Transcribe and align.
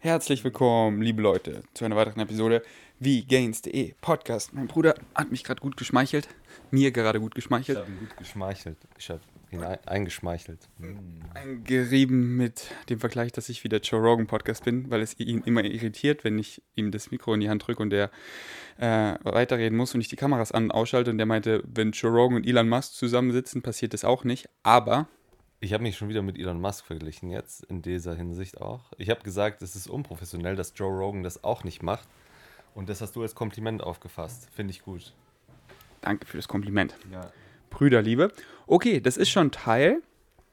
Herzlich 0.00 0.44
willkommen, 0.44 1.02
liebe 1.02 1.20
Leute, 1.20 1.64
zu 1.74 1.84
einer 1.84 1.96
weiteren 1.96 2.20
Episode 2.20 2.62
wie 3.00 3.24
Gains.de 3.24 3.94
Podcast. 4.00 4.54
Mein 4.54 4.68
Bruder 4.68 4.94
hat 5.12 5.32
mich 5.32 5.42
gerade 5.42 5.60
gut 5.60 5.76
geschmeichelt, 5.76 6.28
mir 6.70 6.92
gerade 6.92 7.18
gut 7.18 7.32
Ich 7.32 7.42
geschmeichelt, 7.42 7.78
habe 7.78 7.90
ihn 7.90 7.98
gut 7.98 8.16
geschmeichelt. 8.16 8.78
Ich 8.96 9.10
habe 9.10 9.20
ihn 9.50 9.64
ein 9.64 9.78
eingeschmeichelt. 9.88 10.68
gerieben 11.64 12.36
mit 12.36 12.70
dem 12.90 13.00
Vergleich, 13.00 13.32
dass 13.32 13.48
ich 13.48 13.64
wie 13.64 13.68
der 13.68 13.80
Joe 13.80 14.00
Rogan 14.00 14.28
Podcast 14.28 14.62
bin, 14.64 14.88
weil 14.88 15.02
es 15.02 15.18
ihn 15.18 15.42
immer 15.44 15.64
irritiert, 15.64 16.22
wenn 16.22 16.38
ich 16.38 16.62
ihm 16.76 16.92
das 16.92 17.10
Mikro 17.10 17.34
in 17.34 17.40
die 17.40 17.50
Hand 17.50 17.66
drücke 17.66 17.82
und 17.82 17.90
der 17.90 18.12
äh, 18.76 19.16
weiterreden 19.24 19.76
muss 19.76 19.96
und 19.96 20.00
ich 20.00 20.08
die 20.08 20.14
Kameras 20.14 20.52
an 20.52 20.64
und 20.64 20.70
ausschalte. 20.70 21.10
Und 21.10 21.18
der 21.18 21.26
meinte, 21.26 21.64
wenn 21.66 21.90
Joe 21.90 22.12
Rogan 22.12 22.36
und 22.36 22.46
Elon 22.46 22.68
Musk 22.68 22.92
zusammensitzen, 22.92 23.62
passiert 23.62 23.94
das 23.94 24.04
auch 24.04 24.22
nicht. 24.22 24.48
Aber 24.62 25.08
Ich 25.60 25.72
habe 25.72 25.82
mich 25.82 25.96
schon 25.96 26.08
wieder 26.08 26.22
mit 26.22 26.38
Elon 26.38 26.60
Musk 26.60 26.86
verglichen, 26.86 27.30
jetzt 27.30 27.64
in 27.64 27.82
dieser 27.82 28.14
Hinsicht 28.14 28.60
auch. 28.60 28.92
Ich 28.96 29.10
habe 29.10 29.22
gesagt, 29.22 29.60
es 29.60 29.74
ist 29.74 29.88
unprofessionell, 29.88 30.54
dass 30.54 30.72
Joe 30.76 30.96
Rogan 30.96 31.24
das 31.24 31.42
auch 31.42 31.64
nicht 31.64 31.82
macht. 31.82 32.08
Und 32.74 32.88
das 32.88 33.00
hast 33.00 33.16
du 33.16 33.22
als 33.22 33.34
Kompliment 33.34 33.82
aufgefasst. 33.82 34.48
Finde 34.52 34.70
ich 34.70 34.82
gut. 34.82 35.14
danke 36.00 36.26
für 36.26 36.36
das 36.36 36.46
Kompliment. 36.46 36.94
Ja. 37.10 37.32
Brüderliebe. 37.70 38.32
Okay, 38.68 39.00
das 39.00 39.16
ist 39.16 39.30
schon 39.30 39.50
Teil 39.50 40.00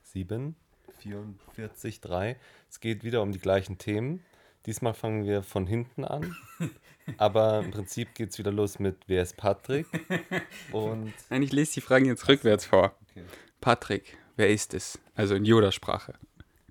7, 0.02 0.56
44, 0.98 2.02
3. 2.02 2.36
Es 2.68 2.80
geht 2.80 3.04
wieder 3.04 3.22
um 3.22 3.32
die 3.32 3.40
gleichen 3.40 3.78
Themen. 3.78 4.24
Diesmal 4.66 4.96
fangen 4.96 5.24
wir 5.26 5.44
von 5.44 5.68
hinten 5.68 6.04
an. 6.04 6.36
Aber 7.18 7.60
im 7.60 7.70
Prinzip 7.70 8.16
geht 8.16 8.32
es 8.32 8.40
wieder 8.40 8.52
los 8.52 8.80
mit 8.80 8.98
Wer 9.06 9.22
ist 9.22 9.38
Patrick? 9.38 9.86
Und 10.72 11.14
Nein, 11.30 11.44
ich 11.44 11.52
lese 11.52 11.76
die 11.76 11.82
Fragen 11.82 12.06
jetzt 12.06 12.28
rückwärts 12.28 12.66
vor. 12.66 12.96
okay. 13.12 13.24
Patrick, 13.62 14.18
wer 14.36 14.50
ist 14.50 14.74
es? 14.74 15.00
Also 15.16 15.36
in 15.36 15.46
Yoda-Sprache. 15.46 16.14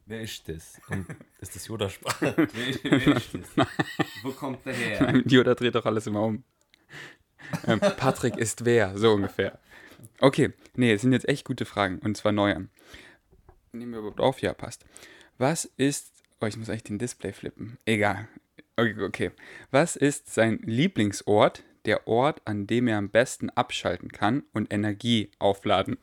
Wer 0.07 0.21
ist 0.23 0.49
das? 0.49 0.81
Und 0.89 1.07
ist 1.41 1.55
das 1.57 1.67
Yoda-Sprache? 1.67 2.35
wer, 2.53 2.69
ist- 2.69 2.85
wer 2.85 3.17
ist 3.17 3.31
das? 3.35 3.67
Wo 4.23 4.31
kommt 4.33 4.65
der 4.67 4.75
her? 4.75 5.23
Yoda 5.27 5.55
dreht 5.55 5.75
doch 5.75 5.87
alles 5.87 6.07
immer 6.07 6.23
um. 6.23 6.45
Ähm, 7.67 7.81
Patrick 7.81 8.37
ist 8.37 8.65
wer? 8.65 8.97
So 8.99 9.13
ungefähr. 9.13 9.59
Okay, 10.21 10.53
nee, 10.77 10.93
es 10.93 11.03
sind 11.03 11.13
jetzt 11.13 11.29
echt 11.29 11.45
gute 11.45 11.65
Fragen 11.65 11.99
und 11.99 12.17
zwar 12.17 12.33
neue. 12.33 12.69
Nehmen 13.73 13.93
wir 13.93 13.99
überhaupt 14.01 14.21
auf? 14.21 14.41
Ja, 14.43 14.55
passt. 14.55 14.85
Was 15.39 15.65
ist. 15.77 16.13
Oh, 16.41 16.47
ich 16.47 16.57
muss 16.57 16.69
eigentlich 16.69 16.85
den 16.85 16.99
Display 16.99 17.33
flippen. 17.33 17.79
Egal. 17.85 18.29
Okay, 18.77 19.01
okay. 19.03 19.31
Was 19.71 19.97
ist 19.97 20.33
sein 20.33 20.59
Lieblingsort, 20.65 21.63
der 21.85 22.07
Ort, 22.09 22.43
an 22.45 22.67
dem 22.67 22.89
er 22.89 22.99
am 22.99 23.09
besten 23.11 23.51
abschalten 23.51 24.11
kann 24.11 24.43
und 24.53 24.73
Energie 24.73 25.31
aufladen? 25.39 25.97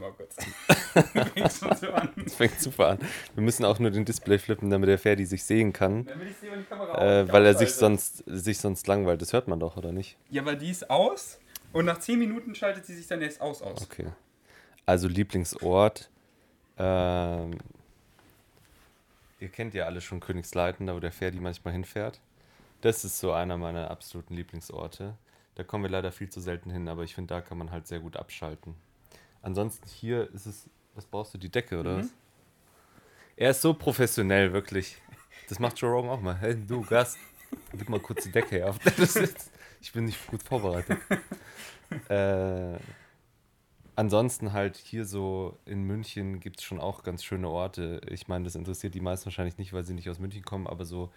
Mal 0.00 0.12
kurz. 0.12 0.36
So 1.80 1.90
an. 1.90 2.10
Das 2.16 2.34
fängt 2.34 2.60
super 2.60 2.88
an. 2.88 2.98
Wir 3.34 3.42
müssen 3.42 3.64
auch 3.64 3.78
nur 3.78 3.90
den 3.90 4.04
Display 4.04 4.38
flippen, 4.38 4.70
damit 4.70 4.88
der 4.88 4.98
Ferdi 4.98 5.24
sich 5.24 5.44
sehen 5.44 5.72
kann. 5.72 6.04
Damit 6.06 6.30
ich 6.30 6.36
sehe, 6.36 6.50
wann 6.50 6.60
die 6.60 6.64
Kamera 6.66 7.20
Äh, 7.20 7.32
weil 7.32 7.46
er 7.46 7.54
sich 7.54 7.72
sonst, 7.72 8.22
sich 8.26 8.58
sonst 8.58 8.86
langweilt. 8.86 9.22
Das 9.22 9.32
hört 9.32 9.48
man 9.48 9.58
doch, 9.60 9.76
oder 9.76 9.92
nicht? 9.92 10.16
Ja, 10.30 10.42
aber 10.42 10.54
die 10.54 10.70
ist 10.70 10.90
aus 10.90 11.38
und 11.72 11.86
nach 11.86 11.98
10 11.98 12.18
Minuten 12.18 12.54
schaltet 12.54 12.84
sie 12.86 12.94
sich 12.94 13.06
dann 13.06 13.22
erst 13.22 13.40
aus 13.40 13.62
aus. 13.62 13.82
Okay. 13.82 14.06
Also 14.84 15.08
Lieblingsort. 15.08 16.10
Ähm, 16.78 17.58
ihr 19.40 19.48
kennt 19.48 19.74
ja 19.74 19.86
alle 19.86 20.00
schon 20.00 20.20
Königsleiten, 20.20 20.86
da 20.86 20.94
wo 20.94 21.00
der 21.00 21.12
Ferdi 21.12 21.38
manchmal 21.40 21.72
hinfährt. 21.72 22.20
Das 22.82 23.04
ist 23.04 23.18
so 23.18 23.32
einer 23.32 23.56
meiner 23.56 23.90
absoluten 23.90 24.34
Lieblingsorte. 24.34 25.14
Da 25.54 25.64
kommen 25.64 25.84
wir 25.84 25.90
leider 25.90 26.12
viel 26.12 26.28
zu 26.28 26.40
selten 26.40 26.70
hin, 26.70 26.88
aber 26.88 27.04
ich 27.04 27.14
finde, 27.14 27.34
da 27.34 27.40
kann 27.40 27.58
man 27.58 27.70
halt 27.70 27.86
sehr 27.86 28.00
gut 28.00 28.16
abschalten. 28.16 28.74
Ansonsten 29.42 29.88
hier 29.88 30.32
ist 30.32 30.46
es. 30.46 30.70
Was 30.94 31.06
brauchst 31.06 31.34
du? 31.34 31.38
Die 31.38 31.50
Decke, 31.50 31.80
oder 31.80 31.98
was? 31.98 32.08
Er 33.36 33.50
ist 33.50 33.62
so 33.62 33.74
professionell, 33.74 34.52
wirklich. 34.52 34.96
Das 35.48 35.58
macht 35.58 35.78
Joe 35.78 35.90
Rogan 35.90 36.10
auch 36.10 36.20
mal. 36.20 36.36
Hey, 36.36 36.54
du 36.54 36.82
Gast, 36.82 37.18
gib 37.72 37.88
mal 37.88 38.00
kurz 38.00 38.24
die 38.24 38.32
Decke 38.32 38.56
her. 38.56 38.74
Das 38.96 39.16
ist, 39.16 39.50
ich 39.80 39.92
bin 39.92 40.04
nicht 40.04 40.26
gut 40.26 40.42
vorbereitet. 40.42 40.98
äh, 42.08 42.78
ansonsten 43.96 44.52
halt 44.52 44.76
hier 44.76 45.04
so 45.04 45.58
in 45.64 45.82
München 45.82 46.40
gibt 46.40 46.60
es 46.60 46.64
schon 46.64 46.78
auch 46.78 47.02
ganz 47.02 47.24
schöne 47.24 47.48
Orte. 47.48 48.00
Ich 48.08 48.28
meine, 48.28 48.44
das 48.44 48.54
interessiert 48.54 48.94
die 48.94 49.00
meisten 49.00 49.26
wahrscheinlich 49.26 49.58
nicht, 49.58 49.72
weil 49.72 49.84
sie 49.84 49.94
nicht 49.94 50.08
aus 50.08 50.18
München 50.18 50.44
kommen, 50.44 50.66
aber 50.66 50.84
so 50.84 51.10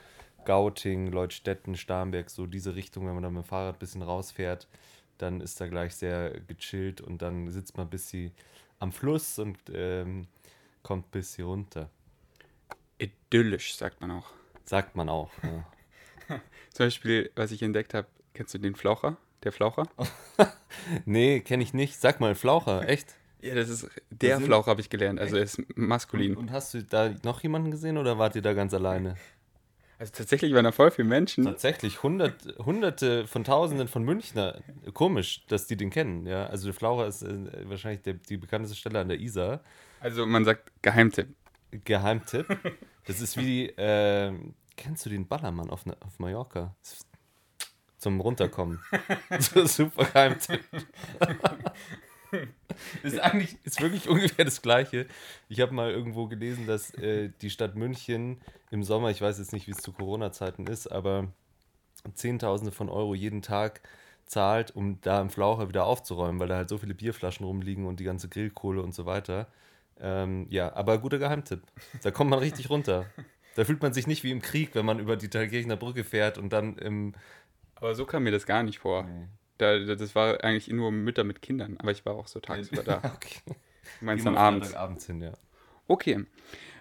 Gauting, 0.45 1.11
Leutstetten, 1.11 1.75
Starnberg, 1.75 2.29
so 2.29 2.45
diese 2.45 2.75
Richtung, 2.75 3.05
wenn 3.07 3.13
man 3.13 3.23
da 3.23 3.29
mit 3.29 3.43
dem 3.43 3.47
Fahrrad 3.47 3.75
ein 3.75 3.79
bisschen 3.79 4.01
rausfährt, 4.01 4.67
dann 5.17 5.41
ist 5.41 5.59
da 5.61 5.67
gleich 5.67 5.95
sehr 5.95 6.39
gechillt 6.47 7.01
und 7.01 7.21
dann 7.21 7.49
sitzt 7.51 7.77
man 7.77 7.87
ein 7.87 7.89
bisschen 7.89 8.31
am 8.79 8.91
Fluss 8.91 9.39
und 9.39 9.57
ähm, 9.73 10.27
kommt 10.83 11.07
ein 11.07 11.11
bisschen 11.11 11.45
runter. 11.45 11.89
Idyllisch, 12.97 13.75
sagt 13.75 14.01
man 14.01 14.11
auch. 14.11 14.31
Sagt 14.65 14.95
man 14.95 15.09
auch. 15.09 15.31
Ja. 15.43 15.65
Zum 16.71 16.87
Beispiel, 16.87 17.31
was 17.35 17.51
ich 17.51 17.61
entdeckt 17.61 17.93
habe, 17.93 18.07
kennst 18.33 18.53
du 18.53 18.57
den 18.57 18.75
Flaucher? 18.75 19.17
Der 19.43 19.51
Flaucher? 19.51 19.87
Nee, 21.05 21.39
kenne 21.39 21.63
ich 21.63 21.73
nicht. 21.73 21.99
Sag 21.99 22.19
mal, 22.19 22.35
Flaucher, 22.35 22.87
echt? 22.87 23.15
Ja, 23.41 23.55
das 23.55 23.69
ist 23.69 23.89
der 24.09 24.41
Flaucher, 24.41 24.71
habe 24.71 24.81
ich 24.81 24.89
gelernt. 24.89 25.19
Also 25.19 25.37
er 25.37 25.43
ist 25.43 25.61
maskulin. 25.77 26.35
Und 26.35 26.51
hast 26.51 26.73
du 26.73 26.83
da 26.83 27.13
noch 27.23 27.41
jemanden 27.41 27.71
gesehen 27.71 27.97
oder 27.97 28.19
wart 28.19 28.35
ihr 28.35 28.41
da 28.41 28.53
ganz 28.53 28.73
alleine? 28.73 29.15
Also 29.97 30.11
tatsächlich 30.13 30.53
waren 30.53 30.65
da 30.65 30.71
voll 30.71 30.91
viele 30.91 31.07
Menschen. 31.07 31.45
Tatsächlich, 31.45 32.03
hundert, 32.03 32.45
hunderte 32.59 33.27
von 33.27 33.43
tausenden 33.43 33.87
von 33.87 34.03
Münchner. 34.03 34.61
Komisch, 34.93 35.45
dass 35.47 35.67
die 35.67 35.77
den 35.77 35.89
kennen. 35.89 36.25
Ja? 36.25 36.47
Also 36.47 36.65
der 36.65 36.73
Flaucher 36.73 37.07
ist 37.07 37.21
äh, 37.21 37.69
wahrscheinlich 37.69 38.01
der, 38.01 38.15
die 38.15 38.37
bekannteste 38.37 38.77
Stelle 38.77 38.99
an 38.99 39.07
der 39.07 39.19
Isar. 39.19 39.61
Also 40.01 40.25
man 40.25 40.43
sagt 40.43 40.71
Geheimtipp. 40.81 41.29
Geheimtipp. 41.71 42.45
Das 43.05 43.21
ist 43.21 43.37
wie, 43.37 43.67
äh, 43.67 44.33
kennst 44.75 45.05
du 45.05 45.09
den 45.09 45.27
Ballermann 45.27 45.69
auf, 45.69 45.83
auf 46.01 46.19
Mallorca? 46.19 46.75
Zum 47.97 48.19
Runterkommen. 48.19 48.81
super 49.65 50.05
Geheimtipp. 50.05 50.63
Ist 53.03 53.19
eigentlich, 53.19 53.57
ist 53.63 53.81
wirklich 53.81 54.07
ungefähr 54.09 54.45
das 54.45 54.61
Gleiche. 54.61 55.07
Ich 55.49 55.61
habe 55.61 55.73
mal 55.73 55.91
irgendwo 55.91 56.27
gelesen, 56.27 56.67
dass 56.67 56.93
äh, 56.95 57.29
die 57.41 57.49
Stadt 57.49 57.75
München 57.75 58.41
im 58.71 58.83
Sommer, 58.83 59.09
ich 59.09 59.21
weiß 59.21 59.39
jetzt 59.39 59.53
nicht, 59.53 59.67
wie 59.67 59.71
es 59.71 59.77
zu 59.77 59.91
Corona-Zeiten 59.91 60.67
ist, 60.67 60.87
aber 60.87 61.27
Zehntausende 62.13 62.71
von 62.71 62.89
Euro 62.89 63.15
jeden 63.15 63.41
Tag 63.41 63.81
zahlt, 64.25 64.75
um 64.75 64.99
da 65.01 65.21
im 65.21 65.29
Flaucher 65.29 65.69
wieder 65.69 65.85
aufzuräumen, 65.85 66.39
weil 66.39 66.47
da 66.47 66.55
halt 66.57 66.69
so 66.69 66.77
viele 66.77 66.93
Bierflaschen 66.93 67.45
rumliegen 67.45 67.85
und 67.85 67.99
die 67.99 68.03
ganze 68.03 68.29
Grillkohle 68.29 68.81
und 68.81 68.93
so 68.93 69.05
weiter. 69.05 69.47
Ähm, 69.99 70.47
ja, 70.49 70.73
aber 70.75 70.97
guter 70.97 71.19
Geheimtipp. 71.19 71.61
Da 72.03 72.11
kommt 72.11 72.29
man 72.29 72.39
richtig 72.39 72.69
runter. 72.69 73.05
Da 73.55 73.63
fühlt 73.63 73.81
man 73.81 73.93
sich 73.93 74.07
nicht 74.07 74.23
wie 74.23 74.31
im 74.31 74.41
Krieg, 74.41 74.75
wenn 74.75 74.85
man 74.85 74.99
über 74.99 75.15
die 75.15 75.29
Thalkirchner 75.29 75.77
Brücke 75.77 76.03
fährt 76.03 76.37
und 76.37 76.51
dann 76.51 76.77
im. 76.77 77.13
Aber 77.75 77.95
so 77.95 78.05
kam 78.05 78.23
mir 78.23 78.31
das 78.31 78.45
gar 78.45 78.63
nicht 78.63 78.79
vor. 78.79 79.03
Da, 79.03 79.29
da- 79.57 79.79
das 79.95 80.15
war 80.15 80.43
eigentlich 80.43 80.67
nur 80.69 80.91
Mütter 80.91 81.23
mit 81.23 81.41
Kindern, 81.41 81.77
aber 81.77 81.91
ich 81.91 82.05
war 82.05 82.15
auch 82.15 82.27
so 82.27 82.39
tagsüber 82.39 82.83
da. 82.83 82.97
Okay. 83.15 83.41
Du 83.99 84.05
meinst 84.05 84.25
dann 84.25 84.35
abends. 84.37 84.67
Freitagabends 84.67 85.05
hin, 85.05 85.21
ja. 85.21 85.33
Okay. 85.87 86.25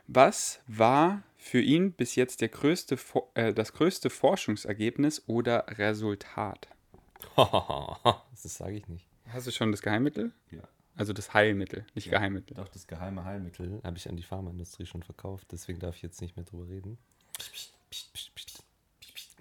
Was 0.06 0.60
war 0.66 1.22
für 1.36 1.60
ihn 1.60 1.92
bis 1.92 2.14
jetzt 2.14 2.40
der 2.40 2.48
größte, 2.48 2.98
äh, 3.34 3.52
das 3.54 3.72
größte 3.72 4.10
Forschungsergebnis 4.10 5.22
oder 5.26 5.66
Resultat? 5.78 6.68
das 7.36 8.42
sage 8.42 8.76
ich 8.76 8.88
nicht. 8.88 9.06
Hast 9.28 9.46
du 9.46 9.50
schon 9.50 9.70
das 9.70 9.80
Geheimmittel? 9.82 10.32
Ja. 10.50 10.60
Also 10.96 11.12
das 11.12 11.34
Heilmittel, 11.34 11.84
nicht 11.94 12.08
Geheimmittel. 12.10 12.56
Doch, 12.56 12.68
das 12.68 12.86
geheime 12.86 13.24
Heilmittel 13.24 13.80
habe 13.82 13.96
ich 13.96 14.08
an 14.08 14.16
die 14.16 14.22
Pharmaindustrie 14.22 14.86
schon 14.86 15.02
verkauft, 15.02 15.48
deswegen 15.50 15.80
darf 15.80 15.96
ich 15.96 16.02
jetzt 16.02 16.20
nicht 16.20 16.36
mehr 16.36 16.44
drüber 16.44 16.68
reden. 16.68 16.98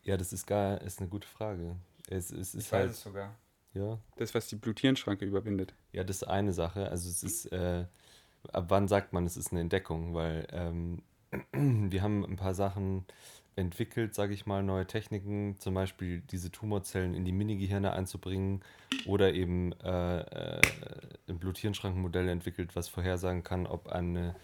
Ja, 0.03 0.17
das 0.17 0.33
ist 0.33 0.47
gar, 0.47 0.81
ist 0.81 0.99
eine 0.99 1.09
gute 1.09 1.27
Frage. 1.27 1.75
Es, 2.09 2.31
es 2.31 2.53
ist 2.53 2.71
halt, 2.71 2.93
sogar. 2.93 3.35
ja, 3.73 3.99
Das, 4.17 4.33
was 4.33 4.47
die 4.47 4.55
Bluthirnschranke 4.55 5.25
überwindet. 5.25 5.73
ja, 5.91 6.03
das 6.03 6.17
ist 6.17 6.23
eine 6.23 6.53
Sache. 6.53 6.89
Also 6.89 7.09
es 7.09 7.23
ist, 7.23 7.45
äh, 7.51 7.85
ab 8.51 8.65
wann 8.69 8.87
sagt 8.87 9.13
man, 9.13 9.25
es 9.25 9.37
ist 9.37 9.51
eine 9.51 9.61
Entdeckung? 9.61 10.13
Weil 10.13 10.47
ähm, 10.51 11.01
wir 11.91 12.01
haben 12.01 12.25
ein 12.25 12.35
paar 12.35 12.53
Sachen 12.53 13.05
entwickelt, 13.55 14.15
sage 14.15 14.33
ich 14.33 14.45
mal, 14.45 14.63
neue 14.63 14.87
Techniken, 14.87 15.57
zum 15.59 15.75
Beispiel 15.75 16.21
diese 16.21 16.51
Tumorzellen 16.51 17.13
in 17.13 17.23
die 17.23 17.31
Minigehirne 17.31 17.93
einzubringen 17.93 18.63
oder 19.05 19.33
eben 19.33 19.73
äh, 19.73 20.21
äh, 20.21 20.61
ein 21.27 21.37
Bluthirnschrankenmodell 21.37 22.29
entwickelt, 22.29 22.75
was 22.75 22.87
vorhersagen 22.89 23.43
kann, 23.43 23.67
ob 23.67 23.87
eine, 23.87 24.35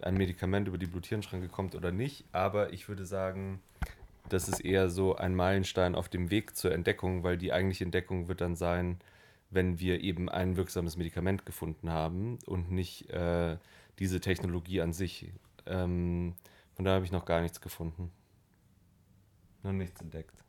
ein 0.00 0.16
Medikament 0.16 0.68
über 0.68 0.78
die 0.78 0.86
Bluthirnschranke 0.86 1.48
kommt 1.48 1.74
oder 1.74 1.90
nicht. 1.90 2.24
Aber 2.32 2.72
ich 2.72 2.88
würde 2.88 3.04
sagen, 3.04 3.60
das 4.32 4.48
ist 4.48 4.60
eher 4.60 4.88
so 4.88 5.16
ein 5.16 5.34
Meilenstein 5.34 5.94
auf 5.94 6.08
dem 6.08 6.30
Weg 6.30 6.56
zur 6.56 6.72
Entdeckung, 6.72 7.22
weil 7.22 7.36
die 7.36 7.52
eigentliche 7.52 7.84
Entdeckung 7.84 8.28
wird 8.28 8.40
dann 8.40 8.56
sein, 8.56 8.98
wenn 9.50 9.78
wir 9.78 10.00
eben 10.00 10.28
ein 10.28 10.56
wirksames 10.56 10.96
Medikament 10.96 11.44
gefunden 11.44 11.90
haben 11.90 12.38
und 12.46 12.70
nicht 12.70 13.10
äh, 13.10 13.58
diese 13.98 14.20
Technologie 14.20 14.80
an 14.80 14.92
sich. 14.92 15.30
Ähm, 15.66 16.34
von 16.74 16.84
daher 16.84 16.96
habe 16.96 17.04
ich 17.04 17.12
noch 17.12 17.26
gar 17.26 17.42
nichts 17.42 17.60
gefunden. 17.60 18.10
Noch 19.62 19.72
nichts 19.72 20.00
entdeckt. 20.00 20.42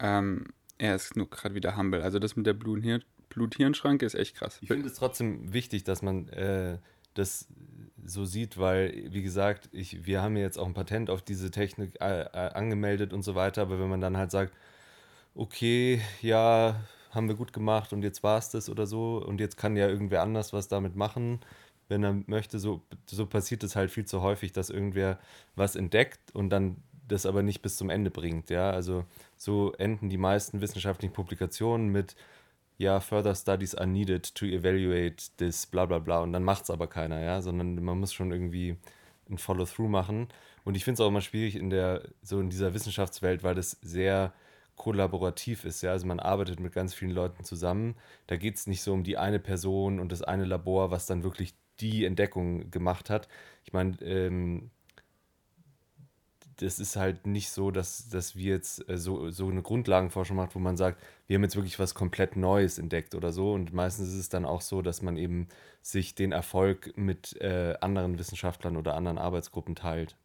Ähm, 0.00 0.46
er 0.76 0.96
ist 0.96 1.16
nur 1.16 1.30
gerade 1.30 1.54
wieder 1.54 1.76
humble. 1.76 2.02
Also 2.02 2.18
das 2.18 2.36
mit 2.36 2.46
der 2.46 2.54
Bluthirn 2.54 3.02
Bluthirnschranke 3.28 4.06
ist 4.06 4.14
echt 4.14 4.36
krass. 4.36 4.58
Ich 4.62 4.68
finde 4.68 4.86
es 4.86 4.94
trotzdem 4.94 5.52
wichtig, 5.52 5.84
dass 5.84 6.00
man, 6.00 6.28
äh, 6.28 6.78
das 7.18 7.48
so 8.04 8.24
sieht, 8.24 8.58
weil, 8.58 9.12
wie 9.12 9.22
gesagt, 9.22 9.68
ich, 9.72 10.06
wir 10.06 10.22
haben 10.22 10.36
ja 10.36 10.42
jetzt 10.42 10.58
auch 10.58 10.66
ein 10.66 10.74
Patent 10.74 11.10
auf 11.10 11.22
diese 11.22 11.50
Technik 11.50 12.00
äh, 12.00 12.22
äh, 12.22 12.52
angemeldet 12.54 13.12
und 13.12 13.22
so 13.22 13.34
weiter, 13.34 13.62
aber 13.62 13.78
wenn 13.78 13.88
man 13.88 14.00
dann 14.00 14.16
halt 14.16 14.30
sagt, 14.30 14.54
okay, 15.34 16.00
ja, 16.22 16.76
haben 17.10 17.28
wir 17.28 17.36
gut 17.36 17.52
gemacht 17.52 17.92
und 17.92 18.02
jetzt 18.02 18.22
war 18.22 18.38
es 18.38 18.50
das 18.50 18.68
oder 18.68 18.86
so 18.86 19.22
und 19.24 19.40
jetzt 19.40 19.56
kann 19.56 19.76
ja 19.76 19.88
irgendwer 19.88 20.22
anders 20.22 20.52
was 20.52 20.68
damit 20.68 20.96
machen, 20.96 21.40
wenn 21.88 22.04
er 22.04 22.22
möchte, 22.26 22.58
so, 22.58 22.82
so 23.06 23.26
passiert 23.26 23.62
es 23.64 23.76
halt 23.76 23.90
viel 23.90 24.04
zu 24.04 24.22
häufig, 24.22 24.52
dass 24.52 24.70
irgendwer 24.70 25.18
was 25.56 25.74
entdeckt 25.76 26.34
und 26.34 26.50
dann 26.50 26.76
das 27.08 27.24
aber 27.24 27.42
nicht 27.42 27.62
bis 27.62 27.76
zum 27.76 27.88
Ende 27.90 28.10
bringt, 28.10 28.50
ja, 28.50 28.70
also 28.70 29.04
so 29.36 29.72
enden 29.74 30.08
die 30.10 30.18
meisten 30.18 30.60
wissenschaftlichen 30.60 31.14
Publikationen 31.14 31.88
mit 31.88 32.14
ja, 32.78 33.00
further 33.00 33.34
studies 33.34 33.74
are 33.74 33.86
needed 33.86 34.34
to 34.34 34.46
evaluate 34.46 35.30
this, 35.36 35.66
bla 35.66 35.84
bla 35.86 35.98
bla. 35.98 36.20
Und 36.20 36.32
dann 36.32 36.44
macht 36.44 36.64
es 36.64 36.70
aber 36.70 36.86
keiner, 36.86 37.20
ja, 37.20 37.42
sondern 37.42 37.82
man 37.84 37.98
muss 37.98 38.12
schon 38.12 38.30
irgendwie 38.32 38.76
ein 39.28 39.38
Follow-through 39.38 39.88
machen. 39.88 40.28
Und 40.64 40.76
ich 40.76 40.84
finde 40.84 40.94
es 40.94 41.00
auch 41.00 41.08
immer 41.08 41.20
schwierig 41.20 41.56
in 41.56 41.70
der, 41.70 42.02
so 42.22 42.40
in 42.40 42.50
dieser 42.50 42.74
Wissenschaftswelt, 42.74 43.42
weil 43.42 43.54
das 43.54 43.72
sehr 43.82 44.32
kollaborativ 44.76 45.64
ist, 45.64 45.82
ja. 45.82 45.90
Also 45.90 46.06
man 46.06 46.20
arbeitet 46.20 46.60
mit 46.60 46.72
ganz 46.72 46.94
vielen 46.94 47.10
Leuten 47.10 47.44
zusammen. 47.44 47.96
Da 48.28 48.36
geht 48.36 48.56
es 48.56 48.66
nicht 48.68 48.82
so 48.82 48.92
um 48.92 49.02
die 49.04 49.18
eine 49.18 49.40
Person 49.40 49.98
und 49.98 50.12
das 50.12 50.22
eine 50.22 50.44
Labor, 50.44 50.90
was 50.90 51.06
dann 51.06 51.24
wirklich 51.24 51.54
die 51.80 52.04
Entdeckung 52.04 52.70
gemacht 52.70 53.10
hat. 53.10 53.28
Ich 53.64 53.72
meine, 53.72 54.00
ähm, 54.02 54.70
das 56.58 56.80
ist 56.80 56.96
halt 56.96 57.26
nicht 57.26 57.50
so, 57.50 57.70
dass, 57.70 58.08
dass 58.08 58.36
wir 58.36 58.54
jetzt 58.54 58.88
äh, 58.88 58.98
so, 58.98 59.30
so 59.30 59.48
eine 59.48 59.62
Grundlagenforschung 59.62 60.36
macht, 60.36 60.54
wo 60.54 60.58
man 60.58 60.76
sagt, 60.76 61.00
wir 61.26 61.36
haben 61.36 61.42
jetzt 61.44 61.56
wirklich 61.56 61.78
was 61.78 61.94
komplett 61.94 62.36
Neues 62.36 62.78
entdeckt 62.78 63.14
oder 63.14 63.32
so. 63.32 63.52
Und 63.52 63.72
meistens 63.72 64.08
ist 64.08 64.18
es 64.18 64.28
dann 64.28 64.44
auch 64.44 64.60
so, 64.60 64.82
dass 64.82 65.00
man 65.00 65.16
eben 65.16 65.48
sich 65.82 66.14
den 66.14 66.32
Erfolg 66.32 66.96
mit 66.96 67.40
äh, 67.40 67.74
anderen 67.80 68.18
Wissenschaftlern 68.18 68.76
oder 68.76 68.94
anderen 68.94 69.18
Arbeitsgruppen 69.18 69.76
teilt. 69.76 70.16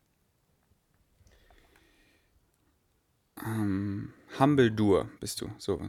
Ähm, 3.45 4.13
Humble 4.39 4.71
Dur 4.71 5.09
bist 5.19 5.41
du, 5.41 5.49
so, 5.57 5.81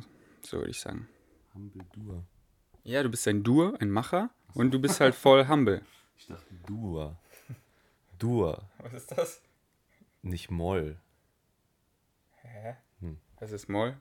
so 0.43 0.59
würde 0.59 0.71
ich 0.71 0.81
sagen. 0.81 1.09
Humble 1.55 1.85
Dur. 1.93 2.25
Ja, 2.83 3.03
du 3.03 3.09
bist 3.09 3.27
ein 3.29 3.43
Dur, 3.43 3.81
ein 3.81 3.91
Macher 3.91 4.31
und 4.53 4.73
du 4.73 4.79
bist 4.79 5.01
halt 5.01 5.15
voll 5.15 5.49
humble. 5.49 5.83
Ich 6.19 6.27
dachte 6.27 6.55
Dur. 6.67 7.17
Dur. 8.19 8.63
Was 8.79 8.93
ist 8.93 9.11
das? 9.11 9.41
Nicht 10.25 10.51
Moll. 10.51 10.97
Hä? 12.41 12.77
Hm. 13.01 13.19
Was 13.41 13.53
ist 13.53 13.69
Moll? 13.69 13.95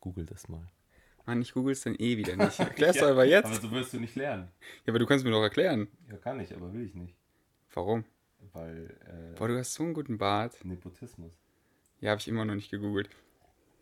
Google 0.00 0.24
das 0.24 0.48
mal. 0.48 0.66
Mann, 1.26 1.42
ich 1.42 1.52
google 1.52 1.72
es 1.72 1.82
dann 1.82 1.94
eh 1.96 2.16
wieder 2.16 2.34
nicht. 2.34 2.58
Erklärst 2.58 3.00
ja, 3.00 3.06
du 3.06 3.12
aber 3.12 3.26
jetzt. 3.26 3.44
Aber 3.44 3.54
so 3.54 3.70
wirst 3.70 3.92
du 3.92 4.00
nicht 4.00 4.16
lernen. 4.16 4.48
Ja, 4.86 4.92
aber 4.92 4.98
du 4.98 5.06
kannst 5.06 5.22
mir 5.22 5.30
doch 5.30 5.42
erklären. 5.42 5.88
Ja, 6.10 6.16
kann 6.16 6.40
ich, 6.40 6.54
aber 6.56 6.72
will 6.72 6.86
ich 6.86 6.94
nicht. 6.94 7.14
Warum? 7.74 8.06
Weil. 8.54 8.96
Äh, 9.06 9.38
Boah, 9.38 9.48
du 9.48 9.58
hast 9.58 9.74
so 9.74 9.82
einen 9.82 9.92
guten 9.92 10.16
Bart. 10.16 10.64
Nepotismus. 10.64 11.34
Ja, 12.00 12.12
habe 12.12 12.20
ich 12.22 12.28
immer 12.28 12.46
noch 12.46 12.54
nicht 12.54 12.70
gegoogelt. 12.70 13.10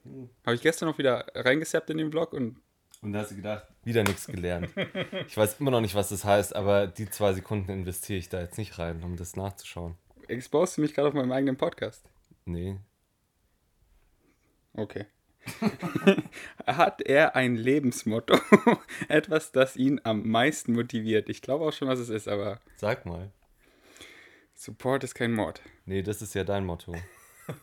Hm. 0.02 0.30
Habe 0.44 0.56
ich 0.56 0.62
gestern 0.62 0.88
noch 0.88 0.98
wieder 0.98 1.26
reingesappt 1.32 1.90
in 1.90 1.98
den 1.98 2.10
Blog 2.10 2.32
und. 2.32 2.60
Und 3.02 3.12
da 3.12 3.20
hast 3.20 3.30
du 3.30 3.36
gedacht, 3.36 3.68
wieder 3.84 4.02
nichts 4.02 4.26
gelernt. 4.26 4.68
ich 5.28 5.36
weiß 5.36 5.60
immer 5.60 5.70
noch 5.70 5.80
nicht, 5.80 5.94
was 5.94 6.08
das 6.08 6.24
heißt, 6.24 6.56
aber 6.56 6.88
die 6.88 7.08
zwei 7.08 7.32
Sekunden 7.32 7.70
investiere 7.70 8.18
ich 8.18 8.28
da 8.28 8.40
jetzt 8.40 8.58
nicht 8.58 8.78
rein, 8.80 9.02
um 9.04 9.16
das 9.16 9.36
nachzuschauen. 9.36 9.96
Exposed 10.32 10.78
du 10.78 10.80
mich 10.80 10.94
gerade 10.94 11.08
auf 11.08 11.14
meinem 11.14 11.32
eigenen 11.32 11.56
Podcast? 11.56 12.08
Nee. 12.44 12.78
Okay. 14.72 15.06
Hat 16.66 17.02
er 17.02 17.36
ein 17.36 17.56
Lebensmotto? 17.56 18.38
Etwas, 19.08 19.52
das 19.52 19.76
ihn 19.76 20.00
am 20.04 20.26
meisten 20.28 20.72
motiviert? 20.72 21.28
Ich 21.28 21.42
glaube 21.42 21.66
auch 21.66 21.72
schon, 21.72 21.88
was 21.88 21.98
es 21.98 22.08
ist, 22.08 22.28
aber. 22.28 22.60
Sag 22.76 23.04
mal. 23.04 23.30
Support 24.54 25.04
ist 25.04 25.14
kein 25.14 25.34
Mord. 25.34 25.60
Nee, 25.84 26.02
das 26.02 26.22
ist 26.22 26.34
ja 26.34 26.44
dein 26.44 26.64
Motto. 26.64 26.94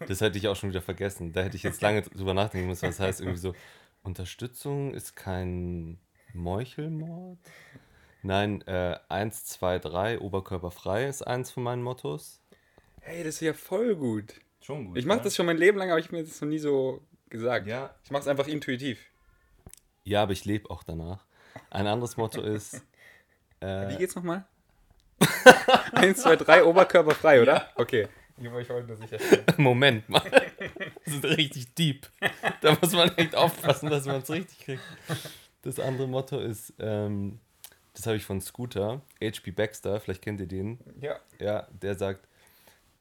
Das 0.07 0.21
hätte 0.21 0.37
ich 0.37 0.47
auch 0.47 0.55
schon 0.55 0.69
wieder 0.69 0.81
vergessen. 0.81 1.31
Da 1.31 1.41
hätte 1.41 1.55
ich 1.55 1.63
jetzt 1.63 1.81
lange 1.81 2.01
drüber 2.01 2.33
nachdenken 2.33 2.67
müssen, 2.67 2.87
was 2.87 2.99
heißt 2.99 3.21
irgendwie 3.21 3.39
so. 3.39 3.55
Unterstützung 4.03 4.93
ist 4.93 5.15
kein 5.15 5.99
Meuchelmord? 6.33 7.39
Nein, 8.21 8.61
äh, 8.67 8.97
1, 9.07 9.45
2, 9.45 9.79
3, 9.79 10.19
oberkörperfrei 10.19 11.07
ist 11.07 11.25
eins 11.25 11.51
von 11.51 11.63
meinen 11.63 11.81
Mottos. 11.81 12.38
Hey, 13.09 13.23
das 13.23 13.35
ist 13.35 13.41
ja 13.41 13.53
voll 13.53 13.95
gut. 13.95 14.35
Schon 14.61 14.85
gut. 14.85 14.97
Ich 14.99 15.03
mache 15.03 15.17
ja? 15.17 15.23
das 15.23 15.35
schon 15.35 15.47
mein 15.47 15.57
Leben 15.57 15.79
lang, 15.79 15.89
aber 15.89 15.99
ich 15.99 16.05
habe 16.05 16.17
mir 16.17 16.23
das 16.23 16.39
noch 16.41 16.47
nie 16.47 16.59
so 16.59 17.01
gesagt. 17.27 17.65
Ja. 17.65 17.95
Ich 18.03 18.11
mache 18.11 18.21
es 18.21 18.27
einfach 18.27 18.47
intuitiv. 18.47 19.03
Ja, 20.03 20.21
aber 20.21 20.33
ich 20.33 20.45
lebe 20.45 20.69
auch 20.69 20.83
danach. 20.83 21.25
Ein 21.71 21.87
anderes 21.87 22.17
Motto 22.17 22.41
ist. 22.41 22.85
Äh, 23.61 23.89
Wie 23.89 23.97
geht's 23.97 24.15
nochmal? 24.15 24.45
1, 25.91 26.21
2, 26.21 26.37
3, 26.37 26.63
oberkörperfrei, 26.63 27.41
oder? 27.41 27.55
Ja. 27.55 27.69
Okay. 27.75 28.07
Ich 28.37 28.49
wollte 28.49 28.83
nur 28.83 28.95
sicher 28.95 29.17
Moment 29.57 30.07
mal. 30.07 30.23
Das 31.03 31.13
ist 31.15 31.25
richtig 31.25 31.75
deep. 31.75 32.07
Da 32.61 32.77
muss 32.79 32.93
man 32.93 33.09
echt 33.17 33.35
aufpassen, 33.35 33.89
dass 33.89 34.05
man 34.05 34.21
es 34.21 34.29
richtig 34.29 34.59
kriegt. 34.59 34.81
Das 35.63 35.77
andere 35.77 36.07
Motto 36.07 36.39
ist, 36.39 36.73
ähm, 36.79 37.41
das 37.93 38.07
habe 38.07 38.15
ich 38.15 38.23
von 38.23 38.39
Scooter, 38.39 39.01
HP 39.21 39.51
Baxter, 39.51 39.99
vielleicht 39.99 40.21
kennt 40.21 40.39
ihr 40.39 40.47
den. 40.47 40.79
Ja. 41.01 41.19
Ja, 41.37 41.67
der 41.73 41.95
sagt, 41.95 42.28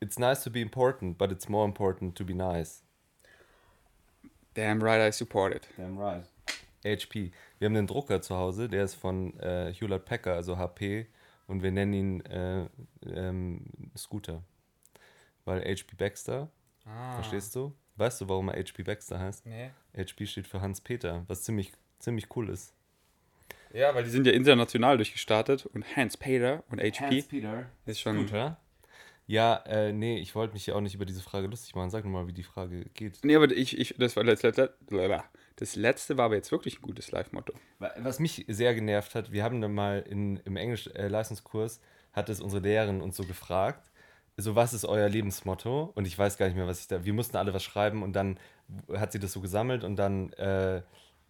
It's 0.00 0.18
nice 0.18 0.44
to 0.44 0.50
be 0.50 0.60
important, 0.60 1.18
but 1.18 1.32
it's 1.32 1.48
more 1.48 1.64
important 1.64 2.14
to 2.16 2.24
be 2.24 2.34
nice. 2.34 2.82
Damn 4.54 4.82
right 4.82 5.00
I 5.00 5.10
support 5.10 5.54
it. 5.54 5.68
Damn 5.76 5.98
right. 5.98 6.24
HP. 6.84 7.32
Wir 7.58 7.66
haben 7.66 7.76
einen 7.76 7.86
Drucker 7.86 8.22
zu 8.22 8.36
Hause, 8.36 8.68
der 8.68 8.84
ist 8.84 8.94
von 8.94 9.38
äh, 9.40 9.72
Hewlett 9.72 10.04
Packard, 10.04 10.36
also 10.36 10.56
HP, 10.56 11.06
und 11.48 11.62
wir 11.62 11.72
nennen 11.72 11.92
ihn 11.92 12.20
äh, 12.26 12.66
ähm, 13.06 13.64
Scooter. 13.96 14.42
Weil 15.44 15.60
HP 15.62 15.96
Baxter, 15.96 16.48
ah. 16.86 17.14
verstehst 17.14 17.54
du? 17.56 17.72
Weißt 17.96 18.20
du, 18.20 18.28
warum 18.28 18.48
er 18.48 18.62
HP 18.62 18.84
Baxter 18.84 19.18
heißt? 19.18 19.44
Nee. 19.46 19.70
HP 19.96 20.26
steht 20.26 20.46
für 20.46 20.60
Hans-Peter, 20.60 21.24
was 21.26 21.42
ziemlich, 21.42 21.72
ziemlich 21.98 22.26
cool 22.36 22.48
ist. 22.48 22.74
Ja, 23.72 23.94
weil 23.94 24.04
die 24.04 24.10
sind 24.10 24.26
ja 24.26 24.32
international 24.32 24.96
durchgestartet 24.96 25.66
und 25.66 25.84
Hans-Peter 25.96 26.62
und 26.70 26.80
HP 26.80 27.00
Hans-Peter 27.00 27.66
ist 27.86 28.00
schon... 28.00 28.28
Scooter. 28.28 28.56
Ja, 29.28 29.56
äh, 29.66 29.92
nee, 29.92 30.18
ich 30.18 30.34
wollte 30.34 30.54
mich 30.54 30.66
ja 30.66 30.74
auch 30.74 30.80
nicht 30.80 30.94
über 30.94 31.04
diese 31.04 31.20
Frage 31.20 31.48
lustig 31.48 31.74
machen. 31.74 31.90
Sag 31.90 32.06
mal, 32.06 32.26
wie 32.26 32.32
die 32.32 32.42
Frage 32.42 32.86
geht. 32.94 33.18
Nee, 33.22 33.36
aber 33.36 33.50
ich, 33.50 33.78
ich 33.78 33.94
das 33.98 34.16
war 34.16 34.24
das, 34.24 34.40
das 34.40 35.76
letzte 35.76 36.16
war 36.16 36.24
aber 36.24 36.36
jetzt 36.36 36.50
wirklich 36.50 36.78
ein 36.78 36.82
gutes 36.82 37.10
Live-Motto. 37.10 37.52
Was 37.78 38.20
mich 38.20 38.46
sehr 38.48 38.74
genervt 38.74 39.14
hat, 39.14 39.30
wir 39.30 39.44
haben 39.44 39.60
dann 39.60 39.74
mal 39.74 40.00
in, 40.08 40.38
im 40.46 40.56
Englisch-Leistungskurs, 40.56 41.76
äh, 41.76 41.80
hat 42.14 42.30
es 42.30 42.40
unsere 42.40 42.62
Lehrerin 42.62 43.02
uns 43.02 43.18
so 43.18 43.24
gefragt, 43.24 43.90
so 44.38 44.56
was 44.56 44.72
ist 44.72 44.86
euer 44.86 45.10
Lebensmotto? 45.10 45.92
Und 45.94 46.06
ich 46.06 46.18
weiß 46.18 46.38
gar 46.38 46.46
nicht 46.46 46.56
mehr, 46.56 46.66
was 46.66 46.80
ich 46.80 46.88
da, 46.88 47.04
wir 47.04 47.12
mussten 47.12 47.36
alle 47.36 47.52
was 47.52 47.62
schreiben 47.62 48.02
und 48.02 48.14
dann 48.14 48.40
hat 48.94 49.12
sie 49.12 49.18
das 49.18 49.34
so 49.34 49.42
gesammelt 49.42 49.84
und 49.84 49.96
dann 49.96 50.32
äh, 50.34 50.78
äh, 50.78 50.82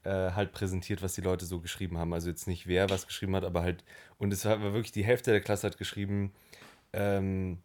halt 0.04 0.52
präsentiert, 0.52 1.02
was 1.02 1.14
die 1.14 1.20
Leute 1.22 1.46
so 1.46 1.58
geschrieben 1.58 1.98
haben. 1.98 2.12
Also 2.12 2.28
jetzt 2.28 2.46
nicht 2.46 2.68
wer 2.68 2.90
was 2.90 3.08
geschrieben 3.08 3.34
hat, 3.34 3.44
aber 3.44 3.62
halt, 3.62 3.82
und 4.18 4.32
es 4.32 4.44
war 4.44 4.60
wirklich 4.62 4.92
die 4.92 5.04
Hälfte 5.04 5.32
der 5.32 5.40
Klasse 5.40 5.66
hat 5.66 5.78
geschrieben, 5.78 6.32
ähm, 6.92 7.58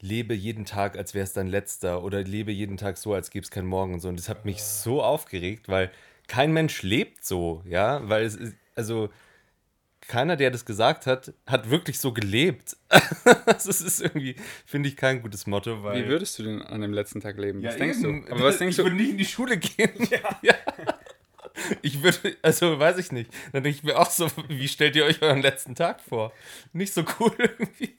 lebe 0.00 0.34
jeden 0.34 0.64
Tag, 0.64 0.96
als 0.96 1.14
wäre 1.14 1.24
es 1.24 1.32
dein 1.32 1.46
letzter 1.46 2.02
oder 2.02 2.22
lebe 2.22 2.52
jeden 2.52 2.76
Tag 2.76 2.98
so, 2.98 3.14
als 3.14 3.30
gäbe 3.30 3.44
es 3.44 3.50
keinen 3.50 3.66
Morgen 3.66 3.94
und 3.94 4.00
so. 4.00 4.08
Und 4.08 4.18
das 4.18 4.28
hat 4.28 4.44
mich 4.44 4.62
so 4.62 5.02
aufgeregt, 5.02 5.68
weil 5.68 5.90
kein 6.28 6.52
Mensch 6.52 6.82
lebt 6.82 7.24
so, 7.24 7.62
ja, 7.66 8.06
weil 8.08 8.24
es 8.24 8.36
ist, 8.36 8.56
also 8.74 9.10
keiner, 10.00 10.36
der 10.36 10.50
das 10.50 10.64
gesagt 10.64 11.06
hat, 11.06 11.32
hat 11.46 11.70
wirklich 11.70 11.98
so 11.98 12.12
gelebt. 12.12 12.76
das 13.46 13.66
ist 13.66 14.00
irgendwie, 14.00 14.36
finde 14.64 14.88
ich, 14.88 14.96
kein 14.96 15.22
gutes 15.22 15.46
Motto. 15.46 15.82
Weil 15.82 16.04
Wie 16.04 16.08
würdest 16.08 16.38
du 16.38 16.44
denn 16.44 16.62
an 16.62 16.80
dem 16.80 16.92
letzten 16.92 17.20
Tag 17.20 17.38
leben? 17.38 17.60
Ja, 17.60 17.70
was 17.70 17.76
denkst 17.76 17.98
eben. 17.98 18.24
du? 18.24 18.32
Aber 18.32 18.44
was 18.44 18.58
denkst 18.58 18.78
ich 18.78 18.84
würde 18.84 18.96
nicht 18.96 19.10
in 19.10 19.18
die 19.18 19.24
Schule 19.24 19.56
gehen. 19.56 19.90
Ja. 20.10 20.38
ja. 20.42 20.54
Ich 21.80 22.02
würde, 22.02 22.36
also 22.42 22.78
weiß 22.78 22.98
ich 22.98 23.12
nicht. 23.12 23.30
Dann 23.52 23.64
denke 23.64 23.78
ich 23.78 23.82
mir 23.82 23.98
auch 23.98 24.10
so, 24.10 24.30
wie 24.48 24.68
stellt 24.68 24.94
ihr 24.94 25.04
euch 25.04 25.22
euren 25.22 25.40
letzten 25.40 25.74
Tag 25.74 26.00
vor? 26.02 26.32
Nicht 26.72 26.92
so 26.92 27.02
cool 27.18 27.32
irgendwie. 27.38 27.96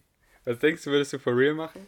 Was 0.48 0.60
denkst 0.60 0.82
du, 0.86 0.92
würdest 0.92 1.12
du 1.12 1.20
for 1.20 1.36
real 1.36 1.54
machen? 1.54 1.86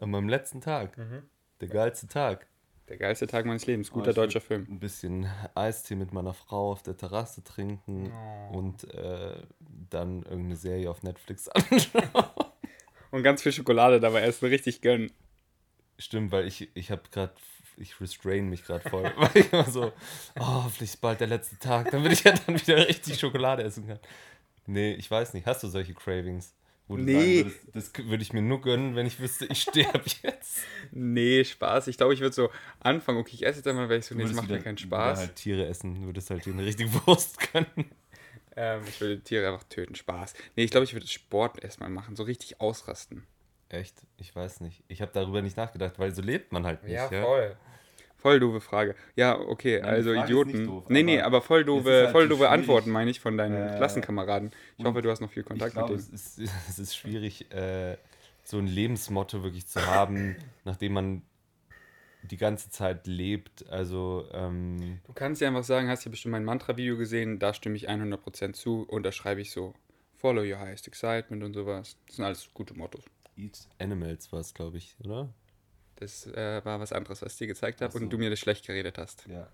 An 0.00 0.10
meinem 0.10 0.30
letzten 0.30 0.62
Tag. 0.62 0.96
Mhm. 0.96 1.22
Der 1.60 1.68
geilste 1.68 2.08
Tag. 2.08 2.46
Der 2.88 2.96
geilste 2.96 3.26
Tag 3.26 3.44
meines 3.44 3.66
Lebens. 3.66 3.90
Guter 3.90 4.12
oh, 4.12 4.14
deutscher 4.14 4.40
Film. 4.40 4.66
Ein 4.70 4.80
bisschen 4.80 5.30
Eistee 5.54 5.96
mit 5.96 6.10
meiner 6.10 6.32
Frau 6.32 6.72
auf 6.72 6.82
der 6.82 6.96
Terrasse 6.96 7.44
trinken 7.44 8.10
oh. 8.10 8.56
und 8.56 8.84
äh, 8.94 9.42
dann 9.90 10.22
irgendeine 10.22 10.56
Serie 10.56 10.90
auf 10.90 11.02
Netflix 11.02 11.46
anschauen. 11.50 12.08
und 13.10 13.22
ganz 13.22 13.42
viel 13.42 13.52
Schokolade 13.52 14.00
dabei 14.00 14.22
essen, 14.22 14.46
richtig 14.46 14.80
gönnen. 14.80 15.12
Stimmt, 15.98 16.32
weil 16.32 16.46
ich, 16.46 16.74
ich 16.74 16.90
habe 16.90 17.02
gerade, 17.12 17.34
ich 17.76 18.00
restrain 18.00 18.48
mich 18.48 18.64
gerade 18.64 18.88
voll. 18.88 19.12
weil 19.18 19.30
ich 19.34 19.52
immer 19.52 19.70
so, 19.70 19.92
oh, 20.40 20.68
vielleicht 20.74 21.02
bald 21.02 21.20
der 21.20 21.26
letzte 21.26 21.58
Tag, 21.58 21.90
damit 21.90 22.12
ich 22.12 22.24
ja 22.24 22.32
dann 22.32 22.58
wieder 22.58 22.78
richtig 22.78 23.20
Schokolade 23.20 23.62
essen 23.62 23.86
kann. 23.86 23.98
Nee, 24.64 24.94
ich 24.94 25.10
weiß 25.10 25.34
nicht. 25.34 25.46
Hast 25.46 25.62
du 25.62 25.68
solche 25.68 25.92
Cravings? 25.92 26.54
Wo 26.90 26.96
du 26.96 27.04
nee. 27.04 27.44
Würdest, 27.44 27.58
das 27.72 27.92
würde 28.04 28.20
ich 28.20 28.32
mir 28.32 28.42
nur 28.42 28.60
gönnen, 28.60 28.96
wenn 28.96 29.06
ich 29.06 29.20
wüsste, 29.20 29.46
ich 29.46 29.62
sterbe 29.62 30.02
jetzt. 30.24 30.58
nee, 30.90 31.44
Spaß. 31.44 31.86
Ich 31.86 31.96
glaube, 31.96 32.14
ich 32.14 32.20
würde 32.20 32.34
so 32.34 32.50
anfangen, 32.80 33.18
okay, 33.18 33.30
ich 33.34 33.46
esse 33.46 33.58
jetzt 33.58 33.68
einmal, 33.68 33.88
weil 33.88 34.00
ich 34.00 34.06
so, 34.06 34.16
nee, 34.16 34.24
das 34.24 34.32
macht 34.32 34.50
mir 34.50 34.58
keinen 34.58 34.76
Spaß. 34.76 35.20
Du 35.20 35.26
halt 35.26 35.36
Tiere 35.36 35.66
essen, 35.66 36.04
würdest 36.04 36.30
halt 36.30 36.44
dir 36.44 36.52
eine 36.52 36.64
richtige 36.64 36.92
Wurst 37.06 37.38
gönnen. 37.52 37.92
Ähm, 38.56 38.82
ich 38.88 39.00
würde 39.00 39.20
Tiere 39.20 39.46
einfach 39.52 39.62
töten. 39.68 39.94
Spaß. 39.94 40.34
Nee, 40.56 40.64
ich 40.64 40.72
glaube, 40.72 40.82
ich 40.82 40.92
würde 40.92 41.06
Sport 41.06 41.62
erstmal 41.62 41.90
machen. 41.90 42.16
So 42.16 42.24
richtig 42.24 42.60
ausrasten. 42.60 43.24
Echt? 43.68 43.94
Ich 44.16 44.34
weiß 44.34 44.60
nicht. 44.60 44.82
Ich 44.88 45.00
habe 45.00 45.12
darüber 45.14 45.42
nicht 45.42 45.56
nachgedacht, 45.56 46.00
weil 46.00 46.12
so 46.12 46.22
lebt 46.22 46.50
man 46.50 46.66
halt 46.66 46.82
nicht. 46.82 46.92
Ja, 46.92 47.08
voll. 47.08 47.56
Voll 48.20 48.38
doofe 48.40 48.60
Frage. 48.60 48.94
Ja, 49.16 49.38
okay, 49.38 49.80
Nein, 49.80 49.88
also 49.90 50.12
Idioten. 50.12 50.66
doof, 50.66 50.84
nee, 50.88 51.02
nee, 51.02 51.20
aber 51.20 51.40
voll 51.40 51.60
es 51.60 51.66
doofe, 51.66 51.90
halt 52.02 52.10
voll 52.10 52.28
doofe. 52.28 52.48
Antworten, 52.50 52.90
meine 52.90 53.10
ich, 53.10 53.20
von 53.20 53.36
deinen 53.38 53.68
Äh, 53.70 53.76
Klassenkameraden. 53.76 54.50
Ich 54.76 54.84
hoffe, 54.84 55.00
du 55.02 55.10
hast 55.10 55.20
noch 55.20 55.30
viel 55.30 55.42
Kontakt 55.42 55.72
glaube, 55.74 55.94
mit 55.94 56.00
es 56.02 56.34
denen. 56.34 56.46
ist, 56.48 56.54
es 56.68 56.78
ist 56.78 56.96
schwierig, 56.96 57.50
äh, 57.52 57.96
so 58.44 58.58
ein 58.58 58.66
Lebensmotto 58.66 59.42
wirklich 59.42 59.66
zu 59.66 59.84
haben, 59.86 60.36
nachdem 60.64 60.92
man 60.94 61.22
die 62.22 62.36
ganze 62.36 62.68
Zeit 62.70 63.06
lebt. 63.06 63.66
Also, 63.70 64.26
ähm, 64.32 65.00
Du 65.06 65.12
kannst 65.14 65.40
ja 65.40 65.48
einfach 65.48 65.64
sagen, 65.64 65.88
hast 65.88 66.04
ja 66.04 66.10
bestimmt 66.10 66.32
mein 66.32 66.44
Mantra-Video 66.44 66.96
gesehen, 66.98 67.38
da 67.38 67.54
stimme 67.54 67.76
ich 67.76 67.88
100% 67.88 68.52
zu 68.52 68.82
und 68.82 69.04
da 69.04 69.12
schreibe 69.12 69.40
ich 69.40 69.50
so, 69.52 69.74
follow 70.16 70.42
your 70.42 70.58
highest 70.58 70.86
excitement 70.86 71.42
und 71.42 71.54
sowas. 71.54 71.96
Das 72.06 72.16
sind 72.16 72.24
alles 72.26 72.50
gute 72.52 72.74
Mottos. 72.74 73.02
Eat 73.36 73.58
Animals 73.78 74.30
war 74.32 74.40
es, 74.40 74.52
glaube 74.52 74.76
ich, 74.76 74.94
oder? 75.02 75.32
Das 76.00 76.26
äh, 76.26 76.64
war 76.64 76.80
was 76.80 76.92
anderes, 76.92 77.22
was 77.22 77.32
ich 77.34 77.38
dir 77.38 77.46
gezeigt 77.46 77.80
habe 77.82 77.92
so. 77.92 77.98
und 77.98 78.10
du 78.10 78.18
mir 78.18 78.30
das 78.30 78.40
schlecht 78.40 78.66
geredet 78.66 78.98
hast. 78.98 79.26
Ja. 79.28 79.48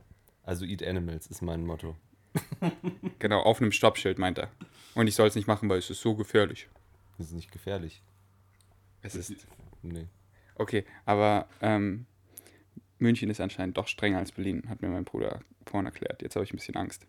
Also 0.45 0.65
Eat 0.65 0.83
Animals 0.83 1.27
ist 1.27 1.43
mein 1.43 1.65
Motto. 1.65 1.97
Genau, 3.19 3.41
auf 3.41 3.63
einem 3.63 3.73
Stoppschild 3.73 4.19
meint 4.19 4.39
er. 4.39 4.51
Und 4.95 5.07
ich 5.07 5.15
soll 5.15 5.27
es 5.27 5.35
nicht 5.35 5.49
machen, 5.49 5.69
weil 5.69 5.79
es 5.79 5.89
ist 5.89 6.03
so 6.03 6.15
gefährlich. 6.15 6.69
Das 7.17 7.29
ist 7.29 7.33
nicht 7.33 7.51
gefährlich. 7.51 8.03
Es 9.01 9.15
ist. 9.15 9.33
Nee. 9.83 10.07
Okay, 10.55 10.85
aber 11.07 11.49
ähm, 11.63 12.07
München 12.99 13.31
ist 13.31 13.41
anscheinend 13.41 13.77
doch 13.77 13.89
strenger 13.89 14.19
als 14.19 14.33
Berlin, 14.33 14.69
hat 14.69 14.83
mir 14.83 14.89
mein 14.89 15.05
Bruder 15.05 15.41
vorhin 15.65 15.87
erklärt. 15.87 16.23
Jetzt 16.23 16.37
habe 16.37 16.45
ich 16.45 16.53
ein 16.53 16.57
bisschen 16.57 16.77
Angst. 16.77 17.07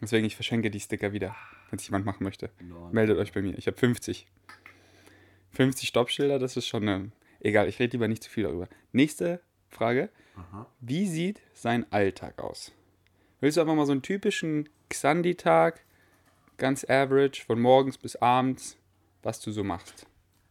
Deswegen, 0.00 0.26
ich 0.26 0.34
verschenke 0.34 0.70
die 0.70 0.80
Sticker 0.80 1.12
wieder, 1.12 1.34
wenn 1.70 1.78
es 1.78 1.86
jemand 1.86 2.04
machen 2.04 2.22
möchte. 2.22 2.50
Meldet 2.92 3.16
euch 3.18 3.32
bei 3.32 3.42
mir. 3.42 3.56
Ich 3.56 3.66
habe 3.66 3.76
50. 3.76 4.26
50 5.52 5.88
Stoppschilder, 5.88 6.38
das 6.38 6.56
ist 6.56 6.66
schon 6.66 6.88
eine. 6.88 7.10
Egal, 7.40 7.68
ich 7.68 7.78
rede 7.78 7.92
lieber 7.92 8.08
nicht 8.08 8.22
zu 8.22 8.30
viel 8.30 8.44
darüber. 8.44 8.68
Nächste 8.92 9.40
Frage. 9.68 10.10
Wie 10.80 11.06
sieht 11.06 11.40
sein 11.54 11.90
Alltag 11.90 12.38
aus? 12.42 12.72
Willst 13.40 13.56
du 13.56 13.60
einfach 13.60 13.74
mal 13.74 13.86
so 13.86 13.92
einen 13.92 14.02
typischen 14.02 14.68
Xandi-Tag, 14.88 15.84
ganz 16.56 16.84
average, 16.84 17.44
von 17.44 17.60
morgens 17.60 17.98
bis 17.98 18.16
abends, 18.16 18.76
was 19.22 19.40
du 19.40 19.50
so 19.50 19.64
machst? 19.64 20.06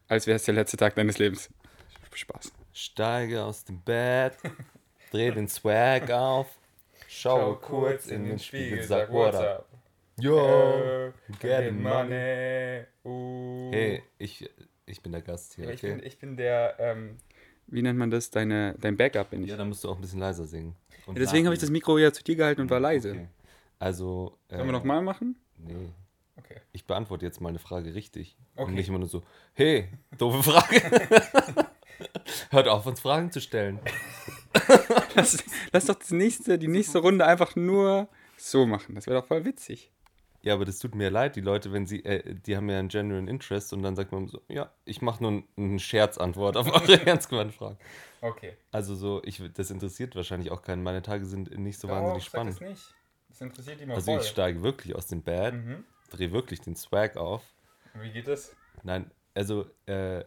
Als 0.08 0.27
wäre 0.27 0.36
es 0.36 0.44
der 0.44 0.54
letzte 0.54 0.77
Tag 0.77 0.96
deines 0.96 1.18
Lebens. 1.18 1.50
Spaß. 2.13 2.54
Steige 2.74 3.44
aus 3.44 3.65
dem 3.65 3.82
Bett, 3.82 4.38
dreh 5.12 5.32
den 5.32 5.48
Swag 5.48 6.10
auf, 6.12 6.48
schaue 7.08 7.58
kurz 7.58 8.08
in 8.08 8.24
den 8.25 8.39
Spiegel, 8.39 8.84
sag 8.84 9.12
what 9.12 9.36
up. 9.36 9.68
Yo, 10.18 11.12
get 11.42 11.74
money. 11.74 12.86
Uh. 13.04 13.70
Hey, 13.72 14.04
ich, 14.18 14.50
ich 14.86 15.01
bin 15.01 15.12
der 15.12 15.22
Gast 15.22 15.56
hier, 15.56 15.65
Ja, 15.65 15.72
ich, 15.72 15.82
bin, 15.82 16.01
ich 16.04 16.18
bin 16.20 16.38
der, 16.38 16.75
ähm, 16.80 17.18
wie 17.68 17.82
nennt 17.82 17.98
man 17.98 18.12
das? 18.12 18.30
Deine, 18.30 18.75
dein 18.80 18.96
Backup 18.98 19.32
bin 19.32 19.44
ich. 19.44 19.50
Ja, 19.50 19.58
dann 19.58 19.70
musst 19.70 19.84
du 19.84 19.89
auch 19.89 19.96
ein 19.96 20.01
bisschen 20.01 20.20
leiser 20.20 20.46
singen. 20.46 20.75
Und 21.06 21.15
Ja, 21.18 21.24
deswegen 21.24 21.46
habe 21.46 21.56
ich 21.56 21.62
das 21.62 21.70
Mikro 21.70 21.98
ja 21.98 22.12
zu 22.13 22.24
dir 22.24 22.36
gehalten 22.36 22.62
und 22.62 22.70
war 22.70 22.80
leise. 22.80 23.12
Okay. 23.12 23.27
Also, 23.80 24.38
äh, 24.50 24.56
Sollen 24.56 24.68
wir 24.68 24.72
nochmal 24.74 25.01
machen? 25.01 25.36
Nee, 25.58 25.89
Okay. 26.38 26.58
ich 26.74 26.86
beantworte 26.86 27.25
jetzt 27.25 27.39
mal 27.42 27.50
eine 27.50 27.60
Frage 27.60 27.96
richtig. 27.96 28.38
Okay. 28.56 28.68
Und 28.68 28.75
nicht 28.75 28.89
immer 28.89 29.00
nur 29.00 29.08
so, 29.08 29.24
hey, 29.54 29.88
doofe 30.18 30.44
Frage. 30.44 30.82
Hört 32.51 32.68
auf, 32.68 32.86
uns 32.86 33.00
Fragen 33.00 33.32
zu 33.32 33.39
stellen. 33.39 33.80
Lass, 35.15 35.38
lass 35.72 35.86
doch 35.86 35.96
das 35.96 36.12
nächste, 36.12 36.58
die 36.58 36.68
nächste 36.68 37.00
Runde 37.00 37.25
einfach 37.25 37.56
nur 37.56 38.10
so 38.38 38.65
machen. 38.65 38.96
Das 38.96 39.08
wäre 39.08 39.20
doch 39.22 39.27
voll 39.27 39.46
witzig. 39.46 39.92
Ja, 40.46 40.54
aber 40.54 40.64
das 40.64 40.78
tut 40.78 40.94
mir 40.94 41.10
leid, 41.10 41.36
die 41.36 41.42
Leute, 41.42 41.74
wenn 41.74 41.88
sie, 41.88 42.06
äh, 42.06 42.36
die 42.36 42.56
haben 42.56 42.70
ja 42.70 42.78
einen 42.78 42.88
genuine 42.88 43.28
Interest 43.32 43.74
und 43.74 43.82
dann 43.82 43.96
sagt 43.96 44.12
man 44.12 44.28
so, 44.28 44.42
ja, 44.48 44.72
ich 44.86 45.02
mache 45.02 45.24
nur 45.24 45.44
eine 45.58 45.80
Scherzantwort 45.80 46.56
auf 46.56 46.72
eure 46.72 47.02
ernst 47.08 47.30
gemeinten 47.30 47.52
Fragen. 47.52 47.80
Okay. 48.22 48.56
Also 48.72 48.94
so, 48.94 49.24
ich, 49.24 49.42
das 49.56 49.72
interessiert 49.72 50.16
wahrscheinlich 50.16 50.52
auch 50.52 50.62
keinen. 50.62 50.84
Meine 50.84 51.02
Tage 51.02 51.25
sind 51.25 51.58
nicht 51.58 51.80
so 51.80 51.90
wahnsinnig 51.90 52.25
spannend. 52.25 52.62
Das 52.62 52.70
nicht. 52.70 52.94
Das 53.30 53.42
interessiert 53.42 53.80
die 53.82 53.88
mal 53.88 53.96
Also 53.96 54.16
ich 54.16 54.28
steige 54.28 54.62
wirklich 54.62 54.96
aus 54.96 55.08
dem 55.08 55.24
Bett, 55.24 55.56
Mhm. 55.56 55.84
drehe 56.12 56.32
wirklich 56.32 56.62
den 56.62 56.75
Swag 56.75 57.18
auf. 57.18 57.42
Wie 57.96 58.12
geht 58.12 58.28
das? 58.28 58.56
Nein, 58.84 59.10
also, 59.34 59.66
äh, 59.88 60.24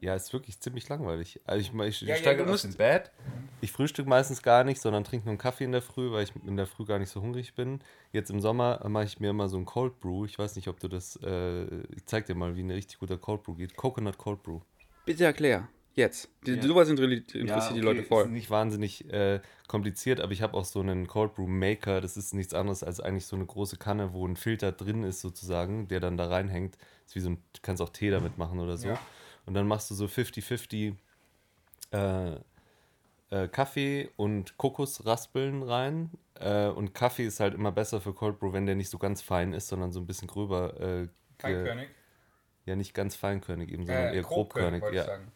ja, 0.00 0.14
ist 0.14 0.32
wirklich 0.32 0.60
ziemlich 0.60 0.88
langweilig. 0.88 1.40
Also 1.44 1.60
ich, 1.60 1.74
ich, 1.74 2.00
Ja, 2.02 2.08
ja, 2.10 2.16
steige 2.16 2.44
du 2.46 2.52
aus 2.52 2.62
dem 2.62 2.74
Bett, 2.74 3.10
ich 3.60 3.72
frühstücke 3.72 4.08
meistens 4.08 4.42
gar 4.42 4.64
nicht, 4.64 4.80
sondern 4.80 5.04
trinke 5.04 5.26
nur 5.26 5.32
einen 5.32 5.38
Kaffee 5.38 5.64
in 5.64 5.72
der 5.72 5.82
Früh, 5.82 6.10
weil 6.10 6.24
ich 6.24 6.32
in 6.46 6.56
der 6.56 6.66
Früh 6.66 6.84
gar 6.84 6.98
nicht 6.98 7.10
so 7.10 7.22
hungrig 7.22 7.54
bin. 7.54 7.80
Jetzt 8.12 8.30
im 8.30 8.40
Sommer 8.40 8.86
mache 8.88 9.04
ich 9.04 9.20
mir 9.20 9.30
immer 9.30 9.48
so 9.48 9.56
ein 9.56 9.64
Cold 9.64 9.98
Brew. 10.00 10.24
Ich 10.24 10.38
weiß 10.38 10.56
nicht, 10.56 10.68
ob 10.68 10.80
du 10.80 10.88
das, 10.88 11.18
äh, 11.22 11.64
ich 11.94 12.04
zeig 12.06 12.26
dir 12.26 12.34
mal, 12.34 12.56
wie 12.56 12.62
ein 12.62 12.70
richtig 12.70 12.98
guter 12.98 13.18
Cold 13.18 13.42
Brew 13.42 13.54
geht. 13.54 13.76
Coconut 13.76 14.18
Cold 14.18 14.42
Brew. 14.42 14.60
Bitte 15.04 15.24
erklär. 15.24 15.68
Jetzt. 15.94 16.28
Die, 16.46 16.52
Ja. 16.52 16.62
Sowas 16.62 16.90
interessiert 16.90 17.34
interessiert 17.34 17.76
die 17.76 17.80
Leute 17.80 18.00
Ist 18.00 18.08
voll. 18.08 18.28
nicht 18.28 18.50
wahnsinnig 18.50 19.10
äh, 19.10 19.40
kompliziert, 19.66 20.20
aber 20.20 20.32
ich 20.32 20.42
habe 20.42 20.52
auch 20.52 20.66
so 20.66 20.80
einen 20.80 21.06
Cold 21.06 21.34
Brew 21.34 21.46
Maker. 21.46 22.02
Das 22.02 22.18
ist 22.18 22.34
nichts 22.34 22.52
anderes 22.52 22.82
als 22.82 23.00
eigentlich 23.00 23.24
so 23.24 23.34
eine 23.34 23.46
große 23.46 23.78
Kanne, 23.78 24.12
wo 24.12 24.26
ein 24.28 24.36
Filter 24.36 24.72
drin 24.72 25.04
ist 25.04 25.22
sozusagen, 25.22 25.88
der 25.88 26.00
dann 26.00 26.18
da 26.18 26.28
reinhängt. 26.28 26.76
ist 27.06 27.14
wie 27.14 27.20
so 27.20 27.30
ein, 27.30 27.36
du 27.54 27.60
kannst 27.62 27.80
auch 27.80 27.88
Tee 27.88 28.10
damit 28.10 28.36
machen 28.36 28.60
oder 28.60 28.76
so. 28.76 28.88
Ja. 28.88 28.98
Und 29.46 29.54
dann 29.54 29.66
machst 29.66 29.90
du 29.90 29.94
so 29.94 30.04
50-50 30.04 30.96
äh, 31.92 32.36
äh, 33.30 33.48
Kaffee 33.48 34.08
und 34.16 34.56
Kokosraspeln 34.58 35.62
rein. 35.62 36.10
Äh, 36.34 36.66
und 36.68 36.94
Kaffee 36.94 37.24
ist 37.24 37.40
halt 37.40 37.54
immer 37.54 37.72
besser 37.72 38.00
für 38.00 38.12
Cold 38.12 38.38
Brew, 38.38 38.52
wenn 38.52 38.66
der 38.66 38.74
nicht 38.76 38.90
so 38.90 38.98
ganz 38.98 39.22
fein 39.22 39.52
ist, 39.52 39.68
sondern 39.68 39.92
so 39.92 40.00
ein 40.00 40.06
bisschen 40.06 40.28
gröber. 40.28 40.80
Äh, 40.80 41.08
ge- 41.64 41.64
ja, 42.66 42.76
nicht 42.76 42.94
ganz 42.94 43.16
feinkörnig 43.16 43.70
eben, 43.70 43.86
sondern 43.86 44.06
eher 44.14 44.22
grobkörnig. 44.22 44.82
Ja. 44.82 45.02
ich 45.02 45.06
sagen. 45.06 45.32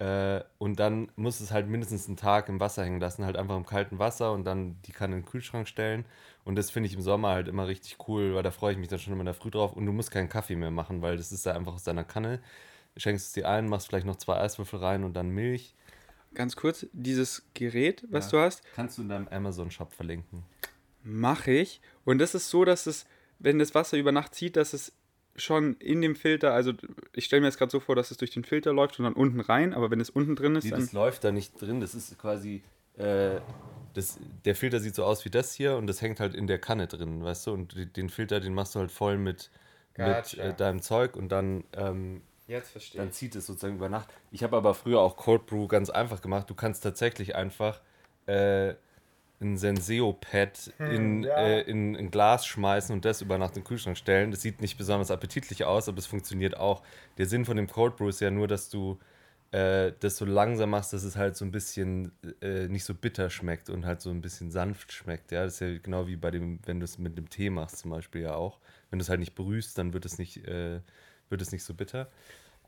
Äh, 0.00 0.44
und 0.58 0.80
dann 0.80 1.10
muss 1.14 1.40
es 1.40 1.52
halt 1.52 1.68
mindestens 1.68 2.08
einen 2.08 2.16
Tag 2.16 2.48
im 2.48 2.58
Wasser 2.58 2.84
hängen 2.84 2.98
lassen, 3.00 3.24
halt 3.24 3.36
einfach 3.36 3.56
im 3.56 3.64
kalten 3.64 4.00
Wasser 4.00 4.32
und 4.32 4.44
dann 4.44 4.76
die 4.82 4.92
Kanne 4.92 5.14
in 5.16 5.22
den 5.22 5.28
Kühlschrank 5.28 5.68
stellen. 5.68 6.04
Und 6.44 6.56
das 6.56 6.70
finde 6.70 6.88
ich 6.88 6.94
im 6.94 7.00
Sommer 7.00 7.28
halt 7.30 7.46
immer 7.46 7.68
richtig 7.68 7.96
cool, 8.08 8.34
weil 8.34 8.42
da 8.42 8.50
freue 8.50 8.72
ich 8.72 8.78
mich 8.78 8.88
dann 8.88 8.98
schon 8.98 9.12
immer 9.12 9.20
in 9.22 9.26
der 9.26 9.34
Früh 9.34 9.50
drauf. 9.50 9.72
Und 9.72 9.86
du 9.86 9.92
musst 9.92 10.10
keinen 10.10 10.28
Kaffee 10.28 10.56
mehr 10.56 10.72
machen, 10.72 11.00
weil 11.00 11.16
das 11.16 11.30
ist 11.30 11.46
da 11.46 11.52
einfach 11.54 11.74
aus 11.74 11.84
deiner 11.84 12.04
Kanne. 12.04 12.40
Schenkst 12.96 13.26
es 13.28 13.32
dir 13.32 13.48
ein, 13.48 13.68
machst 13.68 13.86
vielleicht 13.86 14.06
noch 14.06 14.16
zwei 14.16 14.36
Eiswürfel 14.38 14.80
rein 14.80 15.04
und 15.04 15.14
dann 15.14 15.28
Milch. 15.30 15.74
Ganz 16.34 16.56
kurz, 16.56 16.86
dieses 16.92 17.44
Gerät, 17.54 18.04
was 18.10 18.26
Ja. 18.26 18.38
du 18.38 18.44
hast, 18.44 18.62
Kannst 18.74 18.98
du 18.98 19.02
in 19.02 19.08
deinem 19.08 19.28
Amazon-Shop 19.28 19.92
verlinken. 19.92 20.42
mache 21.02 21.50
ich. 21.52 21.80
Und 22.04 22.18
das 22.18 22.34
ist 22.34 22.50
so, 22.50 22.64
dass 22.64 22.86
es, 22.86 23.06
wenn 23.38 23.58
das 23.58 23.74
Wasser 23.74 23.96
über 23.96 24.12
Nacht 24.12 24.34
zieht, 24.34 24.56
dass 24.56 24.72
es 24.72 24.92
schon 25.36 25.74
in 25.76 26.00
dem 26.00 26.14
Filter, 26.16 26.54
also 26.54 26.72
ich 27.12 27.24
stelle 27.24 27.40
mir 27.40 27.48
jetzt 27.48 27.58
gerade 27.58 27.70
so 27.72 27.80
vor, 27.80 27.96
dass 27.96 28.10
es 28.10 28.16
durch 28.18 28.30
den 28.30 28.44
Filter 28.44 28.72
läuft 28.72 28.98
und 28.98 29.04
dann 29.04 29.14
unten 29.14 29.40
rein, 29.40 29.74
aber 29.74 29.90
wenn 29.90 30.00
es 30.00 30.08
unten 30.10 30.36
drin 30.36 30.54
ist, 30.56 30.64
Nee, 30.64 30.70
dann. 30.70 30.80
das 30.80 30.92
läuft 30.92 31.24
da 31.24 31.32
nicht 31.32 31.60
drin. 31.60 31.80
Das 31.80 31.94
ist 31.94 32.16
quasi. 32.18 32.62
Äh, 32.96 33.40
das, 33.94 34.18
der 34.44 34.54
Filter 34.54 34.78
sieht 34.80 34.94
so 34.94 35.04
aus 35.04 35.24
wie 35.24 35.30
das 35.30 35.52
hier 35.52 35.76
und 35.76 35.86
das 35.88 36.00
hängt 36.02 36.20
halt 36.20 36.34
in 36.34 36.46
der 36.46 36.58
Kanne 36.60 36.86
drin, 36.86 37.22
weißt 37.22 37.46
du? 37.48 37.52
Und 37.52 37.96
den 37.96 38.08
Filter, 38.08 38.38
den 38.40 38.54
machst 38.54 38.74
du 38.74 38.78
halt 38.80 38.90
voll 38.92 39.18
mit, 39.18 39.50
mit 39.96 40.06
Gotcha. 40.06 40.42
äh, 40.42 40.54
deinem 40.54 40.80
Zeug 40.82 41.16
und 41.16 41.28
dann, 41.30 41.64
ähm, 41.72 42.22
Jetzt 42.46 42.70
verstehe 42.70 43.00
dann 43.00 43.12
zieht 43.12 43.34
es 43.36 43.46
sozusagen 43.46 43.76
über 43.76 43.88
Nacht. 43.88 44.08
Ich 44.30 44.42
habe 44.42 44.56
aber 44.56 44.74
früher 44.74 45.00
auch 45.00 45.16
Cold 45.16 45.46
Brew 45.46 45.66
ganz 45.66 45.90
einfach 45.90 46.20
gemacht. 46.20 46.48
Du 46.50 46.54
kannst 46.54 46.82
tatsächlich 46.82 47.34
einfach 47.34 47.80
äh, 48.26 48.74
ein 49.40 49.56
Senseo-Pad 49.56 50.72
in, 50.78 51.22
ja. 51.22 51.36
äh, 51.36 51.60
in 51.62 51.96
ein 51.96 52.10
Glas 52.10 52.46
schmeißen 52.46 52.94
und 52.94 53.04
das 53.04 53.22
über 53.22 53.38
Nacht 53.38 53.56
in 53.56 53.62
den 53.62 53.66
Kühlschrank 53.66 53.96
stellen. 53.96 54.30
Das 54.30 54.42
sieht 54.42 54.60
nicht 54.60 54.76
besonders 54.76 55.10
appetitlich 55.10 55.64
aus, 55.64 55.88
aber 55.88 55.98
es 55.98 56.06
funktioniert 56.06 56.56
auch. 56.56 56.82
Der 57.18 57.26
Sinn 57.26 57.44
von 57.44 57.56
dem 57.56 57.66
Cold 57.66 57.96
Brew 57.96 58.08
ist 58.08 58.20
ja 58.20 58.30
nur, 58.30 58.46
dass 58.46 58.68
du 58.68 58.98
äh, 59.50 59.92
das 60.00 60.16
so 60.16 60.24
langsam 60.24 60.70
machst, 60.70 60.92
dass 60.92 61.04
es 61.04 61.16
halt 61.16 61.36
so 61.36 61.44
ein 61.44 61.50
bisschen 61.50 62.12
äh, 62.40 62.68
nicht 62.68 62.84
so 62.84 62.94
bitter 62.94 63.30
schmeckt 63.30 63.70
und 63.70 63.86
halt 63.86 64.00
so 64.00 64.10
ein 64.10 64.20
bisschen 64.20 64.50
sanft 64.50 64.92
schmeckt. 64.92 65.32
Ja, 65.32 65.44
das 65.44 65.54
ist 65.54 65.60
ja 65.60 65.78
genau 65.78 66.06
wie 66.06 66.16
bei 66.16 66.30
dem, 66.30 66.58
wenn 66.66 66.80
du 66.80 66.84
es 66.84 66.98
mit 66.98 67.16
dem 67.16 67.30
Tee 67.30 67.50
machst 67.50 67.78
zum 67.78 67.90
Beispiel 67.90 68.22
ja 68.22 68.34
auch. 68.34 68.58
Wenn 68.90 68.98
du 68.98 69.02
es 69.02 69.08
halt 69.08 69.20
nicht 69.20 69.34
brühst, 69.34 69.78
dann 69.78 69.92
wird 69.92 70.04
es 70.06 70.18
nicht, 70.18 70.46
äh, 70.46 70.80
wird 71.28 71.42
es 71.42 71.52
nicht 71.52 71.64
so 71.64 71.74
bitter. 71.74 72.10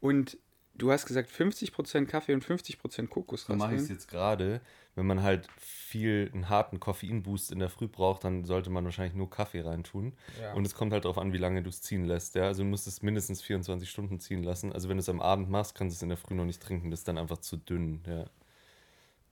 Und 0.00 0.38
du 0.74 0.92
hast 0.92 1.06
gesagt 1.06 1.30
50% 1.30 2.06
Kaffee 2.06 2.34
und 2.34 2.44
50% 2.44 2.76
So 2.76 2.82
mache 2.82 2.96
ich 2.96 2.98
es 2.98 3.08
Kokosraspeln. 3.10 3.86
jetzt 3.88 4.08
gerade. 4.08 4.60
Wenn 4.94 5.06
man 5.06 5.22
halt 5.22 5.46
viel 5.58 6.30
einen 6.32 6.48
harten 6.48 6.80
Koffeinboost 6.80 7.52
in 7.52 7.58
der 7.58 7.68
Früh 7.68 7.86
braucht, 7.86 8.24
dann 8.24 8.44
sollte 8.44 8.70
man 8.70 8.84
wahrscheinlich 8.84 9.14
nur 9.14 9.28
Kaffee 9.28 9.60
reintun. 9.60 10.14
Ja. 10.40 10.54
Und 10.54 10.66
es 10.66 10.74
kommt 10.74 10.92
halt 10.92 11.04
darauf 11.04 11.18
an, 11.18 11.32
wie 11.34 11.38
lange 11.38 11.62
du 11.62 11.68
es 11.68 11.82
ziehen 11.82 12.04
lässt. 12.06 12.34
Ja? 12.34 12.44
Also 12.44 12.62
du 12.62 12.68
musst 12.68 12.86
es 12.86 13.02
mindestens 13.02 13.42
24 13.42 13.88
Stunden 13.90 14.20
ziehen 14.20 14.42
lassen. 14.42 14.72
Also 14.72 14.88
wenn 14.88 14.96
du 14.96 15.02
es 15.02 15.08
am 15.08 15.20
Abend 15.20 15.50
machst, 15.50 15.74
kannst 15.74 15.94
du 15.94 15.98
es 15.98 16.02
in 16.02 16.08
der 16.08 16.16
Früh 16.16 16.34
noch 16.34 16.46
nicht 16.46 16.62
trinken. 16.62 16.90
Das 16.90 17.00
ist 17.00 17.08
dann 17.08 17.18
einfach 17.18 17.38
zu 17.38 17.58
dünn. 17.58 18.02
Ja. 18.06 18.24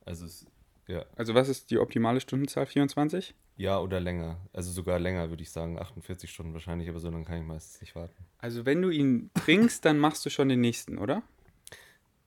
Also 0.04 0.26
es, 0.26 0.46
ja. 0.86 1.06
Also 1.16 1.34
was 1.34 1.48
ist 1.48 1.70
die 1.70 1.78
optimale 1.78 2.20
Stundenzahl? 2.20 2.66
24? 2.66 3.34
Ja, 3.56 3.78
oder 3.78 4.00
länger. 4.00 4.38
Also 4.52 4.72
sogar 4.72 4.98
länger, 4.98 5.30
würde 5.30 5.42
ich 5.42 5.50
sagen. 5.50 5.78
48 5.78 6.30
Stunden 6.30 6.52
wahrscheinlich, 6.52 6.88
aber 6.88 6.98
so 6.98 7.10
lange 7.10 7.24
kann 7.24 7.38
ich 7.38 7.44
meistens 7.44 7.80
nicht 7.80 7.94
warten. 7.94 8.14
Also 8.38 8.66
wenn 8.66 8.82
du 8.82 8.90
ihn 8.90 9.30
trinkst, 9.34 9.84
dann 9.84 9.98
machst 9.98 10.24
du 10.26 10.30
schon 10.30 10.48
den 10.48 10.60
nächsten, 10.60 10.98
oder? 10.98 11.22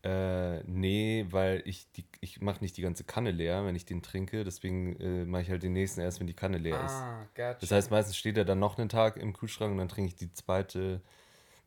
Äh, 0.03 0.63
nee, 0.63 1.25
weil 1.31 1.63
ich 1.65 1.91
die, 1.91 2.05
ich 2.21 2.39
mache 2.39 2.61
nicht 2.61 2.77
die 2.77 2.81
ganze 2.81 3.03
Kanne 3.03 3.31
leer, 3.31 3.65
wenn 3.65 3.75
ich 3.75 3.83
den 3.83 4.01
trinke. 4.01 4.43
Deswegen 4.43 4.95
äh, 5.01 5.25
mache 5.25 5.41
ich 5.41 5.49
halt 5.49 5.63
den 5.63 5.73
nächsten 5.73 5.99
erst, 6.01 6.19
wenn 6.19 6.27
die 6.27 6.33
Kanne 6.33 6.59
leer 6.59 6.81
ist. 6.85 6.93
Ah, 6.93 7.27
gotcha. 7.35 7.57
Das 7.59 7.71
heißt, 7.71 7.91
meistens 7.91 8.15
steht 8.15 8.37
er 8.37 8.45
dann 8.45 8.59
noch 8.59 8.77
einen 8.77 8.89
Tag 8.89 9.17
im 9.17 9.33
Kühlschrank 9.33 9.71
und 9.71 9.79
dann 9.79 9.89
trinke 9.89 10.09
ich 10.09 10.15
die 10.15 10.31
zweite 10.31 11.01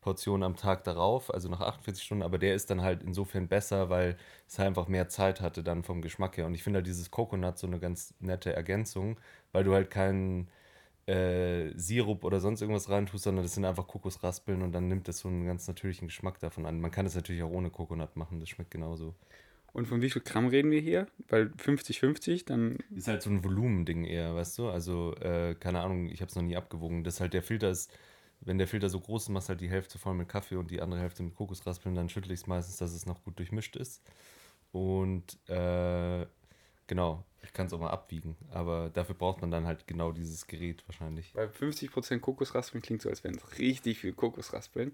Portion 0.01 0.43
am 0.43 0.55
Tag 0.55 0.83
darauf, 0.83 1.33
also 1.33 1.47
nach 1.47 1.61
48 1.61 2.03
Stunden. 2.03 2.23
Aber 2.23 2.37
der 2.37 2.55
ist 2.55 2.69
dann 2.69 2.81
halt 2.81 3.03
insofern 3.03 3.47
besser, 3.47 3.89
weil 3.89 4.17
es 4.47 4.59
halt 4.59 4.67
einfach 4.67 4.87
mehr 4.87 5.07
Zeit 5.09 5.41
hatte 5.41 5.63
dann 5.63 5.83
vom 5.83 6.01
Geschmack 6.01 6.37
her. 6.37 6.47
Und 6.47 6.55
ich 6.55 6.63
finde 6.63 6.77
halt 6.77 6.87
dieses 6.87 7.11
Coconut 7.11 7.57
so 7.57 7.67
eine 7.67 7.79
ganz 7.79 8.13
nette 8.19 8.53
Ergänzung, 8.53 9.17
weil 9.51 9.63
du 9.63 9.73
halt 9.73 9.91
keinen 9.91 10.49
äh, 11.07 11.71
Sirup 11.75 12.23
oder 12.23 12.39
sonst 12.39 12.61
irgendwas 12.61 12.89
reintust, 12.89 13.23
sondern 13.23 13.43
das 13.43 13.53
sind 13.53 13.65
einfach 13.65 13.87
Kokosraspeln 13.87 14.61
und 14.61 14.71
dann 14.71 14.87
nimmt 14.87 15.07
das 15.07 15.19
so 15.19 15.29
einen 15.29 15.45
ganz 15.45 15.67
natürlichen 15.67 16.07
Geschmack 16.07 16.39
davon 16.39 16.65
an. 16.65 16.81
Man 16.81 16.91
kann 16.91 17.05
das 17.05 17.15
natürlich 17.15 17.43
auch 17.43 17.51
ohne 17.51 17.69
Coconut 17.69 18.15
machen, 18.15 18.39
das 18.39 18.49
schmeckt 18.49 18.71
genauso. 18.71 19.15
Und 19.73 19.87
von 19.87 20.01
wie 20.01 20.09
viel 20.09 20.21
Gramm 20.21 20.47
reden 20.47 20.69
wir 20.71 20.81
hier? 20.81 21.07
Weil 21.29 21.47
50-50, 21.57 22.45
dann. 22.45 22.77
Ist 22.93 23.07
halt 23.07 23.21
so 23.21 23.29
ein 23.29 23.43
Volumending 23.43 24.03
eher, 24.03 24.35
weißt 24.35 24.57
du? 24.57 24.69
Also, 24.69 25.15
äh, 25.15 25.55
keine 25.55 25.79
Ahnung, 25.79 26.09
ich 26.09 26.21
habe 26.21 26.29
es 26.29 26.35
noch 26.35 26.43
nie 26.43 26.57
abgewogen. 26.57 27.03
Das 27.03 27.15
ist 27.15 27.21
halt 27.21 27.33
der 27.33 27.43
Filter 27.43 27.69
ist, 27.69 27.89
wenn 28.41 28.57
der 28.57 28.67
Filter 28.67 28.89
so 28.89 28.99
groß 28.99 29.23
ist, 29.23 29.29
machst 29.29 29.49
halt 29.49 29.61
die 29.61 29.69
Hälfte 29.69 29.99
voll 29.99 30.15
mit 30.15 30.27
Kaffee 30.27 30.55
und 30.55 30.71
die 30.71 30.81
andere 30.81 30.99
Hälfte 30.99 31.23
mit 31.23 31.35
Kokosraspeln, 31.35 31.95
dann 31.95 32.09
schüttle 32.09 32.33
ich 32.33 32.41
es 32.41 32.47
meistens, 32.47 32.77
dass 32.77 32.91
es 32.91 33.05
noch 33.05 33.23
gut 33.23 33.37
durchmischt 33.37 33.75
ist. 33.75 34.01
Und 34.71 35.37
äh, 35.49 36.25
genau, 36.87 37.23
ich 37.43 37.53
kann 37.53 37.67
es 37.67 37.73
auch 37.73 37.79
mal 37.79 37.89
abwiegen. 37.89 38.35
Aber 38.51 38.89
dafür 38.89 39.15
braucht 39.15 39.41
man 39.41 39.51
dann 39.51 39.65
halt 39.65 39.87
genau 39.87 40.11
dieses 40.11 40.47
Gerät 40.47 40.83
wahrscheinlich. 40.87 41.35
Weil 41.35 41.47
50% 41.47 42.19
Kokosraspeln 42.19 42.81
klingt 42.81 43.01
so, 43.01 43.09
als 43.09 43.23
wären 43.23 43.35
es 43.35 43.59
richtig 43.59 43.99
viel 43.99 44.13
Kokosraspeln. 44.13 44.91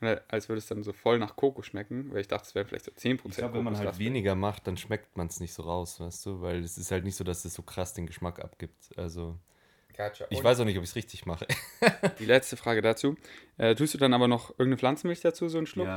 Und 0.00 0.06
halt, 0.06 0.22
als 0.28 0.48
würde 0.48 0.58
es 0.58 0.66
dann 0.66 0.82
so 0.82 0.92
voll 0.92 1.18
nach 1.18 1.36
Kokos 1.36 1.66
schmecken, 1.66 2.12
weil 2.12 2.20
ich 2.20 2.28
dachte, 2.28 2.48
es 2.48 2.54
wären 2.54 2.66
vielleicht 2.66 2.86
so 2.86 2.92
10% 2.92 3.20
Ich 3.26 3.36
glaube, 3.36 3.58
wenn 3.58 3.64
man 3.64 3.76
halt 3.76 3.98
weniger 3.98 4.34
macht, 4.34 4.66
dann 4.66 4.76
schmeckt 4.76 5.16
man 5.16 5.26
es 5.26 5.40
nicht 5.40 5.52
so 5.52 5.62
raus, 5.62 6.00
weißt 6.00 6.26
du? 6.26 6.40
Weil 6.40 6.62
es 6.62 6.78
ist 6.78 6.90
halt 6.90 7.04
nicht 7.04 7.16
so, 7.16 7.24
dass 7.24 7.44
es 7.44 7.54
so 7.54 7.62
krass 7.62 7.94
den 7.94 8.06
Geschmack 8.06 8.42
abgibt. 8.42 8.96
Also, 8.96 9.38
Gotcha. 10.00 10.26
ich 10.30 10.42
weiß 10.42 10.60
auch 10.60 10.64
nicht, 10.64 10.78
ob 10.78 10.84
ich 10.84 10.90
es 10.90 10.96
richtig 10.96 11.26
mache. 11.26 11.46
Die 12.18 12.24
letzte 12.24 12.56
Frage 12.56 12.80
dazu. 12.80 13.16
Äh, 13.58 13.74
tust 13.74 13.94
du 13.94 13.98
dann 13.98 14.14
aber 14.14 14.28
noch 14.28 14.50
irgendeine 14.50 14.78
Pflanzenmilch 14.78 15.20
dazu, 15.20 15.48
so 15.48 15.58
einen 15.58 15.66
Schluck? 15.66 15.88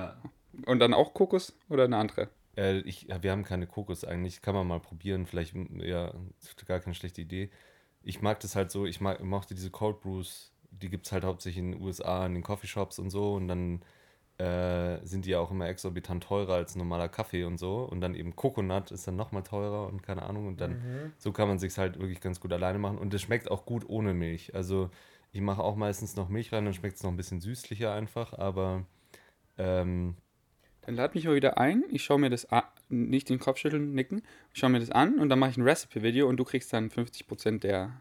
Und 0.66 0.80
dann 0.80 0.94
auch 0.94 1.14
Kokos 1.14 1.58
oder 1.70 1.86
eine 1.86 1.98
andere? 1.98 2.30
Äh, 2.58 2.80
ich, 2.80 3.08
wir 3.08 3.32
haben 3.32 3.44
keine 3.44 3.68
Kokos 3.68 4.04
eigentlich. 4.04 4.42
Kann 4.42 4.56
man 4.56 4.68
mal 4.68 4.80
probieren. 4.80 5.26
Vielleicht, 5.26 5.56
ja, 5.78 6.14
ist 6.42 6.66
gar 6.66 6.80
keine 6.80 6.96
schlechte 6.96 7.22
Idee. 7.22 7.50
Ich 8.04 8.22
mag 8.22 8.40
das 8.42 8.56
halt 8.56 8.72
so, 8.72 8.86
ich 8.86 9.00
mag, 9.00 9.24
mochte 9.24 9.56
diese 9.56 9.72
Cold 9.72 10.02
Brews, 10.02 10.52
die 10.70 10.90
gibt 10.90 11.06
es 11.06 11.12
halt 11.12 11.24
hauptsächlich 11.24 11.64
in 11.64 11.72
den 11.72 11.82
USA, 11.82 12.26
in 12.26 12.34
den 12.34 12.44
Coffeeshops 12.44 13.00
und 13.00 13.10
so. 13.10 13.34
Und 13.34 13.48
dann 13.48 13.84
äh, 14.44 15.00
sind 15.06 15.26
die 15.26 15.30
ja 15.30 15.40
auch 15.40 15.52
immer 15.52 15.70
exorbitant 15.70 16.24
teurer 16.24 16.56
als 16.56 16.76
normaler 16.76 17.08
Kaffee 17.08 17.46
und 17.46 17.58
so. 17.58 17.78
Und 17.84 18.02
dann 18.02 18.14
eben 18.14 18.36
Coconut 18.36 18.92
ist 18.92 19.08
dann 19.08 19.16
nochmal 19.16 19.44
teurer 19.44 19.88
und 19.88 20.04
keine 20.04 20.24
Ahnung. 20.24 20.48
Und 20.48 20.60
dann 20.60 20.82
so 21.18 21.32
kann 21.32 21.48
man 21.48 21.60
sich 21.60 21.78
halt 21.78 21.98
wirklich 22.00 22.20
ganz 22.20 22.42
gut 22.42 22.52
alleine 22.52 22.78
machen. 22.78 22.98
Und 22.98 23.14
es 23.14 23.22
schmeckt 23.22 23.50
auch 23.50 23.66
gut 23.66 23.88
ohne 23.88 24.14
Milch. 24.14 24.54
Also 24.54 24.90
ich 25.32 25.40
mache 25.40 25.64
auch 25.64 25.76
meistens 25.78 26.16
noch 26.18 26.28
Milch 26.28 26.52
rein, 26.52 26.66
dann 26.66 26.74
schmeckt 26.74 26.98
es 26.98 27.04
noch 27.04 27.12
ein 27.12 27.16
bisschen 27.18 27.40
süßlicher 27.40 27.94
einfach. 27.94 28.34
Aber 28.34 28.86
ähm, 29.58 30.16
Dann 30.82 30.96
lad 30.96 31.16
mich 31.16 31.26
mal 31.26 31.36
wieder 31.36 31.58
ein. 31.58 31.86
Ich 31.90 32.04
schaue 32.04 32.20
mir 32.20 32.30
das 32.30 32.46
an, 32.52 32.64
nicht 32.90 33.30
den 33.30 33.40
Kopf 33.40 33.60
schütteln, 33.60 33.94
nicken. 33.94 34.24
Ich 34.54 34.60
schaue 34.60 34.72
mir 34.72 34.80
das 34.82 34.92
an 34.92 35.20
und 35.20 35.30
dann 35.30 35.40
mache 35.40 35.52
ich 35.52 35.58
ein 35.58 35.64
Recipe-Video 35.64 36.28
und 36.28 36.36
du 36.38 36.44
kriegst 36.44 36.74
dann 36.74 36.90
50% 36.90 37.60
der 37.60 37.94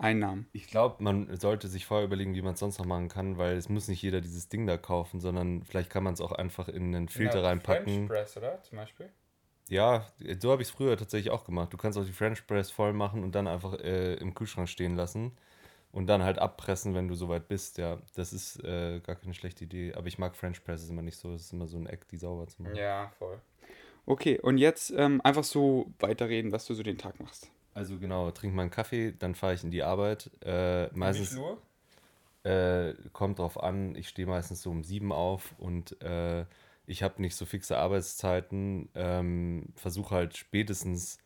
Einnahmen. 0.00 0.48
Ich 0.52 0.66
glaube, 0.66 1.02
man 1.02 1.36
sollte 1.36 1.68
sich 1.68 1.86
vorher 1.86 2.06
überlegen, 2.06 2.34
wie 2.34 2.42
man 2.42 2.54
es 2.54 2.60
sonst 2.60 2.78
noch 2.78 2.86
machen 2.86 3.08
kann, 3.08 3.38
weil 3.38 3.56
es 3.56 3.68
muss 3.68 3.88
nicht 3.88 4.02
jeder 4.02 4.20
dieses 4.20 4.48
Ding 4.48 4.66
da 4.66 4.76
kaufen, 4.76 5.20
sondern 5.20 5.62
vielleicht 5.64 5.90
kann 5.90 6.02
man 6.02 6.14
es 6.14 6.20
auch 6.20 6.32
einfach 6.32 6.68
in 6.68 6.94
einen 6.94 7.08
Filter 7.08 7.44
reinpacken. 7.44 8.08
Press, 8.08 8.36
oder? 8.36 8.62
Zum 8.62 8.78
Beispiel. 8.78 9.10
Ja, 9.68 10.06
so 10.40 10.50
habe 10.50 10.62
ich 10.62 10.68
es 10.68 10.74
früher 10.74 10.96
tatsächlich 10.96 11.30
auch 11.30 11.44
gemacht. 11.44 11.72
Du 11.72 11.76
kannst 11.76 11.96
auch 11.96 12.04
die 12.04 12.12
French 12.12 12.46
Press 12.46 12.70
voll 12.70 12.92
machen 12.92 13.22
und 13.22 13.34
dann 13.34 13.46
einfach 13.46 13.74
äh, 13.74 14.14
im 14.14 14.34
Kühlschrank 14.34 14.68
stehen 14.68 14.96
lassen 14.96 15.32
und 15.92 16.08
dann 16.08 16.24
halt 16.24 16.38
abpressen, 16.38 16.94
wenn 16.94 17.06
du 17.06 17.14
soweit 17.14 17.46
bist. 17.46 17.78
Ja, 17.78 17.98
das 18.14 18.32
ist 18.32 18.62
äh, 18.64 19.00
gar 19.00 19.14
keine 19.14 19.34
schlechte 19.34 19.64
Idee. 19.64 19.94
Aber 19.94 20.08
ich 20.08 20.18
mag 20.18 20.34
French 20.34 20.64
Presses 20.64 20.90
immer 20.90 21.02
nicht 21.02 21.18
so. 21.18 21.32
Es 21.32 21.42
ist 21.42 21.52
immer 21.52 21.68
so 21.68 21.76
ein 21.76 21.86
Eck, 21.86 22.08
die 22.08 22.16
sauber 22.16 22.48
zu 22.48 22.62
machen. 22.62 22.74
Ja, 22.74 23.12
voll. 23.18 23.40
Okay, 24.06 24.40
und 24.40 24.58
jetzt 24.58 24.90
ähm, 24.90 25.20
einfach 25.22 25.44
so 25.44 25.92
weiterreden, 26.00 26.50
was 26.50 26.66
du 26.66 26.74
so 26.74 26.82
den 26.82 26.98
Tag 26.98 27.20
machst. 27.20 27.50
Also 27.74 27.98
genau, 27.98 28.30
trink 28.30 28.54
mal 28.54 28.62
einen 28.62 28.70
Kaffee, 28.70 29.12
dann 29.18 29.34
fahre 29.34 29.54
ich 29.54 29.64
in 29.64 29.70
die 29.70 29.82
Arbeit. 29.82 30.30
Äh, 30.44 30.88
meistens 30.96 31.38
äh, 32.42 32.94
kommt 33.12 33.38
drauf 33.38 33.62
an, 33.62 33.94
ich 33.94 34.08
stehe 34.08 34.26
meistens 34.26 34.62
so 34.62 34.70
um 34.70 34.82
sieben 34.82 35.12
auf 35.12 35.54
und 35.58 36.00
äh, 36.02 36.44
ich 36.86 37.02
habe 37.02 37.22
nicht 37.22 37.36
so 37.36 37.46
fixe 37.46 37.78
Arbeitszeiten. 37.78 38.88
Ähm, 38.94 39.66
Versuche 39.76 40.14
halt 40.14 40.36
spätestens 40.36 41.18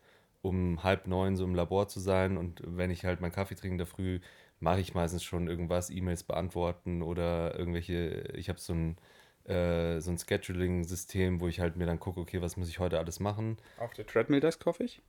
um 0.42 0.83
halb 0.83 1.07
neun 1.07 1.37
so 1.37 1.44
im 1.44 1.54
Labor 1.54 1.88
zu 1.88 2.00
sein 2.00 2.37
und 2.37 2.61
wenn 2.64 2.90
ich 2.90 3.04
halt 3.04 3.22
meinen 3.22 3.33
Kaffee 3.33 3.54
trinke 3.54 3.74
in 3.74 3.78
der 3.78 3.87
Früh, 3.87 4.20
mache 4.61 4.80
ich 4.80 4.94
meistens 4.94 5.22
schon 5.22 5.48
irgendwas, 5.48 5.88
E-Mails 5.88 6.22
beantworten 6.24 7.02
oder 7.02 7.59
irgendwelche, 7.59 8.33
ich 8.35 8.50
habe 8.50 8.61
so 8.61 8.74
ein, 8.74 8.98
äh, 9.44 10.00
so 10.00 10.11
ein 10.11 10.18
Scheduling-System, 10.18 11.40
wo 11.40 11.48
ich 11.48 11.61
halt 11.61 11.76
mir 11.76 11.87
dann 11.87 11.98
gucke, 11.98 12.20
okay, 12.20 12.42
was 12.42 12.59
muss 12.59 12.68
ich 12.68 12.78
heute 12.78 12.98
alles 12.98 13.20
machen. 13.20 13.57
Auf 13.78 13.94
der 13.94 14.07
Treadmill 14.07 14.40
das 14.40 14.59
hoffe 14.66 14.85
ich. 14.85 15.00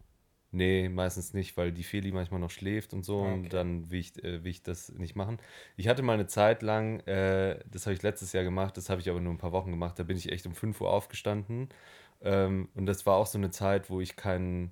Nee, 0.56 0.88
meistens 0.88 1.34
nicht, 1.34 1.58
weil 1.58 1.74
die 1.74 1.84
Feli 1.84 2.12
manchmal 2.14 2.40
noch 2.40 2.50
schläft 2.50 2.94
und 2.94 3.04
so 3.04 3.18
Okay. 3.18 3.34
und 3.34 3.52
dann 3.54 3.92
will 3.92 4.00
ich, 4.00 4.24
äh, 4.24 4.44
will 4.44 4.52
ich 4.52 4.64
das 4.64 4.90
nicht 4.94 5.16
machen. 5.16 5.38
Ich 5.76 5.88
hatte 5.90 6.02
mal 6.02 6.14
eine 6.14 6.28
Zeit 6.28 6.62
lang, 6.62 7.02
äh, 7.02 7.60
das 7.70 7.86
habe 7.86 7.94
ich 7.94 8.04
letztes 8.04 8.32
Jahr 8.32 8.44
gemacht, 8.46 8.78
das 8.78 8.90
habe 8.90 9.02
ich 9.02 9.10
aber 9.10 9.20
nur 9.20 9.34
ein 9.34 9.38
paar 9.38 9.52
Wochen 9.52 9.72
gemacht, 9.72 10.00
da 10.00 10.04
bin 10.04 10.16
ich 10.18 10.32
echt 10.32 10.46
um 10.46 10.56
5 10.56 10.80
Uhr 10.80 10.90
aufgestanden 10.90 11.70
ähm, 12.22 12.70
und 12.76 12.86
das 12.86 13.06
war 13.06 13.18
auch 13.18 13.28
so 13.28 13.38
eine 13.38 13.52
Zeit, 13.52 13.90
wo 13.90 14.00
ich 14.00 14.16
keinen 14.16 14.72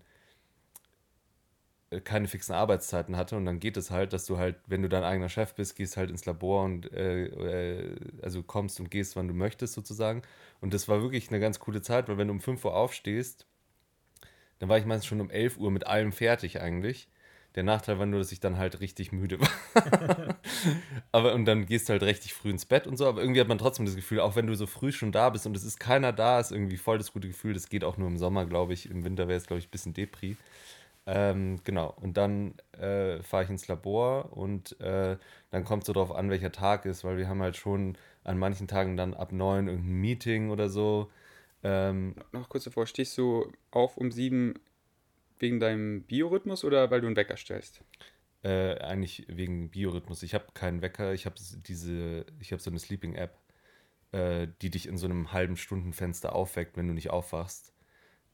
äh, 1.91 2.00
keine 2.02 2.28
fixen 2.28 2.54
Arbeitszeiten 2.54 3.15
hatte 3.17 3.36
und 3.38 3.46
dann 3.46 3.60
geht 3.60 3.78
es 3.78 3.91
halt, 3.91 4.13
dass 4.13 4.26
du 4.26 4.38
halt, 4.38 4.58
wenn 4.67 4.82
du 4.82 4.89
dein 4.89 5.04
eigener 5.04 5.30
Chef 5.30 5.54
bist, 5.56 5.76
gehst 5.76 5.98
halt 5.98 6.10
ins 6.10 6.26
Labor 6.26 6.63
und 6.65 6.91
äh, 6.93 7.26
äh, 7.26 7.96
also 8.22 8.43
kommst 8.43 8.80
und 8.80 8.89
gehst, 8.91 9.15
wann 9.15 9.28
du 9.28 9.34
möchtest 9.34 9.74
sozusagen. 9.74 10.22
Und 10.62 10.74
das 10.74 10.88
war 10.88 11.02
wirklich 11.02 11.30
eine 11.30 11.39
ganz 11.39 11.60
coole 11.60 11.82
Zeit, 11.82 12.08
weil 12.10 12.17
wenn 12.17 12.28
du 12.28 12.34
um 12.34 12.41
5 12.41 12.63
Uhr 12.65 12.76
aufstehst, 12.76 13.46
dann 14.63 14.69
war 14.69 14.78
ich 14.78 14.86
meistens 14.86 15.08
schon 15.08 15.19
um 15.19 15.30
11 15.30 15.58
Uhr 15.58 15.71
mit 15.71 15.88
allem 15.88 16.13
fertig 16.13 16.62
eigentlich. 16.62 17.10
Der 17.56 17.63
Nachteil 17.63 17.99
war 17.99 18.06
nur, 18.06 18.19
dass 18.19 18.32
ich 18.32 18.39
dann 18.39 18.58
halt 18.58 18.80
richtig 18.80 19.12
müde 19.12 19.38
war. 19.41 20.38
aber 21.12 21.34
und 21.34 21.43
dann 21.43 21.65
gehst 21.65 21.89
du 21.89 21.91
halt 21.91 22.02
richtig 22.02 22.34
früh 22.34 22.49
ins 22.49 22.63
Bett 22.63 22.88
und 22.88 22.95
so, 22.95 23.06
aber 23.06 23.19
irgendwie 23.19 23.41
hat 23.41 23.49
man 23.49 23.58
trotzdem 23.58 23.86
das 23.86 23.97
Gefühl, 23.97 24.21
auch 24.21 24.38
wenn 24.38 24.47
du 24.47 24.56
so 24.56 24.65
früh 24.65 24.93
schon 24.93 25.12
da 25.12 25.30
bist 25.32 25.45
und 25.45 25.58
es 25.58 25.65
ist 25.65 25.82
keiner 25.82 26.13
da, 26.13 26.39
ist 26.39 26.54
irgendwie 26.54 26.78
voll 26.78 26.97
das 26.97 27.12
gute 27.12 27.28
Gefühl. 27.28 27.54
Das 27.54 27.67
geht 27.67 27.84
auch 27.84 27.97
nur 27.97 28.08
im 28.08 28.17
Sommer, 28.17 28.45
glaube 28.45 28.71
ich. 28.71 28.89
Im 28.89 29.04
Winter 29.04 29.28
wäre 29.28 29.38
es, 29.38 29.47
glaube 29.47 29.60
ich, 29.60 29.67
ein 29.67 29.71
bisschen 29.71 29.93
Depri. 29.93 30.38
Ähm, 31.08 31.60
genau, 31.65 31.93
und 31.99 32.15
dann 32.15 32.54
äh, 32.80 33.21
fahre 33.21 33.43
ich 33.43 33.49
ins 33.49 33.67
Labor 33.67 34.32
und 34.32 34.80
äh, 34.80 35.17
dann 35.52 35.65
kommt 35.65 35.84
so 35.84 35.91
drauf 35.91 36.15
an, 36.15 36.30
welcher 36.30 36.54
Tag 36.54 36.86
ist, 36.86 37.04
weil 37.04 37.17
wir 37.17 37.28
haben 37.28 37.41
halt 37.41 37.58
schon 37.58 37.97
an 38.23 38.38
manchen 38.38 38.69
Tagen 38.69 38.95
dann 38.95 39.13
ab 39.13 39.34
neun 39.34 39.67
irgendein 39.67 39.99
Meeting 39.99 40.52
oder 40.52 40.69
so. 40.69 41.12
Ähm, 41.63 42.15
Noch 42.32 42.49
kurz 42.49 42.65
davor, 42.65 42.86
stehst 42.86 43.17
du 43.17 43.52
auf 43.71 43.97
um 43.97 44.12
sieben 44.12 44.56
wegen 45.39 45.60
deinem 45.60 46.04
Biorhythmus 46.04 46.63
oder 46.63 46.91
weil 46.91 47.02
du 47.02 47.08
einen 47.08 47.15
Wecker 47.15 47.38
stellst? 47.38 47.84
Äh, 48.43 48.78
eigentlich 48.80 49.26
wegen 49.30 49.69
Biorhythmus. 49.69 50.23
Ich 50.23 50.34
habe 50.34 50.47
keinen 50.54 50.82
Wecker, 50.82 51.13
ich 51.13 51.26
habe 51.26 51.36
diese, 51.65 52.26
ich 52.39 52.52
habe 52.52 52.62
so 52.62 52.69
eine 52.69 52.80
Sleeping-App, 52.80 53.38
äh, 54.12 54.47
die 54.62 54.69
dich 54.69 54.88
in 54.88 54.97
so 54.97 55.06
einem 55.06 55.32
halben 55.32 55.56
Stundenfenster 55.56 56.36
aufweckt, 56.36 56.76
wenn 56.76 56.88
du 56.88 56.93
nicht 56.93 57.10
aufwachst. 57.10 57.73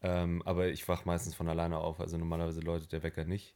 Ähm, 0.02 0.42
aber 0.46 0.70
ich 0.70 0.88
wach 0.88 1.06
meistens 1.06 1.36
von 1.36 1.50
alleine 1.50 1.78
auf, 1.78 2.00
also 2.00 2.18
normalerweise 2.18 2.62
läutet 2.62 2.92
der 2.92 3.04
Wecker 3.04 3.26
nicht. 3.26 3.56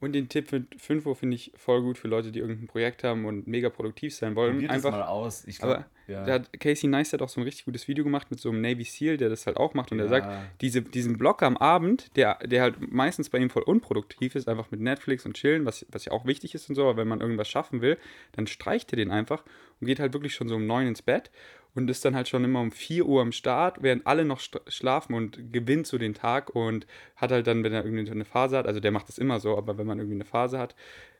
Und 0.00 0.12
den 0.14 0.28
Tipp 0.28 0.48
für 0.48 0.64
5 0.78 1.04
Uhr 1.04 1.14
finde 1.14 1.36
ich 1.36 1.52
voll 1.56 1.82
gut 1.82 1.98
für 1.98 2.08
Leute, 2.08 2.32
die 2.32 2.38
irgendein 2.38 2.66
Projekt 2.66 3.04
haben 3.04 3.26
und 3.26 3.46
mega 3.46 3.68
produktiv 3.68 4.14
sein 4.14 4.34
wollen. 4.34 4.68
Einfach, 4.68 5.06
aus. 5.06 5.44
Ich 5.46 5.62
aber 5.62 5.84
ja. 6.06 6.24
da 6.24 6.32
hat 6.34 6.58
Casey 6.58 6.88
Neistat 6.88 7.20
auch 7.20 7.28
so 7.28 7.40
ein 7.40 7.44
richtig 7.44 7.66
gutes 7.66 7.86
Video 7.86 8.02
gemacht 8.02 8.30
mit 8.30 8.40
so 8.40 8.48
einem 8.48 8.62
Navy 8.62 8.84
SEAL, 8.84 9.18
der 9.18 9.28
das 9.28 9.46
halt 9.46 9.58
auch 9.58 9.74
macht. 9.74 9.92
Und 9.92 9.98
der 9.98 10.06
Ja. 10.06 10.10
sagt, 10.10 10.28
diese, 10.62 10.80
diesen 10.80 11.18
Block 11.18 11.42
am 11.42 11.56
Abend, 11.58 12.16
der, 12.16 12.38
der 12.46 12.62
halt 12.62 12.90
meistens 12.90 13.28
bei 13.28 13.38
ihm 13.38 13.50
voll 13.50 13.62
unproduktiv 13.62 14.34
ist, 14.34 14.48
einfach 14.48 14.70
mit 14.70 14.80
Netflix 14.80 15.26
und 15.26 15.34
chillen, 15.34 15.66
was, 15.66 15.84
was 15.90 16.06
ja 16.06 16.12
auch 16.12 16.24
wichtig 16.24 16.54
ist 16.54 16.68
und 16.70 16.74
so, 16.74 16.84
aber 16.84 16.96
wenn 16.96 17.08
man 17.08 17.20
irgendwas 17.20 17.48
schaffen 17.48 17.82
will, 17.82 17.98
dann 18.32 18.46
streicht 18.46 18.92
er 18.92 18.96
den 18.96 19.10
einfach 19.10 19.44
und 19.80 19.86
geht 19.86 20.00
halt 20.00 20.14
wirklich 20.14 20.34
schon 20.34 20.48
so 20.48 20.56
um 20.56 20.66
neun 20.66 20.86
ins 20.86 21.02
Bett 21.02 21.30
und 21.74 21.88
ist 21.90 22.04
dann 22.04 22.14
halt 22.14 22.28
schon 22.28 22.44
immer 22.44 22.60
um 22.60 22.72
4 22.72 23.06
Uhr 23.06 23.22
am 23.22 23.32
Start, 23.32 23.82
während 23.82 24.06
alle 24.06 24.24
noch 24.24 24.40
schlafen 24.68 25.14
und 25.14 25.52
gewinnt 25.52 25.86
so 25.86 25.98
den 25.98 26.14
Tag 26.14 26.54
und 26.54 26.86
hat 27.16 27.30
halt 27.32 27.46
dann, 27.46 27.62
wenn 27.64 27.72
er 27.72 27.84
irgendwie 27.84 28.10
eine 28.10 28.24
Phase 28.24 28.56
hat, 28.58 28.66
also 28.66 28.80
der 28.80 28.90
macht 28.90 29.08
das 29.08 29.18
immer 29.18 29.40
so, 29.40 29.56
aber 29.56 29.78
wenn 29.78 29.86
man 29.86 29.98
irgendwie 29.98 30.16
eine 30.16 30.24
Phase 30.24 30.58
hat, 30.58 30.74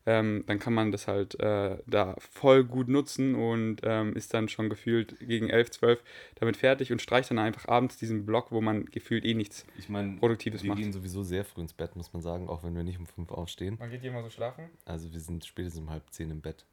ähm, 0.07 0.45
dann 0.47 0.59
kann 0.59 0.73
man 0.73 0.93
das 0.93 1.07
halt 1.07 1.39
äh, 1.41 1.77
da 1.87 2.17
voll 2.19 2.65
gut 2.65 2.89
nutzen 2.89 3.35
und 3.35 3.83
ähm, 3.85 4.17
ist 4.17 4.33
dann 4.33 4.49
schon 4.49 4.71
gefühlt 4.71 5.19
gegen 5.21 5.51
11, 5.51 5.73
12 5.73 6.03
damit 6.37 6.57
fertig 6.57 6.91
und 6.91 7.03
streicht 7.03 7.31
dann 7.31 7.39
einfach 7.39 7.69
abends 7.69 7.99
diesen 7.99 8.25
Block, 8.25 8.51
wo 8.51 8.63
man 8.63 8.87
gefühlt 8.87 9.27
eh 9.27 9.35
nichts 9.35 9.67
Ich 9.79 9.91
meine, 9.91 10.17
Produktives 10.17 10.63
wir 10.63 10.69
macht. 10.71 10.79
gehen 10.81 10.93
sowieso 10.93 11.23
sehr 11.23 11.45
früh 11.45 11.61
ins 11.61 11.75
Bett, 11.75 11.97
muss 11.97 12.15
man 12.15 12.23
sagen, 12.23 12.49
auch 12.49 12.63
wenn 12.65 12.75
wir 12.75 12.83
nicht 12.83 12.99
um 12.99 13.07
fünf 13.07 13.31
aufstehen. 13.31 13.77
Man 13.79 13.91
geht 13.91 14.01
hier 14.01 14.11
immer 14.11 14.23
so 14.23 14.31
schlafen? 14.31 14.71
Also 14.87 15.13
wir 15.13 15.21
sind 15.21 15.45
spätestens 15.45 15.83
um 15.83 15.91
halb 15.91 16.03
zehn 16.11 16.31
im 16.31 16.41
Bett. 16.41 16.65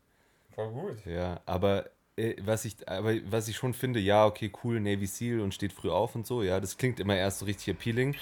Voll 0.56 0.72
gut. 0.72 1.06
Ja, 1.06 1.42
aber 1.46 1.90
äh, 2.18 2.36
was 2.44 2.66
ich, 2.66 2.88
aber 2.90 3.14
was 3.30 3.48
ich 3.48 3.56
schon 3.56 3.74
finde, 3.74 4.00
ja, 4.00 4.26
okay, 4.26 4.52
cool, 4.64 4.80
Navy 4.80 5.06
SEAL 5.06 5.40
und 5.40 5.54
steht 5.54 5.74
früh 5.74 5.90
auf 5.90 6.16
und 6.16 6.28
so, 6.28 6.44
ja, 6.44 6.60
das 6.60 6.78
klingt 6.78 7.00
immer 7.00 7.16
erst 7.16 7.40
so 7.40 7.46
richtig 7.46 7.70
appealing, 7.70 8.16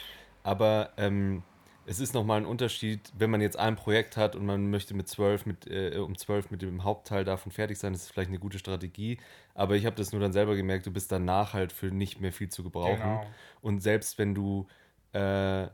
aber 0.44 0.92
ähm, 0.98 1.44
es 1.88 2.00
ist 2.00 2.14
nochmal 2.14 2.40
ein 2.40 2.46
Unterschied, 2.46 3.00
wenn 3.18 3.30
man 3.30 3.42
jetzt 3.42 3.58
ein 3.58 3.76
Projekt 3.76 4.18
hat 4.18 4.36
und 4.36 4.46
man 4.46 4.70
möchte 4.70 4.94
mit 4.94 5.08
zwölf, 5.08 5.46
mit, 5.46 5.68
äh, 5.68 5.98
um 5.98 6.18
zwölf 6.18 6.50
mit 6.52 6.62
dem 6.62 6.84
Hauptteil 6.84 7.24
davon 7.24 7.52
fertig 7.52 7.78
sein, 7.78 7.94
das 7.94 8.04
ist 8.04 8.12
vielleicht 8.12 8.30
eine 8.30 8.40
gute 8.40 8.60
Strategie, 8.60 9.20
aber 9.54 9.76
ich 9.76 9.86
habe 9.86 9.96
das 9.96 10.12
nur 10.12 10.22
dann 10.22 10.34
selber 10.34 10.56
gemerkt, 10.56 10.86
du 10.86 10.92
bist 10.92 11.12
danach 11.12 11.54
halt 11.54 11.72
für 11.72 11.88
nicht 11.88 12.20
mehr 12.22 12.34
viel 12.34 12.50
zu 12.50 12.64
gebrauchen. 12.64 12.98
Genau. 12.98 13.26
Und 13.62 13.82
selbst 13.82 14.18
wenn 14.18 14.34
du, 14.34 14.68
äh, 15.14 15.68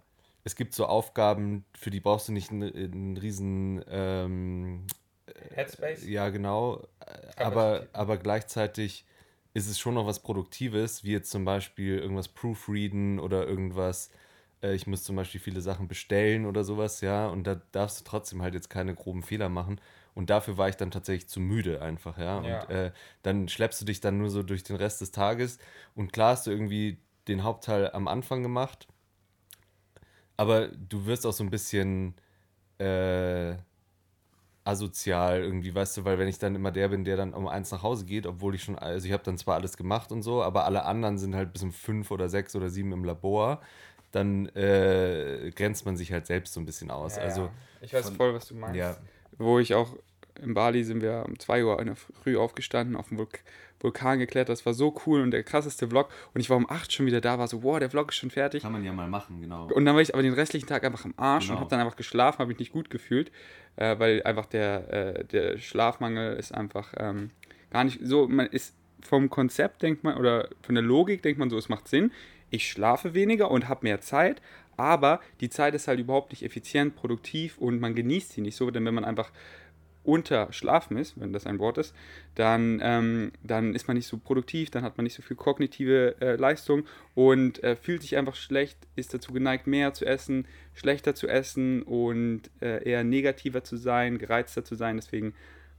es 0.44 0.56
gibt 0.56 0.74
so 0.74 0.86
Aufgaben, 0.86 1.66
für 1.78 1.92
die 1.92 2.00
brauchst 2.00 2.28
du 2.28 2.34
nicht 2.34 2.52
einen, 2.52 2.74
einen 2.74 3.18
riesen, 3.18 3.84
ähm, 3.90 4.86
Headspace? 5.54 6.06
ja 6.08 6.30
genau, 6.30 6.88
aber, 7.38 7.88
aber 7.94 8.18
gleichzeitig 8.18 9.06
ist 9.54 9.70
es 9.70 9.80
schon 9.80 9.96
noch 9.96 10.06
was 10.06 10.20
Produktives, 10.20 11.04
wie 11.04 11.12
jetzt 11.12 11.32
zum 11.32 11.46
Beispiel 11.46 11.98
irgendwas 11.98 12.30
proofreaden 12.30 13.20
oder 13.20 13.48
irgendwas 13.48 14.10
äh, 14.62 14.76
ich 14.76 14.88
muss 14.88 15.04
zum 15.04 15.16
Beispiel 15.16 15.42
viele 15.42 15.62
Sachen 15.62 15.88
bestellen 15.88 16.46
oder 16.46 16.64
sowas, 16.64 17.02
ja, 17.02 17.28
und 17.28 17.46
da 17.46 17.62
darfst 17.72 18.00
du 18.00 18.04
trotzdem 18.04 18.42
halt 18.42 18.54
jetzt 18.54 18.70
keine 18.70 18.96
groben 18.96 19.24
Fehler 19.24 19.50
machen. 19.50 19.80
Und 20.14 20.30
dafür 20.30 20.58
war 20.58 20.68
ich 20.68 20.76
dann 20.76 20.92
tatsächlich 20.92 21.30
zu 21.30 21.40
müde 21.40 21.82
einfach, 21.82 22.18
ja. 22.18 22.42
Ja. 22.42 22.64
Und 22.64 22.70
äh, 22.70 22.92
dann 23.24 23.48
schleppst 23.48 23.82
du 23.82 23.86
dich 23.86 24.02
dann 24.02 24.18
nur 24.18 24.30
so 24.30 24.44
durch 24.44 24.64
den 24.64 24.76
Rest 24.76 25.02
des 25.02 25.12
Tages. 25.12 25.58
Und 25.96 26.12
klar 26.12 26.32
hast 26.32 26.48
du 26.48 26.52
irgendwie 26.52 26.98
den 27.28 27.44
Hauptteil 27.44 27.92
am 27.92 28.08
Anfang 28.08 28.44
gemacht, 28.44 28.88
aber 30.38 30.68
du 30.70 31.06
wirst 31.06 31.26
auch 31.26 31.34
so 31.34 31.44
ein 31.44 31.52
bisschen 31.52 32.16
äh, 32.80 33.56
asozial 34.64 35.42
irgendwie, 35.42 35.74
weißt 35.74 35.98
du, 35.98 36.06
weil 36.06 36.20
wenn 36.20 36.28
ich 36.28 36.38
dann 36.38 36.56
immer 36.56 36.72
der 36.72 36.90
bin, 36.90 37.04
der 37.04 37.18
dann 37.18 37.34
um 37.34 37.48
eins 37.48 37.72
nach 37.72 37.82
Hause 37.84 38.06
geht, 38.06 38.26
obwohl 38.28 38.54
ich 38.56 38.64
schon, 38.64 38.78
also 38.78 39.06
ich 39.08 39.12
habe 39.14 39.24
dann 39.24 39.38
zwar 39.38 39.56
alles 39.56 39.76
gemacht 39.78 40.12
und 40.12 40.22
so, 40.22 40.44
aber 40.44 40.66
alle 40.66 40.86
anderen 40.86 41.18
sind 41.18 41.36
halt 41.36 41.52
bis 41.54 41.64
um 41.64 41.72
fünf 41.72 42.12
oder 42.12 42.30
sechs 42.30 42.56
oder 42.56 42.70
sieben 42.70 42.92
im 42.92 43.04
Labor, 43.04 43.62
dann 44.12 44.48
äh, 44.50 45.52
grenzt 45.56 45.86
man 45.86 45.98
sich 45.98 46.12
halt 46.12 46.28
selbst 46.28 46.54
so 46.54 46.60
ein 46.60 46.66
bisschen 46.66 46.92
aus. 46.92 47.16
Ja, 47.16 47.24
also 47.24 47.50
ich 47.82 47.94
weiß 47.94 48.06
von- 48.08 48.16
voll, 48.16 48.34
was 48.34 48.48
du 48.48 48.56
meinst. 48.56 48.78
ja. 48.78 48.98
Wo 49.38 49.58
ich 49.60 49.74
auch 49.74 49.96
in 50.42 50.54
Bali 50.54 50.84
sind 50.84 51.02
wir 51.02 51.26
um 51.28 51.40
2 51.40 51.64
Uhr 51.64 51.80
in 51.80 51.88
der 51.88 51.96
Früh 51.96 52.38
aufgestanden, 52.38 52.96
auf 52.96 53.10
den 53.10 53.18
Vulk 53.18 53.40
Vulkan 53.84 54.20
geklettert. 54.20 54.50
Das 54.50 54.66
war 54.66 54.74
so 54.74 54.96
cool 55.06 55.22
und 55.22 55.32
der 55.32 55.44
krasseste 55.44 55.88
Vlog. 55.88 56.10
Und 56.34 56.42
ich 56.42 56.50
war 56.50 56.58
um 56.58 56.70
8 56.70 56.92
schon 56.94 57.06
wieder 57.06 57.22
da, 57.22 57.40
war 57.40 57.48
so, 57.48 57.64
wow, 57.64 57.80
der 57.80 57.90
Vlog 57.90 58.10
ist 58.12 58.18
schon 58.18 58.30
fertig. 58.32 58.64
Kann 58.64 58.72
man 58.72 58.84
ja 58.84 58.94
mal 58.94 59.08
machen, 59.08 59.42
genau. 59.42 59.68
Und 59.68 59.86
dann 59.86 59.96
war 59.96 60.02
ich 60.02 60.14
aber 60.14 60.24
den 60.24 60.34
restlichen 60.34 60.68
Tag 60.68 60.84
einfach 60.84 61.06
am 61.06 61.14
Arsch 61.18 61.46
und 61.46 61.50
Genau. 61.52 61.60
habe 61.62 61.70
dann 61.70 61.80
einfach 61.80 61.96
geschlafen, 61.96 62.40
habe 62.40 62.50
mich 62.50 62.60
nicht 62.60 62.72
gut 62.72 62.90
gefühlt, 62.90 63.32
äh, 63.78 63.98
weil 64.00 64.22
einfach 64.24 64.46
der, 64.46 64.94
äh, 65.20 65.26
der 65.26 65.58
Schlafmangel 65.58 66.36
ist 66.38 66.54
einfach 66.54 66.94
ähm, 66.98 67.32
gar 67.72 67.84
nicht 67.84 68.00
so, 68.04 68.28
man 68.28 68.48
ist 68.48 68.76
vom 69.04 69.30
Konzept 69.30 69.82
denkt 69.82 70.04
man 70.04 70.18
oder 70.18 70.50
von 70.62 70.76
der 70.76 70.84
Logik 70.84 71.24
denkt 71.24 71.40
man 71.40 71.50
so, 71.50 71.58
es 71.58 71.70
macht 71.70 71.88
Sinn. 71.88 72.12
Ich 72.52 72.70
schlafe 72.70 73.14
weniger 73.16 73.50
und 73.50 73.68
habe 73.68 73.80
mehr 73.84 74.02
Zeit, 74.02 74.42
aber 74.78 75.22
die 75.40 75.50
Zeit 75.50 75.74
ist 75.74 75.88
halt 75.88 76.00
überhaupt 76.00 76.32
nicht 76.32 76.44
effizient, 76.44 76.96
produktiv 76.96 77.58
und 77.58 77.80
man 77.80 77.96
genießt 77.96 78.34
sie 78.34 78.42
nicht 78.42 78.56
so, 78.56 78.70
denn 78.72 78.86
wenn 78.86 78.94
man 78.94 79.06
einfach 79.06 79.32
unter 80.04 80.52
Schlafen 80.52 80.98
ist, 80.98 81.20
wenn 81.20 81.32
das 81.34 81.46
ein 81.46 81.60
Wort 81.60 81.78
ist, 81.78 81.94
dann, 82.36 82.80
ähm, 82.84 83.32
dann 83.44 83.76
ist 83.76 83.88
man 83.88 83.96
nicht 83.98 84.08
so 84.08 84.18
produktiv, 84.18 84.72
dann 84.72 84.84
hat 84.84 84.98
man 84.98 85.04
nicht 85.04 85.14
so 85.16 85.22
viel 85.22 85.38
kognitive 85.38 86.16
äh, 86.22 86.36
Leistung 86.36 86.86
und 87.14 87.64
äh, 87.64 87.76
fühlt 87.76 88.02
sich 88.02 88.18
einfach 88.18 88.36
schlecht, 88.36 88.78
ist 88.96 89.14
dazu 89.14 89.32
geneigt, 89.32 89.68
mehr 89.68 89.94
zu 89.94 90.06
essen, 90.06 90.48
schlechter 90.74 91.14
zu 91.14 91.28
essen 91.28 91.84
und 91.84 92.44
äh, 92.62 92.84
eher 92.84 93.04
negativer 93.04 93.64
zu 93.64 93.78
sein, 93.78 94.18
gereizter 94.18 94.64
zu 94.64 94.76
sein. 94.76 94.96
Deswegen 94.98 95.34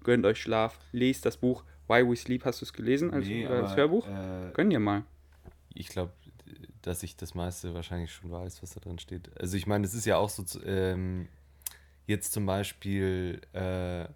gönnt 0.04 0.24
euch 0.24 0.40
Schlaf, 0.40 0.78
lest 0.92 1.26
das 1.26 1.37
Buch 1.37 1.64
Why 1.88 2.08
We 2.08 2.16
Sleep. 2.16 2.44
Hast 2.44 2.61
du 2.61 2.64
es 2.64 2.72
gelesen 2.72 3.12
als, 3.12 3.26
Nee, 3.26 3.42
äh, 3.44 3.46
als 3.48 3.72
aber, 3.72 3.76
Hörbuch? 3.76 4.06
Äh, 4.08 4.52
Gönn 4.54 4.70
dir 4.70 4.78
mal. 4.80 5.02
ich 5.74 5.88
glaube, 5.88 6.12
dass 6.82 7.02
ich 7.02 7.16
das 7.16 7.35
meiste 7.35 7.74
wahrscheinlich 7.74 8.12
schon 8.12 8.30
weiß, 8.30 8.62
was 8.62 8.74
da 8.74 8.80
drin 8.80 8.98
steht. 8.98 9.30
Also 9.40 9.56
ich 9.56 9.66
meine, 9.66 9.85
es 9.85 9.94
ist 9.94 10.04
ja 10.04 10.16
auch 10.16 10.28
so, 10.30 10.44
ähm, 10.64 11.28
jetzt 12.06 12.32
zum 12.32 12.46
Beispiel, 12.46 13.40
äh, 13.52 14.06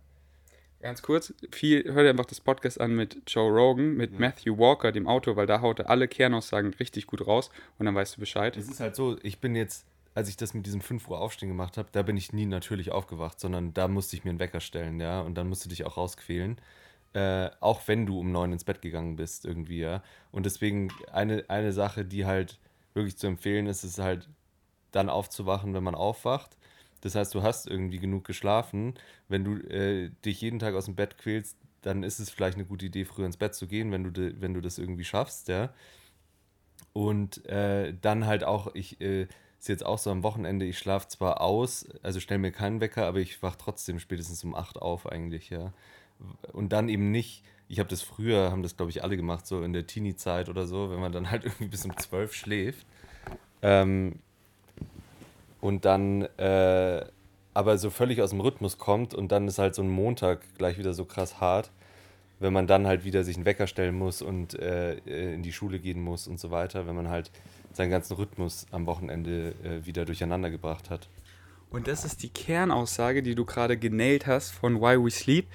Ganz 0.87 1.03
kurz, 1.03 1.35
viel, 1.51 1.85
hör 1.93 2.03
dir 2.05 2.11
einfach 2.11 2.27
das 2.27 2.41
Podcast 2.41 2.81
an 2.81 2.95
mit 2.95 3.23
Joe 3.27 3.51
Rogan, 3.51 3.95
mit 3.97 4.21
Matthew 4.21 4.59
Walker, 4.59 4.93
dem 4.93 5.09
Autor, 5.09 5.35
weil 5.35 5.47
da 5.47 5.61
haut 5.61 5.81
er 5.81 5.91
alle 5.91 6.07
Kernaussagen 6.07 6.75
richtig 6.75 7.07
gut 7.07 7.27
raus 7.27 7.51
und 7.79 7.87
dann 7.87 7.95
weißt 7.95 8.17
du 8.17 8.21
Bescheid. 8.21 8.57
es 8.57 8.69
ist 8.69 8.79
halt 8.79 8.95
so, 8.95 9.17
ich 9.23 9.41
bin 9.41 9.57
jetzt, 9.57 9.87
als 10.15 10.29
ich 10.29 10.37
das 10.37 10.55
mit 10.55 10.67
diesem 10.67 10.83
5 10.83 11.09
Uhr 11.09 11.19
Aufstehen 11.19 11.49
gemacht 11.49 11.79
habe, 11.79 11.89
da 11.93 12.03
bin 12.03 12.17
ich 12.17 12.33
nie 12.33 12.47
natürlich 12.47 12.93
aufgewacht, 12.93 13.41
sondern 13.41 13.73
da 13.73 13.89
musste 13.89 14.17
ich 14.17 14.25
mir 14.25 14.31
einen 14.31 14.39
Wecker 14.39 14.61
stellen, 14.61 15.01
ja, 15.01 15.23
und 15.23 15.35
dann 15.37 15.49
musst 15.49 15.65
du 15.65 15.69
dich 15.69 15.85
auch 15.85 15.97
rausquälen. 15.97 16.61
Äh, 17.15 17.51
auch 17.61 17.81
wenn 17.87 18.05
du 18.05 18.21
um 18.21 18.31
neun 18.31 18.53
ins 18.53 18.65
Bett 18.65 18.83
gegangen 18.83 19.17
bist, 19.17 19.47
irgendwie, 19.47 19.81
ja. 19.81 20.03
Und 20.31 20.45
deswegen 20.45 20.93
eine, 21.11 21.47
eine 21.49 21.73
Sache, 21.73 22.05
die 22.05 22.27
halt 22.27 22.59
wirklich 22.93 23.17
zu 23.17 23.27
empfehlen 23.27 23.67
ist, 23.67 23.83
ist 23.83 23.99
halt 23.99 24.29
dann 24.93 25.09
aufzuwachen, 25.09 25.73
wenn 25.73 25.83
man 25.83 25.95
aufwacht. 25.95 26.57
Das 27.07 27.15
heißt, 27.15 27.35
du 27.37 27.43
hast 27.45 27.69
irgendwie 27.69 28.01
genug 28.01 28.25
geschlafen. 28.25 28.95
Wenn 29.29 29.45
du 29.45 29.55
äh, 29.69 30.11
dich 30.25 30.41
jeden 30.41 30.59
Tag 30.59 30.75
aus 30.75 30.87
dem 30.87 30.97
Bett 30.97 31.19
quälst, 31.19 31.57
dann 31.83 32.03
ist 32.03 32.19
es 32.19 32.31
vielleicht 32.31 32.57
eine 32.57 32.67
gute 32.67 32.87
Idee, 32.87 33.05
früher 33.05 33.27
ins 33.27 33.37
Bett 33.37 33.55
zu 33.55 33.69
gehen, 33.69 33.93
wenn 33.93 34.13
du, 34.13 34.41
wenn 34.41 34.55
du 34.55 34.61
das 34.61 34.77
irgendwie 34.77 35.05
schaffst, 35.05 35.47
ja. 35.47 35.73
Und 36.93 37.47
äh, 37.47 37.95
dann 38.01 38.27
halt 38.27 38.43
auch, 38.43 38.75
ich 38.75 39.01
äh, 39.01 39.29
ist 39.61 39.69
jetzt 39.69 39.87
auch 39.87 39.99
so 39.99 40.11
am 40.11 40.25
Wochenende, 40.25 40.67
ich 40.67 40.79
schlafe 40.79 41.07
zwar 41.07 41.41
aus, 41.41 41.89
also 42.03 42.19
stelle 42.19 42.41
mir 42.41 42.51
keinen 42.51 42.81
Wecker, 42.81 43.07
aber 43.07 43.21
ich 43.21 43.41
wach 43.41 43.55
trotzdem 43.55 44.01
spätestens 44.01 44.43
um 44.43 44.57
8 44.57 44.83
auf 44.83 45.07
eigentlich, 45.07 45.51
ja. 45.51 45.73
Und 46.53 46.73
dann 46.73 46.89
eben 46.89 47.13
nicht, 47.13 47.45
ich 47.69 47.79
habe 47.79 47.89
das 47.89 48.03
früher, 48.03 48.51
haben 48.51 48.65
das 48.65 48.77
glaube 48.77 48.91
ich 48.91 49.05
alle 49.05 49.17
gemacht, 49.17 49.47
so 49.47 49.63
in 49.63 49.73
der 49.73 49.87
Teenie-Zeit 49.87 50.49
oder 50.49 50.67
so, 50.67 50.91
wenn 50.91 50.99
man 50.99 51.13
dann 51.13 51.31
halt 51.31 51.45
irgendwie 51.45 51.69
bis 51.69 51.85
um 51.85 51.97
12 51.97 52.35
schläft. 52.35 52.85
Ähm, 53.63 54.19
und 55.61 55.85
dann 55.85 56.23
äh, 56.39 57.05
aber 57.57 57.79
so 57.79 57.89
völlig 57.89 58.21
aus 58.21 58.31
dem 58.31 58.41
Rhythmus 58.41 58.77
kommt 58.77 59.15
und 59.15 59.33
dann 59.33 59.49
ist 59.49 59.59
halt 59.59 59.75
so 59.75 59.83
ein 59.83 59.89
Montag 59.89 60.41
gleich 60.59 60.77
wieder 60.77 60.93
so 60.93 61.07
krass 61.07 61.41
hart, 61.41 61.71
wenn 62.39 62.53
man 62.53 62.67
dann 62.67 62.87
halt 62.87 63.05
wieder 63.05 63.25
sich 63.25 63.37
einen 63.37 63.47
Wecker 63.47 63.67
stellen 63.67 63.97
muss 63.97 64.21
und 64.21 64.59
äh, 64.59 64.97
äh, 65.07 65.33
in 65.35 65.43
die 65.43 65.53
Schule 65.53 65.79
gehen 65.79 66.03
muss 66.03 66.29
und 66.29 66.39
so 66.39 66.51
weiter, 66.51 66.87
wenn 66.87 66.95
man 66.95 67.09
halt 67.09 67.31
seinen 67.73 67.91
ganzen 67.91 68.15
Rhythmus 68.15 68.67
am 68.73 68.85
Wochenende 68.85 69.55
äh, 69.65 69.87
wieder 69.87 70.05
durcheinander 70.05 70.51
gebracht 70.51 70.91
hat. 70.91 71.09
Und 71.71 71.89
das 71.89 72.05
ist 72.05 72.23
die 72.23 72.29
Kernaussage, 72.29 73.23
die 73.23 73.35
du 73.35 73.45
gerade 73.45 73.77
genäht 73.77 74.27
hast 74.27 74.51
von 74.51 74.81
Why 74.81 75.03
We 75.03 75.11
Sleep. 75.11 75.47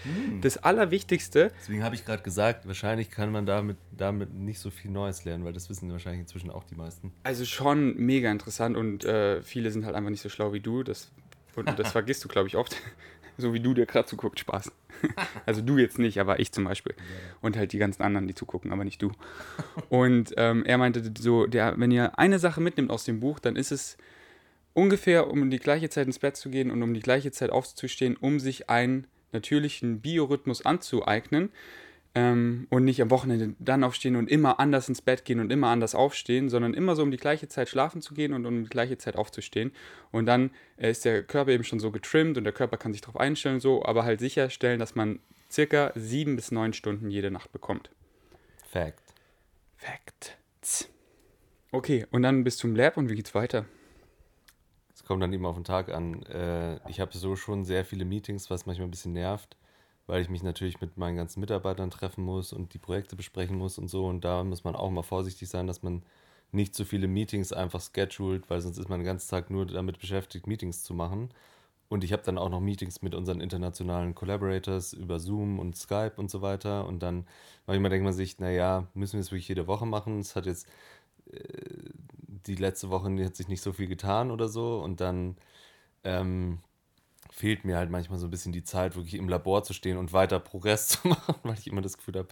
Das 0.42 0.58
Allerwichtigste, 0.58 1.52
Deswegen 1.60 1.84
habe 1.84 1.96
ich 1.96 2.06
gerade 2.06 2.22
gesagt, 2.22 2.68
wahrscheinlich 2.68 3.10
kann 3.10 3.32
man 3.32 3.46
damit, 3.46 3.78
damit 3.92 4.34
nicht 4.34 4.60
so 4.60 4.70
viel 4.70 4.92
Neues 4.92 5.24
lernen, 5.24 5.46
weil 5.46 5.54
das 5.54 5.70
wissen 5.70 5.92
wahrscheinlich 5.92 6.22
inzwischen 6.22 6.52
auch 6.52 6.64
die 6.66 6.76
meisten. 6.76 7.12
also 7.24 7.46
schon 7.46 7.96
mega 7.98 8.30
interessant 8.30 8.76
und 8.76 9.06
äh, 9.06 9.42
viele 9.42 9.72
sind 9.72 9.86
halt 9.86 9.96
einfach 9.96 10.10
nicht 10.10 10.22
so 10.22 10.30
schlau 10.30 10.54
wie 10.54 10.60
du. 10.60 10.84
Das, 10.84 11.12
und 11.56 11.80
das 11.80 11.92
vergisst 11.94 12.24
du, 12.24 12.28
glaube 12.28 12.48
ich, 12.48 12.58
oft. 12.58 12.76
so 13.38 13.54
wie 13.54 13.60
du 13.60 13.74
dir 13.74 13.86
gerade 13.86 14.08
zuguckt, 14.08 14.40
Spaß. 14.40 14.72
also 15.46 15.62
du 15.62 15.78
jetzt 15.78 15.98
nicht, 15.98 16.20
aber 16.20 16.40
ich 16.40 16.52
zum 16.52 16.66
Beispiel. 16.66 16.94
Und 17.42 17.58
halt 17.58 17.74
die 17.74 17.78
ganzen 17.78 18.04
anderen, 18.04 18.28
die 18.28 18.36
zugucken, 18.36 18.72
aber 18.72 18.84
nicht 18.84 19.02
du. 19.02 19.12
Und 19.90 20.34
ähm, 20.38 20.66
er 20.66 20.78
meinte 20.78 21.12
so, 21.18 21.48
der, 21.48 21.80
wenn 21.80 21.92
ihr 21.92 22.20
eine 22.20 22.38
Sache 22.40 22.62
mitnimmt 22.62 22.92
aus 22.92 23.06
dem 23.06 23.20
Buch, 23.20 23.40
dann 23.40 23.56
ist 23.56 23.72
es 23.72 23.98
ungefähr 24.74 25.30
um 25.30 25.50
die 25.50 25.60
gleiche 25.60 25.90
Zeit 25.90 26.08
ins 26.08 26.20
Bett 26.20 26.36
zu 26.38 26.50
gehen 26.50 26.72
und 26.72 26.82
um 26.84 26.94
die 26.94 27.02
gleiche 27.02 27.32
Zeit 27.32 27.50
aufzustehen, 27.50 28.18
um 28.18 28.40
sich 28.40 28.70
einen 28.70 29.08
natürlichen 29.32 30.02
Biorhythmus 30.02 30.66
anzueignen 30.66 31.50
ähm, 32.14 32.68
und 32.70 32.84
nicht 32.84 33.02
am 33.02 33.10
Wochenende 33.10 33.56
dann 33.60 33.84
aufstehen 33.84 34.16
und 34.16 34.30
immer 34.30 34.60
anders 34.60 34.90
ins 34.90 35.02
Bett 35.02 35.24
gehen 35.26 35.40
und 35.40 35.52
immer 35.52 35.68
anders 35.70 35.96
aufstehen, 35.96 36.50
sondern 36.50 36.74
immer 36.74 36.96
so 36.96 37.04
um 37.04 37.12
die 37.12 37.18
gleiche 37.18 37.48
Zeit 37.48 37.70
schlafen 37.70 38.02
zu 38.02 38.14
gehen 38.14 38.34
und 38.34 38.46
um 38.46 38.64
die 38.64 38.70
gleiche 38.70 38.98
Zeit 38.98 39.16
aufzustehen. 39.16 39.72
Und 40.12 40.26
dann 40.26 40.52
äh, 40.78 40.92
ist 40.92 41.06
der 41.06 41.24
Körper 41.24 41.52
eben 41.52 41.64
schon 41.64 41.80
so 41.80 41.92
getrimmt 41.92 42.38
und 42.38 42.44
der 42.44 42.54
Körper 42.54 42.78
kann 42.78 42.92
sich 42.92 43.02
darauf 43.02 43.20
einstellen, 43.20 43.60
so, 43.60 43.86
aber 43.86 44.04
halt 44.04 44.20
sicherstellen, 44.20 44.80
dass 44.80 44.96
man 44.96 45.20
circa 45.50 45.92
sieben 45.96 46.36
bis 46.36 46.52
neun 46.52 46.74
Stunden 46.74 47.10
jede 47.10 47.32
Nacht 47.32 47.52
bekommt. 47.52 47.90
Fact. 48.70 49.02
Facts. 49.78 50.90
Okay, 51.72 52.06
und 52.12 52.22
dann 52.22 52.44
bis 52.44 52.58
zum 52.58 52.76
Lab 52.76 52.98
und 52.98 53.10
wie 53.10 53.16
geht's 53.16 53.34
weiter? 53.34 53.66
Es 55.02 55.08
kommt 55.08 55.24
dann 55.24 55.34
eben 55.34 55.48
auf 55.48 55.56
den 55.56 55.64
Tag 55.64 55.90
an. 55.92 56.22
Äh, 56.28 56.80
ich 56.88 57.00
habe 57.00 57.18
so 57.18 57.36
schon 57.36 57.66
sehr 57.66 57.84
viele 57.86 58.06
Meetings, 58.06 58.52
was 58.52 58.68
manchmal 58.68 58.88
ein 58.88 58.92
bisschen 58.92 59.14
nervt, 59.14 59.58
weil 60.06 60.22
ich 60.22 60.30
mich 60.30 60.44
natürlich 60.44 60.80
mit 60.80 60.96
meinen 60.96 61.18
ganzen 61.18 61.40
Mitarbeitern 61.40 61.90
treffen 61.90 62.24
muss 62.24 62.54
und 62.54 62.76
die 62.76 62.78
Projekte 62.78 63.16
besprechen 63.16 63.58
muss 63.58 63.80
und 63.80 63.88
so. 63.88 64.06
Und 64.06 64.24
da 64.24 64.44
muss 64.44 64.64
man 64.64 64.76
auch 64.76 64.92
mal 64.92 65.02
vorsichtig 65.02 65.50
sein, 65.50 65.66
dass 65.66 65.82
man 65.82 66.04
nicht 66.52 66.76
zu 66.76 66.86
viele 66.86 67.08
Meetings 67.08 67.52
einfach 67.52 67.82
scheduled, 67.82 68.48
weil 68.52 68.62
sonst 68.62 68.78
ist 68.78 68.90
man 68.90 69.00
den 69.00 69.08
ganzen 69.08 69.30
Tag 69.32 69.50
nur 69.50 69.66
damit 69.66 69.98
beschäftigt, 70.00 70.46
Meetings 70.46 70.84
zu 70.84 70.94
machen. 70.94 71.30
Und 71.90 72.04
ich 72.04 72.14
habe 72.14 72.24
dann 72.24 72.38
auch 72.38 72.50
noch 72.50 72.62
Meetings 72.62 73.02
mit 73.02 73.16
unseren 73.16 73.42
internationalen 73.42 74.14
Collaborators 74.14 74.94
über 74.94 75.20
Zoom 75.20 75.58
und 75.58 75.76
Skype 75.76 76.14
und 76.18 76.30
so 76.30 76.44
weiter. 76.44 76.86
Und 76.86 77.02
dann 77.02 77.26
manchmal 77.66 77.90
denkt 77.90 78.06
man 78.06 78.14
sich, 78.14 78.38
naja, 78.40 78.88
müssen 78.94 79.14
wir 79.14 79.22
es 79.22 79.32
wirklich 79.32 79.48
jede 79.48 79.66
Woche 79.68 79.88
machen? 79.88 80.20
Es 80.20 80.36
hat 80.36 80.46
jetzt 80.46 80.68
die 82.48 82.56
letzte 82.56 82.90
Woche 82.90 83.10
hat 83.26 83.36
sich 83.36 83.48
nicht 83.48 83.62
so 83.62 83.74
viel 83.74 83.88
getan 83.88 84.32
oder 84.32 84.48
so 84.50 84.80
und 84.82 85.02
dann 85.02 85.38
ähm, 86.04 86.60
fehlt 87.30 87.66
mir 87.66 87.78
halt 87.78 87.90
manchmal 87.90 88.20
so 88.20 88.28
ein 88.28 88.32
bisschen 88.32 88.52
die 88.52 88.64
Zeit, 88.64 88.96
wirklich 88.96 89.16
im 89.16 89.30
Labor 89.30 89.64
zu 89.64 89.74
stehen 89.74 89.98
und 89.98 90.14
weiter 90.14 90.40
Progress 90.40 90.88
zu 90.90 91.08
machen, 91.08 91.36
weil 91.44 91.54
ich 91.58 91.68
immer 91.68 91.82
das 91.82 91.98
Gefühl 91.98 92.16
habe, 92.18 92.30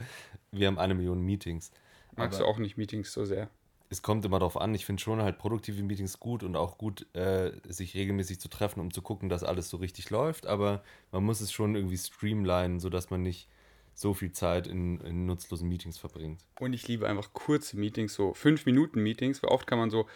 wir 0.52 0.67
haben 0.67 0.80
eine 0.80 0.93
Million 0.95 1.22
Meetings. 1.22 1.72
Magst 2.15 2.39
Aber- 2.39 2.45
du 2.48 2.52
auch 2.52 2.58
nicht 2.60 2.78
Meetings 2.78 3.12
so 3.13 3.26
sehr? 3.26 3.50
es 3.91 4.04
kommt 4.04 4.24
immer 4.24 4.38
darauf 4.38 4.56
an. 4.62 4.76
Ich 4.76 4.86
finde 4.86 5.02
schon 5.02 5.19
halt 5.24 5.39
produktive 5.39 5.82
Meetings 5.82 6.19
gut 6.19 6.43
und 6.43 6.56
auch 6.56 6.78
gut, 6.78 7.08
äh, 7.15 7.54
sich 7.67 7.95
regelmäßig 7.95 8.39
zu 8.39 8.48
treffen, 8.48 8.82
um 8.82 8.93
zu 8.93 9.02
gucken, 9.02 9.30
dass 9.30 9.43
alles 9.43 9.67
so 9.67 9.78
richtig 9.78 10.12
läuft. 10.12 10.45
Aber 10.45 10.84
man 11.12 11.24
muss 11.24 11.41
es 11.41 11.52
schon 11.52 11.74
irgendwie 11.74 11.98
streamlinen, 11.98 12.80
sodass 12.80 13.10
man 13.10 13.24
nicht 13.24 13.48
so 13.99 14.13
viel 14.13 14.31
Zeit 14.31 14.65
in, 14.65 15.01
in 15.01 15.25
nutzlosen 15.25 15.67
Meetings 15.67 15.97
verbringt. 15.97 16.45
Und 16.59 16.71
ich 16.71 16.88
liebe 16.88 17.05
einfach 17.07 17.33
kurze 17.33 17.77
Meetings, 17.77 18.13
so 18.13 18.33
5 18.33 18.65
Minuten 18.65 19.03
Meetings, 19.03 19.43
weil 19.43 19.49
oft 19.49 19.67
kann 19.67 19.77
man 19.77 19.89
so 19.89 20.07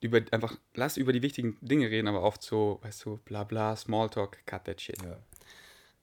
über 0.00 0.20
einfach, 0.30 0.58
lass 0.74 0.98
über 0.98 1.12
die 1.12 1.22
wichtigen 1.22 1.56
Dinge 1.62 1.90
reden, 1.90 2.06
aber 2.06 2.22
oft 2.22 2.42
so, 2.42 2.80
weißt 2.82 3.04
du, 3.06 3.16
bla 3.24 3.44
bla, 3.44 3.76
Smalltalk, 3.76 4.44
cut 4.44 4.64
that 4.64 4.80
shit. 4.80 4.98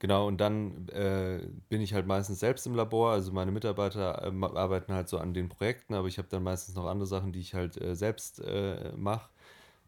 Genau, 0.00 0.26
und 0.26 0.40
dann 0.40 0.88
äh, 0.88 1.40
bin 1.68 1.80
ich 1.80 1.94
halt 1.94 2.06
meistens 2.06 2.40
selbst 2.40 2.66
im 2.66 2.74
Labor. 2.74 3.12
Also 3.12 3.32
meine 3.32 3.52
Mitarbeiter 3.52 4.24
ähm, 4.24 4.42
arbeiten 4.42 4.92
halt 4.92 5.08
so 5.08 5.18
an 5.18 5.32
den 5.32 5.48
Projekten, 5.48 5.94
aber 5.94 6.08
ich 6.08 6.18
habe 6.18 6.28
dann 6.28 6.42
meistens 6.42 6.74
noch 6.74 6.86
andere 6.86 7.06
Sachen, 7.06 7.32
die 7.32 7.40
ich 7.40 7.54
halt 7.54 7.80
äh, 7.80 7.94
selbst 7.94 8.40
äh, 8.40 8.92
mache. 8.96 9.28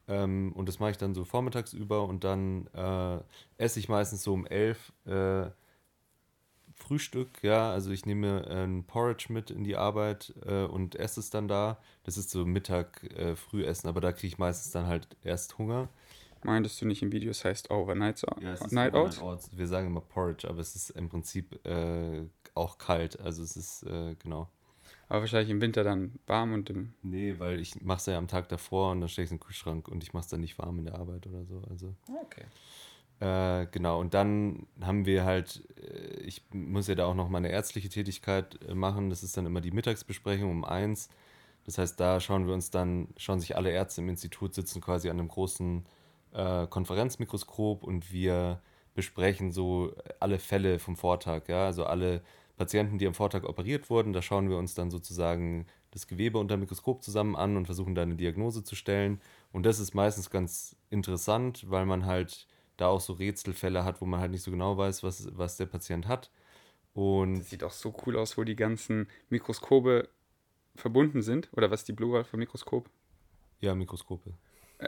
Ähm, 0.07 0.53
und 0.55 0.69
das 0.69 0.79
mache 0.79 0.93
ich 0.93 0.99
dann 0.99 1.15
so 1.15 1.25
vormittags 1.25 1.73
über 1.73 2.05
und 2.05 2.23
dann 2.23 2.69
äh, 2.75 3.19
esse 3.59 3.79
ich 3.81 3.89
meistens 3.89 4.23
so 4.23 4.35
um 4.35 4.47
elf 4.47 4.93
äh, 5.07 5.47
Frühstück, 6.91 7.41
ja. 7.43 7.71
Also 7.71 7.93
ich 7.93 8.05
nehme 8.05 8.45
äh, 8.49 8.65
ein 8.65 8.83
Porridge 8.83 9.27
mit 9.29 9.53
in 9.53 9.63
die 9.63 9.77
Arbeit 9.77 10.35
äh, 10.45 10.65
und 10.65 10.97
esse 10.97 11.21
es 11.21 11.31
dann 11.31 11.47
da. 11.47 11.79
Das 12.03 12.19
ist 12.19 12.31
so 12.31 12.45
Mittag, 12.45 13.05
äh, 13.17 13.37
Frühessen, 13.37 13.89
aber 13.89 14.01
da 14.01 14.11
kriege 14.11 14.27
ich 14.27 14.39
meistens 14.39 14.73
dann 14.73 14.89
halt 14.89 15.07
erst 15.23 15.57
Hunger. 15.57 15.89
Meintest 16.43 16.83
du 16.83 16.87
nicht 16.87 17.01
im 17.03 17.13
Video, 17.13 17.31
es 17.31 17.45
heißt 17.45 17.71
Overnight, 17.71 18.19
so, 18.19 18.27
Ja, 18.41 18.55
es 18.55 18.73
Night 18.73 18.95
Out? 18.95 19.19
Overnight 19.19 19.23
Oats. 19.23 19.51
Wir 19.57 19.69
sagen 19.69 19.87
immer 19.87 20.01
Porridge, 20.01 20.49
aber 20.49 20.59
es 20.59 20.75
ist 20.75 20.91
im 20.91 21.09
Prinzip 21.09 21.65
äh, 21.65 22.25
auch 22.57 22.77
kalt. 22.77 23.21
Also 23.21 23.45
es 23.45 23.57
ist, 23.57 23.85
äh, 23.85 24.17
genau. 24.17 24.49
Aber 25.09 25.21
wahrscheinlich 25.21 25.51
im 25.51 25.61
Winter 25.61 25.85
dann 25.85 26.19
warm 26.27 26.55
und 26.55 26.71
im. 26.71 26.95
Nee, 27.03 27.37
weil 27.39 27.61
ich 27.61 27.81
mache 27.83 27.99
es 27.99 28.07
ja 28.07 28.19
am 28.19 28.27
Tag 28.27 28.49
davor 28.49 28.91
und 28.91 29.01
dann 29.01 29.09
stelle 29.09 29.27
ich 29.27 29.29
es 29.29 29.33
in 29.33 29.39
den 29.39 29.45
Kühlschrank 29.47 29.87
und 29.87 30.03
ich 30.03 30.13
mache 30.13 30.25
es 30.25 30.29
dann 30.29 30.41
nicht 30.41 30.59
warm 30.59 30.81
in 30.81 30.87
der 30.87 30.97
Arbeit 30.97 31.25
oder 31.29 31.45
so. 31.45 31.63
Also 31.71 31.95
Okay. 32.25 32.47
Äh, 33.21 33.67
genau. 33.67 34.01
Und 34.01 34.15
dann 34.15 34.67
haben 34.81 35.05
wir 35.05 35.25
halt, 35.25 35.63
äh, 35.77 36.21
ich 36.23 36.43
muss 36.53 36.89
ja 36.89 36.95
da 36.95 37.05
auch 37.07 37.15
noch 37.15 37.29
meine 37.29 37.51
ärztliche 37.51 37.91
Tätigkeit 37.91 38.59
äh, 38.67 38.75
machen. 38.75 39.11
Das 39.11 39.23
ist 39.23 39.37
dann 39.37 39.47
immer 39.47 39.61
die 39.61 39.71
Mittagsbesprechung 39.71 40.51
um 40.51 40.65
eins. 40.65 41.11
Das 41.65 41.79
heißt, 41.79 42.01
da 42.01 42.19
schauen 42.21 42.47
wir 42.47 42.55
uns 42.55 42.71
dann, 42.71 43.09
schauen 43.19 43.41
sich 43.41 43.57
alle 43.57 43.71
Ärzte 43.71 44.01
im 44.01 44.09
Institut 44.09 44.55
sitzen 44.55 44.81
quasi 44.81 45.11
an 45.11 45.19
einem 45.19 45.29
großen 45.29 45.85
äh, 46.33 46.67
Konferenzmikroskop 46.67 47.85
und 47.85 48.11
wir 48.13 48.63
besprechen 48.95 49.53
so 49.53 49.95
alle 50.19 50.39
Fälle 50.39 50.79
vom 50.79 50.97
Vortag, 50.97 51.49
ja, 51.49 51.67
also 51.67 51.85
alle 51.85 52.23
Patienten, 52.57 52.99
die 52.99 53.07
am 53.07 53.15
Vortag 53.15 53.45
operiert 53.45 53.89
wurden, 53.89 54.13
da 54.13 54.23
schauen 54.23 54.51
wir 54.51 54.57
uns 54.57 54.75
dann 54.75 54.91
sozusagen 54.91 55.67
das 55.91 56.07
Gewebe 56.07 56.39
unter 56.39 56.57
dem 56.57 56.61
Mikroskop 56.61 57.03
zusammen 57.03 57.37
an 57.37 57.57
und 57.57 57.67
versuchen 57.67 57.95
da 57.95 58.03
eine 58.03 58.17
Diagnose 58.17 58.65
zu 58.65 58.75
stellen. 58.75 59.21
Und 59.53 59.65
das 59.65 59.79
ist 59.79 59.95
meistens 59.95 60.31
ganz 60.31 60.77
interessant, 60.91 61.71
weil 61.71 61.87
man 61.87 62.07
halt 62.07 62.47
da 62.81 62.89
auch 62.89 63.01
so 63.01 63.15
Rätselfälle 63.15 63.85
hat, 63.85 64.01
wo 64.01 64.07
man 64.07 64.21
halt 64.21 64.31
nicht 64.33 64.43
so 64.43 64.51
genau 64.51 64.77
weiß, 64.77 65.03
was, 65.03 65.29
was 65.37 65.57
der 65.57 65.67
Patient 65.67 66.09
hat. 66.09 66.31
Und 66.95 67.39
Das 67.39 67.51
sieht 67.51 67.65
auch 67.65 67.73
so 67.73 67.95
cool 68.07 68.17
aus, 68.17 68.37
wo 68.39 68.45
die 68.45 68.57
ganzen 68.57 69.09
Mikroskope 69.29 70.09
verbunden 70.77 71.23
sind. 71.23 71.49
Oder 71.53 71.71
was 71.71 71.85
die 71.85 71.93
Plural 71.93 72.25
vom 72.25 72.41
Mikroskop? 72.41 72.91
ja, 73.61 73.75
Mikroskope. 73.75 74.35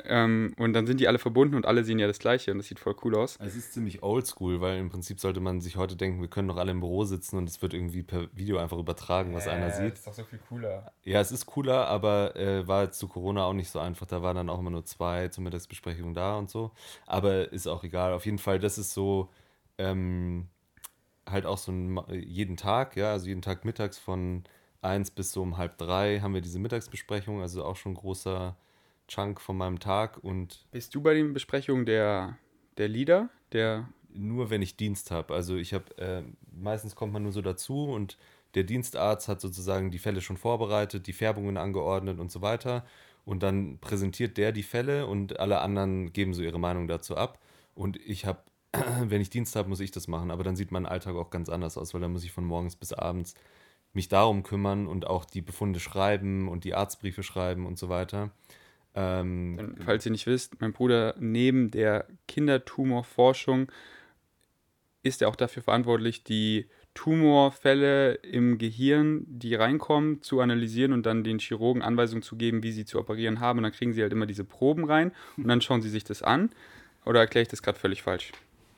Ähm, 0.05 0.55
und 0.59 0.73
dann 0.73 0.87
sind 0.87 1.01
die 1.01 1.09
alle 1.09 1.19
verbunden 1.19 1.55
und 1.55 1.67
alle 1.67 1.85
sehen 1.85 1.99
ja 1.99 2.07
das 2.07 2.19
gleiche 2.19 2.51
und 2.51 2.59
das 2.59 2.67
sieht 2.67 2.79
voll 2.79 2.97
cool 3.05 3.15
aus. 3.15 3.37
Es 3.41 3.57
ist 3.57 3.75
ziemlich 3.75 4.03
oldschool, 4.03 4.61
weil 4.61 4.79
im 4.79 4.89
Prinzip 4.89 5.21
sollte 5.21 5.41
man 5.41 5.61
sich 5.61 5.77
heute 5.77 5.97
denken, 5.97 6.21
wir 6.21 6.29
können 6.29 6.49
doch 6.49 6.57
alle 6.57 6.71
im 6.71 6.81
Büro 6.81 7.05
sitzen 7.05 7.37
und 7.37 7.49
es 7.49 7.61
wird 7.61 7.75
irgendwie 7.75 8.03
per 8.03 8.29
Video 8.37 8.59
einfach 8.59 8.79
übertragen, 8.79 9.35
was 9.35 9.47
einer 9.47 9.71
sieht. 9.71 9.95
ist 9.95 10.07
doch 10.07 10.15
so 10.15 10.25
viel 10.25 10.41
cooler. 10.49 10.93
Ja, 11.05 11.21
es 11.21 11.31
ist 11.31 11.47
cooler, 11.47 11.89
aber 11.89 12.37
äh, 12.37 12.67
war 12.67 12.85
jetzt 12.85 12.99
zu 12.99 13.09
Corona 13.09 13.45
auch 13.45 13.53
nicht 13.53 13.71
so 13.71 13.79
einfach. 13.79 14.07
Da 14.07 14.23
waren 14.23 14.37
dann 14.37 14.49
auch 14.49 14.59
immer 14.59 14.71
nur 14.71 14.85
zwei 14.85 15.29
zur 15.29 15.45
Mittagsbesprechung 15.45 16.15
da 16.15 16.37
und 16.37 16.51
so. 16.51 16.73
Aber 17.07 17.53
ist 17.53 17.67
auch 17.67 17.85
egal. 17.85 18.13
Auf 18.15 18.25
jeden 18.25 18.39
Fall, 18.39 18.59
das 18.59 18.79
ist 18.79 18.95
so 18.95 19.29
ähm, 19.79 20.49
halt 21.29 21.47
auch 21.47 21.59
so 21.59 21.73
ein, 21.73 22.01
jeden 22.11 22.57
Tag, 22.57 22.97
ja, 22.97 23.13
also 23.13 23.27
jeden 23.27 23.43
Tag 23.43 23.65
mittags 23.65 23.99
von 23.99 24.45
eins 24.81 25.11
bis 25.11 25.33
so 25.33 25.43
um 25.43 25.59
halb 25.59 25.79
drei 25.79 26.21
haben 26.21 26.35
wir 26.35 26.41
diese 26.41 26.59
Mittagsbesprechung, 26.59 27.41
also 27.41 27.65
auch 27.65 27.77
schon 27.77 27.93
ein 27.93 27.97
großer 27.97 28.57
Chunk 29.09 29.41
von 29.41 29.57
meinem 29.57 29.79
Tag 29.79 30.19
und 30.23 30.67
Bist 30.71 30.95
du 30.95 31.03
bei 31.03 31.15
den 31.15 31.33
Besprechungen 31.33 31.87
der, 31.87 32.39
der 32.79 32.89
Leader? 32.89 33.31
Der. 33.53 33.89
nur 34.15 34.51
wenn 34.51 34.63
ich 34.63 34.77
Dienst 34.77 35.11
habe. 35.11 35.35
Also 35.35 35.57
ich 35.57 35.75
habe, 35.75 35.99
äh, 35.99 36.23
meistens 36.51 36.95
kommt 36.95 37.13
man 37.13 37.23
nur 37.23 37.33
so 37.33 37.43
dazu 37.43 37.85
und 37.85 38.17
der 38.55 38.65
Dienstarzt 38.65 39.29
hat 39.29 39.41
sozusagen 39.41 39.91
die 39.91 39.99
Fälle 39.99 40.21
schon 40.21 40.37
vorbereitet, 40.37 41.07
die 41.07 41.13
Färbungen 41.13 41.57
angeordnet 41.57 42.19
und 42.21 42.31
so 42.31 42.43
weiter. 42.43 42.85
Und 43.25 43.43
dann 43.43 43.79
präsentiert 43.79 44.37
der 44.37 44.53
die 44.53 44.63
Fälle 44.63 45.07
und 45.07 45.39
alle 45.39 45.61
anderen 45.61 46.13
geben 46.13 46.35
so 46.35 46.43
ihre 46.43 46.59
Meinung 46.59 46.89
dazu 46.89 47.17
ab. 47.17 47.39
Und 47.75 47.97
ich 47.97 48.27
habe, 48.27 48.43
wenn 49.03 49.21
ich 49.21 49.31
Dienst 49.31 49.57
habe, 49.57 49.69
muss 49.69 49.81
ich 49.81 49.91
das 49.91 50.09
machen. 50.09 50.31
Aber 50.31 50.45
dann 50.45 50.57
sieht 50.57 50.73
mein 50.73 50.87
Alltag 50.87 51.15
auch 51.15 51.31
ganz 51.31 51.49
anders 51.49 51.79
aus, 51.79 51.95
weil 51.95 52.01
dann 52.01 52.13
muss 52.13 52.25
ich 52.25 52.33
von 52.33 52.45
morgens 52.45 52.77
bis 52.77 52.93
abends 52.93 53.35
mich 53.95 54.09
darum 54.09 54.43
kümmern 54.43 54.87
und 54.87 55.07
auch 55.07 55.25
die 55.25 55.43
Befunde 55.43 55.79
schreiben 55.79 56.49
und 56.49 56.65
die 56.65 56.75
Arztbriefe 56.75 57.23
schreiben 57.23 57.67
und 57.67 57.79
so 57.79 57.89
weiter. 57.89 58.31
Ähm, 58.95 59.57
Denn, 59.57 59.77
falls 59.85 60.05
ihr 60.07 60.13
nicht 60.13 60.27
wisst, 60.27 60.61
mein 60.61 60.73
Bruder 60.73 61.15
neben 61.19 61.71
der 61.71 62.07
Kindertumorforschung 62.29 63.71
ist 65.03 65.23
er 65.23 65.29
auch 65.29 65.37
dafür 65.37 65.63
verantwortlich, 65.63 66.25
die 66.25 66.67
Tumorfälle 66.95 68.15
im 68.15 68.59
Gehirn, 68.59 69.25
die 69.27 69.55
reinkommen, 69.55 70.23
zu 70.23 70.41
analysieren 70.41 70.93
und 70.93 71.07
dann 71.07 71.25
den 71.25 71.39
Chirurgen 71.39 71.83
Anweisungen 71.83 72.23
zu 72.23 72.37
geben, 72.37 72.63
wie 72.63 72.73
sie 72.73 72.85
zu 72.85 72.99
operieren 72.99 73.41
haben. 73.41 73.59
Und 73.59 73.63
dann 73.65 73.73
kriegen 73.73 73.95
sie 73.95 74.03
halt 74.03 74.13
immer 74.13 74.27
diese 74.27 74.45
Proben 74.45 74.85
rein 74.85 75.13
und 75.37 75.49
dann 75.49 75.61
schauen 75.61 75.81
sie 75.81 75.89
sich 75.89 76.05
das 76.05 76.23
an. 76.23 76.51
Oder 77.05 77.21
erkläre 77.21 77.43
ich 77.43 77.49
das 77.49 77.63
gerade 77.63 77.79
völlig 77.79 78.03
falsch? 78.03 78.33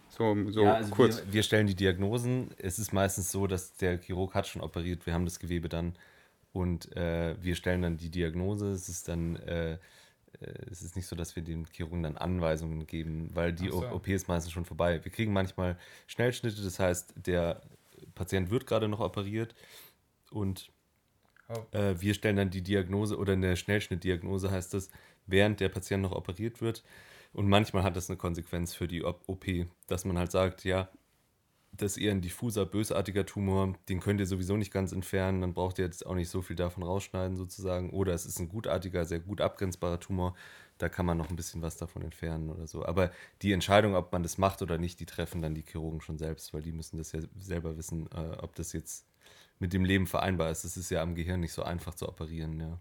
So, 0.08 0.36
so 0.50 0.62
ja, 0.62 0.74
also 0.74 0.94
kurz. 0.94 1.24
Wir, 1.26 1.32
wir 1.34 1.42
stellen 1.42 1.66
die 1.66 1.74
Diagnosen. 1.74 2.52
Es 2.56 2.78
ist 2.78 2.92
meistens 2.92 3.32
so, 3.32 3.48
dass 3.48 3.76
der 3.76 3.98
Chirurg 3.98 4.34
hat 4.34 4.46
schon 4.46 4.62
operiert, 4.62 5.06
wir 5.06 5.12
haben 5.12 5.24
das 5.24 5.40
Gewebe 5.40 5.68
dann 5.68 5.96
und 6.52 6.96
äh, 6.96 7.34
wir 7.42 7.56
stellen 7.56 7.82
dann 7.82 7.96
die 7.96 8.10
Diagnose. 8.10 8.70
Es 8.70 8.88
ist 8.88 9.08
dann, 9.08 9.36
äh, 9.36 9.78
es 10.70 10.82
ist 10.82 10.96
nicht 10.96 11.06
so, 11.06 11.16
dass 11.16 11.36
wir 11.36 11.42
den 11.42 11.66
Chirurgen 11.66 12.02
dann 12.02 12.16
Anweisungen 12.16 12.86
geben, 12.86 13.30
weil 13.34 13.52
die 13.52 13.68
so. 13.68 13.86
OP 13.88 14.08
ist 14.08 14.28
meistens 14.28 14.52
schon 14.52 14.64
vorbei. 14.64 15.02
Wir 15.04 15.12
kriegen 15.12 15.32
manchmal 15.32 15.78
Schnellschnitte, 16.06 16.62
das 16.62 16.78
heißt, 16.78 17.14
der 17.16 17.62
Patient 18.14 18.50
wird 18.50 18.66
gerade 18.66 18.88
noch 18.88 19.00
operiert 19.00 19.54
und 20.30 20.70
Oh. 21.48 21.76
äh, 21.76 22.00
wir 22.00 22.14
stellen 22.14 22.36
dann 22.36 22.48
die 22.50 22.62
Diagnose 22.62 23.18
oder 23.18 23.34
eine 23.34 23.56
Schnellschnittdiagnose 23.56 24.50
heißt 24.50 24.72
das, 24.72 24.88
während 25.26 25.60
der 25.60 25.68
Patient 25.68 26.02
noch 26.02 26.12
operiert 26.12 26.60
wird. 26.62 26.82
Und 27.32 27.48
manchmal 27.48 27.82
hat 27.82 27.96
das 27.96 28.08
eine 28.08 28.16
Konsequenz 28.16 28.74
für 28.74 28.88
die 28.88 29.02
OP, 29.04 29.44
dass 29.86 30.04
man 30.04 30.16
halt 30.16 30.30
sagt, 30.30 30.64
ja, 30.64 30.88
das 31.76 31.96
ist 31.96 32.02
eher 32.02 32.12
ein 32.12 32.20
diffuser, 32.20 32.66
bösartiger 32.66 33.26
Tumor, 33.26 33.74
den 33.88 34.00
könnt 34.00 34.20
ihr 34.20 34.26
sowieso 34.26 34.56
nicht 34.56 34.72
ganz 34.72 34.92
entfernen, 34.92 35.40
dann 35.40 35.54
braucht 35.54 35.78
ihr 35.78 35.84
jetzt 35.84 36.06
auch 36.06 36.14
nicht 36.14 36.28
so 36.28 36.42
viel 36.42 36.56
davon 36.56 36.82
rausschneiden 36.82 37.36
sozusagen. 37.36 37.90
Oder 37.90 38.14
es 38.14 38.26
ist 38.26 38.38
ein 38.38 38.48
gutartiger, 38.48 39.04
sehr 39.04 39.20
gut 39.20 39.40
abgrenzbarer 39.40 39.98
Tumor, 39.98 40.34
da 40.78 40.88
kann 40.88 41.06
man 41.06 41.18
noch 41.18 41.30
ein 41.30 41.36
bisschen 41.36 41.62
was 41.62 41.76
davon 41.76 42.02
entfernen 42.02 42.50
oder 42.50 42.66
so. 42.66 42.84
Aber 42.84 43.10
die 43.42 43.52
Entscheidung, 43.52 43.94
ob 43.94 44.12
man 44.12 44.22
das 44.22 44.38
macht 44.38 44.62
oder 44.62 44.78
nicht, 44.78 45.00
die 45.00 45.06
treffen 45.06 45.42
dann 45.42 45.54
die 45.54 45.64
Chirurgen 45.66 46.00
schon 46.00 46.18
selbst, 46.18 46.54
weil 46.54 46.62
die 46.62 46.72
müssen 46.72 46.96
das 46.96 47.12
ja 47.12 47.20
selber 47.38 47.76
wissen, 47.76 48.08
äh, 48.14 48.36
ob 48.40 48.54
das 48.54 48.72
jetzt 48.72 49.06
mit 49.58 49.72
dem 49.72 49.84
Leben 49.84 50.06
vereinbar 50.06 50.50
ist. 50.50 50.64
Es 50.64 50.76
ist 50.76 50.90
ja 50.90 51.02
am 51.02 51.14
Gehirn 51.14 51.40
nicht 51.40 51.52
so 51.52 51.62
einfach 51.62 51.94
zu 51.94 52.08
operieren, 52.08 52.60
ja. 52.60 52.78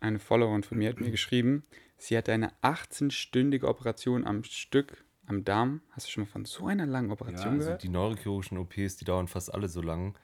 Eine 0.00 0.20
Followerin 0.20 0.62
von 0.62 0.78
mir 0.78 0.90
hat 0.90 1.00
mir 1.00 1.10
geschrieben, 1.10 1.64
sie 1.96 2.16
hatte 2.16 2.32
eine 2.32 2.52
18-stündige 2.62 3.64
Operation 3.64 4.26
am 4.26 4.44
Stück 4.44 5.04
am 5.28 5.44
Darm. 5.44 5.80
Hast 5.90 6.06
du 6.06 6.10
schon 6.10 6.24
mal 6.24 6.30
von 6.30 6.44
so 6.44 6.66
einer 6.66 6.86
langen 6.86 7.10
Operation 7.10 7.54
also 7.54 7.64
gehört? 7.64 7.82
die 7.82 7.88
neurochirurgischen 7.88 8.58
OPs, 8.58 8.96
die 8.96 9.04
dauern 9.04 9.28
fast 9.28 9.52
alle 9.52 9.68
so 9.68 9.82
lang, 9.82 10.16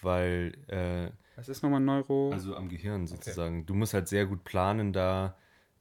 weil 0.00 0.54
äh, 0.68 1.10
Was 1.36 1.48
ist 1.48 1.62
nochmal 1.62 1.80
Neuro? 1.80 2.30
Also 2.32 2.56
am 2.56 2.68
Gehirn 2.68 3.06
sozusagen. 3.06 3.66
Du 3.66 3.74
musst 3.74 3.94
halt 3.94 4.08
sehr 4.08 4.26
gut 4.26 4.44
planen 4.44 4.92
da, 4.92 5.36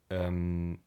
ähm, 0.09 0.79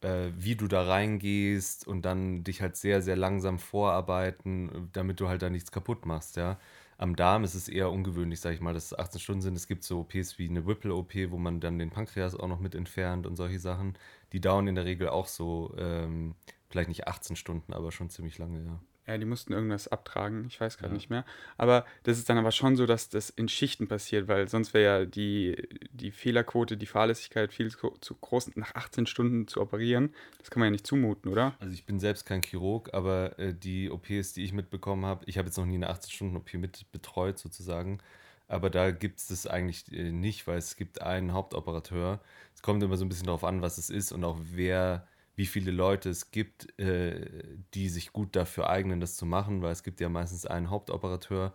äh, 0.00 0.30
wie 0.36 0.56
du 0.56 0.66
da 0.66 0.82
reingehst 0.82 1.86
und 1.86 2.02
dann 2.02 2.44
dich 2.44 2.62
halt 2.62 2.76
sehr, 2.76 3.02
sehr 3.02 3.16
langsam 3.16 3.58
vorarbeiten, 3.58 4.88
damit 4.92 5.20
du 5.20 5.28
halt 5.28 5.42
da 5.42 5.50
nichts 5.50 5.70
kaputt 5.70 6.06
machst, 6.06 6.36
ja. 6.36 6.58
Am 7.00 7.16
Darm 7.16 7.44
ist 7.44 7.54
es 7.54 7.68
eher 7.68 7.90
ungewöhnlich, 7.90 8.40
sag 8.40 8.52
ich 8.52 8.60
mal, 8.60 8.74
dass 8.74 8.92
es 8.92 8.98
18 8.98 9.20
Stunden 9.20 9.40
sind. 9.40 9.56
Es 9.56 9.66
gibt 9.66 9.84
so 9.84 10.00
OPs 10.00 10.38
wie 10.38 10.50
eine 10.50 10.66
Whipple-OP, 10.66 11.30
wo 11.30 11.38
man 11.38 11.58
dann 11.58 11.78
den 11.78 11.88
Pankreas 11.88 12.34
auch 12.34 12.46
noch 12.46 12.60
mit 12.60 12.74
entfernt 12.74 13.26
und 13.26 13.36
solche 13.36 13.58
Sachen. 13.58 13.96
Die 14.34 14.40
dauern 14.42 14.66
in 14.68 14.74
der 14.74 14.84
Regel 14.84 15.08
auch 15.08 15.26
so, 15.26 15.74
ähm, 15.78 16.34
vielleicht 16.68 16.90
nicht 16.90 17.08
18 17.08 17.36
Stunden, 17.36 17.72
aber 17.72 17.90
schon 17.90 18.10
ziemlich 18.10 18.36
lange, 18.36 18.62
ja. 18.62 18.80
Ja, 19.10 19.18
die 19.18 19.24
mussten 19.24 19.52
irgendwas 19.52 19.88
abtragen, 19.88 20.44
ich 20.46 20.60
weiß 20.60 20.78
gerade 20.78 20.92
Ja. 20.92 20.94
nicht 20.94 21.10
mehr. 21.10 21.24
Aber 21.56 21.84
das 22.04 22.16
ist 22.16 22.28
dann 22.28 22.38
aber 22.38 22.52
schon 22.52 22.76
so, 22.76 22.86
dass 22.86 23.08
das 23.08 23.28
in 23.28 23.48
Schichten 23.48 23.88
passiert, 23.88 24.28
weil 24.28 24.48
sonst 24.48 24.72
wäre 24.72 25.00
ja 25.00 25.04
die, 25.04 25.68
die 25.90 26.12
Fehlerquote, 26.12 26.76
die 26.76 26.86
Fahrlässigkeit 26.86 27.52
viel 27.52 27.72
zu, 27.72 27.90
groß, 28.20 28.54
nach 28.54 28.72
18 28.76 29.06
Stunden 29.06 29.48
zu 29.48 29.60
operieren. 29.60 30.14
Das 30.38 30.48
kann 30.50 30.60
man 30.60 30.68
ja 30.68 30.70
nicht 30.70 30.86
zumuten, 30.86 31.28
oder? 31.28 31.54
Also 31.58 31.74
ich 31.74 31.84
bin 31.86 31.98
selbst 31.98 32.24
kein 32.24 32.40
Chirurg, 32.42 32.94
aber 32.94 33.36
äh, 33.40 33.52
die 33.52 33.90
OPs, 33.90 34.32
die 34.34 34.44
ich 34.44 34.52
mitbekommen 34.52 35.04
habe, 35.04 35.24
ich 35.26 35.38
habe 35.38 35.46
jetzt 35.46 35.56
noch 35.56 35.66
nie 35.66 35.74
eine 35.74 35.90
18-Stunden-OP 35.90 36.54
mit 36.54 36.86
betreut 36.92 37.36
sozusagen, 37.40 37.98
aber 38.46 38.70
da 38.70 38.92
gibt 38.92 39.18
es 39.18 39.26
das 39.26 39.48
eigentlich 39.48 39.90
äh, 39.92 40.12
nicht, 40.12 40.46
weil 40.46 40.58
es 40.58 40.76
gibt 40.76 41.02
einen 41.02 41.32
Hauptoperateur. 41.32 42.20
Es 42.54 42.62
kommt 42.62 42.80
immer 42.84 42.96
so 42.96 43.04
ein 43.04 43.08
bisschen 43.08 43.26
darauf 43.26 43.42
an, 43.42 43.60
was 43.60 43.76
es 43.76 43.90
ist 43.90 44.12
und 44.12 44.22
auch 44.22 44.38
wer, 44.52 45.08
wie 45.40 45.46
viele 45.46 45.70
Leute 45.70 46.10
es 46.10 46.30
gibt, 46.32 46.78
äh, 46.78 47.56
die 47.72 47.88
sich 47.88 48.12
gut 48.12 48.36
dafür 48.36 48.68
eignen, 48.68 49.00
das 49.00 49.16
zu 49.16 49.24
machen, 49.24 49.62
weil 49.62 49.72
es 49.72 49.82
gibt 49.82 49.98
ja 50.02 50.10
meistens 50.10 50.44
einen 50.44 50.68
Hauptoperateur 50.68 51.54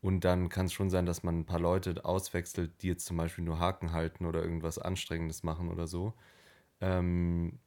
und 0.00 0.24
dann 0.24 0.48
kann 0.48 0.64
es 0.66 0.72
schon 0.72 0.88
sein, 0.88 1.04
dass 1.04 1.22
man 1.22 1.40
ein 1.40 1.44
paar 1.44 1.60
Leute 1.60 2.02
auswechselt, 2.02 2.80
die 2.80 2.88
jetzt 2.88 3.04
zum 3.04 3.18
Beispiel 3.18 3.44
nur 3.44 3.58
Haken 3.58 3.92
halten 3.92 4.24
oder 4.24 4.42
irgendwas 4.42 4.78
Anstrengendes 4.78 5.42
machen 5.42 5.68
oder 5.70 5.86
so. 5.86 6.14
Ähm, 6.80 7.60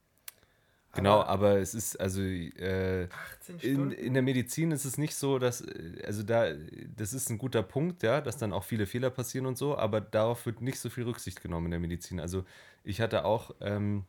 Genau, 0.92 1.22
aber 1.22 1.58
es 1.58 1.74
ist 1.74 2.00
also 2.00 2.20
äh, 2.20 3.08
18 3.10 3.60
in, 3.60 3.92
in 3.92 4.14
der 4.14 4.22
Medizin 4.24 4.72
ist 4.72 4.84
es 4.84 4.98
nicht 4.98 5.14
so, 5.14 5.38
dass 5.38 5.60
äh, 5.60 6.02
also 6.04 6.24
da 6.24 6.52
das 6.96 7.12
ist 7.12 7.30
ein 7.30 7.38
guter 7.38 7.62
Punkt, 7.62 8.02
ja, 8.02 8.20
dass 8.20 8.38
dann 8.38 8.52
auch 8.52 8.64
viele 8.64 8.86
Fehler 8.86 9.10
passieren 9.10 9.46
und 9.46 9.56
so, 9.56 9.76
aber 9.78 10.00
darauf 10.00 10.46
wird 10.46 10.60
nicht 10.62 10.80
so 10.80 10.90
viel 10.90 11.04
Rücksicht 11.04 11.42
genommen 11.42 11.66
in 11.66 11.70
der 11.72 11.80
Medizin. 11.80 12.18
Also 12.18 12.44
ich 12.82 13.00
hatte 13.00 13.24
auch, 13.24 13.52
ähm, 13.60 14.04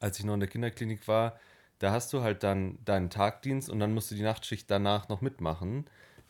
als 0.00 0.18
ich 0.18 0.24
noch 0.24 0.34
in 0.34 0.40
der 0.40 0.48
Kinderklinik 0.48 1.08
war, 1.08 1.38
da 1.78 1.92
hast 1.92 2.12
du 2.12 2.22
halt 2.22 2.42
dann 2.42 2.78
deinen 2.84 3.10
Tagdienst 3.10 3.70
und 3.70 3.80
dann 3.80 3.94
musst 3.94 4.10
du 4.10 4.14
die 4.14 4.22
Nachtschicht 4.22 4.70
danach 4.70 5.08
noch 5.08 5.20
mitmachen. 5.22 5.86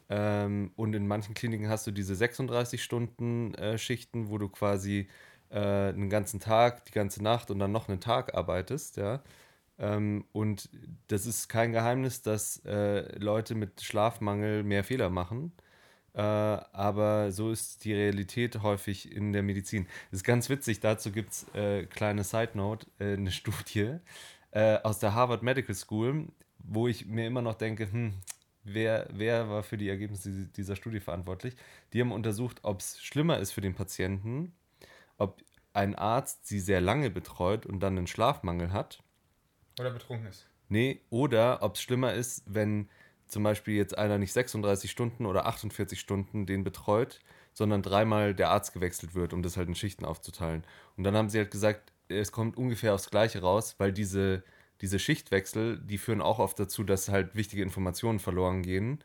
Ähm, 0.08 0.72
und 0.76 0.94
in 0.94 1.06
manchen 1.08 1.34
Kliniken 1.34 1.68
hast 1.68 1.86
du 1.86 1.90
diese 1.92 2.14
36-Stunden-Schichten, 2.16 4.30
wo 4.30 4.38
du 4.38 4.48
quasi 4.48 5.08
äh, 5.50 5.58
einen 5.58 6.10
ganzen 6.10 6.40
Tag, 6.40 6.84
die 6.86 6.92
ganze 6.92 7.22
Nacht 7.22 7.50
und 7.50 7.58
dann 7.60 7.72
noch 7.72 7.88
einen 7.88 8.00
Tag 8.00 8.34
arbeitest, 8.34 8.96
ja. 8.96 9.22
Ähm, 9.78 10.26
und 10.32 10.68
das 11.08 11.26
ist 11.26 11.48
kein 11.48 11.72
Geheimnis, 11.72 12.22
dass 12.22 12.58
äh, 12.66 13.16
Leute 13.18 13.54
mit 13.54 13.80
Schlafmangel 13.82 14.62
mehr 14.64 14.84
Fehler 14.84 15.10
machen. 15.10 15.52
Äh, 16.14 16.20
aber 16.20 17.30
so 17.32 17.50
ist 17.52 17.84
die 17.84 17.94
Realität 17.94 18.62
häufig 18.62 19.12
in 19.12 19.32
der 19.32 19.42
Medizin. 19.42 19.86
Das 20.10 20.20
ist 20.20 20.24
ganz 20.24 20.48
witzig, 20.48 20.80
dazu 20.80 21.12
gibt 21.12 21.30
es, 21.32 21.46
äh, 21.54 21.86
kleine 21.86 22.24
Side 22.24 22.50
Note, 22.54 22.86
äh, 22.98 23.14
eine 23.14 23.30
Studie 23.32 23.96
äh, 24.50 24.78
aus 24.82 24.98
der 24.98 25.14
Harvard 25.14 25.42
Medical 25.42 25.74
School, 25.74 26.28
wo 26.58 26.88
ich 26.88 27.06
mir 27.06 27.26
immer 27.26 27.42
noch 27.42 27.54
denke, 27.54 27.90
hm, 27.90 28.14
wer, 28.64 29.08
wer 29.12 29.48
war 29.48 29.62
für 29.62 29.76
die 29.78 29.88
Ergebnisse 29.88 30.30
diese- 30.30 30.46
dieser 30.48 30.76
Studie 30.76 31.00
verantwortlich? 31.00 31.54
Die 31.92 32.00
haben 32.00 32.12
untersucht, 32.12 32.58
ob 32.62 32.80
es 32.80 33.00
schlimmer 33.02 33.38
ist 33.38 33.52
für 33.52 33.60
den 33.60 33.74
Patienten, 33.74 34.52
ob 35.18 35.42
ein 35.72 35.94
Arzt 35.94 36.46
sie 36.46 36.60
sehr 36.60 36.80
lange 36.80 37.10
betreut 37.10 37.66
und 37.66 37.80
dann 37.80 37.96
einen 37.98 38.06
Schlafmangel 38.08 38.72
hat 38.72 39.02
Oder 39.78 39.90
betrunken 39.90 40.26
ist. 40.26 40.46
Nee, 40.68 41.00
oder 41.10 41.62
ob 41.62 41.74
es 41.74 41.82
schlimmer 41.82 42.14
ist, 42.14 42.42
wenn 42.46 42.88
zum 43.30 43.42
Beispiel 43.42 43.76
jetzt 43.76 43.96
einer 43.96 44.18
nicht 44.18 44.32
36 44.32 44.90
Stunden 44.90 45.26
oder 45.26 45.46
48 45.46 45.98
Stunden 45.98 46.46
den 46.46 46.64
betreut, 46.64 47.20
sondern 47.52 47.82
dreimal 47.82 48.34
der 48.34 48.50
Arzt 48.50 48.72
gewechselt 48.72 49.14
wird, 49.14 49.32
um 49.32 49.42
das 49.42 49.56
halt 49.56 49.68
in 49.68 49.74
Schichten 49.74 50.04
aufzuteilen. 50.04 50.64
Und 50.96 51.04
dann 51.04 51.16
haben 51.16 51.28
sie 51.28 51.38
halt 51.38 51.50
gesagt, 51.50 51.92
es 52.08 52.32
kommt 52.32 52.56
ungefähr 52.56 52.94
aufs 52.94 53.10
Gleiche 53.10 53.40
raus, 53.40 53.76
weil 53.78 53.92
diese, 53.92 54.42
diese 54.80 54.98
Schichtwechsel, 54.98 55.78
die 55.78 55.98
führen 55.98 56.20
auch 56.20 56.38
oft 56.38 56.58
dazu, 56.58 56.84
dass 56.84 57.08
halt 57.08 57.34
wichtige 57.36 57.62
Informationen 57.62 58.18
verloren 58.18 58.62
gehen. 58.62 59.02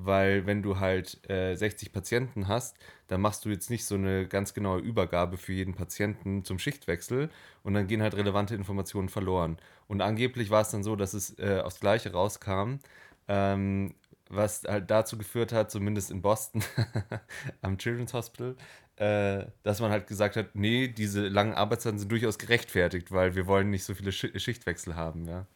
Weil 0.00 0.46
wenn 0.46 0.62
du 0.62 0.78
halt 0.78 1.28
äh, 1.28 1.56
60 1.56 1.92
Patienten 1.92 2.46
hast, 2.46 2.76
dann 3.08 3.20
machst 3.20 3.44
du 3.44 3.48
jetzt 3.48 3.68
nicht 3.68 3.84
so 3.84 3.96
eine 3.96 4.28
ganz 4.28 4.54
genaue 4.54 4.78
Übergabe 4.78 5.36
für 5.36 5.52
jeden 5.52 5.74
Patienten 5.74 6.44
zum 6.44 6.60
Schichtwechsel 6.60 7.30
und 7.64 7.74
dann 7.74 7.88
gehen 7.88 8.00
halt 8.00 8.14
relevante 8.14 8.54
Informationen 8.54 9.08
verloren. 9.08 9.56
Und 9.88 10.00
angeblich 10.00 10.50
war 10.50 10.60
es 10.60 10.70
dann 10.70 10.84
so, 10.84 10.94
dass 10.94 11.14
es 11.14 11.36
äh, 11.40 11.62
aufs 11.64 11.80
Gleiche 11.80 12.12
rauskam, 12.12 12.76
ähm, 13.28 13.94
was 14.30 14.64
halt 14.64 14.90
dazu 14.90 15.16
geführt 15.16 15.52
hat, 15.52 15.70
zumindest 15.70 16.10
in 16.10 16.20
Boston 16.20 16.62
am 17.62 17.78
Children's 17.78 18.12
Hospital, 18.12 18.56
äh, 18.96 19.46
dass 19.62 19.80
man 19.80 19.90
halt 19.90 20.06
gesagt 20.06 20.36
hat, 20.36 20.54
nee, 20.54 20.88
diese 20.88 21.28
langen 21.28 21.54
Arbeitszeiten 21.54 21.98
sind 21.98 22.10
durchaus 22.10 22.38
gerechtfertigt, 22.38 23.12
weil 23.12 23.34
wir 23.34 23.46
wollen 23.46 23.70
nicht 23.70 23.84
so 23.84 23.94
viele 23.94 24.12
Sch 24.12 24.26
Schichtwechsel 24.36 24.96
haben, 24.96 25.26
ja. 25.26 25.46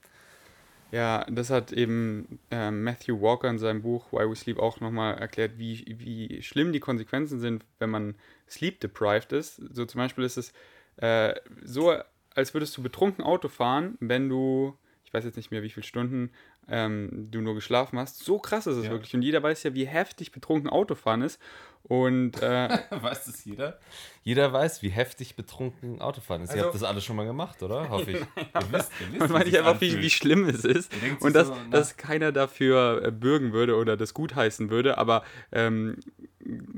Ja, 0.93 1.25
das 1.31 1.49
hat 1.49 1.73
eben 1.73 2.39
äh, 2.51 2.71
Matthew 2.71 3.19
Walker 3.23 3.49
in 3.49 3.59
seinem 3.59 3.81
Buch 3.81 4.13
Why 4.13 4.29
We 4.29 4.37
Sleep 4.37 4.59
auch 4.59 4.81
nochmal 4.81 5.17
erklärt, 5.17 5.53
wie, 5.57 5.97
wie 5.99 6.43
schlimm 6.43 6.71
die 6.71 6.81
Konsequenzen 6.81 7.41
sind, 7.41 7.65
wenn 7.79 7.89
man 7.89 8.15
sleep 8.49 8.79
deprived 8.81 9.33
ist. 9.33 9.57
So 9.73 9.87
zum 9.87 9.99
Beispiel 10.01 10.23
ist 10.25 10.37
es 10.37 10.53
äh, 10.99 11.35
so, 11.65 11.95
als 12.35 12.53
würdest 12.53 12.77
du 12.77 12.83
betrunken 12.83 13.25
Auto 13.25 13.49
fahren, 13.49 13.97
wenn 14.01 14.29
du, 14.29 14.77
ich 15.05 15.15
weiß 15.15 15.25
jetzt 15.25 15.37
nicht 15.37 15.51
mehr 15.51 15.63
wie 15.63 15.71
viele 15.71 15.87
Stunden 15.87 16.31
ähm, 16.69 17.29
du 17.31 17.41
nur 17.41 17.55
geschlafen 17.55 17.99
hast. 17.99 18.19
So 18.25 18.39
krass 18.39 18.67
ist 18.67 18.77
es 18.77 18.85
Ja. 18.87 18.91
wirklich. 18.91 19.15
Und 19.15 19.23
jeder 19.23 19.43
weiß 19.43 19.63
ja, 19.65 19.75
wie 19.75 19.85
heftig 19.87 20.33
betrunken 20.33 20.71
Autofahren 20.71 21.23
ist. 21.23 21.41
Und 21.85 22.41
äh, 22.41 22.69
Weiß 22.91 23.25
das 23.25 23.45
jeder? 23.45 23.81
Jeder 24.23 24.53
weiß, 24.53 24.83
wie 24.83 24.89
heftig 24.91 25.35
betrunken 25.35 26.01
Autofahren 26.01 26.43
ist. 26.43 26.51
ihr 26.51 26.55
Also- 26.55 26.67
habt 26.67 26.75
das 26.77 26.83
alles 26.85 27.05
schon 27.05 27.17
mal 27.17 27.27
gemacht, 27.27 27.61
oder? 27.65 27.89
Hoffe 27.91 28.13
ich. 28.13 28.17
ihr 28.21 28.27
wisst, 28.73 28.93
ihr 29.01 29.13
wisst, 29.13 29.21
Und 29.23 29.31
meine 29.33 29.47
ich 29.47 29.59
einfach, 29.59 29.81
wie, 29.81 29.99
wie 30.01 30.09
schlimm 30.11 30.49
es 30.49 30.65
ist. 30.65 30.93
Ihr 31.03 31.21
Und 31.21 31.35
dass, 31.35 31.49
so, 31.49 31.57
dass 31.73 31.97
keiner 31.97 32.31
dafür 32.31 33.03
äh, 33.05 33.11
bürgen 33.11 33.53
würde 33.53 33.75
oder 33.77 33.97
das 33.97 34.15
gutheißen 34.15 34.71
würde, 34.71 34.97
aber 34.97 35.25
ähm, 35.51 35.97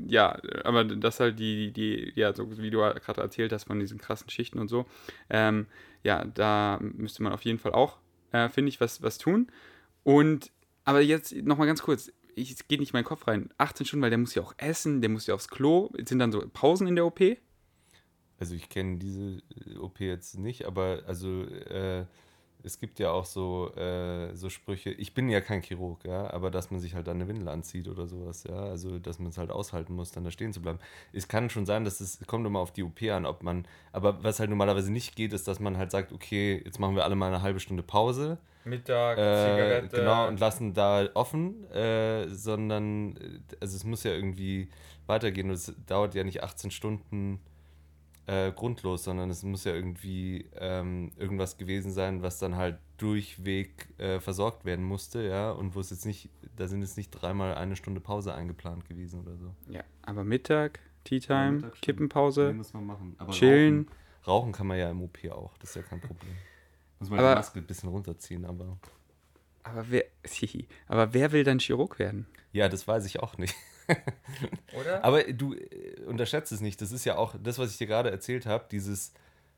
ja, 0.07 0.39
aber 0.63 0.83
dass 0.85 1.19
halt 1.19 1.37
die, 1.39 1.71
die, 1.71 2.11
ja, 2.15 2.33
so 2.33 2.57
wie 2.57 2.71
du 2.71 2.79
gerade 2.79 3.21
erzählt 3.21 3.51
hast 3.53 3.65
von 3.65 3.79
diesen 3.79 3.99
krassen 3.99 4.29
Schichten 4.31 4.57
und 4.59 4.67
so, 4.69 4.85
ähm, 5.29 5.67
ja, 6.03 6.23
da 6.25 6.79
müsste 6.81 7.21
man 7.23 7.31
auf 7.33 7.43
jeden 7.43 7.59
Fall 7.59 7.73
auch, 7.73 7.97
äh, 8.31 8.49
finde 8.49 8.69
ich, 8.69 8.81
was, 8.81 9.03
was 9.03 9.17
tun. 9.19 9.51
Und, 10.05 10.51
aber 10.83 11.01
jetzt 11.01 11.35
nochmal 11.35 11.65
ganz 11.65 11.81
kurz, 11.81 12.11
ich, 12.35 12.51
es 12.51 12.67
geht 12.67 12.79
nicht 12.79 12.91
in 12.93 12.97
meinen 12.97 13.05
Kopf 13.05 13.27
rein. 13.27 13.49
18 13.57 13.87
Stunden, 13.87 14.03
weil 14.03 14.11
der 14.11 14.19
muss 14.19 14.35
ja 14.35 14.43
auch 14.43 14.53
essen, 14.57 15.01
der 15.01 15.09
muss 15.09 15.25
ja 15.25 15.33
aufs 15.33 15.47
Klo. 15.47 15.89
Sind 16.07 16.19
dann 16.19 16.31
so 16.31 16.47
Pausen 16.53 16.85
in 16.85 16.95
der 16.95 17.07
OP? 17.07 17.19
Also 18.37 18.53
ich 18.53 18.69
kenne 18.69 18.97
diese 18.99 19.41
OP 19.79 19.99
jetzt 19.99 20.37
nicht, 20.37 20.65
aber 20.65 21.01
also 21.07 21.43
äh, 21.43 22.05
es 22.65 22.79
gibt 22.79 22.99
ja 22.99 23.11
auch 23.11 23.25
so, 23.25 23.71
äh, 23.75 24.35
so 24.35 24.49
Sprüche, 24.49 24.89
ich 24.89 25.13
bin 25.13 25.29
ja 25.29 25.39
kein 25.39 25.61
Chirurg, 25.61 26.03
ja, 26.03 26.33
aber 26.33 26.49
dass 26.49 26.71
man 26.71 26.79
sich 26.79 26.95
halt 26.95 27.07
dann 27.07 27.17
eine 27.17 27.27
Windel 27.27 27.47
anzieht 27.47 27.87
oder 27.87 28.07
sowas, 28.07 28.43
ja, 28.43 28.55
also 28.55 28.97
dass 28.97 29.19
man 29.19 29.29
es 29.29 29.37
halt 29.37 29.51
aushalten 29.51 29.93
muss, 29.93 30.11
dann 30.11 30.23
da 30.23 30.31
stehen 30.31 30.51
zu 30.51 30.61
bleiben. 30.61 30.79
Es 31.13 31.27
kann 31.27 31.49
schon 31.49 31.65
sein, 31.65 31.85
dass 31.85 32.01
es 32.01 32.19
kommt 32.25 32.45
immer 32.45 32.59
auf 32.59 32.71
die 32.71 32.83
OP 32.83 33.01
an, 33.03 33.25
ob 33.25 33.43
man, 33.43 33.67
aber 33.91 34.23
was 34.23 34.39
halt 34.39 34.49
normalerweise 34.49 34.91
nicht 34.91 35.15
geht, 35.15 35.31
ist, 35.33 35.47
dass 35.47 35.59
man 35.59 35.77
halt 35.77 35.91
sagt, 35.91 36.11
okay, 36.11 36.61
jetzt 36.65 36.79
machen 36.79 36.95
wir 36.95 37.03
alle 37.03 37.15
mal 37.15 37.27
eine 37.27 37.41
halbe 37.41 37.59
Stunde 37.59 37.83
Pause, 37.83 38.39
Mittag, 38.63 39.19
äh, 39.19 39.87
genau, 39.91 40.27
und 40.27 40.39
lassen 40.39 40.73
da 40.73 41.07
offen, 41.13 41.69
äh, 41.71 42.27
sondern, 42.29 43.15
äh, 43.17 43.55
also 43.61 43.75
es 43.75 43.83
muss 43.83 44.03
ja 44.03 44.11
irgendwie 44.11 44.69
weitergehen 45.05 45.49
und 45.49 45.55
es 45.55 45.71
dauert 45.85 46.15
ja 46.15 46.23
nicht 46.23 46.43
18 46.43 46.71
Stunden 46.71 47.39
äh, 48.27 48.51
grundlos, 48.51 49.03
sondern 49.03 49.29
es 49.29 49.43
muss 49.43 49.63
ja 49.65 49.73
irgendwie 49.73 50.49
ähm, 50.55 51.11
irgendwas 51.17 51.57
gewesen 51.57 51.91
sein, 51.91 52.21
was 52.21 52.39
dann 52.39 52.55
halt 52.55 52.77
durchweg 52.97 53.87
äh, 53.99 54.19
versorgt 54.19 54.65
werden 54.65 54.83
musste, 54.85 55.21
ja, 55.27 55.51
und 55.51 55.75
wo 55.75 55.79
es 55.79 55.89
jetzt 55.91 56.05
nicht, 56.05 56.29
da 56.55 56.67
sind 56.67 56.81
jetzt 56.81 56.97
nicht 56.97 57.11
dreimal 57.11 57.55
eine 57.55 57.75
Stunde 57.75 58.01
Pause 58.01 58.33
eingeplant 58.33 58.87
gewesen 58.87 59.21
oder 59.21 59.35
so. 59.37 59.53
Ja, 59.69 59.83
aber 60.01 60.23
Mittag, 60.23 60.79
Tea 61.03 61.19
Time, 61.19 61.59
stimmt. 61.59 61.81
Kippenpause. 61.81 62.47
Nee, 62.47 62.53
muss 62.53 62.73
man 62.73 62.85
machen. 62.85 63.15
Aber 63.19 63.31
chillen. 63.31 63.87
Rauchen, 63.87 64.27
rauchen 64.27 64.51
kann 64.53 64.67
man 64.67 64.77
ja 64.79 64.89
im 64.89 65.01
OP 65.03 65.17
auch, 65.31 65.55
das 65.59 65.69
ist 65.71 65.75
ja 65.75 65.81
kein 65.83 66.01
Problem. 66.01 66.33
Muss 66.99 67.09
man 67.09 67.19
Aber- 67.19 67.29
die 67.31 67.35
Maske 67.35 67.59
ein 67.59 67.67
bisschen 67.67 67.89
runterziehen, 67.89 68.45
aber. 68.45 68.77
Aber 69.63 69.85
wer, 69.89 70.05
aber 70.87 71.13
wer 71.13 71.31
will 71.31 71.43
dann 71.43 71.59
Chirurg 71.59 71.99
werden? 71.99 72.25
Ja, 72.53 72.69
das 72.69 72.87
weiß 72.87 73.05
ich 73.05 73.19
auch 73.19 73.37
nicht. 73.37 73.53
Oder? 74.79 75.03
Aber 75.03 75.23
du 75.23 75.53
äh, 75.53 76.01
unterschätzt 76.05 76.51
es 76.51 76.61
nicht. 76.61 76.81
Das 76.81 76.91
ist 76.91 77.05
ja 77.05 77.17
auch 77.17 77.35
das, 77.41 77.59
was 77.59 77.71
ich 77.71 77.77
dir 77.77 77.87
gerade 77.87 78.11
erzählt 78.11 78.45
habe, 78.45 78.65
dieses 78.71 79.13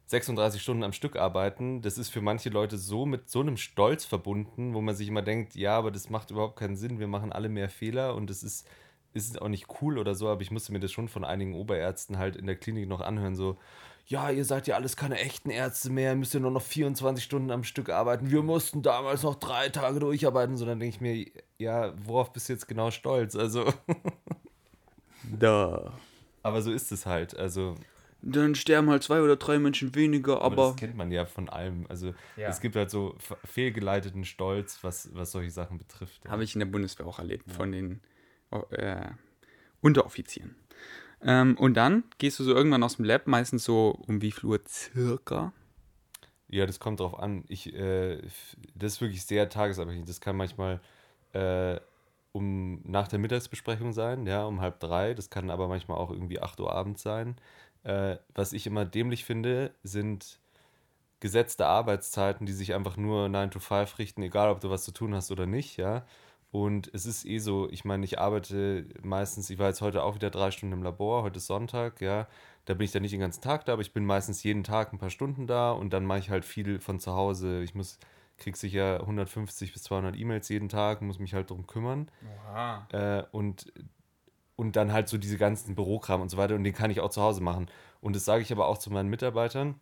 36 0.08 0.62
Stunden 0.62 0.84
am 0.84 0.94
Stück 0.94 1.18
arbeiten, 1.18 1.82
das 1.82 1.98
ist 1.98 2.10
für 2.10 2.22
manche 2.22 2.50
Leute 2.50 2.78
so 2.78 3.06
mit 3.06 3.30
so 3.30 3.42
einem 3.42 3.58
Stolz 3.58 4.06
verbunden, 4.06 4.74
wo 4.74 4.80
man 4.80 4.96
sich 4.96 5.10
immer 5.10 5.22
denkt, 5.22 5.56
ja, 5.56 5.78
aber 5.78 5.92
das 5.92 6.10
macht 6.10 6.32
überhaupt 6.32 6.58
keinen 6.58 6.78
Sinn, 6.78 7.00
wir 7.00 7.08
machen 7.08 7.34
alle 7.34 7.50
mehr 7.50 7.68
Fehler 7.68 8.16
und 8.16 8.30
es 8.30 8.42
ist, 8.42 8.66
ist 9.14 9.42
auch 9.42 9.50
nicht 9.50 9.68
cool 9.82 9.98
oder 9.98 10.16
so, 10.16 10.30
aber 10.30 10.42
ich 10.42 10.52
musste 10.52 10.72
mir 10.72 10.80
das 10.80 10.94
schon 10.94 11.10
von 11.10 11.26
einigen 11.26 11.56
Oberärzten 11.56 12.18
halt 12.18 12.38
in 12.38 12.46
der 12.46 12.56
Klinik 12.56 12.88
noch 12.88 13.02
anhören, 13.02 13.36
so, 13.36 13.58
ja, 14.10 14.30
ihr 14.32 14.46
seid 14.46 14.68
ja 14.68 14.76
alles 14.76 14.96
keine 14.96 15.20
echten 15.20 15.50
Ärzte 15.50 15.90
mehr, 15.90 16.16
müsst 16.16 16.34
ihr 16.34 16.40
nur 16.40 16.52
noch 16.52 16.62
24 16.62 17.24
Stunden 17.24 17.52
am 17.52 17.64
Stück 17.64 17.90
arbeiten. 17.90 18.32
Wir 18.32 18.42
mussten 18.42 18.82
damals 18.82 19.24
noch 19.24 19.36
drei 19.36 19.68
Tage 19.70 20.00
durcharbeiten. 20.00 20.56
So, 20.58 20.66
dann 20.66 20.80
denke 20.80 20.96
ich 20.96 21.02
mir, 21.02 21.26
ja, 21.58 21.94
worauf 22.06 22.32
bist 22.32 22.48
du 22.48 22.54
jetzt 22.54 22.68
genau 22.68 22.90
stolz? 22.90 23.36
Also, 23.36 23.66
Da. 25.40 25.94
aber 26.44 26.62
so 26.62 26.72
ist 26.72 26.92
es 26.92 27.06
halt. 27.06 27.36
Also, 27.38 27.76
dann 28.22 28.56
sterben 28.56 28.90
halt 28.90 29.04
zwei 29.04 29.22
oder 29.22 29.36
drei 29.36 29.60
Menschen 29.60 29.94
weniger, 29.94 30.38
Aber 30.42 30.46
aber. 30.46 30.68
das 30.70 30.76
kennt 30.78 30.96
man 30.96 31.12
ja 31.12 31.26
von 31.26 31.50
allem. 31.50 31.86
Also 31.90 32.14
Ja. 32.36 32.48
es 32.50 32.62
gibt 32.62 32.76
halt 32.76 32.90
so 32.90 33.16
fe- 33.20 33.38
fehlgeleiteten 33.46 34.26
Stolz, 34.26 34.80
was, 34.84 35.10
was 35.14 35.32
solche 35.32 35.52
Sachen 35.52 35.78
betrifft. 35.78 36.24
ja. 36.26 36.32
Habe 36.32 36.44
ich 36.44 36.56
in 36.56 36.60
der 36.60 36.66
Bundeswehr 36.68 37.06
auch 37.06 37.20
erlebt, 37.20 37.52
von 37.52 37.72
den 37.72 38.00
äh, 38.72 39.08
Unteroffizieren. 39.82 40.56
Ähm, 41.22 41.58
und 41.58 41.74
dann 41.76 42.04
gehst 42.18 42.40
du 42.40 42.44
so 42.44 42.54
irgendwann 42.54 42.84
aus 42.84 42.98
dem 42.98 43.06
Lab, 43.06 43.28
meistens 43.28 43.64
so 43.64 43.98
um 44.08 44.22
wie 44.22 44.32
viel 44.32 44.50
Uhr 44.50 44.60
circa? 44.68 45.52
Ja, 46.50 46.66
das 46.66 46.80
kommt 46.80 47.00
drauf 47.00 47.20
an. 47.20 47.44
Ich, 47.48 47.74
äh, 47.74 48.22
das 48.76 48.94
ist 48.94 49.02
wirklich 49.02 49.26
sehr 49.26 49.50
tagesabhängig. 49.50 50.06
Das 50.06 50.22
kann 50.22 50.38
manchmal 50.38 50.80
äh, 51.34 51.80
um 52.32 52.82
nach 52.84 53.08
der 53.08 53.20
Mittagsbesprechung 53.20 53.94
sein, 53.94 54.28
ja, 54.28 54.46
um 54.46 54.62
halb 54.62 54.80
drei. 54.80 55.14
Das 55.14 55.30
kann 55.30 55.50
aber 55.50 55.68
manchmal 55.68 55.98
auch 55.98 56.12
irgendwie 56.12 56.40
8 56.40 56.60
Uhr 56.60 56.72
abends 56.72 57.02
sein. 57.02 57.36
Äh, 57.84 58.18
was 58.36 58.54
ich 58.54 58.68
immer 58.68 58.86
dämlich 58.86 59.26
finde, 59.26 59.72
sind 59.84 60.40
gesetzte 61.20 61.66
Arbeitszeiten, 61.66 62.46
die 62.46 62.54
sich 62.54 62.74
einfach 62.76 62.96
nur 62.96 63.28
9 63.28 63.52
to 63.52 63.60
5 63.60 63.98
richten, 63.98 64.22
egal 64.22 64.52
ob 64.52 64.60
du 64.62 64.70
was 64.70 64.84
zu 64.84 64.92
tun 64.92 65.16
hast 65.16 65.32
oder 65.32 65.46
nicht, 65.48 65.78
ja. 65.78 66.06
Und 66.52 66.90
es 66.94 67.06
ist 67.06 67.26
eh 67.26 67.40
so, 67.40 67.70
ich 67.70 67.84
meine, 67.84 68.06
ich 68.06 68.20
arbeite 68.20 68.86
meistens, 69.04 69.50
ich 69.50 69.60
war 69.60 69.68
jetzt 69.68 69.82
heute 69.82 70.04
auch 70.04 70.16
wieder 70.16 70.30
drei 70.30 70.52
Stunden 70.52 70.74
im 70.74 70.84
Labor, 70.84 71.24
heute 71.24 71.38
ist 71.38 71.48
Sonntag, 71.48 72.02
ja. 72.02 72.28
Da 72.66 72.74
bin 72.74 72.86
ich 72.86 72.92
dann 72.92 73.02
nicht 73.02 73.14
den 73.14 73.20
ganzen 73.20 73.42
Tag 73.42 73.66
da, 73.66 73.74
aber 73.74 73.82
ich 73.82 73.94
bin 73.94 74.06
meistens 74.06 74.44
jeden 74.44 74.64
Tag 74.64 74.92
ein 74.92 74.98
paar 74.98 75.10
Stunden 75.10 75.48
da 75.48 75.72
und 75.72 75.92
dann 75.92 76.06
mache 76.06 76.20
ich 76.20 76.30
halt 76.30 76.46
viel 76.46 76.80
von 76.80 77.00
zu 77.00 77.14
Hause. 77.14 77.64
Ich 77.64 77.76
muss, 77.76 78.00
krieg 78.38 78.56
sicher 78.58 79.02
150 79.02 79.74
bis 79.74 79.84
200 79.84 80.18
E-Mails 80.18 80.50
jeden 80.50 80.70
Tag, 80.70 81.02
muss 81.02 81.20
mich 81.20 81.34
halt 81.34 81.50
drum 81.50 81.68
kümmern. 81.68 82.10
Oha. 82.50 82.88
Äh, 82.92 83.24
und, 83.32 83.72
und 84.56 84.76
dann 84.76 84.92
halt 84.92 85.08
so 85.10 85.18
diese 85.18 85.38
ganzen 85.38 85.76
Bürokram 85.76 86.22
und 86.22 86.30
so 86.30 86.38
weiter 86.38 86.56
und 86.56 86.64
den 86.64 86.74
kann 86.74 86.92
ich 86.92 87.00
auch 87.02 87.10
zu 87.10 87.22
Hause 87.22 87.42
machen. 87.42 87.68
Und 88.02 88.16
das 88.16 88.26
sage 88.26 88.42
ich 88.42 88.52
aber 88.52 88.68
auch 88.68 88.78
zu 88.78 88.92
meinen 88.92 89.10
Mitarbeitern. 89.10 89.80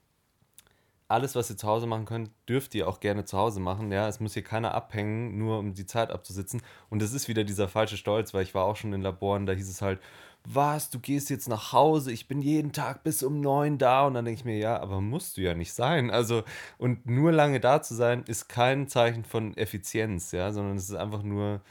Alles, 1.08 1.36
was 1.36 1.50
ihr 1.52 1.58
zu 1.58 1.68
Hause 1.68 1.86
machen 1.86 2.06
könnt, 2.06 2.32
dürft 2.50 2.74
ihr 2.74 2.88
auch 2.88 3.00
gerne 3.00 3.26
zu 3.26 3.38
Hause 3.38 3.60
machen. 3.60 3.92
Ja, 3.92 4.08
es 4.08 4.20
muss 4.20 4.34
hier 4.34 4.44
keiner 4.44 4.74
abhängen, 4.74 5.38
nur 5.38 5.60
um 5.60 5.74
die 5.76 5.86
Zeit 5.86 6.12
abzusitzen. 6.12 6.62
Und 6.90 7.02
das 7.02 7.14
ist 7.14 7.28
wieder 7.28 7.44
dieser 7.44 7.68
falsche 7.68 7.98
Stolz, 7.98 8.34
weil 8.34 8.44
ich 8.44 8.56
war 8.56 8.66
auch 8.66 8.76
schon 8.76 8.94
in 8.94 9.02
Laboren, 9.02 9.46
da 9.46 9.54
hieß 9.54 9.70
es 9.70 9.82
halt, 9.84 10.00
was, 10.48 10.90
du 10.90 11.00
gehst 11.00 11.30
jetzt 11.30 11.48
nach 11.48 11.74
Hause, 11.74 12.12
ich 12.12 12.28
bin 12.28 12.42
jeden 12.42 12.72
Tag 12.72 13.04
bis 13.04 13.24
um 13.24 13.42
neun 13.42 13.78
da. 13.78 14.06
Und 14.08 14.16
dann 14.16 14.26
denke 14.26 14.40
ich 14.40 14.46
mir, 14.46 14.58
ja, 14.58 14.80
aber 14.80 15.02
musst 15.02 15.38
du 15.38 15.42
ja 15.42 15.54
nicht 15.54 15.74
sein. 15.74 16.12
Also, 16.12 16.44
und 16.78 17.06
nur 17.06 17.32
lange 17.32 17.60
da 17.60 17.82
zu 17.82 17.94
sein, 17.96 18.24
ist 18.28 18.48
kein 18.48 18.88
Zeichen 18.88 19.24
von 19.26 19.56
Effizienz, 19.58 20.32
ja, 20.32 20.52
sondern 20.54 20.78
es 20.78 20.90
ist 20.90 20.96
einfach 20.96 21.24
nur, 21.24 21.62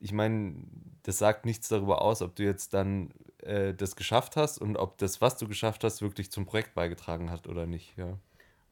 ich 0.00 0.12
meine, 0.12 0.54
das 1.02 1.18
sagt 1.18 1.46
nichts 1.46 1.68
darüber 1.68 2.02
aus, 2.02 2.22
ob 2.22 2.36
du 2.36 2.42
jetzt 2.44 2.74
dann 2.74 3.10
äh, 3.42 3.74
das 3.74 3.96
geschafft 3.96 4.36
hast 4.36 4.58
und 4.58 4.76
ob 4.76 4.98
das, 4.98 5.20
was 5.20 5.36
du 5.36 5.48
geschafft 5.48 5.84
hast, 5.84 6.02
wirklich 6.02 6.30
zum 6.30 6.46
Projekt 6.46 6.74
beigetragen 6.74 7.30
hat 7.30 7.46
oder 7.46 7.66
nicht, 7.66 7.96
ja. 7.96 8.18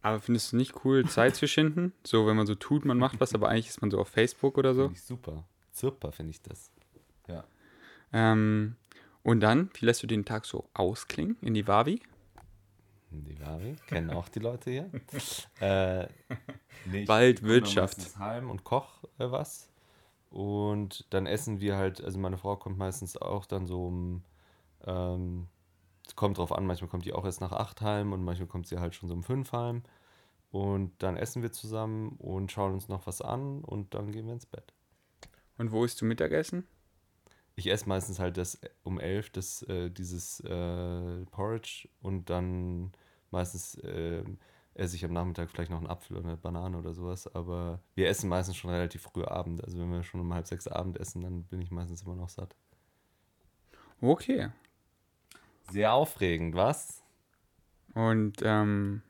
Aber 0.02 0.20
findest 0.20 0.52
du 0.52 0.56
nicht 0.56 0.84
cool, 0.84 1.06
Zeit 1.08 1.36
zu 1.36 1.46
schinden? 1.46 1.92
So, 2.04 2.26
wenn 2.26 2.36
man 2.36 2.46
so 2.46 2.56
tut, 2.56 2.84
man 2.84 2.98
macht 2.98 3.20
was, 3.20 3.34
aber 3.34 3.48
eigentlich 3.48 3.68
ist 3.68 3.80
man 3.80 3.90
so 3.90 3.98
auf 3.98 4.08
Facebook 4.08 4.58
oder 4.58 4.74
so. 4.74 4.82
Finde 4.82 4.98
ich 4.98 5.04
super. 5.04 5.44
Super 5.70 6.12
finde 6.12 6.30
ich 6.32 6.42
das. 6.42 6.70
Ja. 7.28 7.44
Ähm, 8.12 8.76
und 9.22 9.40
dann, 9.40 9.70
wie 9.74 9.86
lässt 9.86 10.02
du 10.02 10.06
den 10.06 10.24
Tag 10.24 10.44
so 10.44 10.68
ausklingen 10.74 11.36
in 11.40 11.54
die 11.54 11.66
Wavi? 11.66 12.02
Die 13.12 13.38
Vari, 13.38 13.76
kennen 13.86 14.10
auch 14.10 14.28
die 14.28 14.38
Leute 14.38 14.70
hier. 14.70 14.90
äh, 15.60 16.08
nee, 16.86 17.04
dann 17.04 17.34
meistens 17.42 18.18
heim 18.18 18.50
und 18.50 18.64
koch 18.64 19.04
äh, 19.18 19.30
was. 19.30 19.68
Und 20.30 21.06
dann 21.10 21.26
essen 21.26 21.60
wir 21.60 21.76
halt, 21.76 22.02
also 22.02 22.18
meine 22.18 22.38
Frau 22.38 22.56
kommt 22.56 22.78
meistens 22.78 23.18
auch 23.18 23.44
dann 23.44 23.66
so 23.66 23.86
um, 23.86 24.22
ähm, 24.86 25.48
kommt 26.16 26.38
drauf 26.38 26.52
an, 26.52 26.66
manchmal 26.66 26.90
kommt 26.90 27.04
die 27.04 27.12
auch 27.12 27.24
erst 27.24 27.40
nach 27.40 27.52
acht 27.52 27.80
heim 27.80 28.12
und 28.12 28.24
manchmal 28.24 28.48
kommt 28.48 28.66
sie 28.66 28.78
halt 28.78 28.94
schon 28.94 29.08
so 29.08 29.14
um 29.14 29.22
fünf 29.22 29.52
heim. 29.52 29.82
Und 30.50 30.92
dann 31.02 31.16
essen 31.16 31.42
wir 31.42 31.50
zusammen 31.50 32.16
und 32.18 32.52
schauen 32.52 32.74
uns 32.74 32.88
noch 32.88 33.06
was 33.06 33.22
an 33.22 33.62
und 33.64 33.94
dann 33.94 34.12
gehen 34.12 34.26
wir 34.26 34.34
ins 34.34 34.46
Bett. 34.46 34.74
Und 35.56 35.72
wo 35.72 35.84
isst 35.84 36.00
du 36.00 36.04
Mittagessen? 36.04 36.66
Ich 37.54 37.70
esse 37.70 37.88
meistens 37.88 38.18
halt 38.18 38.36
das 38.36 38.60
um 38.82 38.98
elf, 38.98 39.30
das, 39.30 39.62
äh, 39.62 39.90
dieses 39.90 40.40
äh, 40.40 41.24
Porridge 41.30 41.88
und 42.00 42.28
dann 42.30 42.92
meistens 43.30 43.76
äh, 43.76 44.24
esse 44.74 44.96
ich 44.96 45.04
am 45.04 45.12
Nachmittag 45.12 45.50
vielleicht 45.50 45.70
noch 45.70 45.78
einen 45.78 45.86
Apfel 45.86 46.16
oder 46.16 46.28
eine 46.28 46.36
Banane 46.36 46.78
oder 46.78 46.94
sowas. 46.94 47.34
Aber 47.34 47.80
wir 47.94 48.08
essen 48.08 48.28
meistens 48.28 48.56
schon 48.56 48.70
relativ 48.70 49.02
früh 49.02 49.24
Abend. 49.24 49.62
Also 49.64 49.78
wenn 49.78 49.90
wir 49.90 50.02
schon 50.02 50.20
um 50.20 50.32
halb 50.32 50.46
sechs 50.46 50.66
Abend 50.66 50.98
essen, 50.98 51.22
dann 51.22 51.44
bin 51.44 51.60
ich 51.60 51.70
meistens 51.70 52.02
immer 52.02 52.16
noch 52.16 52.28
satt. 52.28 52.56
Okay. 54.00 54.48
Sehr 55.72 55.92
aufregend, 55.94 56.54
was? 56.54 57.02
Und 57.94 58.36
ähm, 58.42 59.02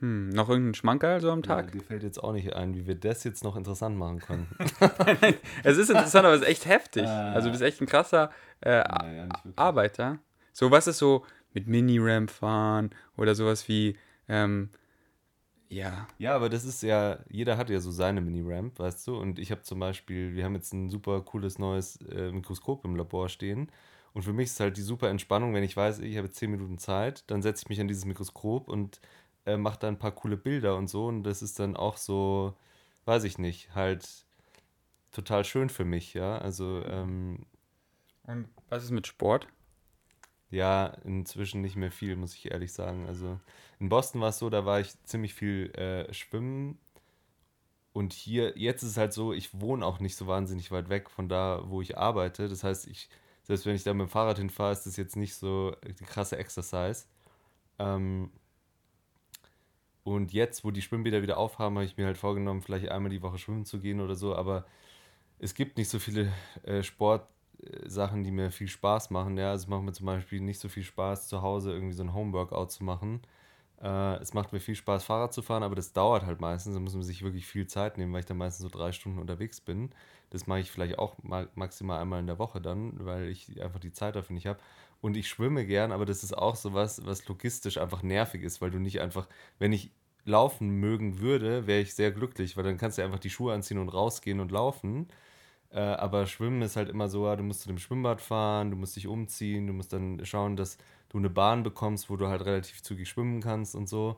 hm, 0.00 0.28
noch 0.30 0.48
irgendein 0.48 0.74
Schmankerl 0.74 1.20
so 1.20 1.30
am 1.32 1.42
Ja, 1.42 1.56
Tag? 1.56 1.72
dir 1.72 1.80
fällt 1.82 2.04
jetzt 2.04 2.22
auch 2.22 2.32
nicht 2.32 2.52
ein, 2.54 2.74
wie 2.74 2.86
wir 2.86 2.94
das 2.94 3.24
jetzt 3.24 3.42
noch 3.42 3.56
interessant 3.56 3.96
machen 3.96 4.20
können. 4.20 4.46
Es 5.64 5.76
ist 5.76 5.90
interessant, 5.90 6.24
aber 6.26 6.34
es 6.34 6.42
ist 6.42 6.48
echt 6.48 6.66
heftig. 6.66 7.04
Äh. 7.04 7.06
Also 7.06 7.48
du 7.48 7.52
bist 7.52 7.62
echt 7.62 7.80
ein 7.80 7.86
krasser 7.86 8.30
äh, 8.60 8.82
Naja. 8.84 9.28
Arbeiter. 9.56 10.18
So, 10.52 10.70
was 10.70 10.86
ist 10.86 10.98
so 10.98 11.24
mit 11.54 11.66
Mini-Ramp 11.66 12.30
fahren 12.30 12.90
oder 13.16 13.34
sowas 13.34 13.66
wie, 13.68 13.96
ähm, 14.28 14.70
ja, 15.68 16.06
Ja, 16.18 16.34
aber 16.34 16.48
das 16.48 16.64
ist 16.64 16.82
ja, 16.82 17.18
jeder 17.28 17.56
hat 17.58 17.68
ja 17.68 17.80
so 17.80 17.90
seine 17.90 18.20
Mini-Ramp, 18.20 18.78
weißt 18.78 19.06
du? 19.08 19.18
Und 19.18 19.38
ich 19.38 19.50
habe 19.50 19.62
zum 19.62 19.80
Beispiel, 19.80 20.34
wir 20.34 20.44
haben 20.44 20.54
jetzt 20.54 20.72
ein 20.72 20.88
super 20.88 21.20
cooles 21.22 21.58
neues 21.58 21.96
äh, 22.10 22.30
Mikroskop 22.32 22.84
im 22.84 22.96
Labor 22.96 23.28
stehen. 23.28 23.70
Und 24.18 24.24
für 24.24 24.32
mich 24.32 24.46
ist 24.46 24.58
halt 24.58 24.76
die 24.76 24.82
super 24.82 25.10
Entspannung, 25.10 25.54
wenn 25.54 25.62
ich 25.62 25.76
weiß, 25.76 26.00
ich 26.00 26.16
habe 26.16 26.28
10 26.28 26.50
Minuten 26.50 26.76
Zeit, 26.78 27.22
dann 27.30 27.40
setze 27.40 27.62
ich 27.62 27.68
mich 27.68 27.80
an 27.80 27.86
dieses 27.86 28.04
Mikroskop 28.04 28.66
und 28.66 29.00
äh, 29.46 29.56
mache 29.56 29.78
da 29.78 29.86
ein 29.86 30.00
paar 30.00 30.10
coole 30.10 30.36
Bilder 30.36 30.74
und 30.74 30.88
so. 30.88 31.06
Und 31.06 31.22
das 31.22 31.40
ist 31.40 31.60
dann 31.60 31.76
auch 31.76 31.96
so, 31.96 32.52
weiß 33.04 33.22
ich 33.22 33.38
nicht, 33.38 33.76
halt 33.76 34.24
total 35.12 35.44
schön 35.44 35.68
für 35.68 35.84
mich, 35.84 36.14
ja. 36.14 36.36
Also, 36.36 36.82
ähm, 36.86 37.46
und 38.24 38.48
was 38.68 38.82
ist 38.82 38.90
mit 38.90 39.06
Sport? 39.06 39.46
Ja, 40.50 40.86
inzwischen 41.04 41.60
nicht 41.60 41.76
mehr 41.76 41.92
viel, 41.92 42.16
muss 42.16 42.34
ich 42.34 42.50
ehrlich 42.50 42.72
sagen. 42.72 43.06
Also 43.06 43.38
in 43.78 43.88
Boston 43.88 44.20
war 44.20 44.30
es 44.30 44.40
so, 44.40 44.50
da 44.50 44.66
war 44.66 44.80
ich 44.80 45.00
ziemlich 45.04 45.32
viel 45.32 45.70
äh, 45.76 46.12
schwimmen. 46.12 46.76
Und 47.92 48.14
hier, 48.14 48.58
jetzt 48.58 48.82
ist 48.82 48.90
es 48.90 48.96
halt 48.96 49.12
so, 49.12 49.32
ich 49.32 49.60
wohne 49.60 49.86
auch 49.86 50.00
nicht 50.00 50.16
so 50.16 50.26
wahnsinnig 50.26 50.72
weit 50.72 50.88
weg 50.88 51.08
von 51.08 51.28
da, 51.28 51.62
wo 51.66 51.80
ich 51.80 51.96
arbeite. 51.96 52.48
Das 52.48 52.64
heißt, 52.64 52.88
ich, 52.88 53.08
selbst 53.48 53.66
wenn 53.66 53.74
ich 53.74 53.82
da 53.82 53.94
mit 53.94 54.06
dem 54.06 54.10
Fahrrad 54.10 54.38
hinfahre, 54.38 54.72
ist 54.72 54.84
das 54.84 54.96
jetzt 54.96 55.16
nicht 55.16 55.34
so 55.34 55.74
die 55.98 56.04
krasse 56.04 56.36
Exercise. 56.36 57.06
Ähm, 57.78 58.30
und 60.04 60.32
jetzt, 60.32 60.64
wo 60.64 60.70
die 60.70 60.82
Schwimmbäder 60.82 61.22
wieder 61.22 61.38
aufhaben, 61.38 61.76
habe 61.76 61.86
ich 61.86 61.96
mir 61.96 62.06
halt 62.06 62.18
vorgenommen, 62.18 62.62
vielleicht 62.62 62.88
einmal 62.88 63.10
die 63.10 63.22
Woche 63.22 63.38
schwimmen 63.38 63.64
zu 63.64 63.80
gehen 63.80 64.00
oder 64.00 64.14
so. 64.14 64.36
Aber 64.36 64.66
es 65.38 65.54
gibt 65.54 65.78
nicht 65.78 65.88
so 65.88 65.98
viele 65.98 66.32
äh, 66.64 66.82
Sportsachen, 66.82 68.22
die 68.22 68.30
mir 68.30 68.50
viel 68.50 68.68
Spaß 68.68 69.10
machen. 69.10 69.38
Ja, 69.38 69.50
also 69.50 69.64
es 69.64 69.68
macht 69.68 69.82
mir 69.82 69.92
zum 69.92 70.06
Beispiel 70.06 70.40
nicht 70.40 70.60
so 70.60 70.68
viel 70.68 70.84
Spaß, 70.84 71.28
zu 71.28 71.42
Hause 71.42 71.72
irgendwie 71.72 71.94
so 71.94 72.02
ein 72.02 72.14
Homeworkout 72.14 72.66
zu 72.70 72.84
machen. 72.84 73.22
Äh, 73.80 74.16
es 74.20 74.34
macht 74.34 74.52
mir 74.52 74.60
viel 74.60 74.74
Spaß, 74.74 75.04
Fahrrad 75.04 75.32
zu 75.32 75.42
fahren, 75.42 75.62
aber 75.62 75.74
das 75.76 75.92
dauert 75.92 76.26
halt 76.26 76.40
meistens. 76.40 76.74
Da 76.74 76.80
muss 76.80 76.94
man 76.94 77.02
sich 77.02 77.22
wirklich 77.22 77.46
viel 77.46 77.66
Zeit 77.66 77.96
nehmen, 77.98 78.12
weil 78.12 78.20
ich 78.20 78.26
dann 78.26 78.36
meistens 78.38 78.70
so 78.70 78.76
drei 78.76 78.92
Stunden 78.92 79.18
unterwegs 79.18 79.60
bin. 79.60 79.90
Das 80.30 80.46
mache 80.46 80.60
ich 80.60 80.70
vielleicht 80.70 80.98
auch 80.98 81.16
ma 81.22 81.46
maximal 81.54 82.00
einmal 82.00 82.20
in 82.20 82.26
der 82.26 82.38
Woche 82.38 82.60
dann, 82.60 83.04
weil 83.04 83.28
ich 83.28 83.60
einfach 83.62 83.80
die 83.80 83.92
Zeit 83.92 84.16
dafür 84.16 84.34
nicht 84.34 84.46
habe. 84.46 84.58
Und 85.00 85.16
ich 85.16 85.28
schwimme 85.28 85.64
gern, 85.66 85.92
aber 85.92 86.04
das 86.06 86.24
ist 86.24 86.36
auch 86.36 86.56
so 86.56 86.74
was, 86.74 87.06
was 87.06 87.26
logistisch 87.28 87.78
einfach 87.78 88.02
nervig 88.02 88.42
ist, 88.42 88.60
weil 88.60 88.70
du 88.70 88.78
nicht 88.80 89.00
einfach, 89.00 89.28
wenn 89.58 89.72
ich 89.72 89.92
laufen 90.24 90.68
mögen 90.80 91.20
würde, 91.20 91.66
wäre 91.66 91.80
ich 91.80 91.94
sehr 91.94 92.10
glücklich, 92.12 92.56
weil 92.56 92.64
dann 92.64 92.76
kannst 92.78 92.98
du 92.98 93.02
einfach 93.02 93.18
die 93.20 93.30
Schuhe 93.30 93.54
anziehen 93.54 93.78
und 93.78 93.88
rausgehen 93.90 94.40
und 94.40 94.50
laufen. 94.52 95.08
Äh, 95.70 95.80
aber 95.80 96.26
Schwimmen 96.26 96.62
ist 96.62 96.76
halt 96.76 96.88
immer 96.88 97.08
so, 97.08 97.34
du 97.36 97.42
musst 97.42 97.62
zu 97.62 97.68
dem 97.68 97.78
Schwimmbad 97.78 98.20
fahren, 98.20 98.70
du 98.70 98.76
musst 98.76 98.96
dich 98.96 99.06
umziehen, 99.06 99.66
du 99.66 99.72
musst 99.72 99.92
dann 99.92 100.24
schauen, 100.24 100.56
dass 100.56 100.78
du 101.10 101.18
eine 101.18 101.30
Bahn 101.30 101.62
bekommst, 101.62 102.10
wo 102.10 102.16
du 102.16 102.28
halt 102.28 102.44
relativ 102.44 102.82
zügig 102.82 103.08
schwimmen 103.08 103.40
kannst 103.42 103.74
und 103.74 103.88
so. 103.88 104.16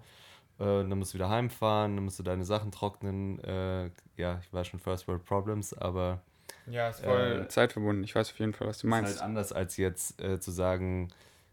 Äh, 0.59 0.65
dann 0.65 0.99
musst 0.99 1.13
du 1.15 1.19
wieder 1.19 1.31
heimfahren, 1.31 1.97
dann 1.97 2.05
musst 2.05 2.19
du 2.19 2.23
deine 2.23 2.45
Sachen 2.45 2.73
trocknen. 2.73 3.39
Äh, 3.45 3.91
ja, 4.17 4.41
ich 4.43 4.53
war 4.53 4.65
schon 4.65 4.81
First 4.81 5.09
World 5.09 5.25
Problems, 5.25 5.73
aber 5.75 6.23
Ja, 6.67 6.89
ist 6.89 7.01
voll 7.01 7.45
Äh, 7.45 7.49
zeitverbunden. 7.49 8.05
Ich 8.05 8.15
weiß 8.15 8.31
auf 8.31 8.39
jeden 8.39 8.53
Fall, 8.55 8.69
was 8.69 8.79
du 8.79 8.87
ist 8.87 8.91
meinst. 8.91 9.15
halt 9.15 9.21
anders 9.21 9.53
als 9.53 9.77
jetzt 9.77 10.21
äh, 10.21 10.41
zu 10.41 10.51
sagen, 10.51 11.13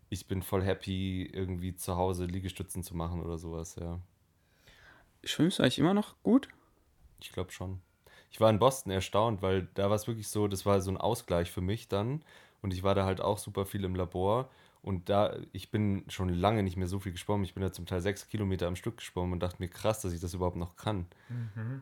ich 0.10 0.28
bin 0.28 0.42
voll 0.42 0.64
happy, 0.64 1.26
irgendwie 1.26 1.76
zu 1.76 1.96
Hause 1.98 2.26
Liegestützen 2.26 2.84
zu 2.84 2.96
machen 2.96 3.22
oder 3.24 3.38
sowas, 3.38 3.76
ja. 3.76 4.00
Schwimmst 5.24 5.60
du 5.60 5.64
eigentlich 5.64 5.78
immer 5.80 5.94
noch 5.94 6.16
gut? 6.24 6.50
Ich 7.22 7.32
glaube 7.32 7.52
schon. 7.52 7.82
Ich 8.32 8.40
war 8.42 8.50
in 8.50 8.60
Boston 8.60 8.92
erstaunt, 8.92 9.42
weil 9.42 9.68
da 9.74 9.90
war 9.90 9.96
es 9.96 10.08
wirklich 10.08 10.28
so, 10.28 10.48
das 10.48 10.66
war 10.66 10.82
so 10.82 10.92
ein 10.92 10.98
Ausgleich 10.98 11.52
für 11.52 11.62
mich 11.62 11.88
dann. 11.88 12.24
Und 12.62 12.74
ich 12.74 12.84
war 12.84 12.96
da 12.96 13.06
halt 13.06 13.22
auch 13.22 13.38
super 13.38 13.66
viel 13.66 13.84
im 13.84 13.96
Labor. 13.96 14.50
Und 14.88 15.10
da, 15.10 15.38
ich 15.52 15.70
bin 15.70 16.06
schon 16.08 16.30
lange 16.30 16.64
nicht 16.64 16.78
mehr 16.78 16.88
so 16.88 17.02
viel 17.02 17.12
geschwommen. 17.12 17.44
Ich 17.44 17.54
bin 17.54 17.62
da 17.62 17.74
zum 17.74 17.86
Teil 17.86 18.00
sechs 18.00 18.30
Kilometer 18.30 18.68
am 18.68 18.78
Stück 18.78 18.96
geschwommen 18.96 19.34
und 19.34 19.42
dachte 19.42 19.58
mir, 19.60 19.68
krass, 19.68 20.00
dass 20.00 20.14
ich 20.14 20.22
das 20.22 20.34
überhaupt 20.34 20.56
noch 20.56 20.78
kann. 20.78 21.08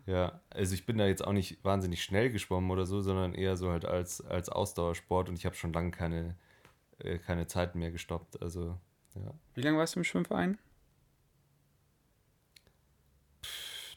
Ja, 0.08 0.42
also 0.50 0.74
ich 0.74 0.88
bin 0.88 0.98
da 0.98 1.06
jetzt 1.06 1.24
auch 1.24 1.32
nicht 1.32 1.64
wahnsinnig 1.64 2.04
schnell 2.04 2.32
geschwommen 2.32 2.72
oder 2.72 2.88
so, 2.88 3.02
sondern 3.02 3.36
eher 3.36 3.58
so 3.58 3.70
halt 3.70 3.86
als, 3.86 4.22
als 4.22 4.50
Ausdauersport 4.50 5.30
und 5.30 5.38
ich 5.38 5.46
habe 5.46 5.56
schon 5.56 5.72
lange 5.72 5.92
keine, 5.92 6.36
äh, 6.98 7.20
keine 7.20 7.46
Zeit 7.46 7.76
mehr 7.76 7.92
gestoppt. 7.92 8.42
Also 8.42 8.76
Ja. 9.14 9.34
Wie 9.54 9.62
lange 9.62 9.78
warst 9.78 9.94
du 9.94 10.00
im 10.00 10.04
Schwimmverein? 10.04 10.58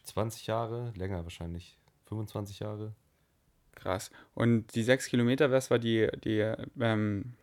20 0.04 0.46
Jahre, 0.46 0.92
länger 0.96 1.22
wahrscheinlich. 1.22 1.78
25 2.08 2.60
Jahre. 2.60 2.94
Krass. 3.74 4.10
Und 4.34 4.74
die 4.74 4.82
sechs 4.82 5.06
Kilometer, 5.06 5.50
was 5.50 5.70
war 5.70 5.78
die, 5.78 6.08
die 6.24 6.40
ähm, 6.80 7.34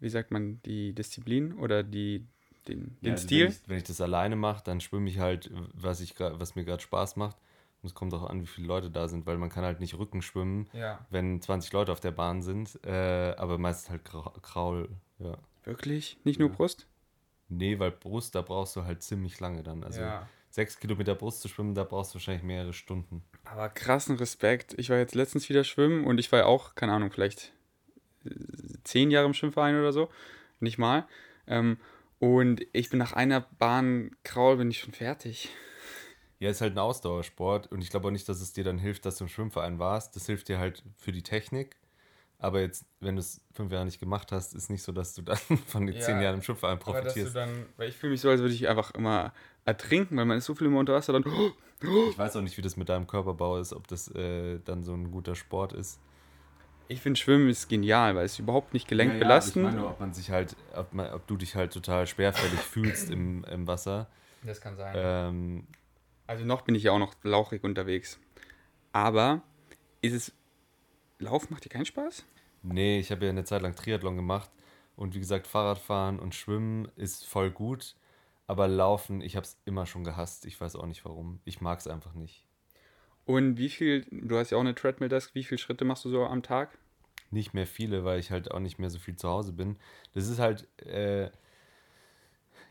wie 0.00 0.08
sagt 0.08 0.30
man, 0.30 0.60
die 0.64 0.92
Disziplin 0.94 1.52
oder 1.54 1.82
die, 1.82 2.26
den, 2.68 2.96
den 3.02 3.12
also 3.12 3.24
Stil? 3.24 3.44
Wenn 3.44 3.50
ich, 3.52 3.68
wenn 3.68 3.76
ich 3.78 3.84
das 3.84 4.00
alleine 4.00 4.36
mache, 4.36 4.62
dann 4.64 4.80
schwimme 4.80 5.08
ich 5.08 5.18
halt, 5.18 5.50
was, 5.74 6.00
ich, 6.00 6.18
was 6.18 6.54
mir 6.54 6.64
gerade 6.64 6.82
Spaß 6.82 7.16
macht. 7.16 7.36
Und 7.82 7.86
es 7.86 7.94
kommt 7.94 8.12
auch 8.12 8.28
an, 8.28 8.42
wie 8.42 8.46
viele 8.46 8.66
Leute 8.66 8.90
da 8.90 9.08
sind, 9.08 9.26
weil 9.26 9.38
man 9.38 9.48
kann 9.48 9.64
halt 9.64 9.80
nicht 9.80 9.96
Rücken 9.96 10.20
schwimmen, 10.20 10.68
Ja. 10.74 11.06
wenn 11.08 11.40
20 11.40 11.72
Leute 11.72 11.92
auf 11.92 12.00
der 12.00 12.10
Bahn 12.10 12.42
sind. 12.42 12.78
Äh, 12.84 13.34
aber 13.38 13.56
meistens 13.56 13.88
halt 13.90 14.02
Kraul. 14.42 14.90
Ja. 15.18 15.38
Wirklich? 15.64 16.18
Nicht 16.24 16.38
nur 16.38 16.50
Ja. 16.50 16.54
Brust? 16.56 16.86
Nee, 17.48 17.78
weil 17.78 17.90
Brust, 17.90 18.34
da 18.34 18.42
brauchst 18.42 18.76
du 18.76 18.84
halt 18.84 19.02
ziemlich 19.02 19.40
lange 19.40 19.62
dann. 19.62 19.82
Also 19.82 20.02
ja. 20.02 20.28
sechs 20.50 20.78
Kilometer 20.78 21.14
Brust 21.14 21.40
zu 21.40 21.48
schwimmen, 21.48 21.74
da 21.74 21.84
brauchst 21.84 22.12
du 22.12 22.16
wahrscheinlich 22.16 22.44
mehrere 22.44 22.72
Stunden. 22.72 23.24
Aber 23.44 23.68
krassen 23.70 24.16
Respekt. 24.16 24.74
Ich 24.78 24.90
war 24.90 24.98
jetzt 24.98 25.14
letztens 25.14 25.48
wieder 25.48 25.64
schwimmen 25.64 26.04
und 26.04 26.18
ich 26.18 26.30
war 26.32 26.40
ja 26.40 26.46
auch, 26.46 26.74
keine 26.74 26.92
Ahnung, 26.92 27.10
vielleicht 27.10 27.52
zehn 28.84 29.10
Jahre 29.10 29.26
im 29.26 29.34
Schwimmverein 29.34 29.78
oder 29.78 29.92
so. 29.92 30.08
Nicht 30.60 30.78
mal. 30.78 31.06
Ähm, 31.46 31.78
und 32.18 32.62
ich 32.72 32.90
bin 32.90 32.98
nach 32.98 33.12
einer 33.12 33.40
Bahn 33.40 34.10
Kraul 34.24 34.56
bin 34.58 34.70
ich 34.70 34.80
schon 34.80 34.92
fertig. 34.92 35.48
Ja, 36.38 36.48
ist 36.50 36.60
halt 36.60 36.74
ein 36.74 36.78
Ausdauersport 36.78 37.70
und 37.70 37.82
ich 37.82 37.90
glaube 37.90 38.08
auch 38.08 38.12
nicht, 38.12 38.28
dass 38.28 38.40
es 38.40 38.52
dir 38.52 38.64
dann 38.64 38.78
hilft, 38.78 39.04
dass 39.04 39.16
du 39.18 39.24
im 39.24 39.28
Schwimmverein 39.28 39.78
warst. 39.78 40.16
Das 40.16 40.26
hilft 40.26 40.48
dir 40.48 40.58
halt 40.58 40.82
für 40.96 41.12
die 41.12 41.22
Technik. 41.22 41.76
Aber 42.38 42.60
jetzt, 42.60 42.86
wenn 43.00 43.16
du 43.16 43.20
es 43.20 43.42
fünf 43.52 43.70
Jahre 43.70 43.84
nicht 43.84 44.00
gemacht 44.00 44.32
hast, 44.32 44.54
ist 44.54 44.70
nicht 44.70 44.82
so, 44.82 44.92
dass 44.92 45.14
du 45.14 45.20
dann 45.20 45.36
von 45.66 45.86
den 45.86 45.94
Ja, 45.96 46.00
zehn 46.00 46.20
Jahren 46.22 46.36
im 46.36 46.42
Schwimmverein 46.42 46.78
profitierst. 46.78 47.36
dann, 47.36 47.66
weil 47.76 47.90
ich 47.90 47.96
fühle 47.96 48.12
mich 48.12 48.22
so, 48.22 48.30
als 48.30 48.40
würde 48.40 48.54
ich 48.54 48.66
einfach 48.68 48.92
immer 48.92 49.34
ertrinken, 49.66 50.16
weil 50.16 50.24
man 50.24 50.38
ist 50.38 50.46
so 50.46 50.54
viel 50.54 50.66
immer 50.68 50.78
unter 50.80 50.94
Wasser, 50.94 51.12
dann 51.12 51.24
Ich 52.10 52.18
weiß 52.18 52.36
auch 52.36 52.40
nicht, 52.40 52.56
wie 52.56 52.62
das 52.62 52.78
mit 52.78 52.88
deinem 52.88 53.06
Körperbau 53.06 53.58
ist, 53.58 53.74
ob 53.74 53.86
das 53.88 54.08
äh, 54.14 54.58
dann 54.64 54.82
so 54.82 54.94
ein 54.94 55.10
guter 55.10 55.34
Sport 55.34 55.74
ist. 55.74 56.00
Ich 56.90 57.00
finde 57.00 57.20
Schwimmen 57.20 57.48
ist 57.48 57.68
genial, 57.68 58.16
weil 58.16 58.24
es 58.24 58.36
überhaupt 58.40 58.74
nicht 58.74 58.88
gelenkbelastend. 58.88 59.64
Ich 59.68 59.74
meine, 59.74 59.86
ob 59.86 60.00
man 60.00 60.12
sich 60.12 60.30
halt, 60.30 60.56
ob, 60.74 60.92
man, 60.92 61.12
ob 61.12 61.24
du 61.28 61.36
dich 61.36 61.54
halt 61.54 61.72
total 61.72 62.08
schwerfällig 62.08 62.58
fühlst 62.58 63.10
im, 63.10 63.44
im 63.44 63.68
Wasser. 63.68 64.08
das 64.42 64.60
kann 64.60 64.76
sein. 64.76 64.94
Ähm, 64.96 65.66
Also 66.26 66.44
noch 66.44 66.62
bin 66.62 66.74
ich 66.74 66.82
ja 66.82 66.90
auch 66.90 66.98
noch 66.98 67.14
lauchig 67.22 67.62
unterwegs. 67.62 68.18
Aber 68.92 69.40
ist 70.00 70.14
es. 70.14 70.32
Laufen 71.20 71.52
macht 71.52 71.64
dir 71.64 71.68
keinen 71.68 71.86
Spaß? 71.86 72.24
nee, 72.62 72.98
ich 72.98 73.12
habe 73.12 73.24
ja 73.24 73.30
eine 73.30 73.44
Zeit 73.44 73.62
lang 73.62 73.76
Triathlon 73.76 74.16
gemacht 74.16 74.50
und 74.96 75.14
wie 75.14 75.20
gesagt, 75.20 75.46
Fahrradfahren 75.46 76.18
und 76.18 76.34
Schwimmen 76.34 76.90
ist 76.96 77.24
voll 77.24 77.50
gut, 77.52 77.94
aber 78.48 78.66
Laufen, 78.66 79.20
ich 79.20 79.36
habe 79.36 79.44
es 79.44 79.56
immer 79.64 79.86
schon 79.86 80.02
gehasst. 80.02 80.44
Ich 80.44 80.60
weiß 80.60 80.74
auch 80.74 80.86
nicht 80.86 81.04
warum. 81.04 81.40
Ich 81.44 81.60
mag 81.60 81.78
es 81.78 81.86
einfach 81.86 82.14
nicht. 82.14 82.44
Und 83.24 83.58
wie 83.58 83.68
viel, 83.68 84.06
du 84.10 84.36
hast 84.36 84.50
ja 84.50 84.56
auch 84.56 84.62
eine 84.62 84.74
Treadmill-Desk, 84.74 85.34
wie 85.34 85.44
viele 85.44 85.58
Schritte 85.58 85.84
machst 85.84 86.04
du 86.04 86.10
so 86.10 86.24
am 86.24 86.42
Tag? 86.42 86.76
Nicht 87.30 87.54
mehr 87.54 87.66
viele, 87.66 88.04
weil 88.04 88.18
ich 88.18 88.30
halt 88.30 88.50
auch 88.50 88.58
nicht 88.58 88.78
mehr 88.78 88.90
so 88.90 88.98
viel 88.98 89.16
zu 89.16 89.28
Hause 89.28 89.52
bin. 89.52 89.76
Das 90.14 90.28
ist 90.28 90.40
halt, 90.40 90.66
äh, 90.84 91.30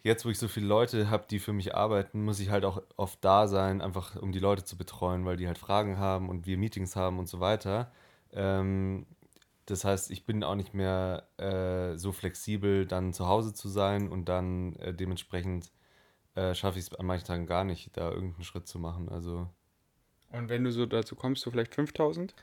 jetzt 0.04 0.26
wo 0.26 0.30
ich 0.30 0.38
so 0.38 0.48
viele 0.48 0.68
Leute 0.68 1.10
habe, 1.10 1.26
die 1.30 1.40
für 1.40 1.54
mich 1.54 1.76
arbeiten, 1.76 2.24
muss 2.24 2.40
ich 2.40 2.50
halt 2.50 2.66
auch 2.66 2.82
oft 2.98 3.24
da 3.24 3.48
sein, 3.48 3.82
einfach 3.82 4.16
um 4.18 4.32
die 4.32 4.40
Leute 4.40 4.64
zu 4.64 4.78
betreuen, 4.78 5.26
weil 5.26 5.38
die 5.38 5.48
halt 5.48 5.58
Fragen 5.58 5.98
haben 5.98 6.30
und 6.30 6.46
wir 6.46 6.58
Meetings 6.58 6.96
haben 6.96 7.20
und 7.20 7.28
so 7.28 7.40
weiter. 7.40 7.92
Ähm, 8.34 9.06
das 9.66 9.86
heißt, 9.86 10.12
ich 10.12 10.26
bin 10.26 10.44
auch 10.44 10.56
nicht 10.56 10.74
mehr 10.74 11.28
äh, 11.38 11.98
so 11.98 12.12
flexibel, 12.12 12.86
dann 12.86 13.14
zu 13.14 13.28
Hause 13.28 13.54
zu 13.54 13.70
sein 13.70 14.10
und 14.10 14.26
dann 14.26 14.74
äh, 14.78 14.94
dementsprechend 14.94 15.72
äh, 16.36 16.56
schaffe 16.56 16.80
ich 16.80 16.86
es 16.86 16.96
an 16.96 17.06
manchen 17.06 17.28
Tagen 17.28 17.46
gar 17.46 17.64
nicht, 17.64 17.96
da 17.96 18.10
irgendeinen 18.10 18.44
Schritt 18.44 18.68
zu 18.68 18.80
machen. 18.80 19.10
Also, 19.10 19.48
Und 20.32 20.50
wenn 20.50 20.64
du 20.64 20.72
so 20.72 20.88
dazu 20.88 21.16
kommst, 21.16 21.44
so 21.44 21.52
vielleicht 21.52 21.76
5000? 21.76 22.34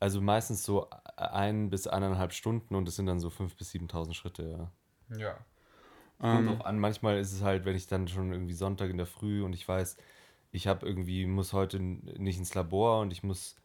also 0.00 0.20
meistens 0.20 0.64
so 0.64 0.90
ein 1.16 1.70
bis 1.70 1.86
eineinhalb 1.86 2.32
Stunden 2.34 2.74
und 2.74 2.88
es 2.88 2.96
sind 2.96 3.06
dann 3.06 3.20
so 3.20 3.30
fünf 3.30 3.56
bis 3.56 3.70
7.000 3.70 4.14
Schritte, 4.16 4.42
ja. 4.42 4.72
Ja. 5.08 5.44
Kommt 6.26 6.48
Ähm, 6.48 6.48
drauf 6.48 6.64
an, 6.64 6.78
manchmal 6.78 7.18
ist 7.18 7.32
es 7.32 7.42
halt, 7.42 7.64
wenn 7.64 7.76
ich 7.76 7.86
dann 7.88 8.08
schon 8.08 8.32
irgendwie 8.32 8.54
Sonntag 8.54 8.90
in 8.90 8.96
der 8.96 9.06
Früh 9.06 9.42
und 9.42 9.52
ich 9.54 9.66
weiß, 9.66 9.96
ich 10.52 10.66
habe 10.68 10.86
irgendwie, 10.86 11.26
muss 11.26 11.52
heute 11.52 11.80
nicht 11.80 12.38
ins 12.38 12.54
Labor 12.54 13.00
und 13.00 13.12
ich 13.12 13.22
muss 13.22 13.56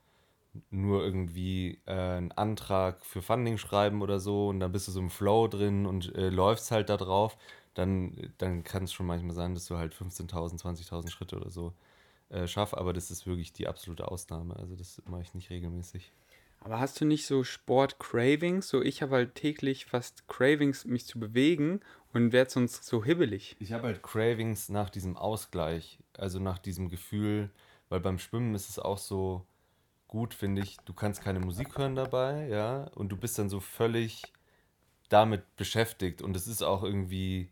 nur 0.72 1.04
irgendwie 1.04 1.82
äh, 1.88 1.92
einen 1.94 2.32
Antrag 2.34 3.06
für 3.06 3.22
Funding 3.22 3.58
schreiben 3.58 4.02
oder 4.04 4.20
so 4.20 4.50
und 4.50 4.60
dann 4.62 4.72
bist 4.74 4.88
du 4.88 4.94
so 4.94 5.00
im 5.02 5.10
Flow 5.12 5.48
drin 5.48 5.86
und 5.86 6.16
äh, 6.16 6.30
läufst 6.30 6.72
halt 6.72 6.90
da 6.90 6.98
drauf, 6.98 7.38
dann, 7.76 8.34
dann 8.40 8.64
kann 8.64 8.86
es 8.86 8.94
schon 8.94 9.08
manchmal 9.08 9.36
sein, 9.36 9.56
dass 9.56 9.68
du 9.68 9.78
halt 9.78 9.96
15.000, 9.96 10.60
20.000 10.62 11.12
Schritte 11.12 11.38
oder 11.38 11.52
so 11.52 11.74
äh, 12.30 12.48
schaffst, 12.48 12.76
aber 12.76 12.94
das 12.94 13.12
ist 13.12 13.26
wirklich 13.26 13.54
die 13.54 13.68
absolute 13.68 14.10
Ausnahme, 14.10 14.56
also 14.56 14.76
das 14.76 15.02
mache 15.06 15.22
ich 15.22 15.34
nicht 15.34 15.50
regelmäßig. 15.50 16.12
aber 16.60 16.80
hast 16.80 17.00
du 17.00 17.06
nicht 17.06 17.26
so 17.26 17.44
Sport-Cravings? 17.44 18.68
So, 18.68 18.82
ich 18.82 19.02
habe 19.02 19.16
halt 19.16 19.36
täglich 19.36 19.86
fast 19.86 20.28
Cravings, 20.28 20.86
mich 20.86 21.06
zu 21.06 21.20
bewegen 21.20 21.80
und 22.14 22.32
werde 22.34 22.50
sonst 22.52 22.84
so 22.84 23.04
hibbelig. 23.04 23.56
Ich 23.60 23.72
habe 23.72 23.88
halt 23.88 24.04
Cravings 24.04 24.70
nach 24.70 24.90
diesem 24.90 25.16
Ausgleich, 25.16 26.00
also 26.18 26.40
nach 26.40 26.58
diesem 26.60 26.90
Gefühl, 26.90 27.52
weil 27.90 28.00
beim 28.00 28.20
Schwimmen 28.20 28.56
ist 28.56 28.70
es 28.70 28.80
auch 28.80 28.98
so 28.98 29.46
gut, 30.08 30.34
finde 30.34 30.62
ich, 30.62 30.78
du 30.86 30.94
kannst 30.94 31.22
keine 31.22 31.40
Musik 31.40 31.78
hören 31.78 31.96
dabei, 31.96 32.48
ja, 32.48 32.86
und 32.96 33.10
du 33.10 33.18
bist 33.18 33.38
dann 33.40 33.50
so 33.50 33.60
völlig 33.60 34.24
damit 35.10 35.56
beschäftigt 35.56 36.22
und 36.22 36.36
es 36.36 36.48
ist 36.48 36.62
auch 36.64 36.84
irgendwie, 36.84 37.50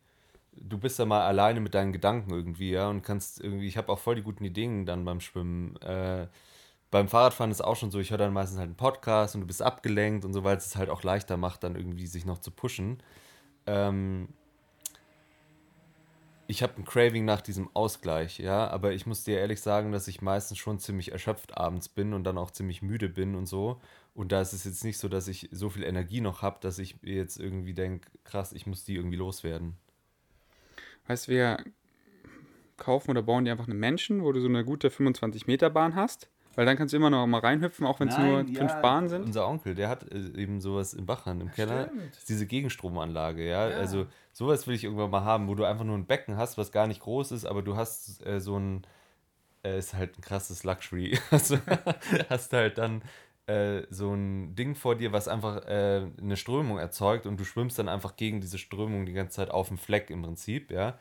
du 0.55 0.77
bist 0.77 0.99
da 0.99 1.05
mal 1.05 1.25
alleine 1.25 1.59
mit 1.59 1.73
deinen 1.73 1.93
Gedanken 1.93 2.31
irgendwie, 2.31 2.71
ja, 2.71 2.89
und 2.89 3.01
kannst 3.01 3.41
irgendwie, 3.41 3.67
ich 3.67 3.77
habe 3.77 3.91
auch 3.91 3.99
voll 3.99 4.15
die 4.15 4.23
guten 4.23 4.43
Ideen 4.45 4.85
dann 4.85 5.05
beim 5.05 5.19
Schwimmen. 5.19 5.75
Äh, 5.77 6.27
beim 6.91 7.07
Fahrradfahren 7.07 7.51
ist 7.51 7.63
auch 7.63 7.75
schon 7.75 7.91
so, 7.91 7.99
ich 7.99 8.11
höre 8.11 8.17
dann 8.17 8.33
meistens 8.33 8.57
halt 8.57 8.67
einen 8.67 8.77
Podcast 8.77 9.35
und 9.35 9.41
du 9.41 9.47
bist 9.47 9.61
abgelenkt 9.61 10.23
und 10.23 10.33
so, 10.33 10.43
weil 10.43 10.57
es 10.57 10.67
es 10.67 10.75
halt 10.75 10.89
auch 10.89 11.03
leichter 11.03 11.37
macht, 11.37 11.63
dann 11.63 11.75
irgendwie 11.75 12.07
sich 12.07 12.25
noch 12.25 12.39
zu 12.39 12.51
pushen. 12.51 13.01
Ähm, 13.65 14.29
ich 16.47 16.61
habe 16.61 16.73
ein 16.77 16.85
Craving 16.85 17.25
nach 17.25 17.41
diesem 17.41 17.69
Ausgleich, 17.73 18.37
ja, 18.37 18.67
aber 18.67 18.93
ich 18.93 19.07
muss 19.07 19.23
dir 19.23 19.39
ehrlich 19.39 19.61
sagen, 19.61 19.91
dass 19.91 20.07
ich 20.07 20.21
meistens 20.21 20.59
schon 20.59 20.79
ziemlich 20.79 21.11
erschöpft 21.11 21.57
abends 21.57 21.89
bin 21.89 22.13
und 22.13 22.23
dann 22.23 22.37
auch 22.37 22.51
ziemlich 22.51 22.81
müde 22.81 23.09
bin 23.09 23.35
und 23.35 23.47
so. 23.47 23.81
Und 24.13 24.31
da 24.31 24.41
ist 24.41 24.53
es 24.53 24.63
jetzt 24.63 24.83
nicht 24.83 24.99
so, 24.99 25.09
dass 25.09 25.27
ich 25.27 25.49
so 25.51 25.69
viel 25.69 25.83
Energie 25.83 26.21
noch 26.21 26.41
habe, 26.43 26.59
dass 26.61 26.77
ich 26.79 26.97
jetzt 27.01 27.37
irgendwie 27.39 27.73
denke, 27.73 28.09
krass, 28.23 28.53
ich 28.53 28.67
muss 28.67 28.85
die 28.85 28.95
irgendwie 28.95 29.17
loswerden. 29.17 29.75
Weißt 31.07 31.27
du, 31.27 31.31
wir 31.31 31.57
kaufen 32.77 33.11
oder 33.11 33.21
bauen 33.21 33.45
dir 33.45 33.51
einfach 33.51 33.67
einen 33.67 33.79
Menschen, 33.79 34.23
wo 34.23 34.31
du 34.31 34.41
so 34.41 34.47
eine 34.47 34.65
gute 34.65 34.89
25-Meter-Bahn 34.89 35.95
hast. 35.95 36.29
Weil 36.55 36.65
dann 36.65 36.77
kannst 36.77 36.93
du 36.93 36.97
immer 36.97 37.09
noch 37.09 37.27
mal 37.27 37.39
reinhüpfen, 37.39 37.85
auch 37.85 37.99
wenn 37.99 38.07
es 38.07 38.17
nur 38.17 38.45
fünf 38.45 38.75
Bahnen 38.75 39.09
sind. 39.09 39.23
Unser 39.25 39.47
Onkel, 39.47 39.75
der 39.75 39.89
hat 39.89 40.09
äh, 40.09 40.41
eben 40.41 40.61
sowas 40.61 40.93
in 40.93 41.05
Bachern 41.05 41.41
im 41.41 41.51
Keller. 41.51 41.87
Stimmt. 41.87 42.11
Das 42.11 42.19
ist 42.19 42.29
diese 42.29 42.45
Gegenstromanlage, 42.45 43.45
ja? 43.45 43.69
Ja. 43.69 43.77
Also 43.77 44.07
sowas 44.31 44.65
will 44.65 44.73
ich 44.75 44.85
irgendwann 44.85 45.09
mal 45.09 45.25
haben, 45.25 45.49
wo 45.49 45.55
du 45.55 45.65
einfach 45.65 45.83
nur 45.83 45.97
ein 45.97 46.05
Becken 46.05 46.37
hast, 46.37 46.57
was 46.57 46.71
gar 46.71 46.87
nicht 46.87 47.01
groß 47.01 47.33
ist, 47.33 47.45
aber 47.45 47.61
du 47.61 47.75
hast 47.75 48.25
äh, 48.25 48.39
so 48.39 48.57
ein, 48.57 48.87
äh, 49.65 49.77
ist 49.77 49.95
halt 49.95 50.17
ein 50.17 50.21
krasses 50.21 50.63
Luxury. 50.63 51.19
Also 51.29 51.57
hast 52.29 52.53
halt 52.53 52.77
dann 52.77 53.01
äh, 53.47 53.83
so 53.89 54.13
ein 54.13 54.55
Ding 54.55 54.75
vor 54.75 54.95
dir, 54.95 55.11
was 55.11 55.27
einfach 55.27 55.65
äh, 55.67 56.07
eine 56.21 56.37
Strömung 56.37 56.77
erzeugt 56.79 57.25
und 57.25 57.39
du 57.39 57.43
schwimmst 57.45 57.77
dann 57.77 57.89
einfach 57.89 58.15
gegen 58.15 58.41
diese 58.41 58.57
Strömung 58.57 59.05
die 59.05 59.13
ganze 59.13 59.35
Zeit 59.35 59.51
auf 59.51 59.67
dem 59.67 59.77
Fleck 59.77 60.09
im 60.09 60.23
Prinzip, 60.23 60.71
ja. 60.71 60.97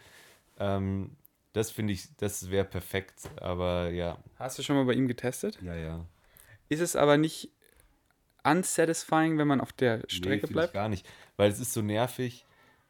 Ähm, 0.58 1.16
das 1.52 1.70
finde 1.70 1.92
ich, 1.92 2.14
das 2.16 2.50
wäre 2.50 2.64
perfekt, 2.64 3.30
aber 3.40 3.90
ja. 3.90 4.18
Hast 4.38 4.58
du 4.58 4.62
schon 4.62 4.76
mal 4.76 4.84
bei 4.84 4.94
ihm 4.94 5.08
getestet? 5.08 5.58
Ja, 5.62 5.74
ja. 5.74 6.04
Ist 6.68 6.80
es 6.80 6.96
aber 6.96 7.16
nicht 7.16 7.50
unsatisfying, 8.42 9.38
wenn 9.38 9.46
man 9.48 9.60
auf 9.60 9.72
der 9.72 10.02
Strecke 10.08 10.46
Ich 10.46 10.52
bleibt? 10.52 10.74
gar 10.74 10.88
nicht, 10.88 11.06
weil 11.36 11.50
es 11.50 11.60
ist 11.60 11.72
so 11.72 11.80
nervig, 11.82 12.44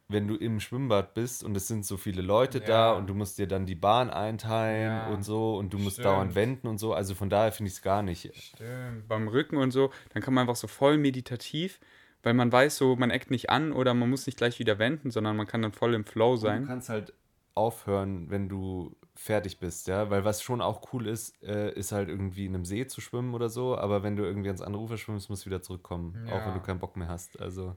wenn 0.08 0.28
du 0.28 0.36
im 0.36 0.60
Schwimmbad 0.60 1.14
bist 1.14 1.42
und 1.42 1.56
es 1.56 1.66
sind 1.66 1.86
so 1.86 1.96
viele 1.96 2.20
Leute 2.22 2.58
Ja. 2.58 2.64
da 2.64 2.92
und 2.92 3.06
du 3.06 3.14
musst 3.14 3.38
dir 3.38 3.46
dann 3.46 3.64
die 3.66 3.74
Bahn 3.74 4.10
einteilen 4.10 4.92
Ja, 4.92 5.08
und 5.14 5.22
so 5.22 5.56
und 5.56 5.72
du 5.72 5.78
musst 5.78 5.94
stimmt. 5.94 6.06
dauernd 6.06 6.34
wenden 6.34 6.66
und 6.68 6.78
so. 6.78 6.92
Also 6.94 7.14
von 7.14 7.30
daher 7.30 7.52
finde 7.52 7.68
ich 7.68 7.76
es 7.76 7.82
gar 7.82 8.02
nicht. 8.02 8.30
Stimmt. 8.36 9.08
Beim 9.08 9.28
Rücken 9.28 9.56
und 9.56 9.70
so, 9.70 9.90
dann 10.12 10.22
kann 10.22 10.34
man 10.34 10.42
einfach 10.42 10.56
so 10.56 10.66
voll 10.66 10.98
meditativ, 10.98 11.80
weil 12.22 12.34
man 12.34 12.52
weiß 12.52 12.76
so, 12.76 12.96
man 12.96 13.10
eckt 13.10 13.30
nicht 13.30 13.48
an 13.50 13.72
oder 13.72 13.94
man 13.94 14.10
muss 14.10 14.26
nicht 14.26 14.36
gleich 14.36 14.58
wieder 14.58 14.78
wenden, 14.78 15.10
sondern 15.10 15.36
man 15.36 15.46
kann 15.46 15.62
dann 15.62 15.72
voll 15.72 15.94
im 15.94 16.04
Flow 16.04 16.32
Du 16.34 16.40
sein. 16.42 16.66
kannst 16.66 16.88
halt 16.90 17.14
aufhören, 17.54 18.30
wenn 18.30 18.48
du 18.48 18.96
fertig 19.14 19.58
bist, 19.60 19.86
ja, 19.86 20.10
weil 20.10 20.24
was 20.24 20.42
schon 20.42 20.60
auch 20.60 20.92
cool 20.92 21.06
ist, 21.06 21.40
äh, 21.44 21.72
ist 21.72 21.92
halt 21.92 22.08
irgendwie 22.08 22.46
in 22.46 22.54
einem 22.54 22.64
See 22.64 22.86
zu 22.88 23.00
schwimmen 23.00 23.32
oder 23.32 23.48
so, 23.48 23.78
aber 23.78 24.02
wenn 24.02 24.16
du 24.16 24.24
irgendwie 24.24 24.48
ans 24.48 24.60
andere 24.60 24.82
Ufer 24.82 24.98
schwimmst, 24.98 25.30
musst 25.30 25.46
du 25.46 25.50
wieder 25.50 25.62
zurückkommen, 25.62 26.18
auch 26.26 26.40
Ja. 26.40 26.46
wenn 26.46 26.54
du 26.54 26.60
keinen 26.60 26.80
Bock 26.80 26.96
mehr 26.96 27.06
hast. 27.08 27.40
Also 27.40 27.76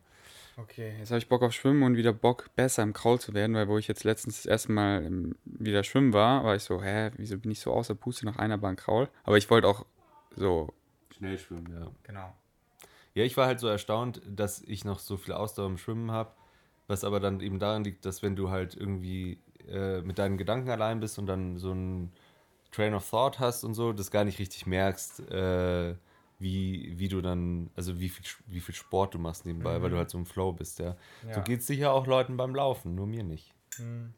Okay, 0.59 0.95
jetzt 0.97 1.11
habe 1.11 1.19
ich 1.19 1.29
Bock 1.29 1.43
auf 1.43 1.53
Schwimmen 1.53 1.83
und 1.83 1.97
wieder 1.97 2.13
Bock, 2.13 2.49
besser 2.55 2.81
im 2.81 2.91
Kraul 2.91 3.19
zu 3.19 3.35
werden, 3.35 3.55
weil 3.55 3.67
wo 3.67 3.77
ich 3.77 3.87
jetzt 3.87 4.03
letztens 4.03 4.37
das 4.37 4.47
erste 4.47 4.71
Mal 4.71 5.35
wieder 5.45 5.83
schwimmen 5.83 6.13
war, 6.13 6.43
war 6.43 6.55
ich 6.55 6.63
so, 6.63 6.81
hä, 6.81 7.11
wieso 7.17 7.37
bin 7.37 7.51
ich 7.51 7.59
so 7.59 7.71
außer 7.71 7.93
Puste 7.93 8.25
nach 8.25 8.37
einer 8.37 8.57
Bahn 8.57 8.75
Kraul? 8.75 9.07
Aber 9.23 9.37
ich 9.37 9.47
wollte 9.51 9.67
auch 9.67 9.85
so. 10.35 10.73
schnell 11.15 11.37
schwimmen, 11.37 11.71
ja. 11.71 11.91
Genau. 12.01 12.33
Ja, 13.13 13.23
ich 13.23 13.37
war 13.37 13.45
halt 13.45 13.59
so 13.59 13.67
erstaunt, 13.67 14.19
dass 14.27 14.63
ich 14.63 14.83
noch 14.83 14.97
so 14.97 15.17
viel 15.17 15.35
Ausdauer 15.35 15.67
im 15.67 15.77
Schwimmen 15.77 16.11
habe. 16.11 16.31
Was 16.87 17.03
aber 17.03 17.19
dann 17.19 17.39
eben 17.41 17.59
daran 17.59 17.83
liegt, 17.83 18.05
dass 18.05 18.23
wenn 18.23 18.35
du 18.35 18.49
halt 18.49 18.75
irgendwie 18.75 19.39
äh, 19.67 20.01
mit 20.01 20.17
deinen 20.17 20.37
Gedanken 20.37 20.69
allein 20.69 20.99
bist 20.99 21.19
und 21.19 21.27
dann 21.27 21.57
so 21.57 21.71
ein 21.71 22.11
Train 22.71 22.95
of 22.95 23.07
Thought 23.07 23.39
hast 23.39 23.63
und 23.63 23.75
so, 23.75 23.93
das 23.93 24.09
gar 24.09 24.23
nicht 24.23 24.39
richtig 24.39 24.65
merkst, 24.65 25.19
äh, 25.31 25.95
wie, 26.39 26.93
wie 26.97 27.07
du 27.07 27.21
dann, 27.21 27.69
also 27.75 27.99
wie 27.99 28.09
viel, 28.09 28.25
wie 28.47 28.59
viel 28.59 28.75
Sport 28.75 29.13
du 29.13 29.19
machst 29.19 29.45
nebenbei, 29.45 29.77
mhm. 29.77 29.83
weil 29.83 29.89
du 29.89 29.97
halt 29.97 30.09
so 30.09 30.17
im 30.17 30.25
Flow 30.25 30.53
bist, 30.53 30.79
ja. 30.79 30.95
ja. 31.27 31.33
So 31.33 31.41
geht 31.41 31.61
es 31.61 31.67
sicher 31.67 31.91
auch 31.93 32.07
Leuten 32.07 32.37
beim 32.37 32.55
Laufen, 32.55 32.95
nur 32.95 33.07
mir 33.07 33.23
nicht. 33.23 33.53
Mhm. 33.79 34.13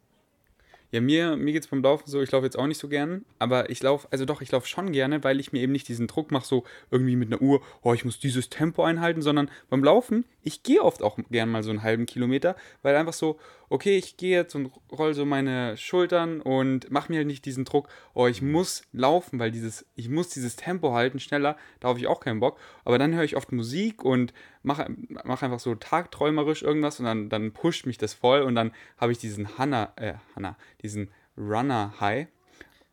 Ja, 0.92 1.02
mir, 1.02 1.38
mir 1.38 1.54
geht 1.54 1.64
es 1.64 1.70
beim 1.70 1.84
Laufen 1.84 2.10
so, 2.10 2.20
ich 2.20 2.32
laufe 2.32 2.46
jetzt 2.46 2.58
auch 2.58 2.66
nicht 2.66 2.80
so 2.80 2.88
gern, 2.88 3.24
aber 3.38 3.70
ich 3.70 3.84
laufe, 3.84 4.08
also 4.10 4.26
doch, 4.26 4.42
ich 4.42 4.52
laufe 4.52 4.68
schon 4.68 4.92
gerne, 4.92 5.24
weil 5.24 5.40
ich 5.40 5.54
mir 5.54 5.62
eben 5.62 5.72
nicht 5.72 5.88
diesen 5.88 6.08
Druck 6.08 6.32
mache, 6.32 6.48
so 6.48 6.64
irgendwie 6.90 7.16
mit 7.16 7.32
einer 7.32 7.42
Uhr, 7.42 7.62
oh, 7.84 7.94
ich 7.94 8.06
muss 8.06 8.20
dieses 8.20 8.50
Tempo 8.50 8.84
einhalten, 8.84 9.22
sondern 9.22 9.52
beim 9.70 9.84
Laufen, 9.84 10.26
ich 10.42 10.64
gehe 10.64 10.82
oft 10.82 11.04
auch 11.04 11.20
gern 11.30 11.50
mal 11.50 11.62
so 11.62 11.70
einen 11.70 11.84
halben 11.84 12.08
Kilometer, 12.08 12.56
weil 12.82 12.96
einfach 12.96 13.14
so, 13.14 13.40
okay, 13.70 13.98
ich 13.98 14.18
gehe 14.18 14.36
jetzt 14.36 14.56
und 14.56 14.72
roll 14.92 15.14
so 15.14 15.26
meine 15.26 15.78
Schultern 15.78 16.42
und 16.42 16.92
mache 16.92 17.12
mir 17.12 17.20
halt 17.20 17.28
nicht 17.28 17.46
diesen 17.46 17.66
Druck, 17.66 17.88
oh, 18.14 18.28
ich 18.28 18.42
muss 18.42 18.84
laufen, 18.92 19.40
weil 19.40 19.52
dieses, 19.52 19.86
ich 19.96 20.10
muss 20.10 20.30
dieses 20.30 20.56
Tempo 20.56 20.94
halten, 20.94 21.20
schneller, 21.20 21.58
da 21.80 21.90
habe 21.90 22.00
ich 22.00 22.08
auch 22.08 22.20
keinen 22.20 22.40
Bock. 22.40 22.60
Aber 22.84 22.98
dann 22.98 23.14
höre 23.14 23.24
ich 23.24 23.38
oft 23.38 23.52
Musik 23.52 24.04
und 24.04 24.34
mache 24.64 24.88
mach 25.24 25.42
einfach 25.42 25.60
so 25.60 25.76
tagträumerisch 25.76 26.64
irgendwas 26.64 27.00
und 27.00 27.06
dann, 27.06 27.30
dann 27.30 27.52
pusht 27.52 27.86
mich 27.86 27.98
das 27.98 28.14
voll 28.14 28.42
und 28.42 28.56
dann 28.56 28.72
habe 28.98 29.12
ich 29.12 29.20
diesen 29.20 29.58
Hanna, 29.58 29.94
äh, 29.96 30.16
Hanna, 30.36 30.58
diesen 30.82 31.10
Runner-High. 31.38 32.28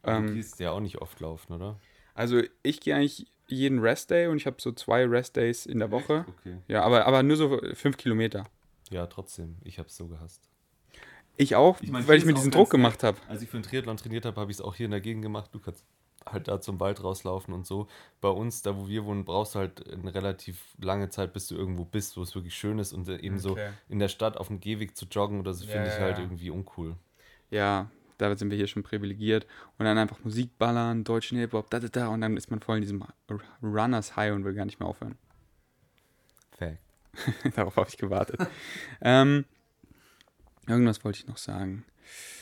Ähm, 0.05 0.27
du 0.27 0.35
gehst 0.35 0.61
ja 0.61 0.71
auch 0.71 0.81
nicht 0.81 0.99
oft 0.99 1.19
laufen, 1.21 1.53
oder? 1.53 1.81
Also 2.15 2.43
ich 2.63 2.81
gehe 2.81 2.95
eigentlich 2.95 3.27
jeden 3.49 3.79
Restday 3.79 4.27
und 4.27 4.37
ich 4.37 4.47
habe 4.47 4.57
so 4.59 4.73
zwei 4.73 5.05
Restdays 5.05 5.67
in 5.67 5.79
der 5.79 5.91
Woche. 5.91 6.25
Okay. 6.41 6.59
Ja, 6.69 6.83
aber, 6.83 7.07
aber 7.07 7.23
nur 7.23 7.37
so 7.37 7.61
fünf 7.75 7.97
Kilometer. 7.97 8.45
Ja, 8.91 9.07
trotzdem. 9.07 9.57
Ich 9.65 9.79
habe 9.79 9.89
es 9.89 9.97
so 9.97 10.07
gehasst. 10.07 10.49
Ich 11.37 11.55
auch, 11.55 11.81
ich 11.81 11.91
mein, 11.91 12.07
weil 12.09 12.19
ich 12.19 12.25
mir 12.25 12.35
diesen 12.35 12.51
Druck 12.51 12.71
gemacht 12.71 13.03
habe. 13.03 13.19
Als 13.29 13.43
ich 13.43 13.51
für 13.51 13.59
den 13.59 13.63
Triathlon 13.63 13.97
trainiert 13.97 14.25
habe, 14.25 14.41
habe 14.41 14.51
ich 14.51 14.59
es 14.59 14.61
auch 14.61 14.75
hier 14.75 14.87
in 14.87 14.91
der 14.91 15.01
Gegend 15.01 15.23
gemacht. 15.23 15.51
Du 15.53 15.59
kannst 15.59 15.85
halt 16.25 16.49
da 16.49 16.61
zum 16.61 16.81
Wald 16.81 17.03
rauslaufen 17.03 17.55
und 17.55 17.67
so. 17.67 17.89
Bei 18.21 18.29
uns, 18.29 18.63
da 18.63 18.77
wo 18.77 18.89
wir 18.89 19.05
wohnen, 19.05 19.25
brauchst 19.25 19.55
du 19.55 19.61
halt 19.61 19.91
eine 19.91 20.15
relativ 20.15 20.63
lange 20.79 21.09
Zeit, 21.11 21.33
bis 21.33 21.47
du 21.49 21.55
irgendwo 21.55 21.85
bist, 21.85 22.17
wo 22.17 22.23
es 22.23 22.35
wirklich 22.35 22.55
schön 22.55 22.79
ist. 22.79 22.93
Und 22.93 23.09
eben 23.09 23.37
okay. 23.37 23.39
so 23.39 23.59
in 23.89 23.99
der 23.99 24.09
Stadt 24.09 24.37
auf 24.37 24.49
dem 24.49 24.61
Gehweg 24.61 24.97
zu 24.97 25.07
joggen 25.07 25.41
oder 25.41 25.53
so, 25.53 25.65
ja, 25.67 25.73
finde 25.73 25.89
ich 25.89 26.01
halt 26.01 26.19
irgendwie 26.19 26.51
uncool. 26.51 26.97
Ja, 27.51 27.91
da 28.19 28.35
sind 28.37 28.51
wir 28.51 28.57
hier 28.57 28.67
schon 28.67 28.83
privilegiert. 28.83 29.47
Und 29.79 29.85
dann 29.85 29.99
einfach 29.99 30.19
Musik 30.25 30.57
ballern, 30.59 31.05
deutschen 31.05 31.39
Hip-Hop, 31.39 31.71
da, 31.71 31.81
da, 31.81 31.89
da. 31.89 32.09
Und 32.09 32.23
dann 32.23 32.37
ist 32.37 32.51
man 32.51 32.61
voll 32.61 32.77
in 32.77 32.83
diesem 32.83 33.05
Runners 33.63 34.17
High 34.17 34.33
und 34.33 34.45
will 34.45 34.55
gar 34.55 34.65
nicht 34.65 34.81
mehr 34.81 34.89
aufhören. 34.89 35.17
Fact. 36.57 36.79
Darauf 37.57 37.77
habe 37.77 37.89
ich 37.89 37.97
gewartet. 37.97 38.41
ähm, 39.01 39.45
irgendwas 40.67 41.05
wollte 41.05 41.21
ich 41.21 41.27
noch 41.27 41.37
sagen. 41.37 41.85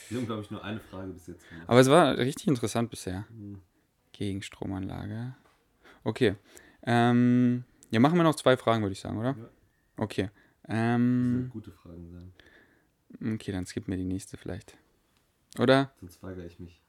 Wir 0.09 0.19
haben, 0.19 0.27
glaube 0.27 0.43
ich, 0.43 0.51
nur 0.51 0.63
eine 0.63 0.81
Frage 0.81 1.13
bis 1.13 1.27
jetzt. 1.27 1.49
Gemacht. 1.49 1.69
Aber 1.69 1.81
es 1.81 1.89
war 1.89 2.19
richtig 2.19 2.49
interessant 2.49 2.91
bisher. 2.91 3.25
Mhm. 3.31 3.63
Gegenstromanlage. 4.13 5.35
Okay. 6.05 6.37
Ähm, 6.83 7.65
ja, 7.91 8.01
machen 8.01 8.17
wir 8.17 8.25
noch 8.25 8.37
zwei 8.37 8.57
Fragen, 8.57 8.83
würde 8.83 8.93
ich 8.93 9.01
sagen, 9.01 9.19
oder? 9.19 9.37
Ja. 9.39 9.49
Okay. 9.97 10.31
Ähm, 10.69 11.49
gute 11.53 11.73
Fragen 11.73 12.11
sein. 12.11 13.35
Okay, 13.35 13.53
dann 13.53 13.67
skip 13.67 13.89
mir 13.89 13.97
die 13.97 14.05
nächste 14.05 14.37
vielleicht. 14.37 14.77
Oder? 15.59 15.93
Sonst 16.01 16.23
weigere 16.23 16.47
ich 16.47 16.59
mich. 16.59 16.81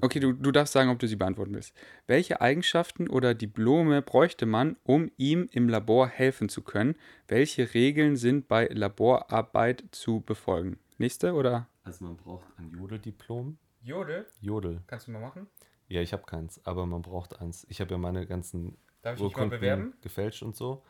Okay, 0.00 0.20
du, 0.20 0.32
du 0.32 0.50
darfst 0.50 0.72
sagen, 0.72 0.90
ob 0.90 0.98
du 0.98 1.06
sie 1.06 1.16
beantworten 1.16 1.54
willst. 1.54 1.74
Welche 2.06 2.40
Eigenschaften 2.40 3.08
oder 3.08 3.34
Diplome 3.34 4.02
bräuchte 4.02 4.46
man, 4.46 4.76
um 4.84 5.10
ihm 5.16 5.48
im 5.52 5.68
Labor 5.68 6.08
helfen 6.08 6.48
zu 6.48 6.62
können? 6.62 6.96
Welche 7.28 7.74
Regeln 7.74 8.16
sind 8.16 8.48
bei 8.48 8.66
Laborarbeit 8.66 9.84
zu 9.90 10.20
befolgen? 10.20 10.78
Nächste 10.98 11.34
oder? 11.34 11.68
Also 11.84 12.04
man 12.04 12.16
braucht 12.16 12.46
ein 12.58 12.70
Jodeldiplom. 12.70 13.58
Jodel? 13.82 14.26
Jodel. 14.40 14.82
Kannst 14.86 15.06
du 15.08 15.10
mal 15.10 15.20
machen? 15.20 15.48
Ja, 15.88 16.00
ich 16.00 16.12
habe 16.12 16.22
keins, 16.24 16.64
aber 16.64 16.86
man 16.86 17.02
braucht 17.02 17.40
eins. 17.40 17.66
Ich 17.68 17.80
habe 17.80 17.90
ja 17.90 17.98
meine 17.98 18.26
ganzen 18.26 18.76
Darf 19.02 19.16
ich 19.16 19.22
Urkunden 19.22 19.50
mich 19.50 19.52
mal 19.52 19.58
bewerben? 19.58 19.94
gefälscht 20.00 20.42
und 20.42 20.56
so. 20.56 20.84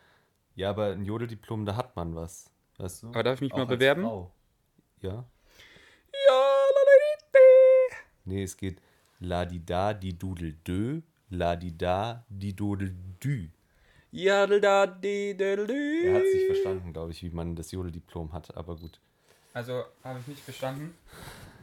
Ja, 0.54 0.70
aber 0.70 0.88
ein 0.92 1.04
Jodeldiplom, 1.04 1.64
da 1.64 1.76
hat 1.76 1.96
man 1.96 2.14
was. 2.14 2.50
Weißt 2.78 3.02
du? 3.02 3.08
Aber 3.08 3.22
darf 3.22 3.36
ich 3.36 3.40
mich 3.40 3.52
Auch 3.52 3.58
mal 3.58 3.64
bewerben? 3.66 4.02
Frau. 4.02 4.34
Ja, 5.00 5.24
Nee, 8.24 8.42
es 8.42 8.56
geht 8.56 8.80
la 9.20 9.44
di 9.44 9.64
da 9.64 9.94
di 9.94 10.12
dudel 10.12 10.54
dö, 10.64 11.00
la 11.30 11.56
di 11.56 11.76
da 11.76 12.24
di 12.28 12.52
dudel 12.54 12.94
dü. 13.22 13.48
Jadel 14.12 14.60
da 14.60 14.86
di 14.86 15.34
dudel 15.34 15.66
dü. 15.66 16.06
Er 16.06 16.14
hat 16.14 16.26
sich 16.26 16.46
verstanden, 16.46 16.92
glaube 16.92 17.12
ich, 17.12 17.22
wie 17.22 17.30
man 17.30 17.56
das 17.56 17.72
Jodeldiplom 17.72 18.32
hat, 18.32 18.56
aber 18.56 18.76
gut. 18.76 19.00
Also 19.54 19.84
habe 20.04 20.18
ich 20.20 20.26
nicht 20.28 20.42
verstanden. 20.42 20.94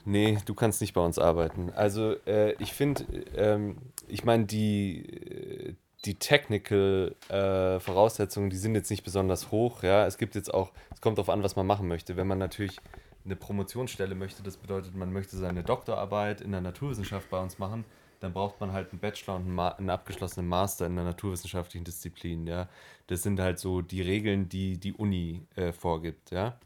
Nee, 0.06 0.38
du 0.46 0.54
kannst 0.54 0.82
nicht 0.82 0.94
bei 0.94 1.02
uns 1.02 1.20
arbeiten. 1.20 1.72
Also 1.76 2.16
äh, 2.26 2.54
ich 2.54 2.74
finde, 2.74 3.04
ähm, 3.36 3.78
ich 4.08 4.24
meine, 4.24 4.46
die, 4.46 5.06
äh, 5.06 5.76
die 6.06 6.16
Technical 6.16 7.16
äh, 7.28 7.80
Voraussetzungen, 7.80 8.50
die 8.50 8.58
sind 8.58 8.76
jetzt 8.76 8.90
nicht 8.90 9.04
besonders 9.04 9.52
hoch. 9.52 9.84
Ja, 9.84 10.08
es 10.08 10.18
gibt 10.18 10.36
jetzt 10.36 10.54
auch, 10.54 10.72
es 10.94 11.02
kommt 11.02 11.18
darauf 11.18 11.30
an, 11.30 11.44
was 11.44 11.56
man 11.56 11.68
machen 11.68 11.88
möchte. 11.88 12.16
Wenn 12.16 12.28
man 12.28 12.38
natürlich 12.38 12.78
eine 13.26 13.36
Promotionsstelle 13.36 14.16
möchte, 14.16 14.44
das 14.44 14.58
bedeutet, 14.58 14.96
man 14.96 15.12
möchte 15.12 15.38
seine 15.38 15.64
Doktorarbeit 15.64 16.42
in 16.42 16.52
der 16.52 16.62
Naturwissenschaft 16.62 17.30
bei 17.30 17.40
uns 17.40 17.60
machen, 17.60 17.86
dann 18.20 18.34
braucht 18.34 18.60
man 18.60 18.74
halt 18.74 18.92
einen 18.92 19.00
Bachelor 19.00 19.36
und 19.36 19.44
einen, 19.44 19.56
Ma 19.56 19.70
einen 19.70 19.90
abgeschlossenen 19.90 20.48
Master 20.48 20.86
in 20.86 20.96
der 20.96 21.06
naturwissenschaftlichen 21.06 21.86
Disziplin. 21.86 22.48
Ja, 22.48 22.68
das 23.08 23.24
sind 23.24 23.40
halt 23.40 23.60
so 23.60 23.82
die 23.82 24.02
Regeln, 24.02 24.50
die 24.50 24.78
die 24.78 24.94
Uni 24.94 25.46
äh, 25.56 25.72
vorgibt. 25.72 26.32
Ja. 26.32 26.60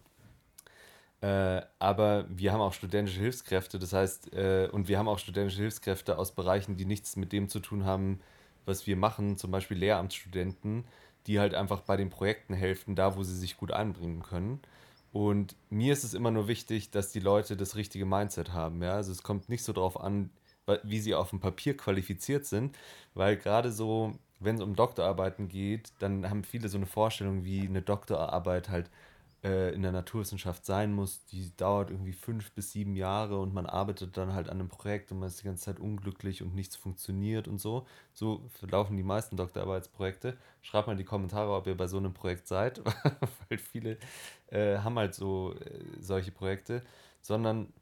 Äh, 1.21 1.61
aber 1.79 2.25
wir 2.29 2.51
haben 2.51 2.61
auch 2.61 2.73
studentische 2.73 3.21
Hilfskräfte, 3.21 3.79
das 3.79 3.93
heißt, 3.93 4.33
äh, 4.33 4.67
und 4.71 4.87
wir 4.87 4.97
haben 4.97 5.07
auch 5.07 5.19
studentische 5.19 5.61
Hilfskräfte 5.61 6.17
aus 6.17 6.33
Bereichen, 6.33 6.75
die 6.75 6.85
nichts 6.85 7.15
mit 7.15 7.31
dem 7.31 7.47
zu 7.49 7.59
tun 7.59 7.85
haben, 7.85 8.19
was 8.65 8.87
wir 8.87 8.97
machen, 8.97 9.37
zum 9.37 9.51
Beispiel 9.51 9.77
Lehramtsstudenten, 9.77 10.85
die 11.27 11.39
halt 11.39 11.53
einfach 11.53 11.81
bei 11.81 11.95
den 11.95 12.09
Projekten 12.09 12.53
helfen, 12.53 12.95
da 12.95 13.15
wo 13.15 13.23
sie 13.23 13.35
sich 13.35 13.57
gut 13.57 13.71
einbringen 13.71 14.23
können. 14.23 14.59
Und 15.13 15.55
mir 15.69 15.93
ist 15.93 16.03
es 16.03 16.15
immer 16.15 16.31
nur 16.31 16.47
wichtig, 16.47 16.89
dass 16.89 17.11
die 17.11 17.19
Leute 17.19 17.55
das 17.55 17.75
richtige 17.75 18.05
Mindset 18.05 18.51
haben. 18.51 18.81
Ja? 18.81 18.93
Also 18.95 19.11
es 19.11 19.21
kommt 19.21 19.47
nicht 19.47 19.63
so 19.63 19.71
drauf 19.71 20.01
an, 20.01 20.31
wie 20.83 20.99
sie 20.99 21.13
auf 21.13 21.29
dem 21.29 21.39
Papier 21.39 21.77
qualifiziert 21.77 22.45
sind, 22.47 22.75
weil 23.13 23.37
gerade 23.37 23.71
so, 23.71 24.13
wenn 24.39 24.55
es 24.55 24.61
um 24.61 24.75
Doktorarbeiten 24.75 25.49
geht, 25.49 25.93
dann 25.99 26.27
haben 26.29 26.43
viele 26.43 26.67
so 26.67 26.77
eine 26.77 26.87
Vorstellung, 26.87 27.45
wie 27.45 27.61
eine 27.61 27.83
Doktorarbeit 27.83 28.69
halt 28.69 28.89
in 29.43 29.81
der 29.81 29.91
Naturwissenschaft 29.91 30.65
sein 30.65 30.93
muss, 30.93 31.25
die 31.25 31.51
dauert 31.57 31.89
irgendwie 31.89 32.13
fünf 32.13 32.53
bis 32.53 32.71
sieben 32.71 32.95
Jahre 32.95 33.39
und 33.39 33.53
man 33.53 33.65
arbeitet 33.65 34.15
dann 34.15 34.33
halt 34.33 34.47
an 34.47 34.59
einem 34.59 34.69
Projekt 34.69 35.11
und 35.11 35.19
man 35.19 35.27
ist 35.27 35.41
die 35.41 35.45
ganze 35.45 35.65
Zeit 35.65 35.81
unglücklich 35.81 36.41
und 36.41 36.55
nichts 36.55 36.77
funktioniert 36.77 37.49
und 37.49 37.59
so. 37.59 37.85
So 38.13 38.49
verlaufen 38.57 38.95
die 38.95 39.03
meisten 39.03 39.35
Doktorarbeitsprojekte. 39.35 40.37
Schreibt 40.61 40.87
mal 40.87 40.93
in 40.93 40.97
die 40.97 41.03
Kommentare, 41.03 41.51
ob 41.53 41.67
ihr 41.67 41.75
bei 41.75 41.87
so 41.87 41.97
einem 41.97 42.13
Projekt 42.13 42.47
seid, 42.47 42.81
weil 43.49 43.57
viele 43.57 43.97
äh, 44.47 44.77
haben 44.77 44.97
halt 44.97 45.13
so 45.13 45.55
äh, 45.59 45.79
solche 45.99 46.31
Projekte, 46.31 46.81
sondern 47.19 47.73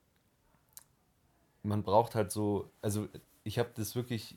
man 1.61 1.83
braucht 1.83 2.15
halt 2.15 2.31
so, 2.31 2.71
also 2.81 3.07
ich 3.43 3.59
habe 3.59 3.69
das 3.75 3.95
wirklich 3.95 4.35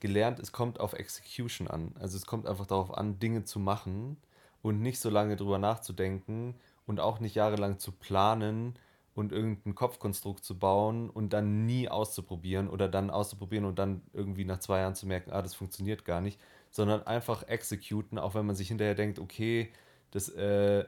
gelernt, 0.00 0.38
es 0.38 0.52
kommt 0.52 0.80
auf 0.80 0.94
Execution 0.94 1.68
an. 1.68 1.92
Also 2.00 2.16
es 2.16 2.24
kommt 2.24 2.46
einfach 2.46 2.66
darauf 2.66 2.96
an, 2.96 3.18
Dinge 3.18 3.44
zu 3.44 3.60
machen 3.60 4.16
und 4.62 4.80
nicht 4.80 5.00
so 5.00 5.10
lange 5.10 5.36
drüber 5.36 5.58
nachzudenken 5.58 6.54
und 6.86 7.00
auch 7.00 7.20
nicht 7.20 7.34
jahrelang 7.34 7.78
zu 7.78 7.92
planen 7.92 8.78
und 9.14 9.32
irgendein 9.32 9.74
Kopfkonstrukt 9.74 10.42
zu 10.42 10.58
bauen 10.58 11.10
und 11.10 11.32
dann 11.32 11.66
nie 11.66 11.88
auszuprobieren 11.88 12.68
oder 12.68 12.88
dann 12.88 13.10
auszuprobieren 13.10 13.66
und 13.66 13.78
dann 13.78 14.02
irgendwie 14.12 14.44
nach 14.44 14.60
zwei 14.60 14.80
Jahren 14.80 14.94
zu 14.94 15.06
merken, 15.06 15.32
ah, 15.32 15.42
das 15.42 15.54
funktioniert 15.54 16.04
gar 16.04 16.20
nicht, 16.20 16.40
sondern 16.70 17.06
einfach 17.06 17.46
exekuten, 17.46 18.18
auch 18.18 18.34
wenn 18.34 18.46
man 18.46 18.56
sich 18.56 18.68
hinterher 18.68 18.94
denkt, 18.94 19.18
okay, 19.18 19.70
das 20.12 20.28
äh, 20.30 20.84